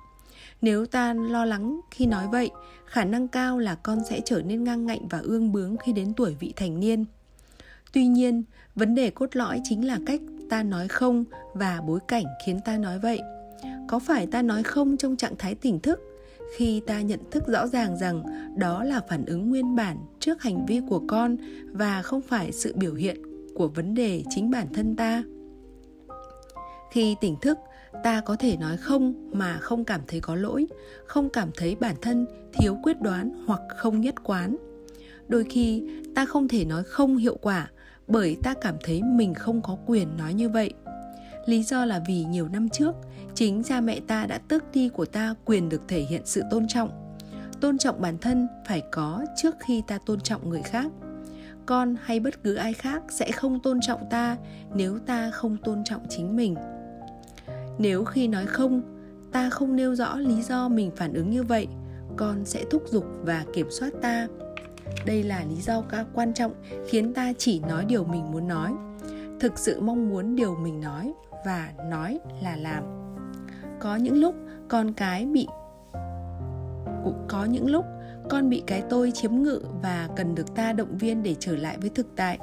Nếu 0.61 0.87
ta 0.87 1.15
lo 1.15 1.45
lắng 1.45 1.81
khi 1.91 2.07
nói 2.07 2.27
vậy, 2.33 2.51
khả 2.87 3.05
năng 3.05 3.29
cao 3.29 3.59
là 3.59 3.75
con 3.75 3.99
sẽ 4.11 4.21
trở 4.25 4.43
nên 4.43 4.65
ngang 4.65 4.87
ngạnh 4.87 5.09
và 5.09 5.19
ương 5.19 5.53
bướng 5.53 5.77
khi 5.77 5.93
đến 5.93 6.15
tuổi 6.15 6.37
vị 6.41 6.53
thành 6.57 6.81
niên. 6.81 7.05
Tuy 7.93 8.07
nhiên 8.07 8.45
vấn 8.79 8.95
đề 8.95 9.11
cốt 9.11 9.37
lõi 9.37 9.61
chính 9.65 9.87
là 9.87 9.99
cách 10.07 10.21
ta 10.51 10.63
nói 10.63 10.89
không 10.89 11.25
và 11.55 11.81
bối 11.87 12.01
cảnh 12.09 12.25
khiến 12.47 12.61
ta 12.65 12.79
nói 12.79 12.99
vậy. 12.99 13.21
Có 13.89 13.99
phải 13.99 14.27
ta 14.27 14.43
nói 14.43 14.63
không 14.63 14.97
trong 14.97 15.17
trạng 15.17 15.37
thái 15.37 15.55
tỉnh 15.55 15.81
thức? 15.81 16.01
Khi 16.57 16.83
ta 16.87 17.01
nhận 17.01 17.21
thức 17.31 17.47
rõ 17.47 17.67
ràng 17.67 17.97
rằng 17.97 18.23
đó 18.57 18.85
là 18.85 19.01
phản 19.09 19.25
ứng 19.25 19.49
nguyên 19.49 19.77
bản 19.77 19.99
trước 20.21 20.43
hành 20.43 20.67
vi 20.67 20.81
của 20.89 21.03
con 21.09 21.37
và 21.73 22.03
không 22.03 22.21
phải 22.21 22.53
sự 22.53 22.75
biểu 22.77 22.95
hiện 22.95 23.17
của 23.55 23.69
vấn 23.69 23.95
đề 23.95 24.23
chính 24.31 24.51
bản 24.51 24.67
thân 24.75 24.97
ta. 24.97 25.23
Khi 26.93 27.17
tỉnh 27.21 27.37
thức, 27.43 27.59
ta 28.05 28.21
có 28.21 28.37
thể 28.37 28.57
nói 28.57 28.77
không 28.77 29.31
mà 29.33 29.59
không 29.59 29.85
cảm 29.85 30.01
thấy 30.07 30.21
có 30.21 30.35
lỗi, 30.35 30.67
không 31.07 31.29
cảm 31.29 31.51
thấy 31.57 31.77
bản 31.81 31.95
thân 32.03 32.27
thiếu 32.53 32.77
quyết 32.83 33.01
đoán 33.01 33.31
hoặc 33.47 33.61
không 33.77 34.01
nhất 34.01 34.15
quán. 34.25 34.57
Đôi 35.29 35.45
khi, 35.51 35.83
ta 36.15 36.25
không 36.25 36.49
thể 36.49 36.65
nói 36.65 36.85
không 36.85 37.17
hiệu 37.17 37.37
quả 37.43 37.71
bởi 38.09 38.37
ta 38.43 38.55
cảm 38.55 38.77
thấy 38.85 39.03
mình 39.03 39.35
không 39.35 39.63
có 39.63 39.77
quyền 39.87 40.17
nói 40.17 40.35
như 40.35 40.49
vậy. 40.49 40.73
Lý 41.47 41.63
do 41.63 41.85
là 41.85 42.01
vì 42.07 42.25
nhiều 42.25 42.49
năm 42.49 42.69
trước, 42.69 42.95
chính 43.35 43.63
cha 43.63 43.81
mẹ 43.81 44.01
ta 44.07 44.27
đã 44.27 44.39
tước 44.39 44.73
đi 44.73 44.89
của 44.89 45.05
ta 45.05 45.35
quyền 45.45 45.69
được 45.69 45.83
thể 45.89 46.01
hiện 46.01 46.23
sự 46.25 46.43
tôn 46.51 46.69
trọng. 46.69 47.17
Tôn 47.61 47.79
trọng 47.79 48.01
bản 48.01 48.19
thân 48.19 48.49
phải 48.67 48.83
có 48.93 49.25
trước 49.37 49.55
khi 49.61 49.83
ta 49.87 49.99
tôn 50.07 50.21
trọng 50.21 50.51
người 50.51 50.63
khác. 50.63 50.87
Con 51.67 51.97
hay 52.03 52.21
bất 52.21 52.43
cứ 52.43 52.55
ai 52.55 52.73
khác 52.73 53.03
sẽ 53.09 53.33
không 53.33 53.61
tôn 53.61 53.81
trọng 53.81 54.01
ta 54.11 54.37
nếu 54.75 54.99
ta 54.99 55.31
không 55.31 55.57
tôn 55.57 55.85
trọng 55.85 56.07
chính 56.09 56.37
mình. 56.37 56.55
Nếu 57.79 58.05
khi 58.05 58.29
nói 58.29 58.47
không, 58.47 58.83
ta 59.33 59.51
không 59.51 59.77
nêu 59.77 59.95
rõ 59.95 60.17
lý 60.17 60.43
do 60.43 60.69
mình 60.69 60.91
phản 60.97 61.15
ứng 61.15 61.31
như 61.31 61.43
vậy, 61.43 61.67
con 62.17 62.45
sẽ 62.45 62.65
thúc 62.71 62.83
giục 62.89 63.05
và 63.23 63.45
kiểm 63.55 63.67
soát 63.71 63.91
ta 64.03 64.27
đây 65.07 65.23
là 65.23 65.45
lý 65.49 65.57
do 65.57 65.83
quan 66.15 66.35
trọng 66.35 66.53
khiến 66.89 67.15
ta 67.15 67.33
chỉ 67.39 67.61
nói 67.61 67.85
điều 67.85 68.05
mình 68.05 68.33
muốn 68.33 68.49
nói. 68.49 68.73
Thực 69.41 69.59
sự 69.59 69.81
mong 69.81 70.09
muốn 70.09 70.37
điều 70.37 70.55
mình 70.55 70.81
nói 70.81 71.15
và 71.47 71.73
nói 71.91 72.19
là 72.43 72.57
làm. 72.57 72.85
Có 73.81 73.97
những 73.97 74.21
lúc 74.21 74.35
con 74.69 74.93
cái 74.93 75.27
bị 75.27 75.47
có 77.29 77.45
những 77.45 77.71
lúc 77.71 77.85
con 78.31 78.51
bị 78.51 78.63
cái 78.67 78.83
tôi 78.91 79.11
chiếm 79.11 79.35
ngự 79.35 79.63
và 79.83 80.09
cần 80.17 80.35
được 80.35 80.55
ta 80.55 80.73
động 80.73 80.99
viên 80.99 81.23
để 81.23 81.35
trở 81.39 81.57
lại 81.57 81.77
với 81.81 81.91
thực 81.91 82.07
tại. 82.17 82.39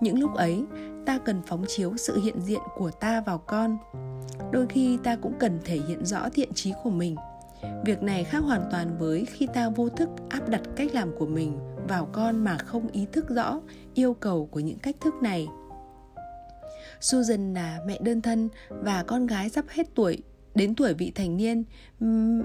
Những 0.00 0.20
lúc 0.20 0.34
ấy, 0.34 0.64
ta 1.06 1.18
cần 1.18 1.42
phóng 1.46 1.64
chiếu 1.68 1.96
sự 1.96 2.20
hiện 2.24 2.40
diện 2.40 2.60
của 2.76 2.90
ta 2.90 3.20
vào 3.20 3.38
con. 3.38 3.78
Đôi 4.52 4.66
khi 4.66 4.98
ta 5.04 5.16
cũng 5.16 5.32
cần 5.38 5.58
thể 5.64 5.78
hiện 5.88 6.04
rõ 6.04 6.28
thiện 6.28 6.52
trí 6.54 6.72
của 6.84 6.90
mình 6.90 7.16
việc 7.84 8.02
này 8.02 8.24
khác 8.24 8.38
hoàn 8.38 8.62
toàn 8.70 8.98
với 8.98 9.24
khi 9.24 9.46
ta 9.54 9.68
vô 9.68 9.88
thức 9.88 10.08
áp 10.28 10.48
đặt 10.48 10.62
cách 10.76 10.94
làm 10.94 11.12
của 11.18 11.26
mình 11.26 11.58
vào 11.88 12.08
con 12.12 12.44
mà 12.44 12.58
không 12.58 12.88
ý 12.88 13.06
thức 13.12 13.28
rõ 13.28 13.60
yêu 13.94 14.14
cầu 14.14 14.46
của 14.46 14.60
những 14.60 14.78
cách 14.78 14.96
thức 15.00 15.14
này. 15.22 15.46
Susan 17.00 17.54
là 17.54 17.80
mẹ 17.86 17.98
đơn 18.02 18.22
thân 18.22 18.48
và 18.68 19.02
con 19.02 19.26
gái 19.26 19.48
sắp 19.48 19.64
hết 19.68 19.86
tuổi. 19.94 20.22
Đến 20.54 20.74
tuổi 20.74 20.94
vị 20.94 21.12
thành 21.14 21.36
niên, 21.36 21.64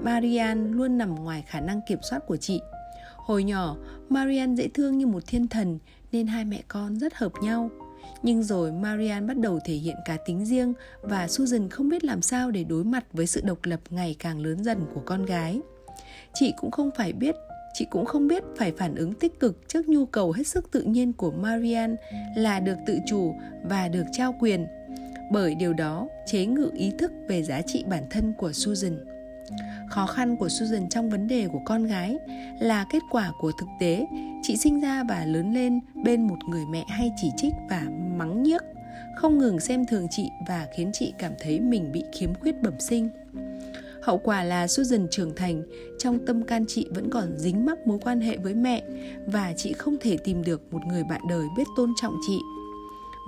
Marian 0.04 0.72
luôn 0.72 0.98
nằm 0.98 1.14
ngoài 1.14 1.44
khả 1.46 1.60
năng 1.60 1.80
kiểm 1.88 1.98
soát 2.10 2.18
của 2.26 2.36
chị. 2.36 2.60
Hồi 3.16 3.44
nhỏ, 3.44 3.76
Marian 4.08 4.54
dễ 4.54 4.68
thương 4.68 4.98
như 4.98 5.06
một 5.06 5.22
thiên 5.26 5.48
thần 5.48 5.78
nên 6.12 6.26
hai 6.26 6.44
mẹ 6.44 6.62
con 6.68 6.98
rất 6.98 7.14
hợp 7.14 7.32
nhau 7.42 7.70
nhưng 8.22 8.42
rồi 8.42 8.72
Marian 8.72 9.26
bắt 9.26 9.38
đầu 9.38 9.58
thể 9.64 9.74
hiện 9.74 9.96
cá 10.04 10.16
tính 10.16 10.44
riêng 10.44 10.72
và 11.02 11.28
Susan 11.28 11.68
không 11.68 11.88
biết 11.88 12.04
làm 12.04 12.22
sao 12.22 12.50
để 12.50 12.64
đối 12.64 12.84
mặt 12.84 13.04
với 13.12 13.26
sự 13.26 13.40
độc 13.44 13.58
lập 13.62 13.80
ngày 13.90 14.16
càng 14.18 14.40
lớn 14.40 14.64
dần 14.64 14.80
của 14.94 15.00
con 15.04 15.26
gái. 15.26 15.60
Chị 16.34 16.52
cũng 16.56 16.70
không 16.70 16.90
phải 16.96 17.12
biết, 17.12 17.34
chị 17.74 17.86
cũng 17.90 18.04
không 18.04 18.28
biết 18.28 18.42
phải 18.56 18.72
phản 18.78 18.94
ứng 18.94 19.14
tích 19.14 19.40
cực 19.40 19.68
trước 19.68 19.88
nhu 19.88 20.06
cầu 20.06 20.32
hết 20.32 20.46
sức 20.46 20.70
tự 20.70 20.82
nhiên 20.82 21.12
của 21.12 21.30
Marian 21.30 21.96
là 22.36 22.60
được 22.60 22.76
tự 22.86 22.98
chủ 23.06 23.34
và 23.64 23.88
được 23.88 24.04
trao 24.12 24.34
quyền 24.40 24.66
bởi 25.30 25.54
điều 25.54 25.72
đó 25.72 26.08
chế 26.26 26.46
ngự 26.46 26.70
ý 26.74 26.92
thức 26.98 27.12
về 27.28 27.42
giá 27.42 27.62
trị 27.62 27.84
bản 27.88 28.02
thân 28.10 28.32
của 28.38 28.52
Susan. 28.52 29.15
Khó 29.88 30.06
khăn 30.06 30.36
của 30.36 30.48
Susan 30.48 30.88
trong 30.88 31.10
vấn 31.10 31.28
đề 31.28 31.48
của 31.48 31.60
con 31.64 31.84
gái 31.84 32.16
là 32.60 32.86
kết 32.90 33.02
quả 33.10 33.32
của 33.40 33.52
thực 33.52 33.68
tế 33.80 34.06
chị 34.42 34.56
sinh 34.56 34.80
ra 34.80 35.04
và 35.08 35.24
lớn 35.24 35.54
lên 35.54 35.80
bên 36.04 36.26
một 36.26 36.38
người 36.48 36.64
mẹ 36.70 36.84
hay 36.88 37.12
chỉ 37.16 37.30
trích 37.36 37.52
và 37.70 37.82
mắng 38.16 38.42
nhiếc, 38.42 38.62
không 39.16 39.38
ngừng 39.38 39.60
xem 39.60 39.86
thường 39.86 40.06
chị 40.10 40.30
và 40.48 40.66
khiến 40.76 40.90
chị 40.92 41.12
cảm 41.18 41.32
thấy 41.40 41.60
mình 41.60 41.92
bị 41.92 42.04
khiếm 42.18 42.34
khuyết 42.34 42.62
bẩm 42.62 42.74
sinh. 42.80 43.08
Hậu 44.02 44.18
quả 44.18 44.44
là 44.44 44.66
Susan 44.66 45.06
trưởng 45.10 45.34
thành, 45.36 45.62
trong 45.98 46.26
tâm 46.26 46.42
can 46.42 46.64
chị 46.68 46.86
vẫn 46.90 47.10
còn 47.10 47.38
dính 47.38 47.66
mắc 47.66 47.86
mối 47.86 47.98
quan 48.02 48.20
hệ 48.20 48.36
với 48.36 48.54
mẹ 48.54 48.82
và 49.26 49.52
chị 49.56 49.72
không 49.72 49.96
thể 50.00 50.16
tìm 50.16 50.44
được 50.44 50.72
một 50.72 50.86
người 50.86 51.04
bạn 51.04 51.20
đời 51.28 51.46
biết 51.56 51.66
tôn 51.76 51.92
trọng 52.00 52.14
chị. 52.26 52.38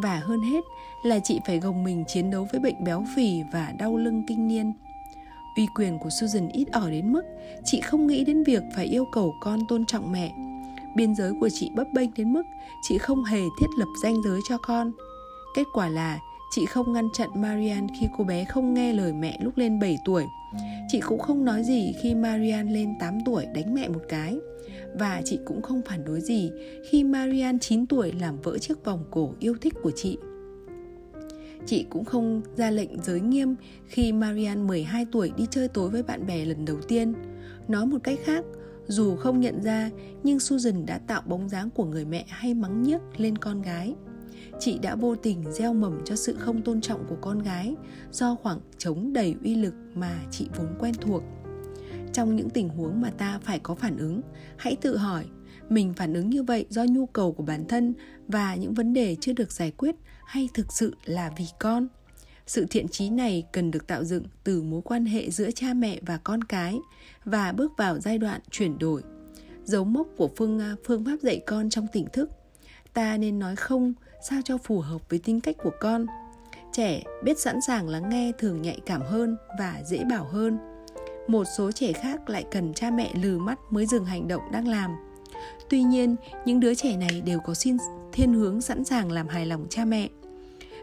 Và 0.03 0.21
hơn 0.25 0.41
hết 0.41 0.65
là 1.05 1.19
chị 1.25 1.41
phải 1.47 1.59
gồng 1.59 1.85
mình 1.85 2.05
chiến 2.09 2.31
đấu 2.31 2.49
với 2.53 2.61
bệnh 2.61 2.85
béo 2.85 3.05
phì 3.17 3.43
và 3.53 3.73
đau 3.79 3.97
lưng 3.97 4.23
kinh 4.29 4.49
niên. 4.49 4.73
Uy 5.59 5.67
quyền 5.75 5.99
của 5.99 6.11
Susan 6.11 6.49
ít 6.49 6.69
ỏi 6.73 6.91
đến 6.91 7.13
mức 7.13 7.23
chị 7.65 7.81
không 7.81 8.07
nghĩ 8.07 8.25
đến 8.25 8.43
việc 8.45 8.63
phải 8.75 8.87
yêu 8.87 9.05
cầu 9.13 9.35
con 9.41 9.61
tôn 9.69 9.87
trọng 9.87 10.13
mẹ. 10.13 10.35
Biên 10.97 11.15
giới 11.15 11.33
của 11.41 11.49
chị 11.49 11.71
bấp 11.75 11.87
bênh 11.95 12.15
đến 12.17 12.33
mức 12.33 12.43
chị 12.83 12.99
không 12.99 13.25
hề 13.25 13.41
thiết 13.61 13.67
lập 13.79 13.89
ranh 14.03 14.23
giới 14.23 14.41
cho 14.49 14.59
con. 14.59 14.93
Kết 15.55 15.65
quả 15.73 15.89
là 15.89 16.19
chị 16.51 16.67
không 16.67 16.93
ngăn 16.93 17.09
chặn 17.13 17.29
Marian 17.35 17.87
khi 18.01 18.07
cô 18.19 18.25
bé 18.25 18.45
không 18.45 18.75
nghe 18.75 18.93
lời 18.93 19.13
mẹ 19.13 19.39
lúc 19.43 19.59
lên 19.59 19.81
7 19.81 19.99
tuổi. 20.05 20.25
Chị 20.89 21.01
cũng 21.01 21.19
không 21.19 21.45
nói 21.45 21.65
gì 21.65 21.95
khi 22.03 22.15
Marian 22.15 22.69
lên 22.69 22.95
8 23.01 23.19
tuổi 23.25 23.47
đánh 23.55 23.75
mẹ 23.75 23.89
một 23.89 24.03
cái. 24.09 24.39
Và 24.99 25.23
chị 25.25 25.39
cũng 25.47 25.63
không 25.63 25.83
phản 25.87 26.05
đối 26.05 26.21
gì 26.21 26.51
khi 26.91 27.05
Marian 27.05 27.59
9 27.59 27.87
tuổi 27.87 28.13
làm 28.13 28.41
vỡ 28.41 28.59
chiếc 28.59 28.85
vòng 28.85 29.05
cổ 29.11 29.35
yêu 29.41 29.55
thích 29.61 29.75
của 29.83 29.93
chị. 29.97 30.19
Chị 31.67 31.87
cũng 31.91 32.05
không 32.05 32.43
ra 32.57 32.71
lệnh 32.71 33.03
giới 33.03 33.21
nghiêm 33.21 33.55
khi 33.87 34.13
Marian 34.13 34.67
12 34.67 35.07
tuổi 35.13 35.33
đi 35.37 35.47
chơi 35.51 35.69
tối 35.69 35.91
với 35.91 36.03
bạn 36.03 36.27
bè 36.27 36.45
lần 36.45 36.65
đầu 36.65 36.81
tiên. 36.89 37.15
Nói 37.69 37.87
một 37.87 37.99
cách 38.03 38.19
khác, 38.25 38.45
dù 38.87 39.17
không 39.17 39.41
nhận 39.41 39.63
ra 39.63 39.91
nhưng 40.23 40.41
Susan 40.41 40.87
đã 40.87 40.99
tạo 40.99 41.23
bóng 41.27 41.49
dáng 41.49 41.71
của 41.71 41.85
người 41.85 42.05
mẹ 42.05 42.25
hay 42.29 42.55
mắng 42.55 42.83
nhiếc 42.83 43.01
lên 43.17 43.39
con 43.39 43.63
gái. 43.63 43.95
Chị 44.61 44.79
đã 44.79 44.95
vô 44.95 45.17
tình 45.17 45.53
gieo 45.53 45.75
mầm 45.75 45.99
cho 46.05 46.17
sự 46.17 46.37
không 46.39 46.63
tôn 46.63 46.81
trọng 46.81 47.05
của 47.09 47.17
con 47.21 47.39
gái 47.39 47.75
do 48.13 48.35
khoảng 48.35 48.61
trống 48.79 49.13
đầy 49.13 49.35
uy 49.45 49.55
lực 49.55 49.75
mà 49.95 50.21
chị 50.31 50.49
vốn 50.57 50.67
quen 50.79 50.95
thuộc. 51.01 51.23
Trong 52.13 52.37
những 52.37 52.51
tình 52.51 52.69
huống 52.69 53.01
mà 53.01 53.11
ta 53.11 53.39
phải 53.43 53.59
có 53.59 53.75
phản 53.75 53.97
ứng, 53.97 54.21
hãy 54.57 54.77
tự 54.77 54.97
hỏi 54.97 55.25
mình 55.69 55.95
phản 55.95 56.15
ứng 56.15 56.31
như 56.31 56.43
vậy 56.43 56.67
do 56.69 56.85
nhu 56.85 57.07
cầu 57.07 57.33
của 57.33 57.43
bản 57.43 57.65
thân 57.69 57.95
và 58.29 58.55
những 58.55 58.75
vấn 58.75 58.93
đề 58.93 59.17
chưa 59.21 59.33
được 59.33 59.53
giải 59.53 59.71
quyết 59.71 59.95
hay 60.29 60.49
thực 60.55 60.73
sự 60.73 60.95
là 61.05 61.31
vì 61.37 61.45
con? 61.59 61.89
Sự 62.47 62.67
thiện 62.71 62.89
trí 62.89 63.11
này 63.11 63.47
cần 63.53 63.71
được 63.71 63.87
tạo 63.87 64.05
dựng 64.05 64.25
từ 64.45 64.63
mối 64.63 64.81
quan 64.85 65.07
hệ 65.07 65.31
giữa 65.31 65.51
cha 65.51 65.75
mẹ 65.75 65.99
và 66.07 66.17
con 66.17 66.45
cái 66.45 66.79
và 67.25 67.53
bước 67.53 67.73
vào 67.77 67.99
giai 67.99 68.19
đoạn 68.19 68.41
chuyển 68.51 68.79
đổi. 68.79 69.03
Dấu 69.65 69.85
mốc 69.85 70.07
của 70.17 70.31
phương 70.37 70.59
à, 70.61 70.77
phương 70.85 71.05
pháp 71.05 71.17
dạy 71.23 71.43
con 71.47 71.71
trong 71.71 71.87
tỉnh 71.93 72.07
thức. 72.13 72.31
Ta 72.93 73.17
nên 73.17 73.39
nói 73.39 73.57
không, 73.57 73.93
sao 74.29 74.41
cho 74.45 74.59
phù 74.59 74.81
hợp 74.81 75.03
với 75.09 75.19
tính 75.19 75.41
cách 75.41 75.57
của 75.63 75.73
con? 75.81 76.07
Trẻ 76.73 77.03
biết 77.25 77.39
sẵn 77.39 77.61
sàng 77.61 77.89
lắng 77.89 78.09
nghe 78.09 78.33
thường 78.39 78.63
nhạy 78.63 78.81
cảm 78.87 79.03
hơn 79.03 79.37
và 79.59 79.83
dễ 79.87 80.05
bảo 80.11 80.25
hơn. 80.25 80.59
Một 81.29 81.45
số 81.57 81.73
trẻ 81.73 81.93
khác 81.93 82.29
lại 82.29 82.45
cần 82.51 82.75
cha 82.75 82.91
mẹ 82.91 83.13
lừ 83.23 83.39
mắt 83.39 83.59
mới 83.71 83.87
dừng 83.87 84.05
hành 84.05 84.29
động 84.29 84.43
đang 84.53 84.69
làm. 84.69 84.91
Tuy 85.71 85.83
nhiên, 85.83 86.17
những 86.45 86.61
đứa 86.61 86.75
trẻ 86.75 86.97
này 86.97 87.21
đều 87.21 87.41
có 87.41 87.55
xin 87.55 87.77
thiên 88.13 88.35
hướng 88.35 88.61
sẵn 88.61 88.85
sàng 88.85 89.13
làm 89.13 89.29
hài 89.29 89.47
lòng 89.47 89.67
cha 89.71 89.85
mẹ 89.85 90.09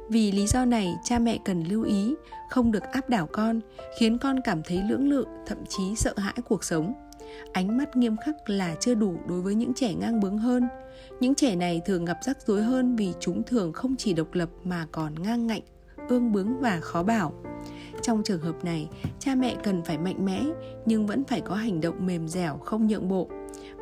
vì 0.10 0.32
lý 0.32 0.48
do 0.48 0.66
này, 0.66 0.96
cha 1.04 1.20
mẹ 1.20 1.38
cần 1.46 1.64
lưu 1.64 1.84
ý, 1.84 2.16
không 2.50 2.72
được 2.72 2.84
áp 2.84 3.10
đảo 3.10 3.28
con, 3.32 3.60
khiến 4.00 4.18
con 4.18 4.40
cảm 4.44 4.64
thấy 4.64 4.82
lưỡng 4.90 5.10
lự, 5.10 5.26
thậm 5.46 5.58
chí 5.70 5.96
sợ 5.96 6.14
hãi 6.18 6.36
cuộc 6.46 6.64
sống. 6.64 6.94
Ánh 7.54 7.78
mắt 7.78 7.96
nghiêm 7.96 8.18
khắc 8.18 8.50
là 8.50 8.76
chưa 8.80 8.96
đủ 8.96 9.16
đối 9.28 9.42
với 9.42 9.56
những 9.56 9.74
trẻ 9.74 9.94
ngang 9.94 10.20
bướng 10.20 10.38
hơn. 10.38 10.68
Những 11.20 11.36
trẻ 11.36 11.56
này 11.56 11.82
thường 11.86 12.06
gặp 12.06 12.18
rắc 12.22 12.38
rối 12.48 12.64
hơn 12.64 12.96
vì 12.96 13.14
chúng 13.20 13.44
thường 13.44 13.74
không 13.74 13.96
chỉ 13.96 14.14
độc 14.14 14.34
lập 14.34 14.50
mà 14.64 14.88
còn 14.92 15.24
ngang 15.24 15.48
ngạnh, 15.48 15.62
ương 16.10 16.32
bướng 16.32 16.60
và 16.60 16.80
khó 16.80 17.04
bảo. 17.04 17.34
Trong 18.02 18.24
trường 18.24 18.42
hợp 18.42 18.64
này, 18.64 18.90
cha 19.20 19.36
mẹ 19.36 19.56
cần 19.64 19.84
phải 19.84 19.98
mạnh 19.98 20.26
mẽ, 20.26 20.44
nhưng 20.86 21.08
vẫn 21.08 21.24
phải 21.24 21.42
có 21.42 21.56
hành 21.56 21.82
động 21.82 22.06
mềm 22.06 22.28
dẻo, 22.28 22.58
không 22.58 22.88
nhượng 22.88 23.08
bộ. 23.08 23.30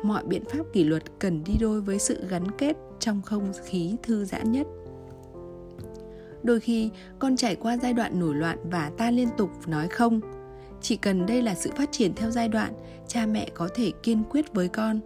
Mọi 0.02 0.24
biện 0.24 0.44
pháp 0.44 0.64
kỷ 0.72 0.84
luật 0.84 1.02
cần 1.18 1.44
đi 1.44 1.54
đôi 1.60 1.80
với 1.80 1.98
sự 1.98 2.26
gắn 2.28 2.50
kết 2.58 2.76
trong 2.98 3.22
không 3.22 3.52
khí 3.64 3.96
thư 4.02 4.24
giãn 4.24 4.52
nhất 4.52 4.66
đôi 6.44 6.60
khi 6.60 6.90
con 7.18 7.36
trải 7.36 7.56
qua 7.56 7.76
giai 7.76 7.92
đoạn 7.92 8.20
nổi 8.20 8.34
loạn 8.34 8.58
và 8.70 8.90
ta 8.98 9.10
liên 9.10 9.28
tục 9.38 9.50
nói 9.66 9.88
không. 9.88 10.20
Chỉ 10.80 10.96
cần 10.96 11.26
đây 11.26 11.42
là 11.42 11.54
sự 11.54 11.70
phát 11.76 11.92
triển 11.92 12.14
theo 12.14 12.30
giai 12.30 12.48
đoạn, 12.48 12.72
cha 13.08 13.26
mẹ 13.26 13.48
có 13.54 13.68
thể 13.74 13.92
kiên 14.02 14.22
quyết 14.30 14.54
với 14.54 14.68
con. 14.68 15.00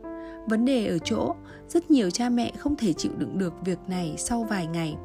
Vấn 0.49 0.65
đề 0.65 0.87
ở 0.87 0.99
chỗ, 0.99 1.35
rất 1.69 1.91
nhiều 1.91 2.11
cha 2.11 2.29
mẹ 2.29 2.53
không 2.59 2.77
thể 2.77 2.93
chịu 2.93 3.13
đựng 3.19 3.39
được 3.39 3.55
việc 3.65 3.79
này 3.89 4.15
sau 4.19 4.47
vài 4.51 4.67
ngày. 4.67 4.97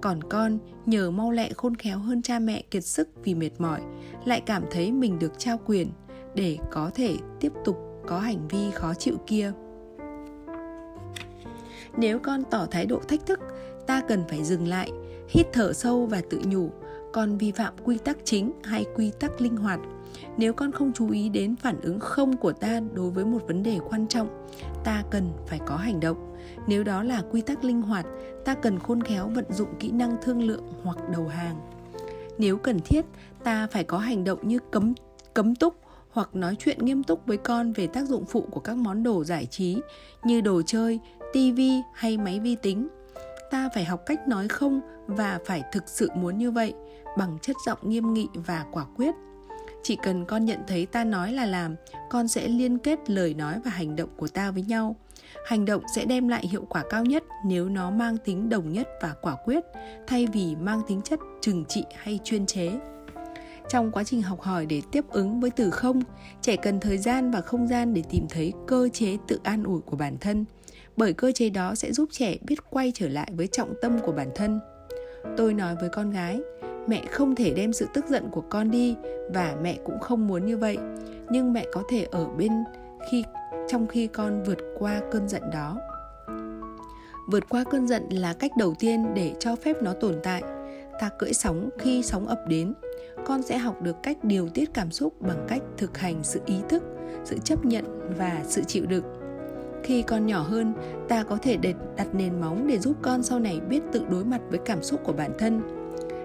Còn 0.00 0.22
con, 0.22 0.58
nhờ 0.86 1.10
mau 1.10 1.30
lẹ 1.30 1.50
khôn 1.56 1.76
khéo 1.76 1.98
hơn 1.98 2.22
cha 2.22 2.38
mẹ 2.38 2.62
kiệt 2.70 2.84
sức 2.84 3.08
vì 3.24 3.34
mệt 3.34 3.50
mỏi, 3.58 3.80
lại 4.24 4.40
cảm 4.40 4.64
thấy 4.70 4.92
mình 4.92 5.18
được 5.18 5.38
trao 5.38 5.60
quyền 5.66 5.90
để 6.34 6.58
có 6.70 6.90
thể 6.94 7.16
tiếp 7.40 7.52
tục 7.64 7.76
có 8.06 8.18
hành 8.18 8.48
vi 8.48 8.70
khó 8.74 8.94
chịu 8.94 9.16
kia. 9.26 9.52
Nếu 11.96 12.18
con 12.18 12.42
tỏ 12.50 12.66
thái 12.70 12.86
độ 12.86 13.00
thách 13.08 13.26
thức, 13.26 13.40
ta 13.86 14.02
cần 14.08 14.22
phải 14.28 14.44
dừng 14.44 14.68
lại 14.68 14.90
hít 15.32 15.46
thở 15.52 15.72
sâu 15.72 16.06
và 16.06 16.22
tự 16.30 16.40
nhủ 16.44 16.70
con 17.12 17.38
vi 17.38 17.52
phạm 17.52 17.74
quy 17.84 17.98
tắc 17.98 18.16
chính 18.24 18.52
hay 18.64 18.84
quy 18.96 19.12
tắc 19.20 19.40
linh 19.40 19.56
hoạt? 19.56 19.80
Nếu 20.36 20.52
con 20.52 20.72
không 20.72 20.92
chú 20.92 21.10
ý 21.10 21.28
đến 21.28 21.56
phản 21.56 21.80
ứng 21.80 22.00
không 22.00 22.36
của 22.36 22.52
ta 22.52 22.80
đối 22.94 23.10
với 23.10 23.24
một 23.24 23.38
vấn 23.46 23.62
đề 23.62 23.78
quan 23.90 24.08
trọng 24.08 24.46
ta 24.84 25.02
cần 25.10 25.28
phải 25.46 25.60
có 25.66 25.76
hành 25.76 26.00
động. 26.00 26.36
Nếu 26.66 26.84
đó 26.84 27.02
là 27.02 27.22
quy 27.30 27.40
tắc 27.40 27.64
linh 27.64 27.82
hoạt 27.82 28.06
ta 28.44 28.54
cần 28.54 28.78
khôn 28.78 29.02
khéo 29.02 29.28
vận 29.34 29.44
dụng 29.50 29.68
kỹ 29.80 29.90
năng 29.90 30.16
thương 30.22 30.42
lượng 30.42 30.64
hoặc 30.82 30.98
đầu 31.12 31.28
hàng. 31.28 31.56
Nếu 32.38 32.58
cần 32.58 32.78
thiết 32.84 33.04
ta 33.44 33.66
phải 33.66 33.84
có 33.84 33.98
hành 33.98 34.24
động 34.24 34.48
như 34.48 34.58
cấm 34.70 34.94
cấm 35.34 35.54
túc 35.54 35.74
hoặc 36.10 36.34
nói 36.34 36.56
chuyện 36.58 36.78
nghiêm 36.84 37.02
túc 37.02 37.26
với 37.26 37.36
con 37.36 37.72
về 37.72 37.86
tác 37.86 38.08
dụng 38.08 38.24
phụ 38.24 38.40
của 38.50 38.60
các 38.60 38.76
món 38.76 39.02
đồ 39.02 39.24
giải 39.24 39.46
trí 39.46 39.78
như 40.24 40.40
đồ 40.40 40.62
chơi, 40.62 41.00
tivi 41.32 41.72
hay 41.94 42.18
máy 42.18 42.40
vi 42.40 42.56
tính. 42.62 42.88
Ta 43.52 43.68
phải 43.74 43.84
học 43.84 44.02
cách 44.06 44.28
nói 44.28 44.48
không 44.48 44.80
và 45.06 45.38
phải 45.46 45.62
thực 45.72 45.88
sự 45.88 46.08
muốn 46.14 46.38
như 46.38 46.50
vậy 46.50 46.74
bằng 47.18 47.38
chất 47.42 47.56
giọng 47.66 47.78
nghiêm 47.82 48.14
nghị 48.14 48.28
và 48.34 48.64
quả 48.72 48.84
quyết. 48.96 49.14
Chỉ 49.82 49.96
cần 50.02 50.24
con 50.24 50.44
nhận 50.44 50.58
thấy 50.66 50.86
ta 50.86 51.04
nói 51.04 51.32
là 51.32 51.46
làm, 51.46 51.76
con 52.10 52.28
sẽ 52.28 52.48
liên 52.48 52.78
kết 52.78 53.10
lời 53.10 53.34
nói 53.34 53.60
và 53.64 53.70
hành 53.70 53.96
động 53.96 54.08
của 54.16 54.28
ta 54.28 54.50
với 54.50 54.62
nhau. 54.62 54.96
Hành 55.46 55.64
động 55.64 55.82
sẽ 55.94 56.04
đem 56.04 56.28
lại 56.28 56.46
hiệu 56.46 56.66
quả 56.68 56.84
cao 56.90 57.04
nhất 57.04 57.22
nếu 57.46 57.68
nó 57.68 57.90
mang 57.90 58.16
tính 58.16 58.48
đồng 58.48 58.72
nhất 58.72 58.88
và 59.02 59.14
quả 59.22 59.36
quyết, 59.44 59.64
thay 60.06 60.26
vì 60.32 60.56
mang 60.56 60.82
tính 60.88 61.02
chất 61.02 61.20
trừng 61.40 61.64
trị 61.68 61.84
hay 61.96 62.18
chuyên 62.24 62.46
chế. 62.46 62.70
Trong 63.68 63.92
quá 63.92 64.04
trình 64.04 64.22
học 64.22 64.40
hỏi 64.40 64.66
để 64.66 64.82
tiếp 64.92 65.04
ứng 65.10 65.40
với 65.40 65.50
từ 65.50 65.70
không, 65.70 66.02
trẻ 66.40 66.56
cần 66.56 66.80
thời 66.80 66.98
gian 66.98 67.30
và 67.30 67.40
không 67.40 67.66
gian 67.68 67.94
để 67.94 68.02
tìm 68.10 68.26
thấy 68.30 68.52
cơ 68.66 68.88
chế 68.92 69.16
tự 69.28 69.40
an 69.42 69.64
ủi 69.64 69.80
của 69.80 69.96
bản 69.96 70.16
thân, 70.20 70.44
bởi 70.96 71.12
cơ 71.12 71.32
chế 71.32 71.50
đó 71.50 71.74
sẽ 71.74 71.92
giúp 71.92 72.08
trẻ 72.12 72.36
biết 72.46 72.70
quay 72.70 72.92
trở 72.94 73.08
lại 73.08 73.32
với 73.36 73.46
trọng 73.46 73.74
tâm 73.82 73.98
của 73.98 74.12
bản 74.12 74.28
thân. 74.34 74.60
Tôi 75.36 75.54
nói 75.54 75.76
với 75.80 75.88
con 75.88 76.10
gái, 76.10 76.40
mẹ 76.88 77.04
không 77.10 77.34
thể 77.34 77.52
đem 77.54 77.72
sự 77.72 77.86
tức 77.94 78.04
giận 78.08 78.28
của 78.30 78.40
con 78.40 78.70
đi 78.70 78.96
và 79.34 79.56
mẹ 79.62 79.78
cũng 79.84 80.00
không 80.00 80.26
muốn 80.26 80.46
như 80.46 80.56
vậy, 80.56 80.78
nhưng 81.30 81.52
mẹ 81.52 81.66
có 81.72 81.82
thể 81.90 82.06
ở 82.10 82.28
bên 82.28 82.52
khi 83.10 83.24
trong 83.68 83.86
khi 83.86 84.06
con 84.06 84.42
vượt 84.42 84.58
qua 84.78 85.00
cơn 85.10 85.28
giận 85.28 85.42
đó. 85.52 85.78
Vượt 87.30 87.48
qua 87.48 87.64
cơn 87.70 87.88
giận 87.88 88.08
là 88.10 88.32
cách 88.32 88.52
đầu 88.58 88.74
tiên 88.78 89.14
để 89.14 89.34
cho 89.38 89.56
phép 89.56 89.82
nó 89.82 89.92
tồn 89.92 90.14
tại. 90.22 90.42
Ta 91.00 91.10
cưỡi 91.18 91.32
sóng 91.32 91.70
khi 91.78 92.02
sóng 92.02 92.26
ập 92.26 92.40
đến 92.48 92.74
con 93.26 93.42
sẽ 93.42 93.58
học 93.58 93.82
được 93.82 93.96
cách 94.02 94.24
điều 94.24 94.48
tiết 94.48 94.74
cảm 94.74 94.90
xúc 94.90 95.20
bằng 95.20 95.46
cách 95.48 95.62
thực 95.76 95.98
hành 95.98 96.20
sự 96.22 96.40
ý 96.46 96.56
thức 96.68 96.82
sự 97.24 97.38
chấp 97.38 97.64
nhận 97.64 97.84
và 98.18 98.42
sự 98.44 98.62
chịu 98.66 98.86
đựng 98.86 99.04
khi 99.82 100.02
con 100.02 100.26
nhỏ 100.26 100.42
hơn, 100.42 100.74
ta 101.08 101.22
có 101.22 101.38
thể 101.42 101.58
đặt 101.96 102.14
nền 102.14 102.40
móng 102.40 102.66
để 102.66 102.78
giúp 102.78 102.96
con 103.02 103.22
sau 103.22 103.38
này 103.38 103.60
biết 103.60 103.82
tự 103.92 104.02
đối 104.10 104.24
mặt 104.24 104.40
với 104.50 104.58
cảm 104.64 104.82
xúc 104.82 105.00
của 105.04 105.12
bản 105.12 105.30
thân. 105.38 105.62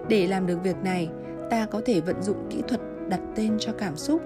Để 0.08 0.26
làm 0.26 0.46
được 0.46 0.62
việc 0.62 0.76
này, 0.84 1.08
ta 1.50 1.66
có 1.66 1.80
thể 1.84 2.00
vận 2.00 2.22
dụng 2.22 2.46
kỹ 2.50 2.62
thuật 2.68 2.80
đặt 3.08 3.20
tên 3.34 3.56
cho 3.58 3.72
cảm 3.72 3.96
xúc. 3.96 4.22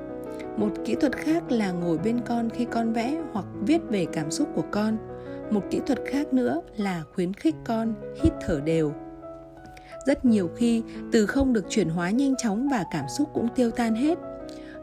Một 0.56 0.70
kỹ 0.84 0.94
thuật 0.94 1.16
khác 1.16 1.50
là 1.50 1.72
ngồi 1.72 1.98
bên 1.98 2.20
con 2.26 2.50
khi 2.50 2.64
con 2.64 2.92
vẽ 2.92 3.22
hoặc 3.32 3.46
viết 3.66 3.80
về 3.88 4.06
cảm 4.12 4.30
xúc 4.30 4.48
của 4.54 4.64
con. 4.70 4.96
Một 5.50 5.62
kỹ 5.70 5.80
thuật 5.86 5.98
khác 6.06 6.32
nữa 6.32 6.60
là 6.76 7.02
khuyến 7.14 7.34
khích 7.34 7.54
con 7.64 7.94
hít 8.22 8.32
thở 8.40 8.60
đều. 8.64 8.92
Rất 10.06 10.24
nhiều 10.24 10.50
khi, 10.56 10.82
từ 11.12 11.26
không 11.26 11.52
được 11.52 11.64
chuyển 11.68 11.88
hóa 11.88 12.10
nhanh 12.10 12.34
chóng 12.36 12.68
và 12.68 12.84
cảm 12.92 13.04
xúc 13.18 13.28
cũng 13.34 13.48
tiêu 13.54 13.70
tan 13.70 13.94
hết 13.94 14.18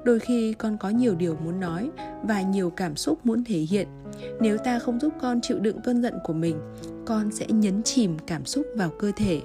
đôi 0.03 0.19
khi 0.19 0.53
con 0.53 0.77
có 0.77 0.89
nhiều 0.89 1.15
điều 1.15 1.35
muốn 1.35 1.59
nói 1.59 1.89
và 2.23 2.41
nhiều 2.41 2.69
cảm 2.69 2.95
xúc 2.95 3.25
muốn 3.25 3.43
thể 3.43 3.59
hiện. 3.59 3.87
Nếu 4.39 4.57
ta 4.57 4.79
không 4.79 4.99
giúp 4.99 5.13
con 5.21 5.41
chịu 5.41 5.59
đựng 5.59 5.81
cơn 5.81 6.01
giận 6.01 6.13
của 6.23 6.33
mình, 6.33 6.59
con 7.05 7.31
sẽ 7.31 7.45
nhấn 7.47 7.83
chìm 7.83 8.17
cảm 8.27 8.45
xúc 8.45 8.65
vào 8.75 8.89
cơ 8.99 9.11
thể. 9.15 9.41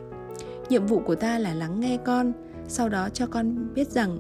Nhiệm 0.69 0.87
vụ 0.87 1.01
của 1.07 1.15
ta 1.15 1.39
là 1.39 1.55
lắng 1.55 1.81
nghe 1.81 1.99
con, 2.05 2.33
sau 2.69 2.89
đó 2.89 3.09
cho 3.09 3.27
con 3.27 3.75
biết 3.75 3.91
rằng 3.91 4.19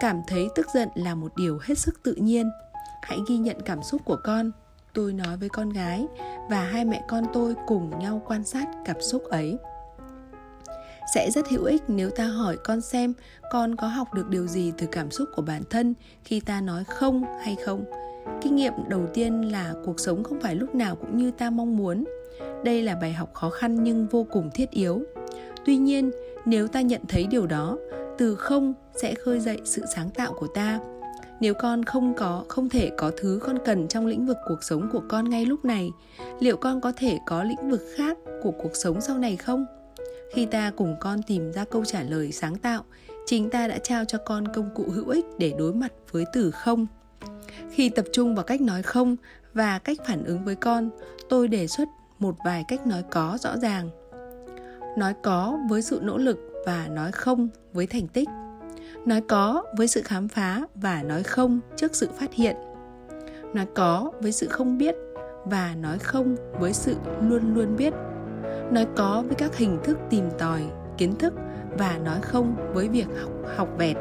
cảm 0.00 0.20
thấy 0.28 0.48
tức 0.54 0.66
giận 0.74 0.88
là 0.94 1.14
một 1.14 1.32
điều 1.36 1.58
hết 1.62 1.78
sức 1.78 2.02
tự 2.02 2.14
nhiên. 2.14 2.50
Hãy 3.02 3.18
ghi 3.28 3.38
nhận 3.38 3.56
cảm 3.64 3.82
xúc 3.82 4.04
của 4.04 4.16
con, 4.24 4.50
tôi 4.94 5.12
nói 5.12 5.36
với 5.36 5.48
con 5.48 5.70
gái 5.70 6.06
và 6.50 6.60
hai 6.62 6.84
mẹ 6.84 7.02
con 7.08 7.24
tôi 7.32 7.54
cùng 7.66 7.98
nhau 7.98 8.22
quan 8.26 8.44
sát 8.44 8.68
cảm 8.84 8.96
xúc 9.00 9.24
ấy 9.24 9.58
sẽ 11.14 11.30
rất 11.30 11.48
hữu 11.48 11.64
ích 11.64 11.82
nếu 11.88 12.10
ta 12.10 12.24
hỏi 12.24 12.56
con 12.64 12.80
xem 12.80 13.14
con 13.50 13.76
có 13.76 13.86
học 13.86 14.14
được 14.14 14.28
điều 14.28 14.46
gì 14.46 14.72
từ 14.78 14.86
cảm 14.92 15.10
xúc 15.10 15.28
của 15.36 15.42
bản 15.42 15.62
thân 15.70 15.94
khi 16.24 16.40
ta 16.40 16.60
nói 16.60 16.84
không 16.84 17.24
hay 17.40 17.56
không. 17.64 17.84
Kinh 18.42 18.56
nghiệm 18.56 18.72
đầu 18.88 19.06
tiên 19.14 19.52
là 19.52 19.74
cuộc 19.84 20.00
sống 20.00 20.24
không 20.24 20.40
phải 20.40 20.54
lúc 20.54 20.74
nào 20.74 20.96
cũng 20.96 21.16
như 21.16 21.30
ta 21.30 21.50
mong 21.50 21.76
muốn. 21.76 22.04
Đây 22.64 22.82
là 22.82 22.94
bài 22.94 23.12
học 23.12 23.34
khó 23.34 23.50
khăn 23.50 23.84
nhưng 23.84 24.06
vô 24.06 24.26
cùng 24.30 24.50
thiết 24.54 24.70
yếu. 24.70 25.02
Tuy 25.64 25.76
nhiên, 25.76 26.10
nếu 26.44 26.68
ta 26.68 26.80
nhận 26.80 27.00
thấy 27.08 27.26
điều 27.26 27.46
đó, 27.46 27.78
từ 28.18 28.34
không 28.34 28.74
sẽ 28.94 29.14
khơi 29.14 29.40
dậy 29.40 29.60
sự 29.64 29.82
sáng 29.94 30.10
tạo 30.10 30.32
của 30.32 30.46
ta. 30.46 30.80
Nếu 31.40 31.54
con 31.54 31.84
không 31.84 32.14
có, 32.14 32.44
không 32.48 32.68
thể 32.68 32.90
có 32.96 33.10
thứ 33.16 33.40
con 33.42 33.58
cần 33.64 33.88
trong 33.88 34.06
lĩnh 34.06 34.26
vực 34.26 34.36
cuộc 34.48 34.62
sống 34.62 34.88
của 34.92 35.02
con 35.08 35.30
ngay 35.30 35.46
lúc 35.46 35.64
này, 35.64 35.90
liệu 36.40 36.56
con 36.56 36.80
có 36.80 36.92
thể 36.96 37.18
có 37.26 37.42
lĩnh 37.42 37.70
vực 37.70 37.82
khác 37.96 38.18
của 38.42 38.50
cuộc 38.50 38.76
sống 38.76 39.00
sau 39.00 39.18
này 39.18 39.36
không? 39.36 39.66
Khi 40.30 40.46
ta 40.46 40.72
cùng 40.76 40.96
con 41.00 41.22
tìm 41.22 41.52
ra 41.52 41.64
câu 41.64 41.84
trả 41.84 42.02
lời 42.02 42.32
sáng 42.32 42.56
tạo, 42.56 42.84
chính 43.26 43.50
ta 43.50 43.68
đã 43.68 43.78
trao 43.78 44.04
cho 44.04 44.18
con 44.18 44.48
công 44.48 44.70
cụ 44.74 44.84
hữu 44.94 45.08
ích 45.08 45.24
để 45.38 45.54
đối 45.58 45.74
mặt 45.74 45.92
với 46.10 46.24
từ 46.32 46.50
không. 46.50 46.86
Khi 47.70 47.88
tập 47.88 48.04
trung 48.12 48.34
vào 48.34 48.44
cách 48.44 48.60
nói 48.60 48.82
không 48.82 49.16
và 49.54 49.78
cách 49.78 49.98
phản 50.06 50.24
ứng 50.24 50.44
với 50.44 50.54
con, 50.54 50.90
tôi 51.28 51.48
đề 51.48 51.66
xuất 51.66 51.88
một 52.18 52.36
vài 52.44 52.64
cách 52.68 52.86
nói 52.86 53.02
có 53.10 53.38
rõ 53.40 53.56
ràng. 53.56 53.90
Nói 54.98 55.14
có 55.22 55.58
với 55.70 55.82
sự 55.82 56.00
nỗ 56.02 56.18
lực 56.18 56.38
và 56.66 56.88
nói 56.90 57.12
không 57.12 57.48
với 57.72 57.86
thành 57.86 58.08
tích. 58.08 58.28
Nói 59.06 59.20
có 59.28 59.64
với 59.76 59.88
sự 59.88 60.02
khám 60.04 60.28
phá 60.28 60.60
và 60.74 61.02
nói 61.02 61.22
không 61.22 61.60
trước 61.76 61.96
sự 61.96 62.08
phát 62.18 62.34
hiện. 62.34 62.56
Nói 63.54 63.66
có 63.74 64.12
với 64.20 64.32
sự 64.32 64.48
không 64.48 64.78
biết 64.78 64.94
và 65.44 65.74
nói 65.74 65.98
không 65.98 66.36
với 66.60 66.72
sự 66.72 66.96
luôn 67.22 67.54
luôn 67.54 67.76
biết 67.76 67.94
nói 68.70 68.86
có 68.96 69.22
với 69.26 69.34
các 69.34 69.56
hình 69.56 69.78
thức 69.84 69.98
tìm 70.10 70.24
tòi, 70.38 70.62
kiến 70.96 71.16
thức 71.18 71.34
và 71.78 71.98
nói 72.04 72.20
không 72.22 72.56
với 72.74 72.88
việc 72.88 73.06
học 73.22 73.30
học 73.56 73.68
vẹt. 73.78 73.96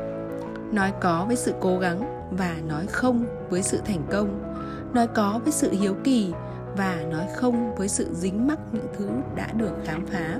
Nói 0.72 0.94
có 1.02 1.26
với 1.28 1.36
sự 1.36 1.54
cố 1.60 1.78
gắng 1.80 2.28
và 2.32 2.56
nói 2.68 2.88
không 2.88 3.26
với 3.50 3.64
sự 3.64 3.80
thành 3.86 4.02
công. 4.12 4.54
Nói 4.94 5.08
có 5.08 5.40
với 5.44 5.54
sự 5.54 5.72
hiếu 5.72 5.96
kỳ 6.04 6.34
và 6.78 6.96
nói 7.12 7.28
không 7.36 7.76
với 7.76 7.88
sự 7.88 8.08
dính 8.14 8.48
mắc 8.48 8.60
những 8.72 8.88
thứ 8.98 9.10
đã 9.36 9.52
được 9.54 9.72
khám 9.86 10.06
phá. 10.06 10.40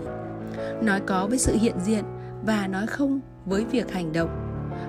Nói 0.82 1.00
có 1.00 1.28
với 1.28 1.38
sự 1.38 1.56
hiện 1.56 1.76
diện 1.84 2.04
và 2.46 2.68
nói 2.68 2.88
không 2.88 3.20
với 3.46 3.66
việc 3.66 3.92
hành 3.92 4.14
động. 4.14 4.30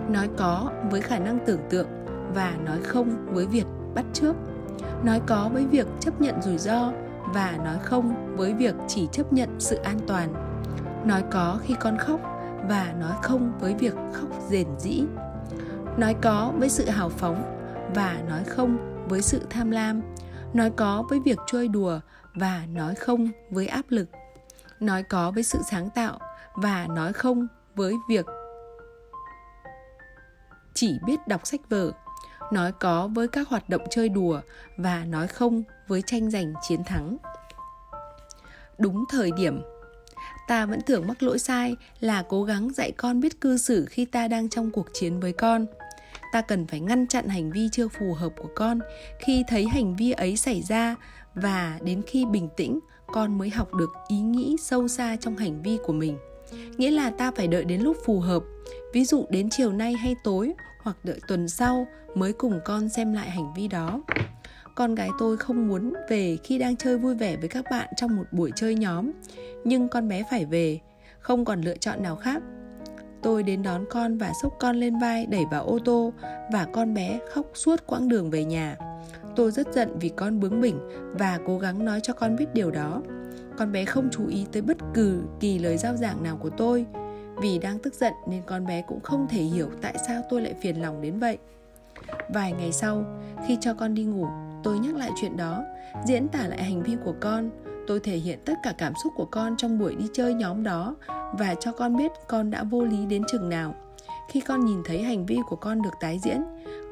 Nói 0.08 0.28
có 0.36 0.72
với 0.90 1.00
khả 1.00 1.18
năng 1.18 1.38
tưởng 1.46 1.60
tượng 1.70 1.88
và 2.34 2.54
nói 2.64 2.78
không 2.82 3.26
với 3.32 3.46
việc 3.46 3.66
bắt 3.94 4.04
trước 4.12 4.36
nói 5.04 5.20
có 5.26 5.50
với 5.52 5.66
việc 5.66 5.86
chấp 6.00 6.20
nhận 6.20 6.42
rủi 6.42 6.58
ro 6.58 6.92
và 7.34 7.58
nói 7.64 7.78
không 7.82 8.36
với 8.36 8.54
việc 8.54 8.74
chỉ 8.88 9.08
chấp 9.12 9.32
nhận 9.32 9.60
sự 9.60 9.76
an 9.76 9.98
toàn. 10.06 10.34
Nói 11.04 11.24
có 11.30 11.58
khi 11.62 11.74
con 11.80 11.98
khóc 11.98 12.20
và 12.68 12.94
nói 13.00 13.16
không 13.22 13.52
với 13.60 13.74
việc 13.74 13.94
khóc 14.12 14.28
rền 14.48 14.66
rĩ. 14.78 15.04
Nói 15.96 16.14
có 16.22 16.52
với 16.58 16.68
sự 16.68 16.88
hào 16.88 17.08
phóng 17.08 17.42
và 17.94 18.18
nói 18.28 18.44
không 18.44 18.78
với 19.08 19.22
sự 19.22 19.42
tham 19.50 19.70
lam. 19.70 20.02
Nói 20.54 20.70
có 20.70 21.04
với 21.10 21.20
việc 21.20 21.38
chơi 21.46 21.68
đùa 21.68 22.00
và 22.34 22.62
nói 22.68 22.94
không 22.94 23.28
với 23.50 23.66
áp 23.66 23.84
lực. 23.88 24.08
Nói 24.80 25.02
có 25.02 25.30
với 25.30 25.42
sự 25.42 25.58
sáng 25.70 25.90
tạo 25.90 26.18
và 26.54 26.86
nói 26.86 27.12
không 27.12 27.46
với 27.74 27.94
việc 28.08 28.26
chỉ 30.74 30.98
biết 31.06 31.28
đọc 31.28 31.46
sách 31.46 31.60
vở 31.68 31.92
nói 32.52 32.72
có 32.72 33.08
với 33.08 33.28
các 33.28 33.48
hoạt 33.48 33.68
động 33.68 33.82
chơi 33.90 34.08
đùa 34.08 34.40
và 34.76 35.04
nói 35.04 35.28
không 35.28 35.62
với 35.88 36.02
tranh 36.06 36.30
giành 36.30 36.54
chiến 36.68 36.84
thắng. 36.84 37.16
Đúng 38.78 39.04
thời 39.10 39.30
điểm, 39.36 39.62
ta 40.48 40.66
vẫn 40.66 40.80
tưởng 40.80 41.06
mắc 41.06 41.22
lỗi 41.22 41.38
sai 41.38 41.76
là 42.00 42.24
cố 42.28 42.44
gắng 42.44 42.72
dạy 42.74 42.92
con 42.92 43.20
biết 43.20 43.40
cư 43.40 43.56
xử 43.56 43.86
khi 43.90 44.04
ta 44.04 44.28
đang 44.28 44.48
trong 44.48 44.70
cuộc 44.70 44.86
chiến 44.92 45.20
với 45.20 45.32
con. 45.32 45.66
Ta 46.32 46.40
cần 46.40 46.66
phải 46.66 46.80
ngăn 46.80 47.06
chặn 47.06 47.28
hành 47.28 47.50
vi 47.50 47.68
chưa 47.72 47.88
phù 47.88 48.14
hợp 48.14 48.32
của 48.36 48.48
con 48.54 48.78
khi 49.18 49.44
thấy 49.48 49.66
hành 49.66 49.96
vi 49.96 50.12
ấy 50.12 50.36
xảy 50.36 50.62
ra 50.62 50.96
và 51.34 51.78
đến 51.82 52.02
khi 52.06 52.24
bình 52.24 52.48
tĩnh, 52.56 52.78
con 53.06 53.38
mới 53.38 53.50
học 53.50 53.74
được 53.74 53.90
ý 54.08 54.18
nghĩ 54.18 54.56
sâu 54.60 54.88
xa 54.88 55.16
trong 55.20 55.36
hành 55.36 55.62
vi 55.62 55.78
của 55.84 55.92
mình. 55.92 56.18
Nghĩa 56.76 56.90
là 56.90 57.10
ta 57.10 57.30
phải 57.30 57.48
đợi 57.48 57.64
đến 57.64 57.80
lúc 57.80 57.96
phù 58.04 58.20
hợp. 58.20 58.42
Ví 58.92 59.04
dụ 59.04 59.26
đến 59.30 59.50
chiều 59.50 59.72
nay 59.72 59.92
hay 59.92 60.16
tối 60.24 60.52
hoặc 60.82 60.96
đợi 61.04 61.20
tuần 61.28 61.48
sau 61.48 61.86
mới 62.14 62.32
cùng 62.32 62.60
con 62.64 62.88
xem 62.88 63.12
lại 63.12 63.30
hành 63.30 63.54
vi 63.56 63.68
đó. 63.68 64.02
Con 64.74 64.94
gái 64.94 65.10
tôi 65.18 65.36
không 65.36 65.68
muốn 65.68 65.92
về 66.08 66.36
khi 66.44 66.58
đang 66.58 66.76
chơi 66.76 66.98
vui 66.98 67.14
vẻ 67.14 67.36
với 67.36 67.48
các 67.48 67.64
bạn 67.70 67.88
trong 67.96 68.16
một 68.16 68.24
buổi 68.32 68.52
chơi 68.56 68.74
nhóm, 68.74 69.10
nhưng 69.64 69.88
con 69.88 70.08
bé 70.08 70.22
phải 70.30 70.44
về, 70.44 70.80
không 71.20 71.44
còn 71.44 71.60
lựa 71.60 71.76
chọn 71.76 72.02
nào 72.02 72.16
khác. 72.16 72.42
Tôi 73.22 73.42
đến 73.42 73.62
đón 73.62 73.84
con 73.90 74.18
và 74.18 74.32
xốc 74.42 74.56
con 74.60 74.76
lên 74.76 74.98
vai 74.98 75.26
đẩy 75.26 75.44
vào 75.50 75.64
ô 75.64 75.78
tô 75.84 76.12
và 76.52 76.66
con 76.72 76.94
bé 76.94 77.20
khóc 77.32 77.46
suốt 77.54 77.86
quãng 77.86 78.08
đường 78.08 78.30
về 78.30 78.44
nhà. 78.44 78.76
Tôi 79.36 79.50
rất 79.50 79.74
giận 79.74 79.98
vì 80.00 80.08
con 80.08 80.40
bướng 80.40 80.60
bỉnh 80.60 80.78
và 81.18 81.38
cố 81.46 81.58
gắng 81.58 81.84
nói 81.84 82.00
cho 82.02 82.12
con 82.12 82.36
biết 82.36 82.46
điều 82.54 82.70
đó. 82.70 83.02
Con 83.56 83.72
bé 83.72 83.84
không 83.84 84.08
chú 84.12 84.26
ý 84.26 84.46
tới 84.52 84.62
bất 84.62 84.76
cứ 84.94 85.22
kỳ 85.40 85.58
lời 85.58 85.76
giao 85.76 85.96
giảng 85.96 86.22
nào 86.22 86.36
của 86.36 86.50
tôi 86.50 86.86
vì 87.40 87.58
đang 87.58 87.78
tức 87.78 87.94
giận 87.94 88.12
nên 88.26 88.42
con 88.46 88.66
bé 88.66 88.82
cũng 88.82 89.00
không 89.00 89.26
thể 89.28 89.42
hiểu 89.42 89.68
tại 89.82 89.94
sao 90.06 90.22
tôi 90.30 90.40
lại 90.40 90.54
phiền 90.60 90.82
lòng 90.82 91.02
đến 91.02 91.18
vậy. 91.18 91.38
Vài 92.28 92.52
ngày 92.52 92.72
sau, 92.72 93.04
khi 93.46 93.58
cho 93.60 93.74
con 93.74 93.94
đi 93.94 94.04
ngủ, 94.04 94.26
tôi 94.62 94.78
nhắc 94.78 94.96
lại 94.96 95.10
chuyện 95.20 95.36
đó, 95.36 95.64
diễn 96.06 96.28
tả 96.28 96.46
lại 96.46 96.62
hành 96.62 96.82
vi 96.82 96.96
của 97.04 97.14
con. 97.20 97.50
Tôi 97.86 98.00
thể 98.00 98.16
hiện 98.16 98.38
tất 98.44 98.54
cả 98.62 98.74
cảm 98.78 98.92
xúc 99.04 99.12
của 99.16 99.24
con 99.24 99.56
trong 99.56 99.78
buổi 99.78 99.94
đi 99.94 100.04
chơi 100.12 100.34
nhóm 100.34 100.62
đó 100.62 100.96
và 101.38 101.54
cho 101.60 101.72
con 101.72 101.96
biết 101.96 102.12
con 102.28 102.50
đã 102.50 102.64
vô 102.64 102.84
lý 102.84 103.06
đến 103.06 103.22
chừng 103.32 103.48
nào. 103.48 103.74
Khi 104.30 104.40
con 104.40 104.64
nhìn 104.64 104.82
thấy 104.84 105.02
hành 105.02 105.26
vi 105.26 105.38
của 105.48 105.56
con 105.56 105.82
được 105.82 105.94
tái 106.00 106.18
diễn, 106.22 106.42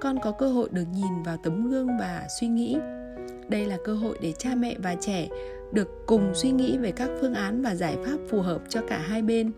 con 0.00 0.18
có 0.22 0.32
cơ 0.32 0.48
hội 0.48 0.68
được 0.72 0.86
nhìn 0.92 1.22
vào 1.24 1.36
tấm 1.36 1.70
gương 1.70 1.88
và 2.00 2.26
suy 2.40 2.48
nghĩ. 2.48 2.78
Đây 3.48 3.64
là 3.64 3.76
cơ 3.84 3.94
hội 3.94 4.18
để 4.20 4.32
cha 4.38 4.50
mẹ 4.54 4.74
và 4.78 4.94
trẻ 5.00 5.28
được 5.72 6.06
cùng 6.06 6.32
suy 6.34 6.50
nghĩ 6.50 6.78
về 6.78 6.92
các 6.92 7.10
phương 7.20 7.34
án 7.34 7.62
và 7.62 7.74
giải 7.74 7.96
pháp 8.04 8.16
phù 8.30 8.40
hợp 8.40 8.62
cho 8.68 8.80
cả 8.88 8.98
hai 8.98 9.22
bên 9.22 9.52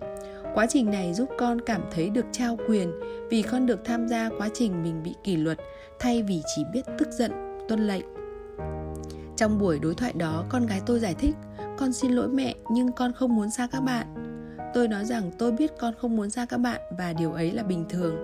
quá 0.54 0.66
trình 0.68 0.90
này 0.90 1.14
giúp 1.14 1.28
con 1.38 1.60
cảm 1.60 1.82
thấy 1.90 2.10
được 2.10 2.26
trao 2.32 2.58
quyền 2.68 2.92
vì 3.30 3.42
con 3.42 3.66
được 3.66 3.84
tham 3.84 4.08
gia 4.08 4.30
quá 4.38 4.48
trình 4.54 4.82
mình 4.82 5.02
bị 5.02 5.14
kỷ 5.24 5.36
luật 5.36 5.58
thay 5.98 6.22
vì 6.22 6.42
chỉ 6.56 6.64
biết 6.72 6.82
tức 6.98 7.08
giận, 7.10 7.32
tuân 7.68 7.86
lệnh. 7.86 8.04
Trong 9.36 9.58
buổi 9.58 9.78
đối 9.78 9.94
thoại 9.94 10.12
đó, 10.12 10.44
con 10.48 10.66
gái 10.66 10.80
tôi 10.86 11.00
giải 11.00 11.14
thích, 11.14 11.34
con 11.78 11.92
xin 11.92 12.12
lỗi 12.12 12.28
mẹ, 12.28 12.54
nhưng 12.70 12.92
con 12.92 13.12
không 13.12 13.36
muốn 13.36 13.50
xa 13.50 13.68
các 13.72 13.80
bạn. 13.80 14.06
Tôi 14.74 14.88
nói 14.88 15.04
rằng, 15.04 15.30
tôi 15.38 15.52
biết 15.52 15.70
con 15.78 15.94
không 15.98 16.16
muốn 16.16 16.30
xa 16.30 16.46
các 16.46 16.58
bạn 16.58 16.80
và 16.98 17.12
điều 17.12 17.32
ấy 17.32 17.52
là 17.52 17.62
bình 17.62 17.84
thường. 17.88 18.16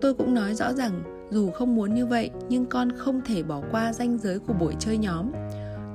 Tôi 0.00 0.14
cũng 0.14 0.34
nói 0.34 0.54
rõ 0.54 0.72
rằng, 0.72 1.26
dù 1.30 1.50
không 1.50 1.74
muốn 1.74 1.94
như 1.94 2.06
vậy, 2.06 2.30
nhưng 2.48 2.66
con 2.66 2.92
không 2.96 3.20
thể 3.24 3.42
bỏ 3.42 3.62
qua 3.70 3.92
ranh 3.92 4.18
giới 4.18 4.38
của 4.38 4.52
buổi 4.52 4.74
chơi 4.78 4.98
nhóm. 4.98 5.32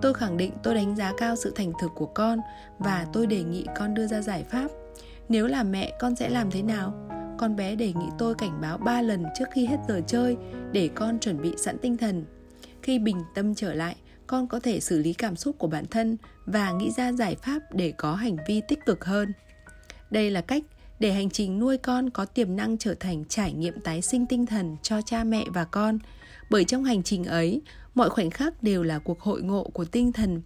Tôi 0.02 0.14
khẳng 0.14 0.38
định 0.38 0.52
tôi 0.64 0.76
đánh 0.76 0.95
giá 0.95 1.14
cao 1.18 1.36
sự 1.36 1.52
thành 1.56 1.74
thực 1.82 1.91
của 1.95 2.06
con 2.06 2.40
và 2.80 3.07
tôi 3.14 3.28
đề 3.28 3.44
nghị 3.44 3.66
con 3.76 3.94
đưa 3.94 4.07
ra 4.07 4.22
giải 4.22 4.44
pháp 4.44 4.68
nếu 5.30 5.47
là 5.47 5.64
mẹ, 5.64 5.93
con 5.99 6.15
sẽ 6.15 6.30
làm 6.30 6.52
thế 6.52 6.61
nào? 6.61 6.93
Con 7.38 7.56
bé 7.56 7.76
đề 7.76 7.93
nghị 7.93 8.06
tôi 8.18 8.35
cảnh 8.35 8.61
báo 8.61 8.77
3 8.77 9.02
lần 9.02 9.23
trước 9.39 9.45
khi 9.53 9.65
hết 9.65 9.77
giờ 9.88 10.02
chơi, 10.07 10.38
để 10.72 10.89
con 10.95 11.19
chuẩn 11.19 11.41
bị 11.41 11.53
sẵn 11.57 11.77
tinh 11.77 11.97
thần. 11.97 12.26
Khi 12.81 12.99
bình 12.99 13.18
tâm 13.35 13.56
trở 13.56 13.73
lại, 13.73 13.95
con 14.27 14.47
có 14.47 14.60
thể 14.60 14.80
xử 14.80 14.99
lý 14.99 15.14
cảm 15.14 15.35
xúc 15.35 15.56
của 15.60 15.68
bản 15.68 15.85
thân 15.85 16.18
và 16.45 16.72
nghĩ 16.72 16.91
ra 16.91 17.11
giải 17.11 17.35
pháp 17.35 17.60
để 17.73 17.93
có 17.97 18.15
hành 18.15 18.38
vi 18.47 18.61
tích 18.68 18.80
cực 18.85 19.06
hơn. 19.06 19.34
Đây 20.11 20.31
là 20.31 20.41
cách 20.41 20.64
để 20.99 21.11
hành 21.11 21.30
trình 21.30 21.60
nuôi 21.60 21.77
con 21.77 22.10
có 22.10 22.26
tiềm 22.26 22.56
năng 22.56 22.77
trở 22.77 22.93
thành 22.99 23.26
trải 23.26 23.53
nghiệm 23.53 23.81
tái 23.81 24.02
sinh 24.02 24.26
tinh 24.26 24.45
thần 24.45 24.77
cho 24.81 25.02
cha 25.02 25.23
mẹ 25.23 25.45
và 25.53 25.65
con. 25.65 25.99
Bởi 26.49 26.64
trong 26.64 26.84
hành 26.84 27.03
trình 27.03 27.23
ấy, 27.23 27.61
mọi 27.95 28.10
khoảnh 28.10 28.30
khắc 28.30 28.64
đều 28.64 28.84
là 28.84 28.99
cuộc 28.99 29.22
hội 29.22 29.41
ngộ 29.41 29.64
của 29.64 29.85
tinh 29.85 30.11
thần 30.11 30.41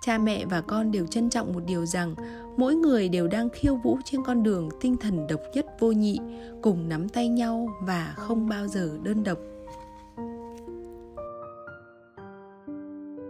cha 0.00 0.18
mẹ 0.18 0.44
và 0.46 0.60
con 0.60 0.92
đều 0.92 1.06
trân 1.06 1.30
trọng 1.30 1.52
một 1.52 1.60
điều 1.66 1.86
rằng 1.86 2.14
mỗi 2.56 2.74
người 2.74 3.08
đều 3.08 3.28
đang 3.28 3.48
khiêu 3.48 3.76
vũ 3.76 3.98
trên 4.04 4.24
con 4.24 4.42
đường 4.42 4.68
tinh 4.80 4.96
thần 4.96 5.26
độc 5.26 5.40
nhất 5.54 5.66
vô 5.78 5.92
nhị, 5.92 6.18
cùng 6.62 6.88
nắm 6.88 7.08
tay 7.08 7.28
nhau 7.28 7.68
và 7.80 8.14
không 8.16 8.48
bao 8.48 8.66
giờ 8.66 8.90
đơn 9.02 9.24
độc. 9.24 9.38